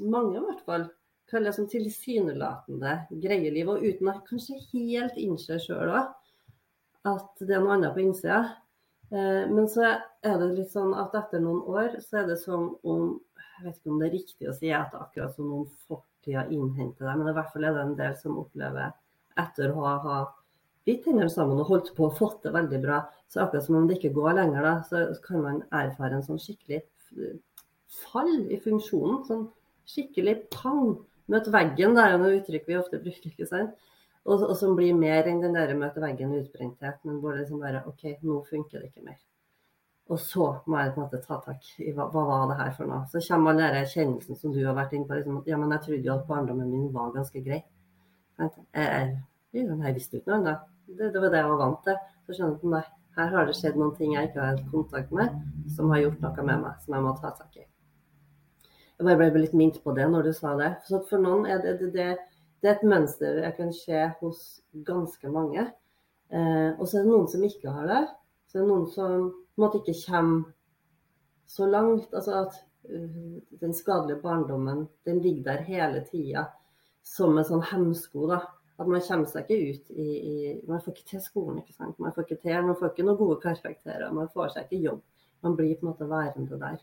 mange, 0.09 0.39
i 0.39 0.47
hvert 0.47 0.65
fall, 0.65 0.87
kaller 1.29 1.51
det 1.51 1.59
som 1.59 1.69
tilsynelatende 1.69 2.95
greie 3.21 3.53
liv. 3.53 3.69
Og 3.69 3.85
uten 3.85 4.09
å 4.09 4.17
kanskje 4.31 4.63
helt 4.73 5.21
innse 5.21 5.61
sjøl 5.61 5.93
òg 5.93 6.15
at 7.07 7.43
det 7.43 7.55
er 7.55 7.63
noe 7.63 7.77
annet 7.77 7.95
på 7.95 8.03
innsida. 8.03 8.41
Eh, 9.13 9.45
men 9.53 9.69
så 9.71 9.87
er 9.87 10.39
det 10.41 10.53
litt 10.57 10.73
sånn 10.73 10.95
at 10.99 11.15
etter 11.19 11.43
noen 11.43 11.63
år 11.71 12.01
så 12.03 12.23
er 12.23 12.33
det 12.33 12.41
som 12.43 12.73
om 12.83 13.15
Jeg 13.57 13.65
vet 13.65 13.77
ikke 13.79 13.89
om 13.89 14.01
det 14.01 14.07
er 14.07 14.13
riktig 14.13 14.49
å 14.51 14.53
si 14.53 14.71
at 14.77 14.93
akkurat 14.93 15.33
som 15.33 15.53
om 15.57 15.63
fortida 15.89 16.43
innhenter 16.53 17.07
deg, 17.09 17.15
men 17.17 17.31
i 17.31 17.33
hvert 17.33 17.55
fall 17.55 17.65
er 17.65 17.73
det 17.73 17.85
en 17.87 17.95
del 17.97 18.17
som 18.21 18.35
opplever 18.43 18.91
etter 19.41 19.73
å 19.73 19.95
ha 20.05 20.19
bitt 20.85 21.07
hendene 21.09 21.33
sammen 21.33 21.63
og 21.63 21.71
holdt 21.71 21.89
på 21.97 22.05
og 22.11 22.19
fått 22.19 22.45
det 22.45 22.53
veldig 22.53 22.81
bra. 22.83 22.99
Så 23.33 23.41
akkurat 23.41 23.65
som 23.65 23.79
om 23.79 23.89
det 23.89 23.97
ikke 23.97 24.13
går 24.19 24.37
lenger, 24.37 24.61
da, 24.61 24.75
så 24.85 25.07
kan 25.25 25.41
man 25.47 25.63
erfare 25.73 26.19
en 26.19 26.27
sånn 26.27 26.43
skikkelig 26.43 26.83
fall 28.03 28.35
i 28.53 28.61
funksjonen. 28.61 29.23
Sånn 29.25 29.49
skikkelig 29.89 30.37
pang. 30.53 30.99
Møte 31.33 31.51
veggen, 31.55 31.97
det 31.97 32.05
er 32.05 32.15
jo 32.15 32.23
noe 32.23 32.37
uttrykk 32.39 32.69
vi 32.69 32.79
ofte 32.79 33.01
bruker. 33.03 33.33
ikke 33.33 33.49
sant? 33.49 33.75
Og, 34.27 34.43
og 34.43 34.57
som 34.59 34.75
blir 34.75 34.97
mer 34.99 35.29
enn 35.31 35.41
den 35.43 35.55
der 35.55 35.73
møte 35.79 36.03
veggen-utbrenthet. 36.03 36.99
Men 37.07 37.21
hvor 37.23 37.35
det 37.35 37.45
liksom 37.45 37.63
bare 37.63 37.85
OK, 37.87 38.05
nå 38.27 38.41
funker 38.49 38.83
det 38.83 38.91
ikke 38.91 39.07
mer. 39.07 39.21
Og 40.11 40.21
så 40.23 40.49
må 40.71 40.79
jeg 40.79 40.93
på 40.95 41.01
en 41.01 41.07
måte 41.07 41.21
ta 41.23 41.39
tak 41.43 41.71
i 41.83 41.93
hva, 41.95 42.07
hva 42.13 42.23
var 42.29 42.45
det 42.51 42.59
her 42.61 42.75
for 42.77 42.91
noe. 42.91 43.07
Så 43.11 43.23
kommer 43.27 43.55
all 43.55 43.63
den 43.75 43.89
kjennelsen 43.91 44.39
som 44.39 44.53
du 44.55 44.61
har 44.63 44.77
vært 44.79 44.95
inne 44.95 45.09
på. 45.09 45.19
Liksom, 45.19 45.41
ja, 45.51 45.59
men 45.59 45.75
jeg 45.75 45.83
trodde 45.87 46.11
jo 46.11 46.15
at 46.15 46.29
barndommen 46.29 46.71
min 46.71 46.93
var 46.95 47.15
ganske 47.15 47.43
grei. 47.47 47.63
Jeg, 48.39 48.67
jeg, 48.77 49.17
jeg 49.55 49.97
visste 49.97 50.21
ikke 50.21 50.31
noe 50.31 50.43
annet. 50.43 50.69
Det, 50.87 51.11
det, 51.11 51.23
var 51.23 51.33
det 51.33 51.41
jeg 51.41 51.51
var 51.51 51.63
vant 51.65 51.83
til. 51.89 51.99
Så 52.27 52.37
skjønner 52.37 52.55
jeg 52.55 52.61
at 52.61 52.71
nei, 52.77 52.85
her 53.17 53.33
har 53.33 53.49
det 53.49 53.57
skjedd 53.59 53.81
noen 53.81 53.97
ting 53.99 54.15
jeg 54.15 54.29
ikke 54.29 54.43
har 54.43 54.53
hatt 54.53 54.71
kontakt 54.71 55.17
med, 55.17 55.41
som 55.75 55.91
har 55.91 56.03
gjort 56.05 56.23
noe 56.23 56.47
med 56.51 56.63
meg, 56.67 56.85
som 56.85 56.95
jeg 56.99 57.07
må 57.07 57.15
ta 57.19 57.33
tak 57.39 57.59
i. 57.59 57.67
Jeg 58.97 59.05
bare 59.07 59.31
ble 59.35 59.43
litt 59.43 59.57
minnet 59.57 59.83
på 59.85 59.93
det 59.97 60.07
når 60.13 60.29
du 60.29 60.33
sa 60.37 60.55
det. 60.59 60.71
Så 60.87 61.03
for 61.09 61.21
noen 61.21 61.49
er 61.51 61.59
det, 61.65 61.77
det, 61.83 61.91
det, 61.97 62.36
det 62.67 62.73
er 62.73 62.81
et 62.81 62.89
mønster 62.91 63.37
jeg 63.45 63.55
kan 63.55 63.69
se 63.71 63.99
hos 64.19 64.41
ganske 64.87 65.31
mange. 65.31 65.69
Eh, 66.35 66.71
og 66.75 66.83
så 66.83 66.99
er 66.99 67.05
det 67.05 67.13
noen 67.13 67.29
som 67.31 67.45
ikke 67.47 67.71
har 67.71 67.87
det. 67.87 68.03
Så 68.51 68.59
er 68.59 68.65
det 68.65 68.71
noen 68.73 68.89
som 68.91 69.29
på 69.31 69.61
en 69.61 69.63
måte 69.63 69.79
ikke 69.79 69.95
kommer 70.01 70.49
så 71.47 71.69
langt. 71.71 72.11
Altså 72.11 72.41
at 72.41 72.57
uh, 72.91 73.37
den 73.63 73.75
skadelige 73.75 74.19
barndommen, 74.25 74.89
den 75.07 75.21
ligger 75.23 75.53
der 75.53 75.63
hele 75.69 76.03
tida 76.11 76.49
som 77.07 77.39
en 77.39 77.47
sånn 77.47 77.63
hemsko. 77.71 78.27
da 78.35 78.41
at 78.77 78.89
man 78.91 79.01
kommer 79.01 79.31
seg 79.31 79.47
ikke 79.47 79.71
ut 79.71 79.95
i, 79.97 80.07
i, 80.07 80.35
Man 80.69 80.83
får 80.83 80.93
ikke 80.93 81.11
til 81.15 81.23
skolen, 81.25 81.63
ikke 81.63 81.77
sant. 81.77 81.97
Man 82.03 82.13
får 82.13 82.27
ikke 82.27 82.43
til, 82.43 82.59
man 82.67 82.77
får 82.77 82.91
ikke 82.91 83.07
noen 83.07 83.21
gode 83.23 83.39
karakterer. 83.41 84.11
Man 84.13 84.29
får 84.35 84.51
seg 84.53 84.67
ikke 84.67 84.83
jobb. 84.91 85.05
Man 85.47 85.55
blir 85.57 85.79
på 85.79 85.87
en 85.87 85.93
måte 85.93 86.09
værende 86.11 86.59
der. 86.61 86.83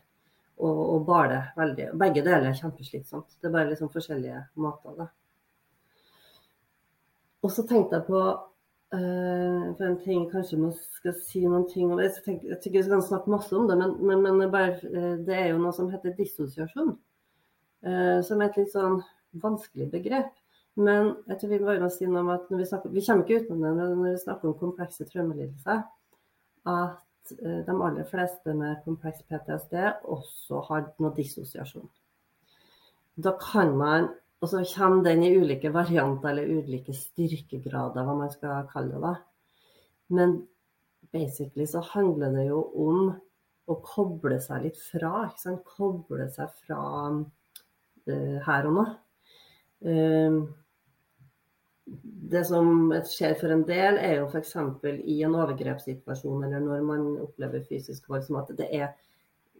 Og, 0.54 0.80
og 0.94 1.04
bare 1.06 1.40
veldig 1.58 1.92
Begge 1.98 2.24
deler 2.24 2.48
er 2.48 2.58
kjempeslitsomt. 2.58 3.36
Det 3.38 3.50
er 3.50 3.54
bare 3.54 3.70
liksom 3.70 3.92
forskjellige 3.94 4.40
måter, 4.64 4.96
da. 4.98 5.12
Og 7.44 7.52
så 7.52 7.64
tenkte 7.68 7.98
jeg 7.98 8.06
på 8.08 8.20
uh, 8.24 9.64
for 9.76 9.86
en 9.86 9.98
ting 10.00 10.22
kanskje 10.32 10.60
man 10.60 10.72
skal 10.96 11.16
si 11.26 11.42
noen 11.44 11.66
ting 11.68 11.92
om 11.92 12.00
Jeg, 12.00 12.14
tenker, 12.24 12.56
ikke 12.56 12.78
vi 12.78 12.84
skal 12.86 13.02
snakke 13.04 13.32
masse 13.32 13.52
om 13.56 13.68
det, 13.68 13.76
men, 13.80 13.98
men, 14.00 14.24
men 14.24 14.52
bare, 14.52 14.78
uh, 14.88 15.18
det 15.26 15.36
er 15.36 15.50
jo 15.52 15.60
noe 15.60 15.74
som 15.76 15.90
heter 15.92 16.16
dissosiasjon. 16.16 16.94
Uh, 17.84 18.22
som 18.24 18.40
er 18.40 18.48
et 18.48 18.62
litt 18.62 18.72
sånn 18.72 19.02
vanskelig 19.42 19.90
begrep. 19.92 20.32
Men 20.80 21.12
jeg 21.28 21.38
tror 21.38 21.52
vi 21.52 21.58
må 21.60 21.68
bare 21.68 21.90
si 21.92 22.08
noe 22.08 22.24
om 22.24 22.32
at 22.32 22.48
vi, 22.50 22.64
snakker, 22.66 22.94
vi, 22.94 23.04
kommer 23.04 23.26
ikke 23.26 23.44
utenom 23.44 23.66
det 23.66 23.90
når 23.92 24.00
vi 24.00 24.14
snakker 24.24 24.50
om 24.50 24.56
komplekse 24.58 25.06
traumelidelser, 25.06 25.84
at 26.72 27.30
de 27.30 27.76
aller 27.76 28.08
fleste 28.08 28.52
med 28.56 28.80
kompleks 28.84 29.22
PTSD 29.28 29.76
også 30.10 30.64
har 30.66 30.88
noe 30.98 31.14
dissosiasjon. 31.14 31.86
Da 33.22 33.36
kan 33.38 33.76
man 33.78 34.10
Og 34.44 34.50
så 34.50 34.60
kommer 34.74 35.06
den 35.06 35.22
i 35.24 35.30
ulike 35.40 35.70
varianter 35.72 36.34
eller 36.34 36.50
ulike 36.60 36.92
styrkegrader, 36.92 38.04
hva 38.04 38.16
man 38.18 38.32
skal 38.32 38.66
kalle 38.68 39.00
det. 39.00 39.14
Men 40.12 40.34
basically 41.14 41.64
så 41.70 41.80
handler 41.94 42.34
det 42.36 42.50
jo 42.50 42.58
om 42.84 43.14
å 43.64 43.78
koble 43.80 44.36
seg 44.44 44.66
litt 44.66 44.82
fra. 44.90 45.30
ikke 45.30 45.40
sant? 45.46 45.64
Koble 45.78 46.28
seg 46.34 46.52
fra 46.66 46.82
uh, 47.08 48.36
her 48.44 48.68
og 48.68 48.76
nå. 48.76 48.84
Uh, 49.88 50.42
det 52.34 52.44
som 52.48 52.92
skjer 53.08 53.34
for 53.40 53.52
en 53.52 53.64
del, 53.68 53.98
er 54.00 54.18
jo 54.20 54.28
f.eks. 54.28 54.54
i 55.04 55.18
en 55.24 55.34
overgrepssituasjon 55.36 56.46
eller 56.46 56.62
når 56.64 56.86
man 56.86 57.10
opplever 57.24 57.64
fysisk 57.68 58.08
vold, 58.08 58.24
som 58.28 58.40
at 58.40 58.52
det 58.56 58.68
er, 58.72 58.94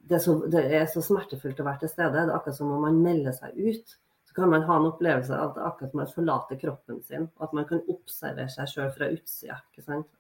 det, 0.01 0.19
er 0.19 0.25
så, 0.25 0.39
det 0.53 0.65
er, 0.69 0.87
så, 0.93 1.05
smertefullt 1.05 1.61
å 1.61 1.69
være 1.69 1.85
til 1.85 1.93
stede. 1.93 2.15
Det 2.17 2.25
er 2.25 2.37
akkurat 2.37 2.61
som 2.61 2.73
om 2.73 2.85
man 2.85 3.03
melder 3.05 3.37
seg 3.37 3.57
ut. 3.57 3.99
Kan 4.35 4.51
man 4.51 4.65
ha 4.67 4.77
en 4.81 4.89
opplevelse 4.89 5.37
av 5.37 5.53
at 5.53 5.59
akkurat 5.69 5.95
man 5.95 6.11
forlater 6.11 6.59
kroppen 6.59 7.01
sin. 7.07 7.29
og 7.37 7.49
At 7.49 7.53
man 7.55 7.67
kan 7.69 7.83
observere 7.89 8.51
seg 8.51 8.71
sjøl 8.71 8.93
fra 8.97 9.11
utsida. 9.15 9.61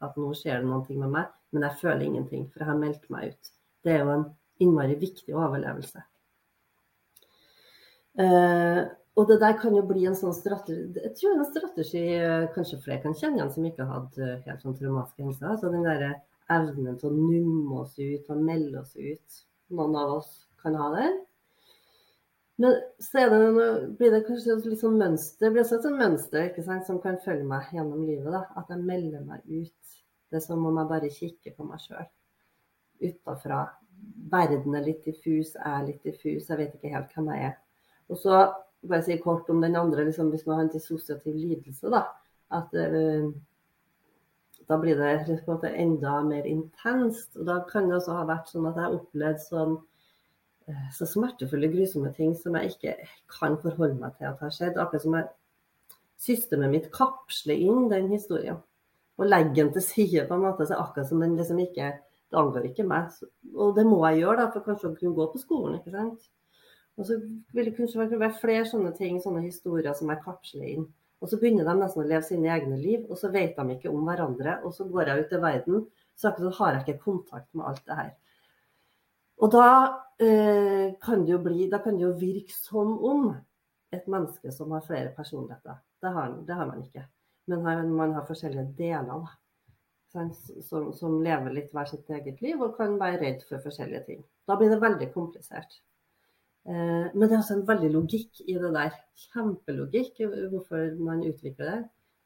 At 0.06 0.18
nå 0.20 0.30
skjer 0.38 0.62
det 0.62 0.70
noe 0.70 0.98
med 1.00 1.14
meg, 1.16 1.32
men 1.50 1.66
jeg 1.66 1.80
føler 1.80 2.06
ingenting, 2.06 2.48
for 2.52 2.62
jeg 2.62 2.70
har 2.70 2.78
meldt 2.78 3.08
meg 3.10 3.32
ut. 3.34 3.54
Det 3.84 3.94
er 3.94 4.04
jo 4.04 4.12
en 4.14 4.28
innmari 4.62 4.94
viktig 5.00 5.34
overlevelse. 5.34 6.04
Eh, 8.22 8.84
og 9.18 9.28
det 9.30 9.40
der 9.42 9.56
kan 9.58 9.74
jo 9.74 9.82
bli 9.86 10.04
en 10.06 10.14
sånn 10.14 10.34
strategi 10.36 11.00
Jeg 11.02 11.16
tror 11.18 11.32
en 11.34 11.48
strategi 11.48 12.02
eh, 12.14 12.44
kanskje 12.54 12.78
flere 12.82 13.02
kan 13.02 13.16
kjenne 13.18 13.40
igjen 13.40 13.50
som 13.50 13.66
ikke 13.66 13.86
har 13.86 14.04
hatt 14.04 14.18
eh, 14.22 14.36
helt 14.46 14.62
sånn 14.62 14.76
traumatiske 14.78 15.22
hendelser. 15.22 15.50
Altså 15.50 15.70
den 15.72 15.86
derre 15.86 16.12
evnen 16.54 16.98
til 17.00 17.10
å 17.10 17.16
numme 17.16 17.82
oss 17.82 17.98
ut 17.98 18.30
og 18.30 18.42
melde 18.46 18.82
oss 18.82 18.94
ut. 18.94 19.40
noen 19.74 19.96
av 19.98 20.18
oss 20.20 20.32
kan 20.62 20.76
ha 20.78 20.90
det. 20.94 21.08
Men 22.62 22.76
så 23.02 23.24
det, 23.30 23.38
blir 23.98 24.12
det 24.14 24.24
kanskje 24.28 24.58
litt 24.62 24.82
sånn 24.82 24.98
mønster, 25.00 25.50
blir 25.50 25.64
også 25.64 25.80
et 25.80 25.86
sånn 25.88 25.98
mønster 25.98 26.52
sant, 26.62 26.86
som 26.86 27.00
kan 27.02 27.16
følge 27.24 27.46
meg 27.50 27.72
gjennom 27.74 28.04
livet. 28.06 28.30
da, 28.30 28.44
At 28.60 28.70
jeg 28.70 28.84
melder 28.86 29.24
meg 29.26 29.42
ut. 29.48 29.96
Det 30.30 30.38
er 30.38 30.44
som 30.44 30.66
om 30.66 30.78
jeg 30.78 30.90
bare 30.90 31.10
kikker 31.16 31.56
på 31.56 31.66
meg 31.66 31.82
sjøl 31.82 32.06
utafra. 33.04 33.64
Verden 34.30 34.76
er 34.76 34.86
litt 34.86 35.02
diffus, 35.06 35.54
jeg 35.54 35.70
er 35.70 35.86
litt 35.88 36.06
diffus, 36.06 36.48
jeg 36.48 36.60
vet 36.60 36.76
ikke 36.76 36.92
helt 36.94 37.10
hvem 37.14 37.32
jeg 37.32 37.48
er. 37.50 37.56
Og 38.12 38.20
så 38.20 38.38
bare 38.84 39.02
si 39.06 39.16
kort 39.22 39.50
om 39.50 39.62
den 39.64 39.76
andre, 39.78 40.06
liksom, 40.08 40.30
hvis 40.32 40.44
man 40.46 40.58
har 40.58 40.66
en 40.66 40.72
dissosiativ 40.74 41.36
lidelse, 41.36 41.90
da. 41.92 42.04
At 42.54 42.74
uh, 42.76 43.30
da 44.68 44.78
blir 44.80 45.00
det 45.00 45.16
på 45.26 45.52
en 45.52 45.56
måte 45.56 45.72
enda 45.72 46.18
mer 46.26 46.46
intenst. 46.48 47.36
Og 47.36 47.48
da 47.48 47.60
kan 47.68 47.88
det 47.88 47.98
også 47.98 48.18
ha 48.18 48.26
vært 48.28 48.52
sånn 48.52 48.68
at 48.68 48.78
jeg 48.78 48.86
har 48.86 48.98
opplevd 48.98 49.42
sånn 49.44 49.78
så 50.96 51.06
smertefulle, 51.08 51.68
grusomme 51.72 52.12
ting 52.16 52.32
som 52.38 52.56
jeg 52.56 52.74
ikke 52.74 52.94
kan 53.32 53.58
forholde 53.60 53.98
meg 54.00 54.14
til 54.16 54.30
at 54.30 54.40
har 54.40 54.52
skjedd. 54.54 54.78
Akkurat 54.80 55.04
som 55.04 55.16
jeg 55.18 55.28
systemet 56.24 56.72
mitt 56.72 56.86
kapsler 56.94 57.58
inn 57.60 57.90
den 57.90 58.08
historien 58.12 58.62
og 59.18 59.28
legger 59.28 59.60
den 59.60 59.72
til 59.74 59.84
side 59.84 60.24
på 60.28 60.36
en 60.36 60.46
måte. 60.46 60.66
Så 60.66 60.78
akkurat 60.78 61.10
som 61.10 61.20
den 61.22 61.36
liksom 61.38 61.60
ikke 61.62 61.92
Det 62.32 62.40
angår 62.40 62.64
ikke 62.66 62.86
meg. 62.88 63.12
Og 63.54 63.76
det 63.76 63.84
må 63.86 64.00
jeg 64.08 64.24
gjøre 64.24 64.40
da, 64.40 64.44
for 64.50 64.64
kanskje 64.64 64.88
å 64.88 64.94
kunne 64.96 65.14
gå 65.14 65.26
på 65.30 65.38
skolen. 65.38 65.76
ikke 65.78 65.92
sant? 65.92 66.24
Og 66.98 67.06
så 67.06 67.18
vil 67.54 67.68
det 67.68 67.74
kanskje 67.76 68.06
være 68.08 68.38
flere 68.40 68.64
sånne 68.66 68.90
ting, 68.96 69.20
sånne 69.22 69.44
historier 69.44 69.94
som 69.94 70.10
jeg 70.10 70.22
kapsler 70.24 70.64
inn. 70.72 70.88
Og 71.22 71.30
så 71.30 71.38
begynner 71.38 71.68
de 71.68 71.76
nesten 71.78 72.02
å 72.02 72.08
leve 72.08 72.26
sine 72.26 72.50
egne 72.50 72.80
liv, 72.80 73.04
og 73.06 73.20
så 73.20 73.30
vet 73.30 73.54
de 73.54 73.76
ikke 73.76 73.92
om 73.92 74.02
hverandre. 74.08 74.56
Og 74.66 74.74
så 74.74 74.88
går 74.88 75.12
jeg 75.12 75.20
ut 75.20 75.36
i 75.36 75.40
verden, 75.44 75.86
så 76.18 76.34
har 76.58 76.74
jeg 76.74 76.82
ikke 76.82 77.04
kontakt 77.04 77.54
med 77.54 77.68
alt 77.70 77.84
det 77.86 78.00
her. 78.00 78.10
Og 79.42 79.50
da 79.52 79.68
eh, 80.22 80.94
kan 81.02 81.24
det 81.24 81.32
jo 81.34 81.40
bli 81.42 81.68
Da 81.70 81.80
kan 81.82 81.96
det 81.98 82.04
jo 82.04 82.12
virke 82.18 82.54
som 82.54 82.94
om 83.04 83.32
et 83.94 84.06
menneske 84.10 84.52
som 84.52 84.72
har 84.74 84.84
flere 84.86 85.14
personligheter. 85.16 85.78
Det 86.02 86.10
har, 86.12 86.36
det 86.46 86.54
har 86.58 86.66
man 86.66 86.82
ikke. 86.82 87.04
Men 87.46 87.64
har, 87.66 87.82
man 87.86 88.14
har 88.16 88.26
forskjellige 88.26 88.74
deler 88.78 89.26
som, 90.14 90.92
som, 90.94 91.16
lever 91.22 91.54
litt 91.54 91.72
hver 91.74 91.88
sitt 91.90 92.10
eget 92.10 92.40
liv 92.42 92.60
og 92.62 92.76
kan 92.78 92.96
være 93.00 93.20
redd 93.22 93.42
for 93.48 93.62
forskjellige 93.62 94.04
ting. 94.08 94.22
Da 94.48 94.56
blir 94.58 94.72
det 94.72 94.80
veldig 94.82 95.10
komplisert. 95.14 95.78
Eh, 96.68 97.06
men 97.12 97.26
det 97.26 97.32
er 97.32 97.40
også 97.40 97.58
en 97.58 97.66
veldig 97.68 97.90
logikk 97.94 98.42
i 98.46 98.56
det 98.60 98.72
der. 98.76 98.96
Kjempelogikk 99.26 100.22
hvorfor 100.52 100.94
man 100.98 101.24
utvikler 101.26 101.70
det. 101.70 101.80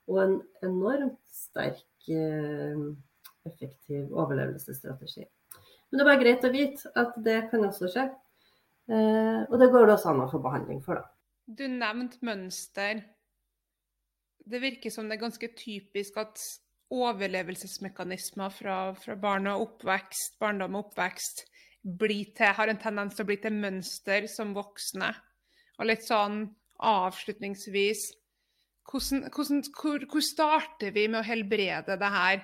Og 0.08 0.22
en 0.24 0.36
enormt 0.64 1.20
sterk, 1.28 1.84
eh, 2.08 2.84
effektiv 3.48 4.12
overlevelsesstrategi. 4.12 5.26
Men 5.88 5.98
det 5.98 6.04
er 6.04 6.10
bare 6.10 6.22
greit 6.22 6.46
å 6.46 6.52
vite 6.52 6.92
at 7.00 7.14
det 7.24 7.38
kan 7.52 7.64
også 7.68 7.90
skje. 7.92 8.06
Eh, 8.88 9.40
og 9.48 9.54
det 9.60 9.70
går 9.72 9.86
det 9.86 9.94
også 9.96 10.12
an 10.12 10.24
å 10.24 10.30
få 10.30 10.40
behandling 10.44 10.82
for, 10.84 11.00
da. 11.00 11.08
Du 11.48 11.64
nevnte 11.72 12.20
mønster. 12.28 13.02
Det 14.48 14.60
virker 14.60 14.92
som 14.92 15.08
det 15.08 15.16
er 15.16 15.24
ganske 15.24 15.48
typisk 15.56 16.18
at 16.20 16.40
overlevelsesmekanismer 16.92 18.52
fra, 18.52 18.76
fra 18.96 19.16
barn 19.20 19.48
og 19.50 19.64
oppvekst, 19.66 20.38
barndom 20.40 20.76
og 20.76 20.88
oppvekst 20.88 21.44
til, 21.98 22.44
har 22.56 22.68
en 22.68 22.80
tendens 22.80 23.16
til 23.16 23.24
å 23.24 23.28
bli 23.28 23.36
til 23.40 23.56
mønster 23.56 24.28
som 24.28 24.54
voksne. 24.56 25.10
Og 25.78 25.88
litt 25.88 26.04
sånn 26.04 26.42
avslutningsvis 26.78 28.08
hvordan, 28.88 29.26
hvordan, 29.34 29.62
hvor, 29.76 30.04
hvor 30.10 30.24
starter 30.24 30.94
vi 30.94 31.06
med 31.08 31.20
å 31.20 31.26
helbrede 31.26 31.98
det 32.00 32.12
her? 32.12 32.42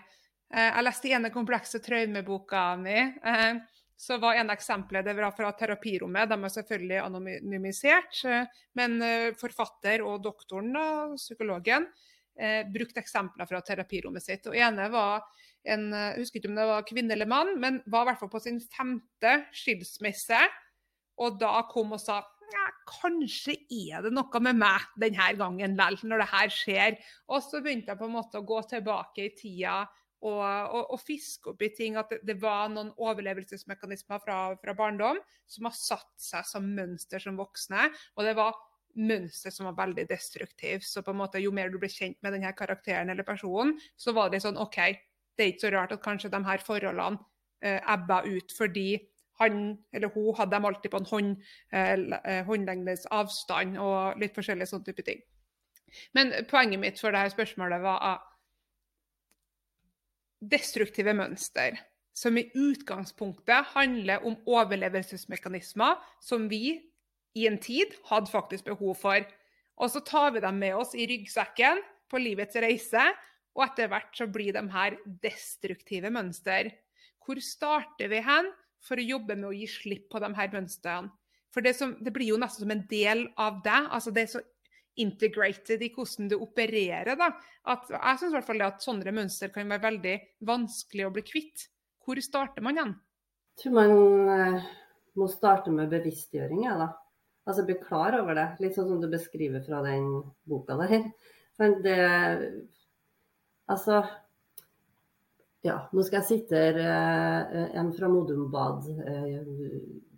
Eh, 0.53 0.71
jeg 0.71 0.87
leste 0.87 1.13
ene 1.17 1.33
komplekse 1.35 1.81
traumeboka 1.83 2.65
mi. 2.81 2.99
Eh, 3.01 3.55
så 3.97 4.19
var 4.19 4.37
en 4.37 4.51
eksempel 4.53 5.05
det 5.07 5.15
var 5.17 5.33
fra 5.37 5.53
terapirommet. 5.57 6.29
De 6.29 6.37
er 6.37 6.53
selvfølgelig 6.57 6.99
anonymisert. 7.03 8.25
Eh, 8.27 8.51
men 8.75 8.99
forfatter 9.41 10.03
og 10.05 10.23
doktoren, 10.25 11.17
psykologen, 11.17 11.89
brukte 12.75 12.99
eksempler 12.99 13.47
fra 13.47 13.61
terapirommet 13.63 14.25
sitt. 14.25 14.49
Og 14.51 14.57
ene 14.59 14.89
var 14.91 15.23
en 15.65 15.85
Jeg 15.95 16.17
husker 16.19 16.41
ikke 16.41 16.51
om 16.51 16.57
det 16.59 16.65
var 16.67 16.83
kvinne 16.85 17.15
eller 17.15 17.29
mann, 17.31 17.53
men 17.63 17.79
var 17.87 18.03
i 18.03 18.09
hvert 18.09 18.19
fall 18.19 18.33
på 18.33 18.41
sin 18.43 18.59
femte 18.59 19.37
skilsmisse. 19.55 20.41
Og 21.23 21.39
da 21.39 21.63
kom 21.71 21.95
og 21.95 22.03
sa 22.03 22.19
ja, 22.53 22.65
kanskje 22.91 23.55
er 23.71 24.03
det 24.03 24.11
noe 24.13 24.41
med 24.43 24.59
meg 24.59 24.83
denne 25.01 25.31
gangen 25.39 25.79
vel, 25.79 25.97
når 26.03 26.25
det 26.25 26.31
her 26.33 26.53
skjer. 26.53 26.99
Og 27.31 27.43
så 27.47 27.63
begynte 27.63 27.95
jeg 27.95 28.03
på 28.03 28.09
en 28.11 28.17
måte 28.19 28.43
å 28.43 28.47
gå 28.47 28.61
tilbake 28.75 29.29
i 29.29 29.33
tida 29.39 29.85
og, 30.25 30.41
og, 30.41 30.93
og, 30.95 31.01
fiske 31.05 31.53
opp 31.53 31.63
i 31.63 31.71
ting. 31.77 31.99
At 32.01 32.13
det, 32.25 32.39
var 32.43 32.71
noen 32.73 32.93
overlevelsesmekanismer 32.97 34.23
fra, 34.25 34.39
fra, 34.61 34.77
barndom 34.77 35.21
som 35.51 35.69
har 35.69 35.77
satt 35.77 36.13
seg 36.21 36.47
som 36.49 36.71
mønster 36.77 37.23
som 37.23 37.39
voksne. 37.41 37.91
Og 38.17 38.29
det 38.29 38.37
var 38.39 38.57
mønster 38.95 39.51
som 39.51 39.69
var 39.71 39.79
veldig 39.87 40.07
destruktivt, 40.11 40.87
Så 40.87 41.03
på 41.03 41.11
en 41.11 41.19
måte, 41.19 41.43
jo 41.43 41.53
mer 41.53 41.71
du 41.71 41.81
ble 41.83 41.91
kjent 41.91 42.21
med 42.23 42.37
denne 42.37 42.53
karakteren 42.55 43.11
eller 43.11 43.27
personen, 43.27 43.75
så 43.97 44.15
var 44.15 44.31
det 44.31 44.45
sånn 44.45 44.61
OK, 44.61 44.79
det 45.35 45.43
er 45.43 45.51
ikke 45.51 45.67
så 45.67 45.73
rart 45.75 45.93
at 45.93 46.05
kanskje 46.05 46.31
de 46.31 46.41
her 46.47 46.63
forholdene 46.63 47.19
eh, 47.65 47.81
ebba 47.91 48.23
ut 48.23 48.55
fordi 48.55 49.03
han 49.43 49.79
eller 49.91 50.13
hun 50.15 50.35
hadde 50.39 50.55
dem 50.55 50.69
alltid 50.69 50.93
på 50.93 51.01
en 51.01 51.09
hånd, 51.11 51.33
eh 51.75 52.45
håndlengdes 52.47 53.09
avstand 53.11 53.81
og 53.83 54.21
litt 54.23 54.37
forskjellige 54.37 54.71
sånne 54.71 54.87
type 54.87 55.03
ting. 55.03 55.25
Men 56.15 56.31
poenget 56.51 56.81
mitt 56.81 57.01
for 57.03 57.15
dette 57.15 57.35
spørsmålet 57.35 57.83
var 57.83 57.99
at 58.13 58.31
destruktive 60.51 61.15
mønster, 61.17 61.79
som 62.15 62.37
i 62.39 62.47
utgangspunktet 62.55 63.73
handler 63.75 64.25
om 64.27 64.37
overlevelsesmekanismer 64.47 65.99
som 66.23 66.49
vi 66.51 66.79
i 67.35 67.49
en 67.49 67.59
tid 67.59 67.95
hadde 68.11 68.31
faktisk 68.31 68.69
behov 68.69 68.95
for. 69.01 69.25
Og 69.83 69.91
så 69.91 70.03
tar 70.07 70.35
vi 70.35 70.43
dem 70.45 70.61
med 70.63 70.77
oss 70.79 70.95
i 70.95 71.07
ryggsekken 71.11 71.83
på 72.11 72.21
livets 72.23 72.57
reise, 72.63 73.09
og 73.55 73.67
etter 73.67 73.91
hvert 73.91 74.15
så 74.15 74.27
blir 74.31 74.55
de 74.55 74.63
her 74.71 74.97
destruktive 75.23 76.11
mønster. 76.15 76.71
Hvor 77.23 77.39
starter 77.43 78.11
vi 78.11 78.23
hen 78.23 78.51
for 78.85 79.01
å 79.01 79.07
jobbe 79.07 79.37
med 79.39 79.51
å 79.51 79.55
gi 79.55 79.69
slipp 79.71 80.09
på 80.13 80.23
de 80.23 80.31
her 80.39 80.51
mønstrene? 80.55 81.11
For 81.55 81.63
det, 81.63 81.77
som, 81.79 81.93
det 82.03 82.11
blir 82.15 82.33
jo 82.33 82.39
nesten 82.41 82.65
som 82.65 82.73
en 82.75 82.87
del 82.91 83.29
av 83.39 83.61
deg. 83.63 83.87
altså 83.95 84.11
Det 84.11 84.25
er 84.25 84.31
så 84.33 84.41
integrated 85.01 85.83
i 85.83 85.91
hvordan 85.95 86.31
du 86.31 86.37
opererer. 86.39 87.15
Da. 87.19 87.31
At, 87.73 87.91
jeg 87.91 88.21
syns 88.21 88.51
at 88.53 88.85
sånne 88.85 89.15
mønster 89.15 89.53
kan 89.55 89.71
være 89.71 89.87
veldig 89.89 90.17
vanskelig 90.47 91.07
å 91.07 91.13
bli 91.15 91.25
kvitt. 91.27 91.69
Hvor 92.05 92.21
starter 92.23 92.65
man 92.65 92.79
igjen? 92.79 92.95
Jeg 93.55 93.63
tror 93.63 93.77
man 93.79 94.35
eh, 94.35 94.69
må 95.19 95.29
starte 95.31 95.73
med 95.75 95.93
bevisstgjøring. 95.93 96.67
Ja, 96.67 96.77
da. 96.81 96.91
Altså 97.45 97.65
bli 97.67 97.77
klar 97.81 98.17
over 98.19 98.37
det. 98.39 98.49
Litt 98.65 98.77
sånn 98.77 98.89
som 98.91 99.01
du 99.03 99.09
beskriver 99.13 99.65
fra 99.65 99.83
den 99.85 100.09
boka 100.49 100.79
der. 100.81 101.11
Men 101.61 101.81
det 101.85 101.99
Altså 103.65 104.03
ja, 105.65 105.79
nå 105.97 106.03
skal 106.05 106.19
jeg 106.21 106.29
sitere 106.29 106.83
uh, 106.85 107.77
en 107.81 107.89
fra 107.97 108.11
Modum 108.13 108.51
Bad, 108.53 108.85
uh, 108.85 109.39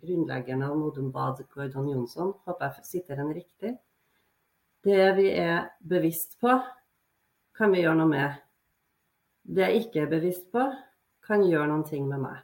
grunnleggeren 0.03 0.65
av 0.65 0.73
Modum 0.75 1.07
Bad, 1.15 1.39
Gordon 1.53 1.87
Jonsson. 1.93 2.33
Håper 2.43 2.65
jeg 2.75 2.87
sitter 2.89 3.21
en 3.23 3.31
riktig. 3.31 3.71
Det 4.87 5.07
vi 5.17 5.29
er 5.35 5.69
bevisst 5.83 6.37
på, 6.41 6.53
kan 7.57 7.73
vi 7.73 7.83
gjøre 7.83 7.99
noe 7.99 8.11
med. 8.11 8.41
Det 9.47 9.65
jeg 9.65 9.85
ikke 9.85 10.03
er 10.05 10.11
bevisst 10.11 10.47
på, 10.53 10.63
kan 11.27 11.43
gjøre 11.43 11.67
noen 11.71 11.85
ting 11.87 12.07
med 12.07 12.23
meg. 12.23 12.43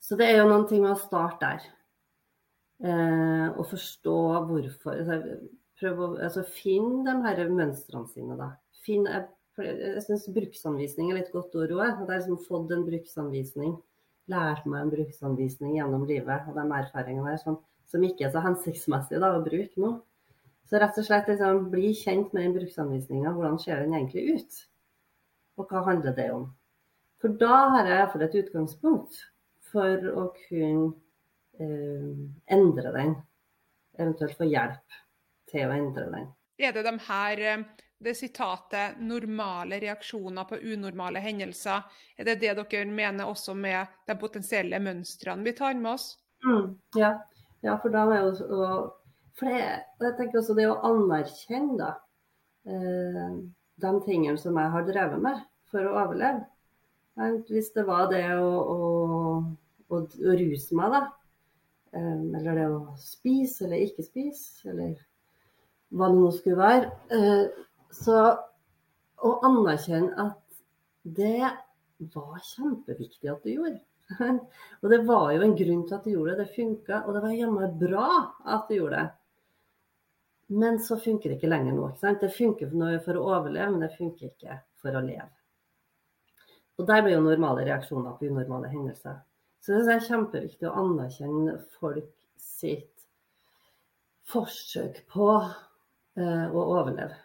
Så 0.00 0.16
det 0.16 0.30
er 0.30 0.40
jo 0.40 0.48
noen 0.48 0.68
ting 0.70 0.84
med 0.84 0.94
å 0.94 1.00
starte 1.00 1.48
der. 1.48 1.70
Eh, 2.86 3.46
og 3.52 3.64
forstå 3.68 4.18
hvorfor. 4.48 5.00
Altså, 5.00 5.38
prøv 5.80 6.02
å 6.04 6.10
altså, 6.14 6.44
Finn 6.56 7.02
de 7.04 7.16
her 7.26 7.42
mønstrene 7.50 8.08
sine, 8.12 8.36
da. 8.38 8.52
Finn, 8.86 9.08
jeg 9.10 9.26
jeg 9.56 10.02
syns 10.04 10.26
bruksanvisning 10.36 11.10
er 11.10 11.22
litt 11.22 11.32
godt 11.32 11.54
ord 11.56 11.70
òg. 11.72 11.80
Jeg 11.80 11.94
har 11.96 12.10
liksom 12.10 12.40
fått 12.44 12.72
en 12.76 12.84
bruksanvisning. 12.84 13.76
Lært 14.28 14.66
meg 14.68 14.82
en 14.82 14.92
bruksanvisning 14.92 15.78
gjennom 15.78 16.04
livet 16.08 16.50
og 16.50 16.58
de 16.58 16.64
erfaringene 16.76 17.30
der 17.30 17.40
som, 17.40 17.56
som 17.88 18.04
ikke 18.04 18.26
er 18.26 18.34
så 18.34 18.42
hensiktsmessige 18.44 19.22
da, 19.22 19.32
å 19.32 19.44
bruke 19.44 19.80
nå. 19.80 19.94
Så 20.66 20.80
rett 20.82 20.98
og 20.98 21.06
slett 21.06 21.28
liksom, 21.30 21.68
bli 21.70 21.92
kjent 21.94 22.32
med 22.34 22.42
den 22.42 22.56
bruksanvisninga. 22.56 23.32
Hvordan 23.36 23.58
ser 23.62 23.84
den 23.84 23.94
egentlig 23.94 24.40
ut? 24.40 24.60
Og 25.56 25.70
hva 25.70 25.84
handler 25.86 26.14
det 26.16 26.30
om? 26.34 26.48
For 27.22 27.36
da 27.40 27.62
har 27.72 27.88
jeg 27.88 28.00
iallfall 28.00 28.26
et 28.26 28.38
utgangspunkt 28.42 29.20
for 29.70 30.08
å 30.10 30.26
kunne 30.48 30.90
eh, 31.62 32.18
endre 32.52 32.92
den. 32.98 33.14
Eventuelt 33.96 34.36
få 34.36 34.48
hjelp 34.50 34.98
til 35.50 35.70
å 35.70 35.76
endre 35.76 36.10
den. 36.12 36.28
Er 36.60 36.74
det 36.74 36.84
de 36.84 36.94
her 37.06 37.44
eh, 37.52 37.64
det 37.98 38.14
sitatet 38.14 38.98
'normale 39.00 39.80
reaksjoner 39.80 40.44
på 40.44 40.56
unormale 40.56 41.18
hendelser', 41.18 41.82
er 42.16 42.24
det 42.24 42.40
det 42.40 42.54
dere 42.58 42.84
mener 42.84 43.24
også 43.24 43.54
med 43.54 43.86
de 44.06 44.16
potensielle 44.20 44.78
mønstrene 44.78 45.44
vi 45.44 45.52
tar 45.52 45.74
med 45.74 45.92
oss? 45.92 46.18
Mm, 46.44 46.76
ja. 46.94 47.14
ja. 47.62 47.78
for 47.78 47.88
da 47.88 48.04
er 48.12 48.26
jo 48.26 48.90
for 49.36 49.52
det, 49.52 49.62
jeg 50.00 50.16
tenker 50.16 50.40
også 50.40 50.56
det 50.56 50.66
å 50.70 50.80
anerkjenne 50.88 51.76
da, 51.80 51.90
eh, 52.68 53.34
de 53.84 53.92
tingene 54.06 54.40
som 54.40 54.56
jeg 54.56 54.72
har 54.72 54.86
drevet 54.88 55.20
med 55.22 55.42
for 55.70 55.84
å 55.84 55.96
overleve. 56.04 56.46
Hvis 57.48 57.70
det 57.72 57.86
var 57.88 58.08
det 58.12 58.24
å, 58.36 58.48
å, 58.48 58.78
å, 59.88 60.00
å 60.00 60.36
ruse 60.40 60.76
meg, 60.76 60.96
da. 60.96 61.04
Um, 61.96 62.34
eller 62.36 62.58
det 62.58 62.64
å 62.68 62.80
spise 63.00 63.64
eller 63.64 63.86
ikke 63.86 64.04
spise, 64.04 64.66
eller 64.68 64.98
hva 65.96 66.10
det 66.12 66.18
nå 66.18 66.32
skulle 66.34 66.58
være. 66.60 66.90
Uh, 67.08 67.86
så 67.94 68.18
å 69.24 69.32
anerkjenne 69.48 70.12
at 70.26 70.60
det 71.16 71.48
var 72.12 72.40
kjempeviktig 72.50 73.30
at 73.32 73.44
du 73.46 73.54
gjorde. 73.54 73.80
og 74.82 74.90
det 74.92 75.00
var 75.08 75.30
jo 75.34 75.46
en 75.46 75.56
grunn 75.56 75.86
til 75.86 75.96
at 75.96 76.04
du 76.04 76.12
gjorde 76.12 76.36
det. 76.36 76.44
Det 76.44 76.56
funka, 76.58 77.04
og 77.06 77.16
det 77.16 77.24
var 77.24 77.38
jammen 77.38 77.78
bra 77.80 78.10
at 78.44 78.68
du 78.68 78.76
gjorde 78.76 79.00
det. 79.00 79.15
Men 80.46 80.78
så 80.78 80.96
funker 80.96 81.30
det 81.30 81.40
ikke 81.40 81.50
lenger 81.50 81.74
nå. 81.74 81.88
Ikke 81.90 82.04
sant? 82.04 82.22
Det 82.22 82.34
funker 82.34 82.70
for 83.04 83.18
å 83.18 83.24
overleve, 83.34 83.70
men 83.72 83.82
det 83.82 83.94
funker 83.96 84.30
ikke 84.30 84.60
for 84.82 84.94
å 84.94 85.02
leve. 85.02 85.30
Og 86.76 86.86
der 86.86 87.02
blir 87.02 87.16
jo 87.16 87.24
normale 87.24 87.64
reaksjoner 87.66 88.18
på 88.18 88.28
unormale 88.28 88.70
hendelser. 88.70 89.18
Så 89.64 89.80
det 89.82 89.94
er 89.96 90.04
kjempeviktig 90.06 90.68
å 90.68 90.76
anerkjenne 90.84 91.56
folk 91.80 92.12
sitt 92.38 93.06
forsøk 94.30 95.00
på 95.10 95.30
eh, 95.40 96.46
å 96.46 96.66
overleve. 96.76 97.16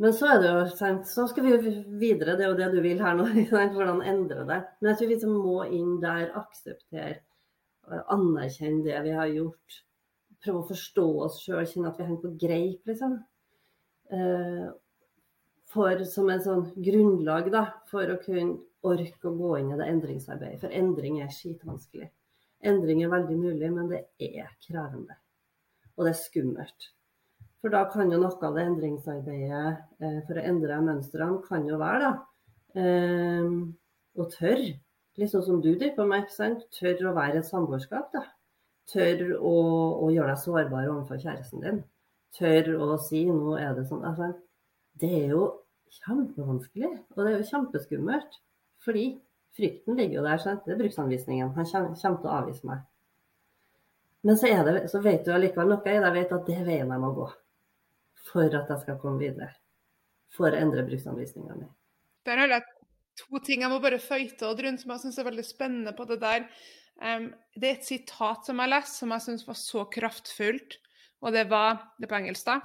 Men 0.00 0.12
så 0.12 0.28
er 0.28 0.40
det 0.42 0.48
jo 0.50 0.64
sant, 0.76 1.08
så 1.08 1.24
skal 1.28 1.46
vi 1.46 1.72
videre, 2.00 2.36
det 2.36 2.44
er 2.44 2.50
jo 2.50 2.58
det 2.58 2.68
du 2.74 2.80
vil 2.84 3.00
her 3.00 3.16
nå. 3.16 3.26
Hvordan 3.50 4.02
endre 4.04 4.44
det. 4.48 4.60
Men 4.80 4.92
jeg 4.92 5.00
tror 5.00 5.12
vi 5.12 5.32
må 5.32 5.56
inn 5.72 5.96
der, 6.02 6.30
akseptere, 6.36 7.18
anerkjenne 8.12 8.84
det 8.84 9.02
vi 9.04 9.12
har 9.16 9.30
gjort 9.30 9.82
prøve 10.46 10.62
å 10.62 10.68
forstå 10.70 11.06
oss 11.26 11.40
sjøl, 11.42 11.66
kjenne 11.66 11.90
at 11.90 11.98
vi 12.00 12.06
henger 12.06 12.22
på 12.22 12.34
greip, 12.40 12.82
liksom. 12.88 13.18
Eh, 14.14 14.66
for, 15.72 16.02
som 16.08 16.30
en 16.30 16.42
sånn 16.42 16.66
grunnlag 16.78 17.50
da, 17.52 17.66
for 17.90 18.08
å 18.12 18.20
kunne 18.22 18.60
orke 18.86 19.28
å 19.28 19.34
gå 19.34 19.56
inn 19.60 19.72
i 19.74 19.78
det 19.80 19.88
endringsarbeidet. 19.90 20.60
For 20.62 20.74
endring 20.74 21.18
er 21.24 21.32
skitvanskelig. 21.34 22.10
Endring 22.66 23.02
er 23.02 23.12
veldig 23.12 23.38
mulig, 23.40 23.70
men 23.74 23.90
det 23.90 24.04
er 24.22 24.52
krevende. 24.62 25.18
Og 25.96 26.06
det 26.06 26.14
er 26.14 26.20
skummelt. 26.20 26.88
For 27.60 27.74
da 27.74 27.82
kan 27.90 28.12
jo 28.12 28.20
noe 28.22 28.46
av 28.46 28.54
det 28.54 28.66
endringsarbeidet 28.68 29.66
eh, 29.98 30.18
for 30.28 30.38
å 30.38 30.46
endre 30.46 30.78
mønstrene 30.86 31.42
kan 31.48 31.66
jo 31.66 31.80
være 31.82 32.02
da, 32.04 32.12
eh, 32.78 33.50
å 34.16 34.28
tørre, 34.30 34.76
litt 35.16 35.32
sånn 35.32 35.44
som 35.44 35.60
du 35.64 35.72
driver 35.72 35.96
på 35.96 36.08
med, 36.12 36.30
tørre 36.76 37.10
å 37.10 37.16
være 37.16 37.40
et 37.40 37.48
samboerskap. 37.48 38.12
da 38.14 38.26
Tør 38.92 39.22
å, 39.36 39.54
å, 40.04 40.08
gjøre 40.14 40.32
deg 40.32 40.42
sårbar 40.42 40.90
overfor 40.92 41.20
kjæresten 41.22 41.62
din. 41.64 41.78
Tør 42.36 42.74
å 42.78 42.96
si 43.02 43.24
'nå 43.26 43.56
er 43.58 43.72
det 43.74 43.86
sånn'. 43.88 44.04
Altså, 44.06 44.32
det 45.00 45.12
er 45.24 45.32
jo 45.34 45.46
kjempevanskelig, 46.00 46.92
og 47.14 47.22
det 47.22 47.32
er 47.32 47.38
jo 47.38 47.48
kjempeskummelt. 47.50 48.38
Fordi 48.84 49.06
frykten 49.56 49.98
ligger 49.98 50.20
jo 50.20 50.26
der. 50.28 50.38
Sant? 50.42 50.62
Det 50.66 50.76
er 50.76 50.82
bruksanvisningen. 50.84 51.54
Han 51.56 51.66
kommer, 51.72 51.96
kommer 52.02 52.20
til 52.20 52.30
å 52.30 52.36
avvise 52.36 52.70
meg. 52.70 52.84
Men 54.26 54.38
så, 54.38 54.50
det, 54.66 54.88
så 54.90 55.00
vet 55.02 55.26
du 55.26 55.32
allikevel 55.34 55.70
noe 55.70 55.82
i 55.82 55.90
det. 55.90 55.98
Jeg 56.06 56.16
vet 56.20 56.32
at 56.38 56.46
det 56.46 56.56
er 56.60 56.64
veien 56.66 56.94
jeg 56.94 57.02
må 57.02 57.12
gå 57.16 57.26
for 58.26 58.56
at 58.58 58.70
jeg 58.72 58.82
skal 58.82 58.98
komme 59.02 59.22
videre. 59.22 59.52
For 60.34 60.50
å 60.50 60.58
endre 60.58 60.84
bruksanvisninga 60.86 61.58
mi. 61.58 61.68
Der 62.26 62.42
har 62.42 62.50
jeg 62.56 62.64
to 63.20 63.40
ting 63.44 63.62
jeg 63.62 63.72
må 63.72 63.78
bare 63.80 64.00
føye 64.02 64.32
til, 64.32 64.48
Oddrun, 64.50 64.78
som 64.80 64.92
jeg 64.92 65.04
syns 65.04 65.20
er 65.20 65.28
veldig 65.28 65.46
spennende 65.46 65.94
på 65.96 66.08
det 66.10 66.18
der. 66.24 66.48
Um, 67.02 67.32
det 67.56 67.68
er 67.68 67.76
et 67.76 67.88
sitat 67.88 68.46
som 68.48 68.60
jeg 68.62 68.72
leste 68.72 69.02
som 69.02 69.12
jeg 69.12 69.24
syns 69.26 69.46
var 69.48 69.58
så 69.60 69.84
kraftfullt, 69.92 70.78
og 71.20 71.34
det 71.36 71.46
var 71.50 71.82
det 72.00 72.08
på 72.08 72.16
engelsk, 72.18 72.48
da. 72.48 72.60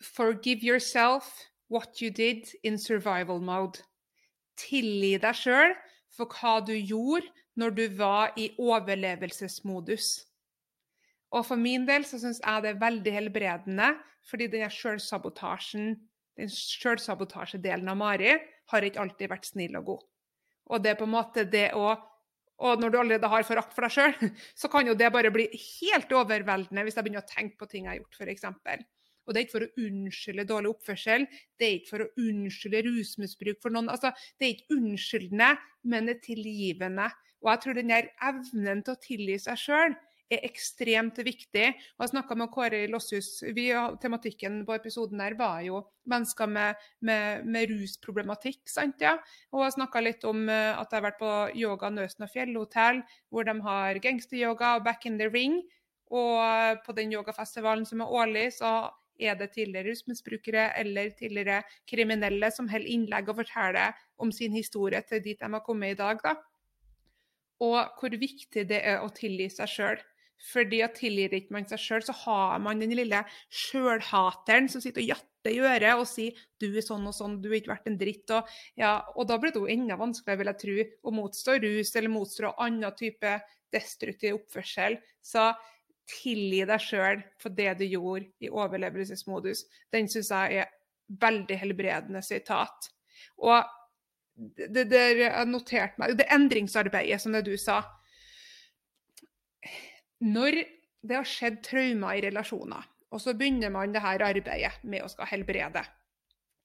Forgive 0.00 0.64
yourself 0.64 1.28
what 1.68 2.00
you 2.00 2.10
did 2.10 2.48
in 2.62 2.78
survival 2.78 3.40
mode. 3.40 3.84
Tilgi 4.60 5.16
deg 5.20 5.36
sjøl 5.36 5.74
for 6.14 6.30
hva 6.30 6.60
du 6.64 6.74
gjorde 6.76 7.28
når 7.58 7.74
du 7.74 7.84
var 7.98 8.32
i 8.38 8.50
overlevelsesmodus. 8.58 10.24
Og 11.34 11.46
for 11.48 11.58
min 11.58 11.86
del 11.88 12.06
så 12.06 12.20
syns 12.22 12.40
jeg 12.42 12.62
det 12.62 12.74
er 12.74 12.82
veldig 12.82 13.14
helbredende, 13.14 13.94
fordi 14.24 14.48
den 14.52 14.70
sjølsabotasjen, 14.70 15.94
den 16.38 16.50
sjølsabotasjedelen 16.50 17.90
av 17.90 17.98
Mari 18.00 18.36
har 18.70 18.86
ikke 18.86 19.02
alltid 19.02 19.32
vært 19.32 19.48
snill 19.50 19.78
og 19.80 19.88
god. 19.90 20.04
Og 20.72 20.82
det 20.82 20.94
er 20.94 21.00
på 21.00 21.08
en 21.08 21.14
måte 21.14 21.44
det 21.50 21.68
å 21.76 21.92
og 22.62 22.80
når 22.80 22.92
du 22.92 22.98
allerede 23.00 23.30
har 23.30 23.46
forakt 23.46 23.74
for 23.74 23.86
deg 23.86 23.94
sjøl, 23.94 24.34
så 24.60 24.70
kan 24.70 24.86
jo 24.86 24.96
det 24.98 25.10
bare 25.14 25.32
bli 25.34 25.48
helt 25.54 26.12
overveldende 26.14 26.84
hvis 26.86 26.98
jeg 26.98 27.06
begynner 27.06 27.24
å 27.24 27.30
tenke 27.30 27.58
på 27.58 27.70
ting 27.70 27.88
jeg 27.88 27.96
har 27.96 28.02
gjort, 28.02 28.20
f.eks. 28.20 28.84
Og 29.24 29.32
det 29.32 29.40
er 29.40 29.46
ikke 29.46 29.56
for 29.56 29.64
å 29.64 29.84
unnskylde 29.86 30.46
dårlig 30.48 30.70
oppførsel, 30.74 31.26
det 31.58 31.66
er 31.66 31.76
ikke 31.78 31.92
for 31.94 32.04
å 32.04 32.10
unnskylde 32.20 32.82
rusmisbruk 32.84 33.62
for 33.64 33.72
noen. 33.72 33.88
Altså, 33.92 34.12
det 34.36 34.46
er 34.46 34.56
ikke 34.56 34.76
unnskyldende, 34.76 35.54
men 35.88 36.10
det 36.10 36.18
er 36.18 36.26
tilgivende. 36.26 37.06
Og 37.40 37.50
jeg 37.50 37.62
tror 37.64 37.78
den 37.78 37.92
der 37.92 38.10
evnen 38.28 38.82
til 38.84 38.94
å 38.94 39.00
tilgi 39.00 39.38
seg 39.46 39.60
sjøl 39.60 39.96
er 40.32 40.44
ekstremt 40.46 41.18
viktig. 41.24 41.66
Og 41.96 42.04
jeg 42.04 42.12
snakka 42.14 42.36
med 42.38 42.50
Kåre 42.54 42.84
Losshus. 42.90 43.42
Vi, 43.56 43.68
tematikken 44.02 44.62
på 44.66 44.76
episoden 44.76 45.20
der 45.20 45.36
var 45.38 45.60
jo 45.66 45.82
mennesker 46.10 46.50
med, 46.50 46.80
med, 47.04 47.44
med 47.44 47.70
rusproblematikk. 47.72 48.62
sant 48.70 49.04
ja? 49.04 49.16
Og 49.52 49.64
jeg 49.66 49.76
snakka 49.76 50.02
litt 50.04 50.24
om 50.28 50.48
eh, 50.48 50.72
at 50.72 50.90
jeg 50.90 51.00
har 51.00 51.06
vært 51.10 51.20
på 51.20 51.32
yoga 51.60 51.92
Nøsen 51.92 52.26
og 52.26 52.32
fjellhotell, 52.32 53.02
hvor 53.28 53.48
de 53.48 53.56
har 53.68 54.02
gangsteryoga 54.04 54.76
og 54.78 54.84
back 54.88 55.06
in 55.06 55.20
the 55.20 55.30
ring. 55.30 55.60
Og 56.14 56.40
eh, 56.40 56.74
på 56.84 56.96
den 56.96 57.12
yogafestivalen 57.14 57.86
som 57.88 58.04
er 58.04 58.20
årlig, 58.20 58.50
så 58.58 58.90
er 59.20 59.36
det 59.38 59.52
tidligere 59.54 59.92
rusmisbrukere 59.92 60.72
eller 60.80 61.12
tidligere 61.14 61.60
kriminelle 61.86 62.50
som 62.50 62.68
holder 62.68 62.90
innlegg 62.90 63.28
og 63.30 63.38
forteller 63.44 63.94
om 64.18 64.32
sin 64.34 64.52
historie 64.56 65.00
til 65.06 65.22
dit 65.22 65.38
de 65.38 65.52
har 65.52 65.62
kommet 65.62 65.94
i 65.94 66.00
dag. 66.00 66.18
da. 66.24 66.34
Og 67.62 67.78
hvor 68.00 68.10
viktig 68.18 68.66
det 68.68 68.80
er 68.82 69.04
å 69.04 69.12
tilgi 69.14 69.48
seg 69.52 69.70
sjøl. 69.70 70.02
Fordi 70.52 70.82
at 70.84 70.96
tilgir 70.98 71.32
ikke 71.36 71.54
man 71.56 71.66
seg 71.68 71.80
sjøl, 71.80 72.04
så 72.04 72.14
har 72.24 72.58
man 72.62 72.82
den 72.82 72.94
lille 72.96 73.22
sjølhateren 73.52 74.68
som 74.70 74.82
sitter 74.84 75.04
og 75.04 75.12
jatter 75.14 75.52
i 75.52 75.60
øret 75.60 76.00
og 76.00 76.06
sier 76.08 76.36
'du 76.60 76.70
er 76.72 76.84
sånn 76.84 77.06
og 77.06 77.14
sånn, 77.14 77.40
du 77.42 77.50
har 77.50 77.58
ikke 77.60 77.74
vært 77.74 77.90
en 77.90 77.98
dritt'. 78.00 78.32
Og, 78.32 78.48
ja, 78.80 78.94
og 79.14 79.28
da 79.28 79.38
blir 79.38 79.52
det 79.52 79.60
jo 79.60 79.70
enda 79.70 79.96
vanskeligere, 80.00 80.38
vil 80.38 80.52
jeg 80.52 80.60
tro, 80.62 80.76
å 81.04 81.14
motstå 81.14 81.58
rus 81.62 81.94
eller 81.96 82.12
motstå 82.12 82.54
annen 82.58 82.96
type 82.96 83.34
destruktiv 83.72 84.40
oppførsel. 84.40 84.98
Så 85.22 85.52
tilgi 86.08 86.64
deg 86.68 86.80
sjøl 86.80 87.22
for 87.40 87.54
det 87.56 87.78
du 87.80 87.86
gjorde 87.88 88.28
i 88.44 88.50
overlevelsesmodus. 88.52 89.64
Den 89.92 90.08
syns 90.08 90.30
jeg 90.30 90.64
er 90.64 90.72
veldig 91.08 91.56
helbredende 91.60 92.22
sitat. 92.24 92.90
Og 93.40 93.64
det 94.34 94.88
der 94.90 95.44
noterte 95.46 96.00
meg, 96.00 96.16
det 96.18 96.28
endringsarbeidet 96.32 97.20
som 97.22 97.32
det 97.32 97.44
du 97.46 97.54
sa 97.60 97.82
når 100.22 100.62
det 101.04 101.18
har 101.18 101.28
skjedd 101.28 101.60
traumer 101.66 102.18
i 102.18 102.24
relasjoner, 102.24 102.86
og 103.14 103.20
så 103.22 103.34
begynner 103.36 103.72
man 103.72 103.92
det 103.94 104.02
her 104.02 104.22
arbeidet 104.26 104.72
med 104.82 105.04
å 105.04 105.10
skal 105.10 105.28
helbrede. 105.30 105.84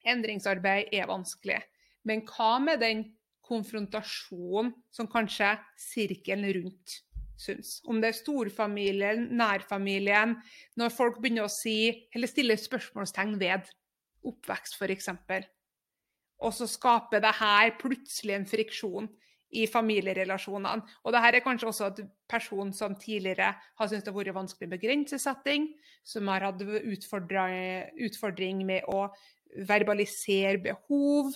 Endringsarbeid 0.08 0.94
er 0.96 1.10
vanskelig. 1.10 1.60
Men 2.08 2.24
hva 2.30 2.56
med 2.64 2.80
den 2.82 3.04
konfrontasjonen 3.46 4.72
som 4.94 5.10
kanskje 5.12 5.52
sirkelen 5.80 6.48
rundt 6.56 6.96
syns? 7.40 7.80
Om 7.86 8.00
det 8.02 8.14
er 8.14 8.18
storfamilien, 8.18 9.28
nærfamilien, 9.38 10.38
når 10.80 10.96
folk 10.96 11.20
begynner 11.20 11.46
å 11.48 11.54
si, 11.54 12.08
eller 12.16 12.32
stille 12.32 12.58
spørsmålstegn 12.58 13.36
ved 13.42 13.70
oppvekst 14.30 14.80
f.eks. 14.80 15.12
Og 16.40 16.56
så 16.56 16.68
skaper 16.72 17.22
det 17.24 17.36
her 17.42 17.76
plutselig 17.80 18.38
en 18.38 18.48
friksjon 18.48 19.10
i 19.56 19.66
familierelasjonene. 19.70 20.86
Og 21.04 21.16
dette 21.16 21.40
er 21.40 21.46
kanskje 21.46 21.72
også 21.72 21.90
en 21.90 22.12
person 22.30 22.72
som 22.76 22.96
tidligere 23.00 23.54
har 23.58 23.90
syntes 23.90 24.06
det 24.06 24.14
har 24.14 24.20
vært 24.20 24.38
vanskelig 24.38 24.70
med 24.70 24.84
grensesetting, 24.84 25.68
som 26.06 26.30
har 26.30 26.50
hatt 26.50 26.62
utfordring 26.62 28.64
med 28.68 28.86
å 28.92 29.08
verbalisere 29.68 30.60
behov 30.62 31.32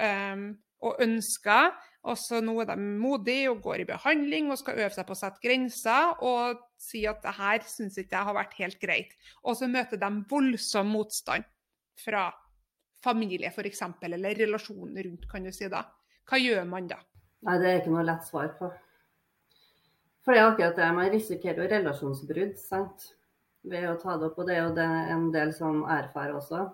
um, 0.00 0.46
og 0.84 1.02
ønsker. 1.04 1.74
Og 2.04 2.18
så 2.20 2.42
nå 2.44 2.58
er 2.60 2.68
de 2.68 2.88
modige 3.00 3.48
og 3.52 3.62
går 3.64 3.84
i 3.84 3.88
behandling 3.88 4.50
og 4.52 4.60
skal 4.60 4.82
øve 4.82 4.92
seg 4.92 5.06
på 5.08 5.14
å 5.14 5.20
sette 5.22 5.40
grenser 5.40 6.20
og 6.26 6.60
si 6.80 7.06
at 7.08 7.22
det 7.24 7.32
her 7.38 7.64
syns 7.64 7.96
ikke 7.96 8.18
jeg 8.18 8.28
har 8.28 8.36
vært 8.36 8.58
helt 8.58 8.80
greit. 8.82 9.14
Og 9.46 9.56
så 9.56 9.70
møter 9.70 10.00
de 10.00 10.10
voldsom 10.28 10.92
motstand 10.92 11.48
fra 12.04 12.28
familie 13.04 13.48
f.eks., 13.52 13.82
eller 14.04 14.36
relasjonen 14.36 15.00
rundt, 15.06 15.26
kan 15.30 15.44
du 15.44 15.52
si 15.52 15.68
da. 15.72 15.84
Hva 16.28 16.40
gjør 16.40 16.64
man 16.68 16.88
da? 16.88 17.00
Nei, 17.44 17.58
det 17.60 17.68
er 17.70 17.82
ikke 17.82 17.92
noe 17.92 18.06
lett 18.06 18.24
svar 18.26 18.54
på. 18.58 18.70
For 20.24 20.32
det 20.32 20.40
er 20.40 20.48
akkurat 20.48 20.78
det. 20.80 20.94
Man 20.96 21.12
risikerer 21.12 21.60
jo 21.60 21.70
relasjonsbrudd 21.72 22.56
sant? 22.60 23.12
ved 23.64 23.86
å 23.88 23.98
ta 24.00 24.16
det 24.18 24.28
opp. 24.28 24.40
Og 24.40 24.48
det 24.48 24.56
er 24.56 24.66
jo 24.66 24.72
det 24.76 24.88
en 25.14 25.28
del 25.34 25.52
som 25.56 25.84
erfarer 25.88 26.36
også. 26.36 26.64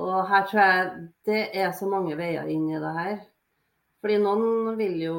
Og 0.00 0.16
her 0.28 0.48
tror 0.50 0.60
jeg 0.60 1.06
det 1.28 1.44
er 1.62 1.70
så 1.76 1.88
mange 1.90 2.16
veier 2.18 2.50
inn 2.50 2.66
i 2.70 2.80
det 2.82 2.96
her. 2.98 3.14
Fordi 4.04 4.18
noen 4.20 4.74
vil 4.76 4.98
jo 5.00 5.18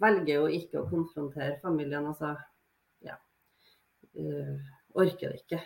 velge 0.00 0.38
jo 0.38 0.46
ikke 0.60 0.80
å 0.80 0.88
konfrontere 0.88 1.58
familien. 1.64 2.06
Altså 2.08 2.32
ja. 3.04 3.18
Uh, 4.16 4.56
orker 4.96 5.34
det 5.34 5.42
ikke. 5.42 5.60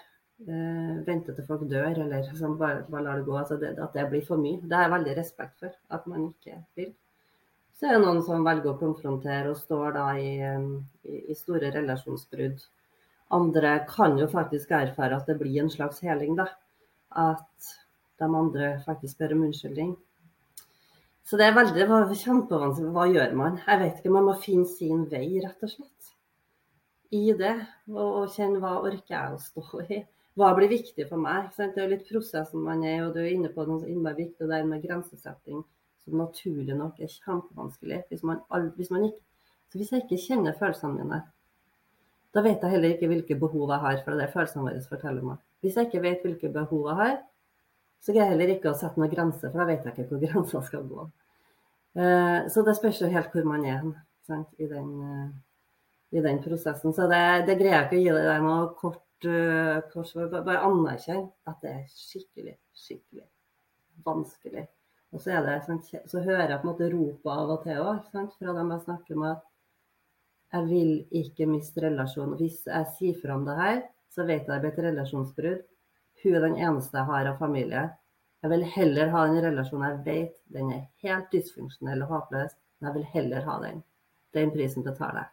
Uh, 0.45 1.05
vente 1.07 1.35
til 1.37 1.47
folk 1.47 1.63
dør, 1.71 1.93
eller 1.93 2.25
liksom, 2.27 2.57
bare, 2.59 2.83
bare 2.91 3.07
lar 3.07 3.21
det 3.21 3.29
gå. 3.29 3.39
Altså 3.39 3.61
det, 3.61 3.77
at 3.79 3.95
det 3.95 4.09
blir 4.11 4.27
for 4.27 4.41
mye. 4.41 4.65
Det 4.65 4.75
har 4.75 4.89
jeg 4.89 4.97
veldig 4.97 5.17
respekt 5.21 5.63
for 5.63 5.79
at 5.95 6.11
man 6.11 6.27
ikke 6.33 6.59
vil. 6.81 6.91
Så 7.75 7.89
er 7.89 7.97
det 7.97 8.05
noen 8.05 8.23
som 8.23 8.45
velger 8.47 8.71
å 8.71 8.79
konfrontere 8.79 9.51
og 9.51 9.59
står 9.59 9.97
da 9.97 10.07
i, 10.21 10.31
i, 10.39 11.17
i 11.33 11.35
store 11.35 11.73
relasjonsbrudd. 11.75 12.63
Andre 13.35 13.73
kan 13.91 14.15
jo 14.21 14.29
faktisk 14.31 14.71
erfare 14.77 15.19
at 15.19 15.27
det 15.27 15.41
blir 15.41 15.59
en 15.65 15.73
slags 15.73 15.99
heling, 16.07 16.37
da. 16.39 16.47
At 17.11 17.73
de 18.23 18.29
andre 18.29 18.77
faktisk 18.85 19.19
ber 19.19 19.35
om 19.35 19.43
unnskyldning. 19.49 19.97
Så 21.27 21.41
det 21.41 21.49
er 21.49 21.57
veldig 21.57 22.15
kjempevanskelig. 22.21 22.93
Hva 22.95 23.09
gjør 23.11 23.37
man? 23.41 23.59
Jeg 23.67 23.81
vet 23.81 23.99
ikke. 23.99 24.15
Man 24.15 24.29
må 24.29 24.39
finne 24.39 24.71
sin 24.71 25.07
vei, 25.11 25.27
rett 25.43 25.67
og 25.67 25.73
slett. 25.73 26.15
I 27.11 27.27
det. 27.39 27.57
Og, 27.91 28.05
og 28.07 28.35
kjenne 28.37 28.63
hva 28.63 28.77
orker 28.85 29.17
jeg 29.17 29.35
å 29.35 29.41
stå 29.43 29.87
i. 29.89 30.03
Hva 30.39 30.55
blir 30.55 30.71
viktig 30.71 31.09
for 31.09 31.19
meg? 31.19 31.51
Det 31.57 31.73
er 31.73 31.87
jo 31.89 31.93
litt 31.95 32.07
prosessen 32.07 32.63
man 32.63 32.87
er, 32.87 33.01
i, 33.01 33.07
og 33.07 33.17
du 33.17 33.23
er 33.25 33.33
inne 33.35 33.51
på 33.55 33.67
noe 33.67 33.83
så 33.83 33.91
innmari 33.91 34.29
viktig 34.29 34.51
der 34.51 34.67
med 34.69 34.83
grensesetting 34.85 35.65
som 36.05 36.19
naturlig 36.21 36.77
nok 36.77 37.01
er 37.01 37.13
kjempevanskelig. 37.13 38.03
Hvis, 38.11 38.23
man, 38.27 38.41
hvis, 38.77 38.91
man 38.93 39.07
ikke, 39.09 39.21
hvis 39.75 39.93
jeg 39.93 40.05
ikke 40.05 40.21
kjenner 40.27 40.57
følelsene 40.59 40.99
mine, 40.99 41.21
da 42.35 42.43
vet 42.43 42.63
jeg 42.63 42.75
heller 42.75 42.95
ikke 42.95 43.11
hvilke 43.11 43.39
behov 43.39 43.71
jeg 43.71 43.83
har. 43.85 44.01
For 44.05 44.19
det 44.19 44.27
er 44.27 44.33
følelsene 44.35 44.67
våre 44.67 44.83
forteller 44.89 45.27
meg. 45.31 45.43
Hvis 45.63 45.79
jeg 45.79 45.89
ikke 45.89 46.03
vet 46.05 46.27
hvilke 46.27 46.51
behov 46.53 46.89
jeg 46.91 47.01
har, 47.01 47.17
så 48.05 48.13
greier 48.13 48.27
jeg 48.27 48.35
heller 48.35 48.57
ikke 48.57 48.73
å 48.73 48.77
sette 48.77 49.01
noen 49.01 49.13
grenser, 49.13 49.49
for 49.49 49.63
da 49.63 49.69
vet 49.71 49.87
jeg 49.87 49.95
ikke 49.95 50.09
hvor 50.11 50.25
grensa 50.27 50.63
skal 50.67 50.89
gå. 50.91 51.07
Eh, 51.95 52.41
så 52.53 52.65
det 52.67 52.77
spørs 52.77 53.01
jo 53.01 53.11
helt 53.15 53.33
hvor 53.33 53.49
man 53.49 53.65
er 53.71 53.85
sant, 54.27 54.51
i, 54.59 54.69
den, 54.69 54.91
eh, 55.09 55.29
i, 56.19 56.21
den, 56.21 56.43
prosessen. 56.45 56.93
Så 56.93 57.09
det, 57.09 57.23
det, 57.49 57.57
greier 57.61 57.79
jeg 57.79 57.89
ikke 57.89 58.01
å 58.01 58.05
gi 58.05 58.29
deg 58.29 58.45
noe 58.45 58.67
kort, 58.77 59.01
kors. 59.95 60.13
kort 60.13 60.35
Bare 60.35 60.67
anerkjenn 60.67 61.31
at 61.49 61.63
det 61.65 61.71
er 61.79 61.87
skikkelig, 61.89 62.59
skikkelig 62.77 63.25
vanskelig. 64.05 64.67
Og 65.15 65.23
så, 65.23 65.39
det, 65.47 65.59
så 66.11 66.21
hører 66.21 66.51
jeg 66.51 66.61
på 66.61 66.67
en 66.67 66.73
måte 66.73 66.91
ropet 66.91 67.31
av 67.31 67.51
og 67.55 67.61
til 67.63 67.83
òg, 67.85 68.07
fra 68.11 68.55
dem 68.57 68.73
jeg 68.75 68.85
snakker 68.85 69.19
med, 69.21 69.37
at 69.39 70.55
jeg 70.55 70.67
vil 70.71 71.21
ikke 71.23 71.47
miste 71.51 71.85
relasjonen. 71.85 72.35
Hvis 72.39 72.65
jeg 72.67 72.89
sier 72.97 73.21
fra 73.23 73.37
om 73.39 73.45
det 73.47 73.55
her, 73.59 73.79
så 74.11 74.27
vet 74.27 74.49
jeg 74.49 74.51
det 74.51 74.61
blir 74.63 74.73
et 74.73 74.89
relasjonsbrudd. 74.89 75.63
Hun 76.23 76.35
er 76.39 76.47
den 76.47 76.59
eneste 76.59 76.99
jeg 76.99 77.11
har 77.11 77.31
av 77.31 77.39
familie. 77.39 77.85
Jeg 78.43 78.53
vil 78.53 78.65
heller 78.75 79.13
ha 79.13 79.23
den 79.31 79.45
relasjonen 79.47 79.87
jeg 79.87 80.03
vet 80.07 80.35
den 80.53 80.73
er 80.75 80.83
helt 81.07 81.31
dysfunksjonell 81.33 82.05
og 82.05 82.11
håpløs, 82.13 82.57
men 82.79 82.91
jeg 82.91 82.97
vil 82.99 83.07
heller 83.15 83.47
ha 83.49 83.59
den. 83.63 83.83
Den 84.35 84.53
prisen 84.55 84.87
betaler 84.87 85.23
jeg. 85.23 85.31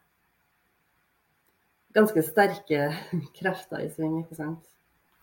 Ganske 1.98 2.24
sterke 2.24 2.84
krefter 3.40 3.82
i 3.84 3.90
sving, 3.91 4.22
ikke 4.22 4.38
sant. 4.38 4.62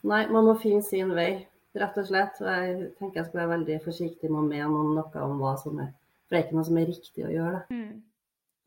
Nei, 0.06 0.26
man 0.30 0.46
må 0.50 0.58
finne 0.58 0.82
sin 0.84 1.14
vei 1.16 1.46
rett 1.82 2.00
og 2.00 2.08
slett. 2.08 2.40
Og 2.42 2.50
jeg 2.50 2.90
tenker 2.98 3.20
jeg 3.20 3.28
skal 3.30 3.40
være 3.42 3.54
veldig 3.56 3.78
forsiktig 3.84 4.30
med 4.32 4.40
å 4.40 4.48
mene 4.48 4.82
noe 4.98 5.24
om 5.24 5.40
hva 5.42 5.54
som 5.60 5.80
er 5.82 5.94
For 6.26 6.36
det 6.36 6.40
er 6.40 6.46
ikke 6.46 6.58
noe 6.58 6.68
som 6.68 6.78
er 6.80 6.90
riktig 6.90 7.24
å 7.24 7.32
gjøre. 7.32 7.62
det. 7.68 7.78
Mm. 7.78 8.02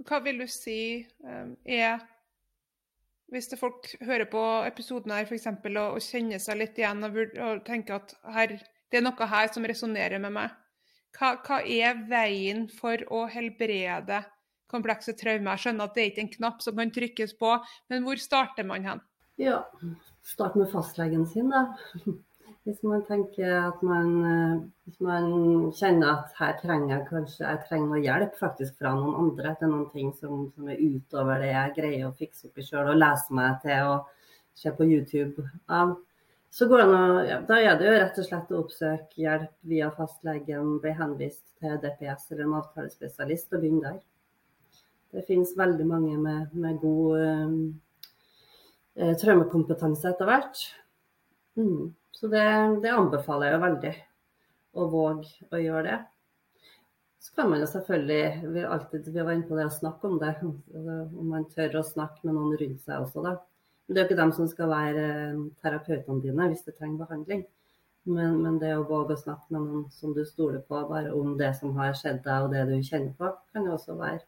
Hva 0.09 0.19
vil 0.25 0.41
du 0.41 0.47
si 0.49 0.79
um, 1.21 1.53
er 1.65 2.01
Hvis 3.31 3.51
det 3.51 3.59
folk 3.59 3.85
hører 4.01 4.27
på 4.31 4.41
episoden 4.67 5.13
her 5.15 5.27
f.eks. 5.27 5.47
Og, 5.47 5.77
og 5.85 6.01
kjenner 6.03 6.41
seg 6.41 6.57
litt 6.59 6.79
igjen 6.81 7.05
og, 7.07 7.21
og 7.39 7.61
tenker 7.67 8.01
at 8.01 8.15
her, 8.35 8.57
det 8.91 8.99
er 8.99 9.05
noe 9.05 9.29
her 9.35 9.53
som 9.53 9.67
resonnerer 9.67 10.19
med 10.19 10.35
meg. 10.35 10.57
Hva, 11.15 11.35
hva, 11.45 11.61
er 11.63 12.01
veien 12.09 12.65
for 12.71 13.03
å 13.11 13.25
helbrede 13.31 14.19
komplekse 14.71 15.15
traumer? 15.19 15.53
Jeg 15.55 15.63
skjønner 15.65 15.87
at 15.87 15.95
det 15.95 16.03
er 16.03 16.11
ikke 16.11 16.25
en 16.25 16.33
knapp 16.35 16.65
som 16.65 16.75
kan 16.79 16.91
trykkes 16.95 17.35
på, 17.39 17.53
men 17.91 18.03
hvor 18.07 18.19
starter 18.19 18.67
man 18.67 18.87
hen? 18.87 19.01
Ja, 19.39 19.61
start 20.27 20.57
med 20.59 20.69
fastlegen 20.71 21.25
sin, 21.27 21.51
da. 21.51 21.69
Hvis 22.61 22.83
man 22.85 23.01
tenker 23.07 23.55
at 23.57 23.79
man, 23.81 24.09
eh, 24.31 24.57
hvis 24.85 24.99
man 25.01 25.31
kjenner 25.73 26.11
at 26.11 26.35
her 26.37 26.51
trenger 26.59 26.91
jeg 26.93 27.07
kanskje 27.07 27.45
jeg 27.47 27.61
trenger 27.65 27.87
noe 27.89 28.01
hjelp 28.03 28.35
faktisk 28.37 28.75
fra 28.77 28.91
noen 28.93 29.15
andre 29.17 29.55
til 29.57 29.71
noen 29.71 29.87
ting 29.95 30.11
som, 30.13 30.43
som 30.53 30.69
er 30.69 30.77
utover 30.77 31.41
det 31.41 31.49
jeg 31.49 31.73
greier 31.79 32.05
å 32.05 32.13
fikse 32.19 32.49
opp 32.49 32.61
i 32.61 32.65
sjøl 32.67 32.91
og 32.91 32.99
lese 33.01 33.33
meg 33.33 33.57
til 33.63 33.89
og 33.95 34.11
se 34.61 34.73
på 34.77 34.85
YouTube 34.85 35.47
av, 35.73 35.95
så 36.53 36.67
går 36.69 36.83
det 36.83 36.99
ja, 37.29 37.39
da 37.47 37.57
er 37.63 37.79
det 37.79 37.87
jo 37.87 37.95
rett 37.95 38.19
og 38.21 38.27
slett 38.27 38.51
å 38.51 38.59
oppsøke 38.61 39.23
hjelp 39.23 39.53
via 39.71 39.89
fastlegen, 39.95 40.75
bli 40.83 40.93
henvist 40.99 41.45
til 41.63 41.79
DPS 41.81 42.27
eller 42.29 42.43
en 42.45 42.57
avtalespesialist 42.59 43.55
og 43.55 43.63
begynne 43.63 43.85
der. 43.87 44.01
Det 45.15 45.25
finnes 45.27 45.55
veldig 45.57 45.87
mange 45.87 46.17
med, 46.19 46.53
med 46.53 46.77
god 46.83 47.23
eh, 48.99 49.15
traumekompetanse 49.23 50.11
etter 50.11 50.29
hvert. 50.29 50.61
Mm. 51.61 51.91
Så 52.11 52.29
det, 52.31 52.45
det, 52.83 52.89
anbefaler 52.93 53.47
jeg 53.47 53.55
jo 53.55 53.61
veldig. 53.65 53.93
Å 54.71 54.87
våge 54.91 55.47
å 55.51 55.61
gjøre 55.61 55.85
det. 55.87 55.99
Så 57.21 57.35
kan 57.37 57.51
man 57.51 57.61
jo 57.61 57.69
selvfølgelig 57.69 58.51
vi 58.53 58.65
alltid, 58.65 59.07
vi 59.13 59.23
var 59.23 59.35
inne 59.35 59.47
på 59.49 59.57
det 59.59 59.67
å 59.69 59.73
snakke 59.73 60.09
om 60.09 60.19
det. 60.21 60.33
Om 60.41 61.25
man 61.29 61.47
tør 61.53 61.79
å 61.81 61.87
snakke 61.87 62.25
med 62.25 62.37
noen 62.37 62.57
rundt 62.59 62.85
seg 62.85 63.05
også, 63.05 63.23
da. 63.25 63.37
Men 63.85 63.95
det 63.95 64.01
er 64.01 64.05
jo 64.05 64.09
ikke 64.09 64.21
dem 64.21 64.35
som 64.37 64.47
skal 64.47 64.69
være 64.71 65.01
eh, 65.11 65.41
terapeutene 65.63 66.23
dine 66.23 66.45
hvis 66.51 66.63
du 66.65 66.71
trenger 66.71 67.01
behandling. 67.03 67.41
Men, 68.07 68.37
men, 68.41 68.57
det 68.61 68.71
å 68.77 68.85
våge 68.87 69.17
å 69.17 69.19
snakke 69.19 69.53
med 69.53 69.65
noen 69.65 69.83
som 69.93 70.13
du 70.15 70.21
stoler 70.25 70.61
på, 70.65 70.79
bare 70.89 71.11
om 71.13 71.35
det 71.37 71.51
som 71.59 71.75
har 71.77 71.93
skjedd 71.97 72.21
deg 72.25 72.45
og 72.45 72.55
det 72.55 72.63
du 72.69 72.77
kjenner 72.87 73.11
på, 73.17 73.33
kan 73.53 73.67
jo 73.67 73.75
også 73.75 73.97
være 73.99 74.21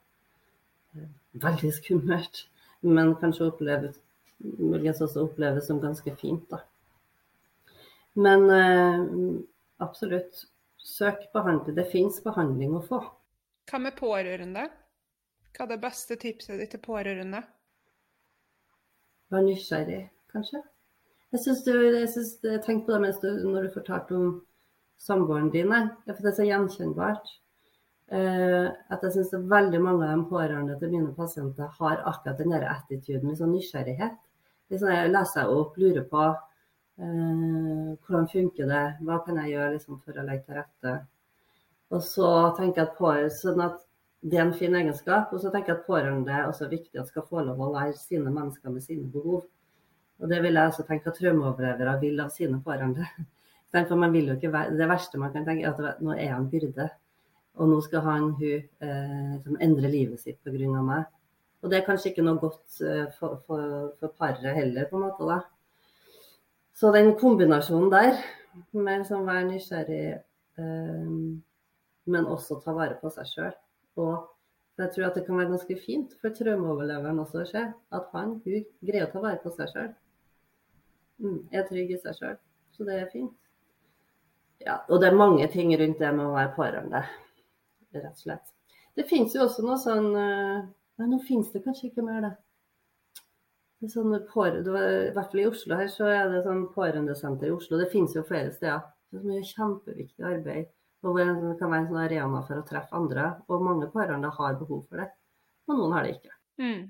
eh, 1.00 1.08
veldig 1.46 1.72
skummelt. 1.80 2.44
Men 2.84 3.16
kanskje 3.22 3.48
oppleves, 3.48 3.98
muligens 4.44 5.02
også 5.06 5.24
oppleves 5.30 5.70
som 5.70 5.80
ganske 5.82 6.14
fint, 6.20 6.44
da. 6.52 6.60
Men 8.14 8.50
eh, 8.50 9.06
absolutt, 9.78 10.46
søk 10.78 11.32
behandling. 11.34 11.76
Det 11.76 11.86
fins 11.90 12.20
behandling 12.24 12.76
å 12.78 12.84
få. 12.86 13.02
Hva 13.70 13.80
med 13.82 13.96
pårørende? 13.98 14.68
Hva 15.54 15.66
er 15.66 15.72
det 15.74 15.82
beste 15.82 16.18
tipset 16.22 16.60
ditt 16.60 16.74
til 16.76 16.82
pårørende? 16.84 17.42
Vær 19.34 19.46
nysgjerrig, 19.46 20.06
kanskje. 20.34 20.62
Jeg 21.34 21.42
syns 21.42 21.64
du 21.66 21.72
jeg 21.74 22.10
synes, 22.14 22.34
Tenk 22.66 22.86
på 22.86 22.94
det 22.94 23.00
mens 23.08 23.22
du, 23.24 23.30
når 23.48 23.66
du 23.66 23.78
fortalte 23.80 24.18
om 24.18 24.36
samboeren 25.02 25.50
din. 25.54 25.74
For 26.06 26.22
det 26.22 26.34
er 26.34 26.38
så 26.38 26.46
gjenkjennbart. 26.46 27.34
Eh, 28.14 28.70
at 28.94 29.06
jeg 29.08 29.16
syns 29.16 29.34
veldig 29.50 29.82
mange 29.82 30.06
av 30.06 30.20
de 30.20 30.30
pårørende 30.30 30.78
til 30.78 30.94
mine 30.94 31.16
pasienter 31.18 31.72
har 31.80 32.04
akkurat 32.04 32.38
den 32.38 32.54
der 32.54 32.68
attituden 32.70 33.32
med 33.32 33.40
sånn 33.40 33.56
nysgjerrighet. 33.56 34.20
Liksom 34.70 34.92
jeg 34.94 35.14
leser 35.16 35.50
opp, 35.50 35.80
lurer 35.82 36.06
på 36.12 36.28
Eh, 36.28 36.53
hvordan 36.98 38.28
funker 38.30 38.70
det? 38.70 38.84
Hva 39.02 39.18
kan 39.26 39.40
jeg 39.42 39.56
gjøre 39.56 39.72
liksom, 39.76 40.00
for 40.06 40.20
å 40.20 40.26
legge 40.28 40.46
til 40.46 40.60
rette? 40.60 40.94
Og 41.94 42.02
så 42.06 42.30
tenker 42.58 42.82
jeg 42.82 42.90
at 42.90 43.00
pårørende, 43.00 43.34
sånn 43.40 43.66
at 43.70 43.82
Det 44.24 44.38
er 44.38 44.46
en 44.46 44.54
fin 44.56 44.72
egenskap. 44.72 45.34
Og 45.36 45.42
så 45.44 45.50
tenker 45.52 45.74
jeg 45.74 45.82
at 45.82 45.88
pårørende 45.88 46.32
er 46.32 46.46
også 46.48 46.70
viktig 46.72 46.96
at 47.02 47.10
skal 47.12 47.26
få 47.28 47.42
lov 47.44 47.60
å 47.60 47.74
være 47.74 47.98
sine 48.00 48.32
mennesker 48.32 48.72
med 48.72 48.86
sine 48.86 49.10
behov. 49.12 49.42
Og 50.24 50.30
det 50.32 50.38
vil 50.46 50.56
jeg 50.56 50.70
også 50.70 50.86
tenke 50.88 51.12
at 51.12 51.18
traumeoverlevere 51.20 51.98
vil 52.00 52.22
av 52.24 52.30
sine 52.32 52.62
pårørende. 52.64 53.04
For 53.90 54.00
man 54.00 54.14
vil 54.14 54.30
jo 54.32 54.38
ikke 54.38 54.54
være, 54.54 54.78
Det 54.78 54.88
verste 54.88 55.20
man 55.20 55.34
kan 55.34 55.44
tenke, 55.44 55.68
er 55.68 55.90
at 55.90 56.00
nå 56.00 56.16
er 56.16 56.32
han 56.32 56.48
byrde. 56.48 56.88
Og 57.60 57.70
nå 57.70 57.82
skal 57.84 58.06
han 58.08 58.30
hun 58.40 58.64
eh, 58.88 59.34
liksom 59.34 59.60
endre 59.60 59.92
livet 59.92 60.24
sitt 60.24 60.40
pga. 60.46 60.82
meg. 60.82 61.04
Og 61.62 61.70
det 61.72 61.82
er 61.82 61.86
kanskje 61.86 62.14
ikke 62.14 62.24
noe 62.24 62.40
godt 62.40 62.80
eh, 62.80 63.12
for, 63.20 63.42
for, 63.48 63.92
for 64.00 64.16
paret 64.18 64.56
heller, 64.56 64.88
på 64.88 65.02
en 65.02 65.04
måte. 65.10 65.28
da. 65.28 65.42
Så 66.74 66.92
den 66.92 67.14
kombinasjonen 67.20 67.92
der, 67.94 68.22
med 68.74 69.10
å 69.14 69.24
være 69.26 69.48
nysgjerrig, 69.52 70.06
eh, 70.60 71.10
men 72.14 72.30
også 72.30 72.60
ta 72.64 72.74
vare 72.76 72.98
på 73.02 73.12
seg 73.14 73.30
sjøl. 73.30 73.54
Og 74.02 74.16
jeg 74.82 74.90
tror 74.96 75.08
at 75.08 75.20
det 75.20 75.26
kan 75.28 75.38
være 75.38 75.52
ganske 75.52 75.78
fint 75.84 76.16
for 76.22 76.34
traumeoverleveren 76.34 77.22
også 77.22 77.44
å 77.44 77.50
se 77.50 77.62
at 77.70 78.10
han 78.18 78.40
hun 78.46 78.66
greier 78.82 79.06
å 79.06 79.12
ta 79.12 79.22
vare 79.22 79.42
på 79.44 79.54
seg 79.54 79.70
sjøl. 79.70 79.92
Mm, 81.22 81.40
er 81.54 81.68
trygg 81.70 81.94
i 81.94 82.00
seg 82.02 82.18
sjøl. 82.18 82.40
Så 82.74 82.88
det 82.88 82.98
er 82.98 83.12
fint. 83.12 83.36
Ja, 84.64 84.80
og 84.90 85.02
det 85.04 85.12
er 85.12 85.20
mange 85.20 85.46
ting 85.52 85.74
rundt 85.78 86.02
det 86.02 86.10
med 86.16 86.26
å 86.26 86.34
være 86.34 86.56
pårørende, 86.56 87.04
rett 87.94 88.10
og 88.10 88.24
slett. 88.24 88.50
Det 88.98 89.06
finnes 89.10 89.34
jo 89.36 89.44
også 89.46 89.66
noe 89.66 89.78
sånn 89.82 90.10
eh, 90.16 90.64
Nei, 91.02 91.08
nå 91.10 91.18
finnes 91.26 91.48
det 91.50 91.64
kanskje 91.66 91.88
ikke 91.88 92.04
mer, 92.06 92.20
det. 92.22 92.36
Sånn 93.92 94.14
pårørende, 94.30 94.84
I 95.10 95.12
hvert 95.16 95.32
fall 95.34 95.42
i 95.42 95.50
Oslo 95.50 95.76
her 95.76 95.90
så 95.92 96.08
er 96.08 96.30
det 96.32 96.44
sånn 96.46 96.68
pårørendesenter 96.72 97.50
i 97.50 97.56
Oslo. 97.56 97.80
Det 97.82 97.90
finnes 97.92 98.16
jo 98.16 98.24
flere 98.28 98.54
steder. 98.54 98.86
Det 99.12 99.38
er 99.38 99.46
kjempeviktig 99.50 100.26
arbeid. 100.30 100.72
Og 101.04 101.18
det 101.20 101.58
kan 101.60 101.72
være 101.72 101.82
en 101.82 101.90
sånn 101.90 102.04
arena 102.06 102.42
for 102.48 102.62
å 102.62 102.66
treffe 102.68 102.96
andre. 102.96 103.30
Og 103.52 103.64
mange 103.66 103.90
pårørende 103.92 104.32
har 104.38 104.60
behov 104.60 104.86
for 104.88 105.04
det. 105.04 105.10
Og 105.68 105.80
noen 105.80 105.96
har 105.98 106.08
det 106.08 106.14
ikke. 106.16 106.38
Mm. 106.64 106.84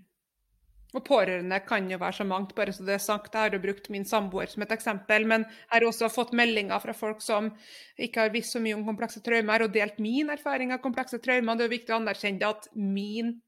Og 0.93 1.01
pårørende 1.07 1.57
kan 1.65 1.87
jo 1.89 1.97
være 1.97 2.19
så 2.19 2.25
mangt, 2.29 2.53
bare 2.53 2.73
så 2.75 2.85
det 2.85 2.93
er 2.99 3.01
sagt. 3.01 3.33
Jeg 3.33 3.47
har 3.47 3.55
jo 3.57 3.61
brukt 3.63 3.89
min 3.89 4.05
samboer 4.05 4.51
som 4.51 4.61
et 4.61 4.75
eksempel, 4.75 5.25
men 5.29 5.47
jeg 5.47 5.71
har 5.71 5.87
også 5.87 6.11
fått 6.13 6.35
meldinger 6.37 6.83
fra 6.83 6.93
folk 6.93 7.23
som 7.25 7.49
ikke 7.97 8.27
har 8.27 8.35
visst 8.35 8.53
så 8.53 8.61
mye 8.61 8.77
om 8.77 8.85
komplekse 8.85 9.23
traumer, 9.25 9.65
og 9.65 9.73
delt 9.73 9.97
min 10.03 10.29
erfaring 10.29 10.75
av 10.75 10.83
komplekse 10.85 11.17
traumer. 11.23 11.57
Det 11.57 11.65
er 11.65 11.71
jo 11.71 11.77
viktig 11.79 11.95
å 11.95 11.97
anerkjenne 11.97 12.53
at 12.53 12.69
min 12.77 13.39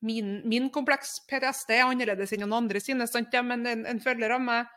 min, 0.00 0.40
min 0.48 0.68
kompleks 0.70 1.18
PTSD 1.26 1.72
er 1.74 1.86
annerledes 1.86 2.32
enn 2.34 2.44
noen 2.44 2.60
andre 2.62 2.82
sine. 2.82 3.06
Ja, 3.32 3.42
men 3.42 3.66
en, 3.66 3.86
en 3.88 4.02
følger 4.02 4.36
av 4.36 4.44
meg 4.44 4.74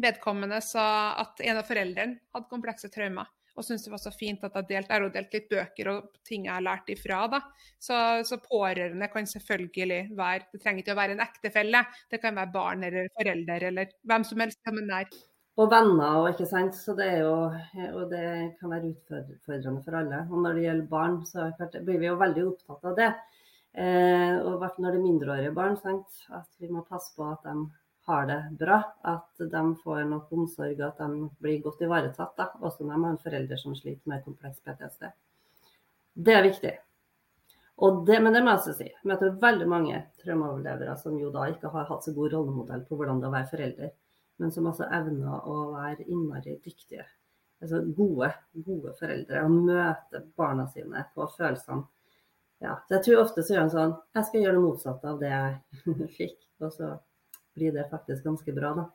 vedkommende 0.00 0.60
sa 0.64 1.14
at 1.22 1.40
en 1.44 1.60
av 1.60 1.66
foreldrene 1.68 2.20
hadde 2.34 2.50
komplekse 2.50 2.90
traumer. 2.92 3.30
og 3.54 3.62
syntes 3.62 3.84
det 3.86 3.92
var 3.92 4.00
så 4.02 4.10
fint 4.10 4.42
at 4.42 4.56
jeg 4.58 4.66
delte. 4.66 4.96
Delt 5.14 5.34
litt 5.36 5.44
bøker 5.50 5.90
og 5.92 6.16
ting 6.26 6.48
jeg 6.48 6.54
har 6.54 6.64
lært 6.64 6.88
ifra. 6.90 7.20
da. 7.30 7.40
Så, 7.78 7.96
så, 8.26 8.40
pårørende 8.42 9.08
kan 9.12 9.26
selvfølgelig 9.26 10.16
være 10.18 10.48
Det 10.52 10.60
trenger 10.62 10.82
ikke 10.82 10.96
å 10.96 10.98
være 10.98 11.14
en 11.14 11.22
ektefelle. 11.22 11.84
Det 12.10 12.20
kan 12.22 12.34
være 12.34 12.52
barn 12.56 12.82
eller 12.88 13.06
forelder 13.14 13.68
eller 13.70 13.94
hvem 14.02 14.26
som 14.26 14.42
helst 14.42 14.74
nær. 14.80 15.06
Og 15.54 15.70
venner 15.70 16.18
og 16.18 16.32
ikke 16.32 16.48
sant. 16.50 16.74
Så 16.74 16.96
det 16.98 17.06
er 17.12 17.22
jo 17.22 17.36
Og 17.94 18.10
det 18.10 18.26
kan 18.58 18.74
være 18.74 18.90
utfordrende 18.90 19.84
for 19.86 20.00
alle. 20.02 20.26
Og 20.30 20.42
når 20.42 20.58
det 20.58 20.66
gjelder 20.66 20.90
barn, 20.90 21.22
så 21.30 21.52
blir 21.86 22.02
vi 22.02 22.10
jo 22.10 22.18
veldig 22.18 22.46
opptatt 22.50 22.90
av 22.90 22.98
det. 22.98 23.12
Eh, 23.74 24.36
og 24.38 24.60
når 24.78 24.92
det 24.92 24.98
er 24.98 25.02
mindreårige 25.02 25.54
barn, 25.54 25.76
sant? 25.76 26.20
at 26.30 26.46
vi 26.62 26.70
må 26.70 26.84
passe 26.86 27.10
på 27.16 27.26
at 27.26 27.42
de 27.46 27.56
har 28.06 28.26
det 28.30 28.40
bra. 28.60 28.78
At 29.02 29.42
de 29.50 29.62
får 29.82 30.04
nok 30.10 30.32
omsorg, 30.32 30.80
at 30.80 31.00
de 31.02 31.28
blir 31.42 31.62
godt 31.64 31.82
ivaretatt. 31.82 32.36
Da. 32.38 32.50
Også 32.60 32.84
når 32.84 32.94
de 32.94 33.04
har 33.04 33.14
en 33.14 33.22
forelder 33.26 33.60
som 33.60 33.74
sliter 33.76 34.10
med 34.10 34.24
kompleks 34.24 34.60
PTSD. 34.62 35.08
Det 36.14 36.34
er 36.34 36.46
viktig. 36.46 36.74
Det, 38.06 38.20
men 38.22 38.30
det 38.30 38.44
må 38.44 38.52
jeg 38.52 38.60
også 38.60 38.76
si. 38.78 38.86
Jeg 38.86 39.10
møter 39.10 39.34
veldig 39.42 39.66
mange 39.66 39.98
traumeoverlevere 40.22 40.94
som 41.00 41.16
jo 41.18 41.32
da 41.34 41.48
ikke 41.50 41.72
har 41.74 41.88
hatt 41.88 42.06
så 42.06 42.14
god 42.14 42.36
rollemodell 42.36 42.84
på 42.86 42.98
hvordan 42.98 43.18
det 43.18 43.26
er 43.26 43.32
å 43.32 43.34
være 43.34 43.50
forelder, 43.50 43.90
men 44.38 44.52
som 44.54 44.68
også 44.70 44.86
evner 44.94 45.48
å 45.50 45.56
være 45.72 46.06
innmari 46.06 46.54
dyktige. 46.62 47.02
Altså 47.64 47.80
gode, 47.96 48.30
gode 48.54 48.94
foreldre. 49.00 49.42
Og 49.42 49.58
møte 49.66 50.22
barna 50.38 50.68
sine 50.70 51.02
på 51.16 51.26
følelsene 51.34 51.82
ja, 52.62 52.76
så 52.86 52.96
jeg 52.96 53.04
tror 53.06 53.22
ofte 53.24 53.42
så 53.44 53.54
gjør 53.54 53.64
han 53.64 53.72
sånn 53.72 53.94
Jeg 54.16 54.28
skal 54.28 54.44
gjøre 54.44 54.56
det 54.56 54.64
motsatte 54.64 55.10
av 55.10 55.18
det 55.22 55.32
jeg 55.32 55.96
fikk. 56.18 56.38
Og 56.62 56.70
så 56.72 56.92
blir 57.54 57.74
det 57.74 57.88
faktisk 57.90 58.26
ganske 58.26 58.54
bra, 58.56 58.72
da. 58.78 58.86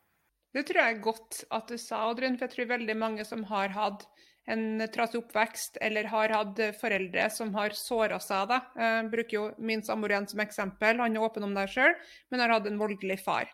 Det 0.56 0.64
tror 0.65 0.81
jeg 0.81 0.95
er 0.95 1.03
godt 1.03 1.44
at 1.53 1.69
du 1.69 1.77
sa, 1.77 2.07
Oddrun. 2.10 2.40
For 2.40 2.48
jeg 2.48 2.56
tror 2.56 2.73
veldig 2.73 2.98
mange 2.98 3.26
som 3.27 3.44
har 3.52 3.72
hatt 3.76 4.07
en 4.49 4.81
trasig 4.90 5.19
oppvekst, 5.19 5.77
eller 5.86 6.07
har 6.10 6.34
hatt 6.34 6.61
foreldre 6.80 7.27
som 7.30 7.52
har 7.53 7.76
såra 7.77 8.18
seg. 8.23 8.49
av 8.49 8.80
Jeg 8.81 9.10
bruker 9.11 9.36
jo 9.36 9.44
min 9.61 9.84
samboer 9.86 10.15
igjen 10.15 10.30
som 10.31 10.41
eksempel. 10.41 11.03
Han 11.03 11.18
er 11.19 11.27
åpen 11.27 11.45
om 11.45 11.53
deg 11.53 11.69
sjøl, 11.69 11.94
men 12.31 12.41
har 12.41 12.56
hatt 12.56 12.69
en 12.72 12.81
voldelig 12.81 13.19
far. 13.22 13.52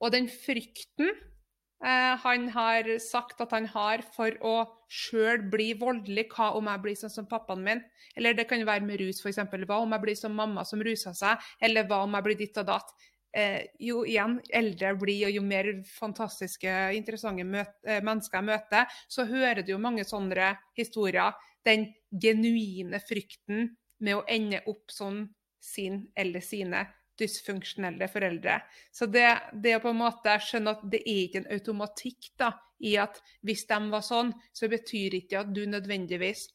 Og 0.00 0.14
den 0.14 0.30
frykten 0.32 1.12
Eh, 1.12 1.35
han 1.80 2.48
har 2.54 2.86
sagt 3.04 3.40
at 3.44 3.52
han 3.52 3.66
har 3.68 4.00
for 4.14 4.32
å 4.40 4.54
sjøl 4.88 5.42
bli 5.52 5.74
voldelig. 5.78 6.26
Hva 6.32 6.52
om 6.56 6.70
jeg 6.70 6.82
blir 6.82 6.96
sånn 6.98 7.12
som 7.12 7.28
pappaen 7.28 7.62
min? 7.62 7.82
Eller 8.16 8.34
det 8.34 8.46
kan 8.48 8.64
være 8.64 8.86
med 8.86 9.00
rus, 9.02 9.20
f.eks. 9.20 9.42
Hva 9.52 9.82
om 9.82 9.92
jeg 9.92 10.04
blir 10.04 10.16
som 10.18 10.32
mamma 10.34 10.64
som 10.64 10.82
rusa 10.82 11.12
seg? 11.14 11.42
Eller 11.60 11.86
hva 11.88 12.02
om 12.06 12.16
jeg 12.16 12.26
blir 12.26 12.40
ditt 12.40 12.58
og 12.62 12.68
datt? 12.70 12.94
Eh, 13.36 13.66
jo 13.84 14.00
igjen, 14.08 14.38
eldre 14.48 14.92
jeg 14.92 14.98
blir, 15.02 15.24
og 15.28 15.34
jo 15.34 15.42
mer 15.44 15.66
fantastiske, 15.90 16.72
interessante 16.96 17.44
møte, 17.44 17.74
eh, 17.84 18.00
mennesker 18.00 18.40
jeg 18.40 18.48
møter, 18.48 18.94
så 19.12 19.26
hører 19.28 19.60
du 19.60 19.74
jo 19.74 19.82
mange 19.82 20.06
sånne 20.08 20.54
historier. 20.78 21.34
Den 21.66 21.90
genuine 22.10 23.02
frykten 23.04 23.74
med 24.00 24.16
å 24.16 24.24
ende 24.30 24.62
opp 24.70 24.88
sånn 24.94 25.26
sin 25.60 26.06
eller 26.16 26.40
sine 26.40 26.86
dysfunksjonelle 27.20 28.08
foreldre. 28.12 28.58
Så 28.92 29.08
det, 29.10 29.28
det, 29.52 29.76
å 29.76 29.82
på 29.84 29.92
en 29.92 30.00
måte 30.00 30.36
skjønne 30.42 30.76
at 30.76 30.84
det 30.92 31.02
er 31.04 31.22
ikke 31.24 31.42
en 31.42 31.50
automatikk 31.56 32.30
da, 32.40 32.52
i 32.84 32.96
at 33.00 33.22
hvis 33.46 33.64
de 33.70 33.78
var 33.92 34.04
sånn, 34.04 34.34
så 34.52 34.68
betyr 34.68 35.16
ikke 35.20 35.40
at 35.40 35.54
du 35.56 35.64
nødvendigvis 35.68 36.48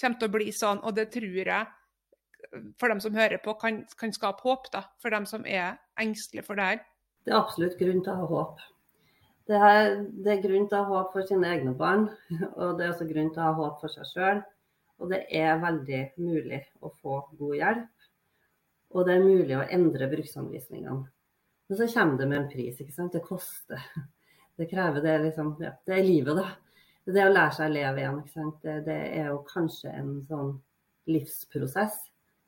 kommer 0.00 0.20
til 0.20 0.28
å 0.30 0.36
bli 0.36 0.52
sånn. 0.54 0.82
Og 0.86 0.94
det 0.98 1.08
tror 1.14 1.40
jeg, 1.40 1.66
for 2.78 2.92
dem 2.92 3.02
som 3.02 3.16
hører 3.16 3.42
på, 3.42 3.56
kan, 3.60 3.82
kan 3.98 4.14
skape 4.14 4.46
håp 4.46 4.70
da, 4.74 4.86
for 5.02 5.14
dem 5.14 5.26
som 5.28 5.46
er 5.48 5.80
engstelige 6.00 6.46
for 6.46 6.58
det 6.58 6.70
her. 6.70 6.82
Det 7.26 7.34
er 7.34 7.40
absolutt 7.40 7.78
grunn 7.80 8.02
til 8.04 8.12
å 8.12 8.18
ha 8.20 8.26
håp. 8.30 8.66
Det 9.46 9.58
er, 9.62 9.88
det 10.26 10.30
er 10.32 10.42
grunn 10.42 10.66
til 10.66 10.78
å 10.78 10.84
ha 10.84 11.00
håp 11.00 11.14
for 11.14 11.26
sine 11.26 11.50
egne 11.54 11.72
barn, 11.78 12.08
og 12.60 12.78
det 12.78 12.86
er 12.86 12.92
også 12.92 13.08
grunn 13.10 13.32
til 13.34 13.42
å 13.42 13.48
ha 13.48 13.56
håp 13.60 13.82
for 13.82 13.94
seg 13.94 14.10
sjøl. 14.12 14.44
Og 15.02 15.10
det 15.12 15.26
er 15.34 15.58
veldig 15.60 16.02
mulig 16.22 16.62
å 16.80 16.90
få 17.02 17.18
god 17.36 17.56
hjelp. 17.58 17.95
Og 18.94 19.06
det 19.06 19.16
er 19.16 19.24
mulig 19.24 19.56
å 19.56 19.64
endre 19.76 20.08
bruksanvisningene. 20.10 21.06
Men 21.66 21.78
så 21.80 21.88
kommer 21.90 22.20
det 22.20 22.28
med 22.30 22.38
en 22.38 22.50
pris. 22.50 22.78
ikke 22.80 22.94
sant? 22.94 23.12
Det 23.12 23.24
koster. 23.26 23.82
Det 24.56 24.70
krever 24.70 25.02
det 25.04 25.18
liksom, 25.26 25.50
ja, 25.60 25.74
det 25.84 25.98
er 25.98 26.06
livet, 26.06 26.38
da. 26.38 26.46
Det 27.04 27.24
å 27.26 27.32
lære 27.32 27.52
seg 27.52 27.68
å 27.68 27.74
leve 27.74 28.00
igjen. 28.00 28.20
ikke 28.22 28.32
sant? 28.32 28.60
Det, 28.62 28.76
det 28.86 28.98
er 29.18 29.26
jo 29.28 29.42
kanskje 29.50 29.92
en 29.92 30.12
sånn 30.26 30.54
livsprosess. 31.12 31.98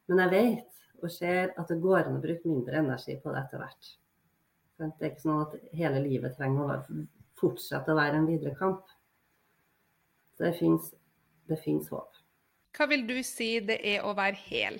Men 0.08 0.22
jeg 0.24 0.32
vet 0.32 1.02
og 1.02 1.12
ser 1.12 1.52
at 1.60 1.68
det 1.70 1.78
går 1.82 2.06
an 2.08 2.18
å 2.18 2.22
bruke 2.22 2.48
mindre 2.48 2.80
energi 2.80 3.18
på 3.22 3.34
det 3.34 3.42
etter 3.44 3.62
hvert. 3.62 3.90
Det 4.78 4.88
er 5.02 5.10
ikke 5.10 5.24
sånn 5.26 5.42
at 5.42 5.54
hele 5.74 6.00
livet 6.02 6.36
trenger 6.38 6.72
å 6.72 6.78
fortsette 7.38 7.92
å 7.92 7.98
være 7.98 8.20
en 8.20 8.28
videre 8.30 8.54
kamp. 8.58 8.86
Det 10.38 10.54
fins 10.58 11.90
håp. 11.90 12.18
Hva 12.78 12.86
vil 12.90 13.04
du 13.08 13.16
si 13.26 13.56
det 13.64 13.80
er 13.82 14.06
å 14.06 14.14
være 14.18 14.38
hel? 14.48 14.78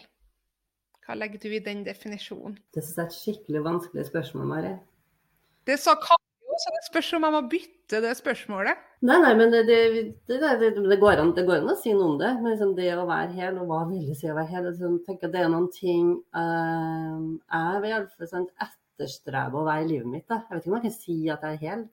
Hva 1.09 1.15
legger 1.17 1.41
du 1.41 1.55
i 1.57 1.63
den 1.65 1.87
definisjonen? 1.87 2.59
Det 2.77 2.83
er 2.85 3.07
et 3.07 3.15
skikkelig 3.17 3.63
vanskelig 3.65 4.03
spørsmål, 4.11 4.49
Mari. 4.51 4.73
Det 5.65 5.79
sa 5.81 5.95
òg, 5.97 6.19
så 6.61 6.73
det 6.75 6.83
spørs 6.85 7.09
om 7.17 7.25
jeg 7.25 7.33
må 7.33 7.41
bytte 7.49 8.01
det 8.05 8.11
spørsmålet. 8.19 8.83
Nei, 9.09 9.17
nei, 9.23 9.31
men 9.39 9.55
det, 9.55 9.63
det, 9.71 9.79
det, 10.29 10.69
det 10.77 10.99
går, 11.01 11.23
an, 11.23 11.31
går, 11.33 11.63
an, 11.63 11.71
å 11.73 11.77
si 11.81 11.95
noe 11.97 12.11
om 12.11 12.19
det. 12.21 12.35
Men 12.43 12.53
liksom 12.53 12.75
det 12.77 12.91
å 12.93 13.07
være 13.09 13.33
hel, 13.39 13.57
og 13.63 13.73
hva 13.73 13.79
vil 13.89 14.03
det 14.11 14.19
si 14.19 14.29
å 14.29 14.37
være 14.37 14.53
hel? 14.53 14.67
Liksom, 14.67 14.99
tenker 15.07 15.33
Det 15.33 15.41
er 15.41 15.49
noen 15.55 15.71
ting 15.73 16.11
uh, 16.37 17.25
jeg 17.55 17.81
vil 17.87 17.95
iallfall 17.95 18.31
sånn, 18.35 18.47
etterstrebe 18.67 19.63
å 19.63 19.65
være 19.71 19.87
i 19.87 19.91
livet 19.95 20.13
mitt. 20.13 20.27
Da. 20.29 20.43
Jeg 20.45 20.59
vet 20.59 20.67
ikke 20.67 20.75
om 20.75 20.77
jeg 20.77 20.87
kan 20.91 20.97
si 20.99 21.19
at 21.33 21.49
jeg 21.49 21.57
er 21.57 21.65
hel. 21.65 21.89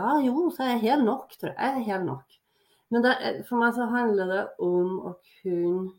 Ja, 0.00 0.16
jo, 0.24 0.48
så 0.56 0.64
er 0.64 0.72
jeg 0.78 0.84
hel 0.86 1.04
nok, 1.04 1.36
tror 1.36 1.52
jeg. 1.52 1.60
Jeg 1.60 1.84
er 1.84 1.88
hel 1.92 2.08
nok. 2.08 2.40
Men 2.88 3.12
for 3.44 3.60
meg 3.60 3.76
så 3.76 3.92
handler 3.92 4.32
det 4.32 4.42
om 4.64 4.96
å 5.12 5.16
kunne 5.42 5.92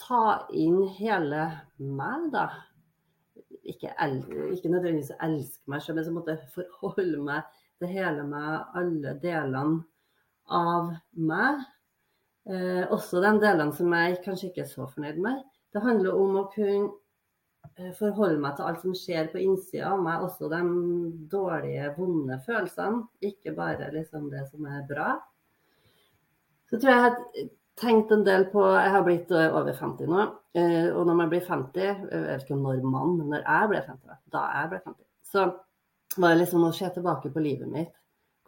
ta 0.00 0.46
inn 0.56 0.82
hele 0.98 1.44
meg, 1.78 2.30
da. 2.34 2.48
Ikke, 3.70 3.92
ikke 4.54 4.72
nødvendigvis 4.72 5.12
elske 5.22 5.70
meg 5.70 5.82
selv, 5.84 6.00
men 6.00 6.06
så 6.06 6.14
måtte 6.14 6.36
jeg 6.36 6.52
forholde 6.54 7.20
meg 7.22 7.58
til 7.80 7.92
hele 7.92 8.24
meg, 8.26 8.64
alle 8.76 9.14
delene 9.22 9.82
av 10.50 10.94
meg. 11.16 11.60
Eh, 12.50 12.82
også 12.90 13.20
de 13.22 13.34
delene 13.42 13.76
som 13.76 13.92
jeg 13.94 14.18
kanskje 14.24 14.50
ikke 14.50 14.64
er 14.64 14.72
så 14.72 14.88
fornøyd 14.88 15.20
med. 15.22 15.44
Det 15.70 15.84
handler 15.84 16.16
om 16.16 16.38
å 16.40 16.46
kunne 16.50 16.88
eh, 17.76 17.92
forholde 17.98 18.40
meg 18.42 18.56
til 18.56 18.66
alt 18.66 18.82
som 18.82 18.96
skjer 18.96 19.30
på 19.30 19.42
innsida 19.44 19.92
av 19.92 20.02
meg, 20.02 20.24
også 20.26 20.50
de 20.50 20.62
dårlige, 21.30 21.92
vonde 21.98 22.40
følelsene. 22.46 23.04
Ikke 23.30 23.54
bare 23.56 23.92
liksom 23.94 24.30
det 24.32 24.46
som 24.50 24.66
er 24.66 24.82
bra. 24.88 25.14
Så 26.70 26.78
tror 26.78 26.94
jeg 26.94 27.10
at 27.10 27.50
tenkt 27.80 28.12
en 28.14 28.24
del 28.26 28.46
på 28.52 28.62
Jeg 28.74 28.92
har 28.94 29.06
blitt 29.06 29.30
eh, 29.34 29.56
over 29.56 29.76
50 29.76 30.10
nå. 30.10 30.26
Eh, 30.58 30.88
og 30.90 31.06
når 31.08 31.16
man 31.22 31.30
blir 31.32 31.44
50, 31.46 31.80
eh, 31.80 32.02
jeg 32.10 32.26
vet 32.26 32.44
ikke 32.44 32.56
om 32.56 32.66
når 32.66 32.82
man, 32.84 33.16
men 33.18 33.32
når 33.34 33.46
jeg 33.46 33.70
ble 33.72 33.80
50, 33.86 34.20
da 34.34 34.44
jeg 34.56 34.72
ble 34.72 34.82
50, 34.84 35.06
så 35.30 35.46
var 36.16 36.34
det 36.34 36.42
liksom 36.42 36.66
å 36.66 36.74
se 36.76 36.90
tilbake 36.94 37.32
på 37.32 37.44
livet 37.44 37.70
mitt. 37.70 37.94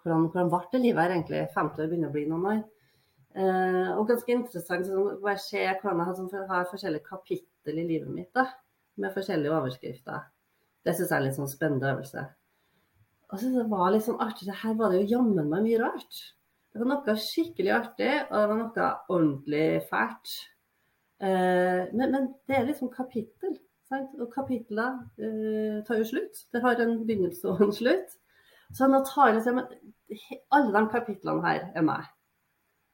Hvordan, 0.03 0.29
hvordan 0.35 0.51
ble 0.51 0.63
det 0.73 0.83
livet 0.83 1.05
her 1.05 1.17
egentlig? 1.17 1.43
50 1.55 1.85
år 1.85 1.91
begynner 1.93 2.11
å 2.11 2.17
bli 2.17 2.25
noen 2.31 2.47
år. 2.53 2.63
og 3.97 4.09
ganske 4.11 4.35
interessant 4.35 4.85
sånn, 4.85 5.39
se 5.41 5.63
hvordan 5.81 6.03
jeg 6.03 6.17
sånn, 6.19 6.49
har 6.51 6.67
forskjellige 6.69 7.07
kapittel 7.07 7.79
i 7.79 7.87
livet 7.87 8.11
mitt 8.13 8.33
da, 8.35 8.49
med 9.01 9.15
forskjellige 9.15 9.55
overskrifter. 9.57 10.27
Det 10.83 10.97
syns 10.97 11.09
jeg 11.09 11.17
er 11.17 11.23
en 11.23 11.29
litt 11.29 11.39
sånn 11.39 11.49
spennende 11.49 11.93
øvelse. 11.95 12.27
Og 13.33 13.41
så 13.41 13.49
det 13.55 13.65
var 13.71 13.95
litt 13.95 14.05
sånn 14.05 14.21
artig. 14.21 14.51
Her 14.51 14.75
var 14.77 14.93
det 14.93 15.05
jo 15.05 15.15
jammen 15.15 15.49
meg 15.49 15.65
mye 15.65 15.81
rart. 15.81 16.19
Det 16.73 16.81
var 16.81 16.89
noe 16.89 17.15
skikkelig 17.21 17.73
artig, 17.75 18.13
og 18.31 18.33
det 18.33 18.49
var 18.49 18.59
noe 18.63 18.87
ordentlig 19.13 19.67
fælt. 19.91 20.33
Eh, 21.23 21.83
men, 21.93 22.15
men, 22.15 22.31
det 22.49 22.57
er 22.57 22.65
liksom 22.69 22.89
kapittel. 22.95 23.59
Sant? 23.91 24.15
Og 24.17 24.31
kapitler 24.33 24.97
eh, 25.21 25.83
tar 25.85 26.01
jo 26.01 26.09
slutt. 26.09 26.47
Det 26.53 26.63
har 26.65 26.81
en 26.81 26.95
begynnelse 27.05 27.51
og 27.53 27.61
en 27.67 27.75
slutt. 27.77 28.17
Så 28.73 28.89
nå 28.89 29.03
tar 29.05 29.29
jeg 29.29 29.41
liksom 29.41 29.61
Alle 30.57 30.73
de 30.73 30.83
kapitlene 30.95 31.45
her 31.45 31.69
er 31.77 31.85
meg. 31.85 32.09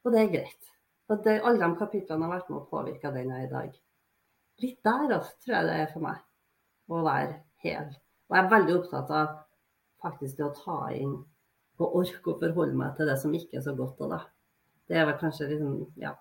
Og 0.03 0.11
det 0.11 0.25
er 0.25 0.33
greit. 0.33 0.73
Og 1.09 1.23
det, 1.23 1.39
alle 1.39 1.63
de 1.63 1.79
kapitlene 1.79 2.27
har 2.27 2.35
vært 2.35 2.51
med 2.51 2.59
å 2.59 2.67
påvirke 2.69 3.13
den 3.15 3.31
jeg 3.31 3.45
er 3.45 3.47
i 3.47 3.53
dag. 3.53 3.79
Litt 4.59 4.79
der 4.83 5.15
altså, 5.15 5.39
tror 5.39 5.55
jeg 5.55 5.69
det 5.69 5.79
er 5.79 5.91
for 5.93 6.03
meg. 6.03 6.21
Å 6.91 7.03
være 7.07 7.33
hel. 7.63 7.95
Og 8.27 8.35
jeg 8.35 8.43
er 8.43 8.53
veldig 8.57 8.75
opptatt 8.81 9.15
av 9.15 9.37
faktisk 10.03 10.37
det 10.37 10.49
å 10.49 10.55
ta 10.55 10.79
inn 10.95 11.15
og 11.79 12.01
orke 12.01 12.33
å 12.33 12.39
forholde 12.39 12.77
meg 12.77 12.95
til 12.97 13.07
det 13.09 13.17
som 13.21 13.35
ikke 13.35 13.59
er 13.59 13.65
så 13.65 13.73
godt. 13.77 14.01
Da. 14.11 14.23
Det 14.89 14.97
er 14.99 15.07
vel 15.07 15.19
kanskje 15.21 15.49
liksom, 15.53 15.75
ja, 16.01 16.13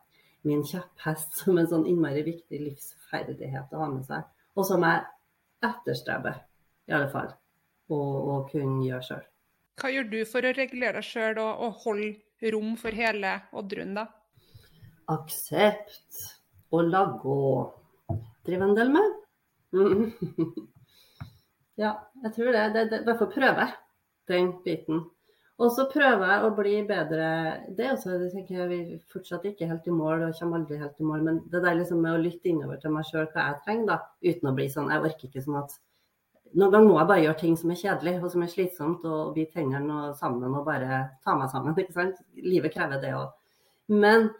min 0.47 0.63
kjepphest 0.67 1.41
som 1.43 1.59
en 1.59 1.71
sånn 1.71 1.87
innmari 1.91 2.23
viktig 2.27 2.61
livsferdighet 2.63 3.75
å 3.75 3.83
ha 3.83 3.89
med 3.91 4.07
seg. 4.07 4.27
Og 4.59 4.67
som 4.67 4.85
jeg 4.87 5.03
etterstreber, 5.67 6.39
i 6.89 6.95
alle 6.95 7.11
fall, 7.13 7.33
å, 7.91 7.99
å 7.99 8.39
kunne 8.51 8.87
gjøre 8.87 9.07
sjøl. 9.09 9.27
Hva 9.79 9.91
gjør 9.95 10.09
du 10.11 10.19
for 10.27 10.47
å 10.47 10.55
regulere 10.55 10.99
deg 10.99 11.07
sjøl 11.07 11.39
og, 11.43 11.51
og, 11.67 11.83
holde 11.85 12.53
rom 12.55 12.73
for 12.79 12.95
hele 12.95 13.35
Oddrun, 13.59 13.95
da? 13.99 14.07
Aksept 15.11 16.25
og 16.75 16.91
la 16.91 17.05
gå. 17.23 17.43
Driver 18.47 18.67
en 18.67 18.79
del 18.79 18.91
med. 18.95 19.15
ja, 21.83 21.93
jeg 22.25 22.35
tror 22.35 22.51
det. 22.55 22.65
det, 22.75 22.85
det 22.91 23.01
I 23.03 23.07
hvert 23.09 23.23
fall 23.23 23.33
prøve 23.35 23.69
den 24.29 24.51
biten. 24.65 25.07
Og 25.59 25.73
så 25.75 25.89
prøver 25.91 26.23
jeg 26.31 26.43
å 26.47 26.53
bli 26.55 26.75
bedre 26.87 27.29
Det 27.75 27.83
er 27.83 27.97
også, 27.97 28.15
det 28.21 28.29
tenker 28.31 28.61
jeg, 28.61 28.69
vi 28.71 28.99
fortsatt 29.11 29.47
ikke 29.49 29.67
helt 29.67 29.89
i 29.91 29.95
mål 29.95 30.29
og 30.29 30.39
kommer 30.39 30.61
aldri 30.61 30.79
helt 30.79 31.03
i 31.03 31.07
mål. 31.09 31.25
Men 31.27 31.41
det 31.51 31.65
der 31.65 31.79
liksom 31.81 32.03
med 32.05 32.15
å 32.15 32.23
lytte 32.23 32.53
innover 32.53 32.79
til 32.83 32.95
meg 32.95 33.09
sjøl 33.09 33.27
hva 33.33 33.49
jeg 33.49 33.61
trenger, 33.65 33.87
da, 33.91 33.99
uten 34.23 34.51
å 34.51 34.55
bli 34.55 34.69
sånn 34.71 34.93
Jeg 34.95 35.05
orker 35.09 35.31
ikke 35.31 35.45
sånn 35.45 35.63
at 35.63 35.79
noen 36.57 36.73
ganger 36.73 36.89
må 36.89 36.97
jeg 36.97 37.09
bare 37.11 37.25
gjøre 37.27 37.41
ting 37.43 37.57
som 37.61 37.73
er 37.73 37.81
kjedelig 37.81 38.13
og 38.23 38.31
som 38.33 38.45
er 38.45 38.53
slitsomt, 38.53 39.03
og 39.05 39.35
bite 39.35 39.65
noe 39.69 40.13
sammen 40.17 40.55
og 40.55 40.69
bare 40.69 41.01
ta 41.27 41.35
meg 41.37 41.51
sammen. 41.53 41.75
ikke 41.83 41.97
sant? 41.97 42.21
Livet 42.41 42.75
krever 42.77 43.03
det 43.03 43.11
òg. 43.19 43.35
Men 43.93 44.31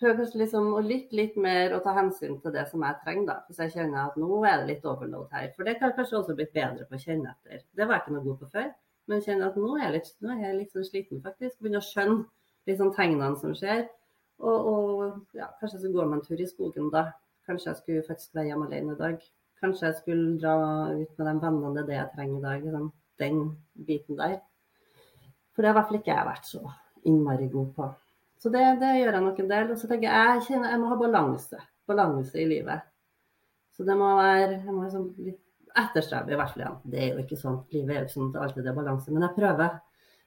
prøv 0.00 0.18
kanskje 0.18 0.42
liksom 0.42 0.72
å 0.76 0.82
lytte 0.84 1.16
litt 1.16 1.38
mer 1.40 1.76
og 1.76 1.84
ta 1.86 1.94
hensyn 1.96 2.40
til 2.42 2.52
det 2.52 2.66
som 2.72 2.82
jeg 2.84 2.98
trenger, 3.04 3.28
da. 3.30 3.38
Hvis 3.46 3.62
jeg 3.62 3.76
kjenner 3.78 4.10
at 4.10 4.18
nå 4.20 4.42
er 4.42 4.60
det 4.60 4.74
litt 4.74 4.88
overload 4.88 5.30
her. 5.32 5.48
For 5.54 5.68
det 5.68 5.78
kan 5.78 5.92
jeg 5.92 6.00
kanskje 6.00 6.18
også 6.20 6.36
blitt 6.36 6.52
bedre 6.56 6.88
på 6.90 6.98
å 6.98 7.04
kjenne 7.06 7.32
etter. 7.32 7.62
Det 7.70 7.86
var 7.86 8.00
jeg 8.00 8.04
ikke 8.04 8.16
noe 8.18 8.26
god 8.26 8.42
på 8.42 8.50
før. 8.58 8.68
Men 9.06 9.22
kjenner 9.22 9.52
at 9.52 9.58
nå 9.60 9.76
er 9.76 9.84
jeg 9.84 9.94
litt, 9.96 10.10
nå 10.24 10.32
er 10.34 10.42
jeg 10.48 10.56
litt 10.56 10.74
sånn 10.74 10.86
sliten, 10.86 11.22
faktisk. 11.22 11.60
Begynner 11.60 11.82
å 11.82 11.86
skjønne 11.86 12.24
litt 12.66 12.80
sånn 12.80 12.94
tegnene 12.96 13.38
som 13.38 13.54
skjer. 13.56 13.86
Og, 14.42 14.68
og 14.72 15.36
ja, 15.38 15.48
kanskje 15.60 15.84
så 15.84 15.92
går 15.94 16.10
man 16.10 16.20
en 16.20 16.26
tur 16.26 16.42
i 16.42 16.48
skogen 16.48 16.90
da. 16.92 17.08
Kanskje 17.46 17.70
jeg 17.70 17.80
skulle 17.80 18.06
faktisk 18.08 18.34
være 18.36 18.50
hjemme 18.50 18.66
alene 18.66 18.96
i 18.96 19.00
dag. 19.00 19.22
Kanskje 19.62 19.86
jeg 19.88 19.98
skulle 20.00 20.34
dra 20.40 20.56
ut 20.90 21.12
med 21.20 21.28
de 21.28 21.36
vennene, 21.44 21.86
det 21.86 21.96
jeg 21.96 22.12
trenger 22.16 22.40
i 22.40 22.44
dag. 22.48 22.66
Liksom. 22.66 22.90
Den 23.22 23.38
biten 23.86 24.18
der. 24.18 24.40
For 25.54 25.62
det 25.62 25.70
har 25.70 25.76
i 25.76 25.78
hvert 25.78 25.88
fall 25.92 26.00
ikke 26.00 26.12
jeg 26.12 26.28
vært 26.28 26.50
så 26.50 26.64
innmari 27.06 27.48
god 27.52 27.70
på. 27.78 27.88
Så 28.42 28.52
det, 28.52 28.64
det 28.82 28.92
gjør 28.98 29.16
jeg 29.16 29.24
nok 29.24 29.40
en 29.40 29.50
del. 29.54 29.72
Og 29.72 29.80
så 29.80 29.88
tenker 29.88 30.10
jeg 30.10 30.34
jeg 30.34 30.44
kjenner 30.50 30.74
jeg 30.74 30.82
må 30.82 30.90
ha 30.90 31.00
balanse. 31.00 31.62
Balanse 31.88 32.42
i 32.42 32.50
livet. 32.50 32.84
Så 33.76 33.86
det 33.86 33.96
må 33.96 34.10
være 34.18 34.58
jeg 34.58 34.74
må 34.74 34.82
liksom 34.82 35.08
litt 35.22 35.40
etterstrebe 35.82 36.32
i 36.32 36.38
hvert 36.38 36.52
fall 36.54 36.64
igjen. 36.64 36.80
Det 36.92 37.02
er 37.02 37.12
jo 37.12 37.22
ikke 37.24 37.38
sånn, 37.40 37.60
livet 37.74 37.92
er 37.92 38.00
jo 38.00 38.06
ikke 38.06 38.16
sånn 38.16 38.32
at 38.32 38.40
alltid 38.46 38.64
det 38.64 38.72
er 38.72 38.78
balanse, 38.80 39.12
men 39.12 39.26
jeg 39.26 39.36
prøver. 39.36 39.76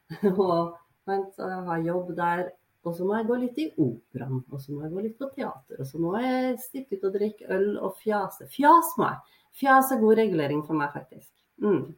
og 0.45 0.77
jeg 1.09 1.61
har 1.69 1.85
jobb 1.85 2.15
der. 2.17 2.47
Og 2.87 2.95
så 2.95 3.03
må 3.03 3.17
jeg 3.17 3.27
gå 3.27 3.37
litt 3.41 3.57
i 3.59 3.65
operaen, 3.83 4.43
og 4.47 4.61
så 4.63 4.71
må 4.71 4.85
jeg 4.85 4.93
gå 4.93 5.01
litt 5.03 5.17
på 5.19 5.27
teater. 5.35 5.81
Og 5.81 5.87
så 5.89 5.99
må 5.99 6.13
jeg 6.23 6.53
stikke 6.63 6.95
ut 6.95 7.09
og 7.09 7.17
drikke 7.17 7.49
øl 7.57 7.73
og 7.75 7.97
fjase. 7.99 8.47
Fjas 8.53 8.93
må 8.99 9.09
jeg. 9.09 9.35
Fjas 9.59 9.91
er 9.91 9.99
god 9.99 10.21
regulering 10.21 10.61
for 10.63 10.79
meg, 10.79 10.93
faktisk. 10.95 11.27
Mm. 11.59 11.89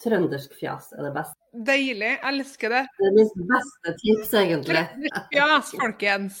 Trøndersk 0.00 0.54
fjas 0.56 0.92
er 0.94 1.08
det 1.08 1.12
beste. 1.16 1.36
Deilig. 1.66 2.12
Elsker 2.30 2.76
det. 2.76 2.84
Det 3.00 3.10
er 3.10 3.18
mitt 3.18 3.42
beste 3.50 3.96
tips, 4.04 4.32
egentlig. 4.44 4.86
Trøndersk 4.86 5.34
fjas, 5.34 5.74
folkens. 5.82 6.40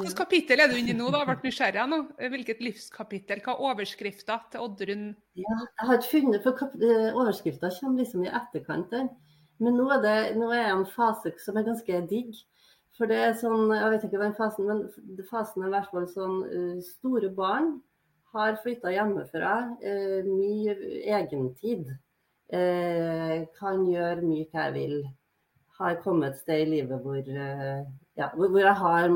Hvilket 0.00 0.16
kapittel 0.16 0.62
er 0.62 0.70
du 0.70 0.76
inne 0.78 0.92
i 0.94 0.96
nå? 0.96 1.08
da? 1.12 1.22
Jeg 1.22 1.28
ble 1.28 1.48
nysgjerrig 1.48 1.86
nå. 1.90 1.98
Hvilket 2.34 2.62
livskapittel? 2.64 3.42
Hva 3.44 3.54
er 3.54 3.64
overskrifta 3.70 4.38
til 4.52 4.64
Oddrun? 4.64 5.04
Ja, 5.38 5.56
jeg 5.58 5.88
har 5.88 5.98
ikke 5.98 6.12
funnet, 6.12 6.40
for 6.44 6.52
eh, 6.78 7.10
Overskrifta 7.18 7.72
kommer 7.78 8.04
liksom 8.04 8.24
i 8.24 8.30
etterkant. 8.30 8.90
der. 8.94 9.10
Men 9.60 9.76
nå 9.76 9.90
er, 9.96 10.00
det, 10.04 10.16
nå 10.40 10.48
er 10.54 10.62
jeg 10.62 10.76
en 10.78 10.88
fase 10.94 11.34
som 11.42 11.58
er 11.60 11.68
ganske 11.68 12.02
digg. 12.10 12.32
For 12.96 13.10
det 13.10 13.18
er 13.20 13.38
sånn, 13.38 13.70
jeg 13.72 13.92
vet 13.92 14.06
ikke 14.06 14.22
den 14.22 14.36
fasen, 14.36 14.68
men 14.68 15.24
fasen 15.28 15.62
er 15.64 15.70
i 15.70 15.74
hvert 15.74 15.92
fall 15.92 16.08
sånn 16.10 16.38
uh, 16.48 16.80
Store 16.84 17.30
barn 17.32 17.74
har 18.34 18.58
flytta 18.62 18.92
hjemmefra. 18.94 19.54
Uh, 19.82 20.20
mye 20.28 20.76
egentid. 21.18 21.90
Kan 22.50 23.84
gjøre 23.86 24.24
mye 24.26 24.46
hva 24.50 24.64
jeg 24.64 24.72
vil 24.74 24.94
har 25.80 25.98
kommet 26.04 26.34
et 26.34 26.42
sted 26.42 26.62
i 26.64 26.68
livet 26.68 27.02
hvor, 27.04 27.18
eh, 27.18 27.80
ja, 28.20 28.28
hvor, 28.36 28.58
jeg 28.60 28.76
har 28.82 29.08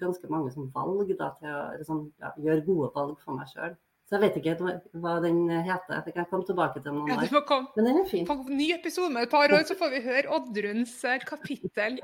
ganske 0.00 0.30
mange 0.30 0.52
som 0.54 0.70
valg 0.74 1.10
da, 1.18 1.32
til 1.40 1.50
å 1.50 1.64
liksom, 1.78 2.04
ja, 2.22 2.32
gjøre 2.44 2.66
gode 2.68 2.92
valg 2.96 3.18
for 3.24 3.38
meg 3.38 3.50
sjøl. 3.52 3.76
Så 4.04 4.18
jeg 4.18 4.22
vet 4.26 4.34
ikke 4.36 4.72
hva 5.00 5.14
den 5.24 5.46
heter. 5.48 6.02
Jeg 6.04 6.12
kan 6.12 6.26
komme 6.28 6.44
tilbake 6.44 6.82
til 6.84 6.92
noen 6.92 7.08
ja, 7.08 7.16
år. 7.16 7.62
Men 7.72 7.86
den 7.88 8.02
er 8.02 8.10
fin. 8.10 8.26
På 8.28 8.36
ny 8.44 8.68
episode 8.76 9.08
med 9.14 9.24
et 9.24 9.32
par 9.32 9.48
år, 9.48 9.64
så 9.64 9.76
får 9.80 9.94
vi 9.94 10.02
høre 10.04 10.34
Oddruns 10.36 10.98
eh, 11.08 11.24
kapittel. 11.24 11.96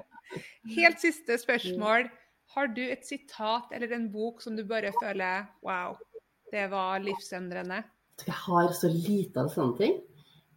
Helt 0.79 1.03
siste 1.03 1.37
spørsmål. 1.43 2.09
Har 2.55 2.71
du 2.73 2.81
et 2.83 3.05
sitat 3.07 3.71
eller 3.77 3.93
en 3.95 4.09
bok 4.11 4.41
som 4.43 4.57
du 4.57 4.65
bare 4.67 4.95
føler 4.97 5.45
wow, 5.67 5.99
det 6.51 6.65
var 6.73 7.05
livsendrende? 7.05 7.85
Jeg 8.27 8.37
har 8.47 8.73
så 8.77 8.89
lite 8.91 9.45
av 9.45 9.53
sånne 9.53 9.77
ting. 9.79 10.01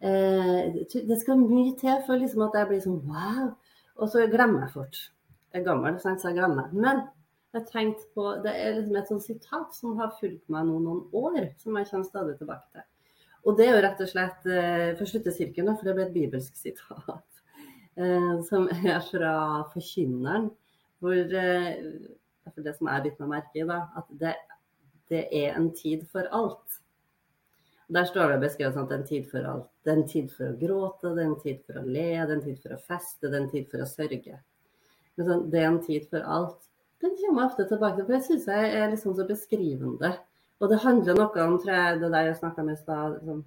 Eh, 0.04 0.80
det 1.08 1.16
skal 1.20 1.40
mye 1.40 1.72
til 1.80 2.00
for 2.06 2.20
liksom 2.20 2.44
at 2.44 2.56
jeg 2.58 2.70
blir 2.70 2.80
sånn 2.84 3.02
wow. 3.08 3.52
Og 4.02 4.10
så 4.10 4.24
glemmer 4.30 4.66
jeg 4.66 4.74
fort. 4.74 4.98
Jeg 5.54 5.62
er 5.62 5.68
gammel, 5.68 6.00
så 6.02 6.14
jeg 6.18 6.36
glemmer. 6.36 6.72
Men 6.74 7.04
jeg 7.54 7.68
tenkte 7.70 8.08
på, 8.16 8.26
det 8.44 8.52
er 8.52 8.80
liksom 8.80 8.98
et 8.98 9.12
sånt 9.12 9.24
sitat 9.24 9.76
som 9.76 9.94
har 10.00 10.16
fulgt 10.18 10.42
meg 10.50 10.66
nå 10.66 10.80
noen 10.82 11.04
år, 11.14 11.52
som 11.62 11.78
jeg 11.78 11.88
kommer 11.92 12.08
stadig 12.08 12.34
tilbake 12.40 12.66
til. 12.74 12.88
Og 13.44 13.56
det 13.58 13.68
er 13.68 13.76
jo 13.76 13.84
rett 13.84 14.00
og 14.00 14.08
slett 14.08 14.46
eh, 14.48 14.90
For 14.96 15.04
å 15.04 15.08
slutte 15.08 15.32
sirkelen, 15.36 15.76
for 15.76 15.88
det 15.88 15.96
ble 15.96 16.08
et 16.08 16.18
bibelsk 16.18 16.58
sitat. 16.60 17.22
Eh, 17.94 18.40
som 18.42 18.64
er 18.74 18.96
fra 19.06 19.34
Forkynneren. 19.70 20.48
Hvor 20.98 21.20
for 22.50 22.64
det 22.66 22.72
som 22.74 22.88
jeg 22.88 22.96
har 22.96 23.04
bitt 23.04 23.20
meg 23.22 23.30
merke 23.30 23.60
i, 23.60 23.66
da, 23.68 23.76
at 23.94 24.08
det, 24.18 24.32
det 25.12 25.20
er 25.30 25.54
en 25.54 25.68
tid 25.78 26.02
for 26.10 26.26
alt. 26.34 26.80
Der 27.92 28.06
står 28.08 28.32
det 28.32 28.42
beskrevet 28.46 28.76
sånn 28.76 28.86
at 28.86 28.92
det 28.92 28.96
er 28.96 29.02
en 29.02 29.08
tid 29.08 29.24
for 29.28 29.48
alt. 29.48 29.70
Det 29.84 29.92
er 29.92 29.98
en 30.00 30.08
tid 30.08 30.30
for 30.32 30.48
å 30.48 30.58
gråte, 30.60 31.14
det 31.14 31.24
er 31.24 31.30
en 31.30 31.40
tid 31.42 31.58
for 31.66 31.80
å 31.80 31.84
le, 31.84 32.06
det 32.14 32.22
er 32.22 32.36
en 32.38 32.44
tid 32.44 32.60
for 32.62 32.76
å 32.76 32.80
feste, 32.80 33.26
det 33.26 33.34
er 33.34 33.42
en 33.42 33.50
tid 33.52 33.66
for 33.72 33.84
å 33.84 33.88
sørge. 33.90 34.38
Men 35.14 35.28
sånn, 35.28 35.44
det 35.52 35.60
er 35.60 35.68
en 35.68 35.82
tid 35.84 36.06
for 36.10 36.30
alt. 36.36 36.70
Den 37.04 37.12
kommer 37.20 37.44
jeg 37.44 37.50
ofte 37.50 37.68
tilbake 37.68 37.98
til, 37.98 38.06
for 38.06 38.16
jeg 38.16 38.26
syns 38.30 38.48
jeg 38.48 38.72
er 38.78 38.88
liksom 38.94 39.18
så 39.18 39.28
beskrivende. 39.28 40.14
Og 40.62 40.70
det 40.70 40.80
handler 40.80 41.18
noe 41.18 41.44
om 41.44 41.58
tror 41.60 41.74
jeg, 41.76 42.00
det 42.00 42.10
der 42.14 42.30
jeg 42.30 42.40
snakka 42.40 42.64
med 42.64 42.78
i 42.78 42.80
stad, 42.80 43.18
liksom, 43.18 43.44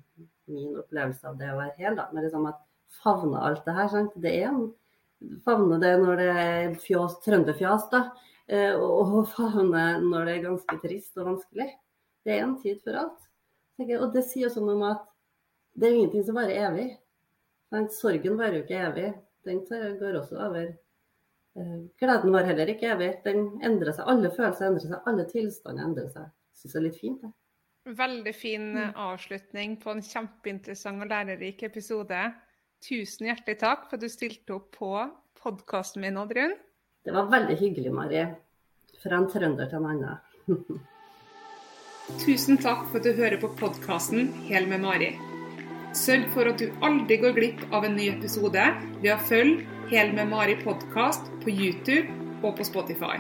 min 0.53 0.80
opplevelse 0.80 1.27
av 1.27 1.41
det 1.41 1.49
å 1.51 1.57
være 1.57 1.76
hel. 1.81 1.97
da, 1.97 2.07
med 2.14 2.27
liksom 2.27 2.45
at 2.51 2.61
Favne 3.03 3.39
alt 3.43 3.65
det 3.65 3.76
her. 3.76 3.89
Sant? 3.91 4.15
Det 4.23 4.34
er 4.41 4.49
en 4.51 4.68
favne 5.45 5.80
det 5.81 5.93
når 6.01 6.22
det 6.22 6.30
er 6.43 6.76
fjås, 6.81 7.19
trønderfjas, 7.26 7.89
da. 7.91 8.03
Eh, 8.47 8.76
og 8.80 9.27
favne 9.34 9.85
når 10.05 10.27
det 10.27 10.35
er 10.35 10.45
ganske 10.45 10.80
trist 10.84 11.19
og 11.19 11.34
vanskelig. 11.34 11.69
Det 12.26 12.35
er 12.35 12.45
en 12.45 12.57
tid 12.61 12.80
for 12.84 12.99
alt. 13.03 13.26
Og 13.77 14.09
det 14.13 14.25
sier 14.25 14.49
også 14.49 14.63
noe 14.63 14.75
om 14.77 14.85
at 14.87 15.05
det 15.77 15.87
er 15.87 15.95
ingenting 15.99 16.25
som 16.25 16.37
varer 16.39 16.67
evig. 16.71 16.87
Men 17.73 17.89
sorgen 17.93 18.37
varer 18.39 18.59
jo 18.59 18.65
ikke 18.65 18.83
evig. 18.87 19.09
Den 19.47 19.61
går 19.99 20.19
også 20.21 20.39
over. 20.47 20.71
Eh, 21.57 21.75
gleden 21.99 22.33
var 22.33 22.47
heller 22.47 22.71
ikke 22.73 22.89
evig. 22.95 23.11
Den 23.25 23.45
endrer 23.65 23.93
seg. 23.93 24.07
Alle 24.09 24.31
følelser 24.33 24.71
endrer 24.71 24.87
seg. 24.87 24.97
Alle 25.09 25.27
tilstander 25.29 25.85
endrer 25.85 26.09
seg. 26.13 26.31
Syns 26.57 26.73
det 26.73 26.79
er 26.79 26.87
litt 26.87 26.99
fint, 27.01 27.21
det. 27.21 27.33
Veldig 27.97 28.33
fin 28.35 28.65
mm. 28.75 28.97
avslutning 28.99 29.77
på 29.79 29.93
en 29.93 30.03
kjempeinteressant 30.03 31.05
og 31.05 31.11
lærerik 31.11 31.63
episode. 31.63 32.25
Tusen 32.83 33.29
hjertelig 33.29 33.61
takk 33.61 33.87
for 33.87 33.95
at 33.95 34.03
du 34.03 34.11
stilte 34.11 34.57
opp 34.57 34.73
på 34.75 34.91
podkasten 35.39 36.03
min, 36.03 36.19
Oddrun. 36.19 36.57
Det 37.05 37.13
var 37.15 37.29
veldig 37.31 37.55
hyggelig, 37.61 37.93
Mari. 37.95 38.25
Fra 38.99 39.21
en 39.21 39.29
trønder 39.31 39.69
til 39.71 39.79
en 39.79 39.89
annen. 39.93 40.83
Tusen 42.15 42.55
takk 42.55 42.85
for 42.88 43.01
at 43.01 43.03
du 43.03 43.17
hører 43.17 43.35
på 43.41 43.49
podkasten 43.59 44.29
Hel 44.47 44.63
med 44.71 44.79
Mari. 44.79 45.09
Sørg 45.91 46.29
for 46.31 46.47
at 46.47 46.61
du 46.61 46.69
aldri 46.88 47.17
går 47.19 47.35
glipp 47.35 47.65
av 47.75 47.84
en 47.84 47.97
ny 47.99 48.07
episode 48.13 48.63
ved 49.01 49.09
å 49.11 49.19
følge 49.27 49.65
Hel 49.91 50.13
med 50.15 50.31
Mari 50.31 50.55
podkast 50.61 51.27
på 51.43 51.51
YouTube 51.51 52.07
og 52.47 52.55
på 52.55 52.67
Spotify. 52.69 53.19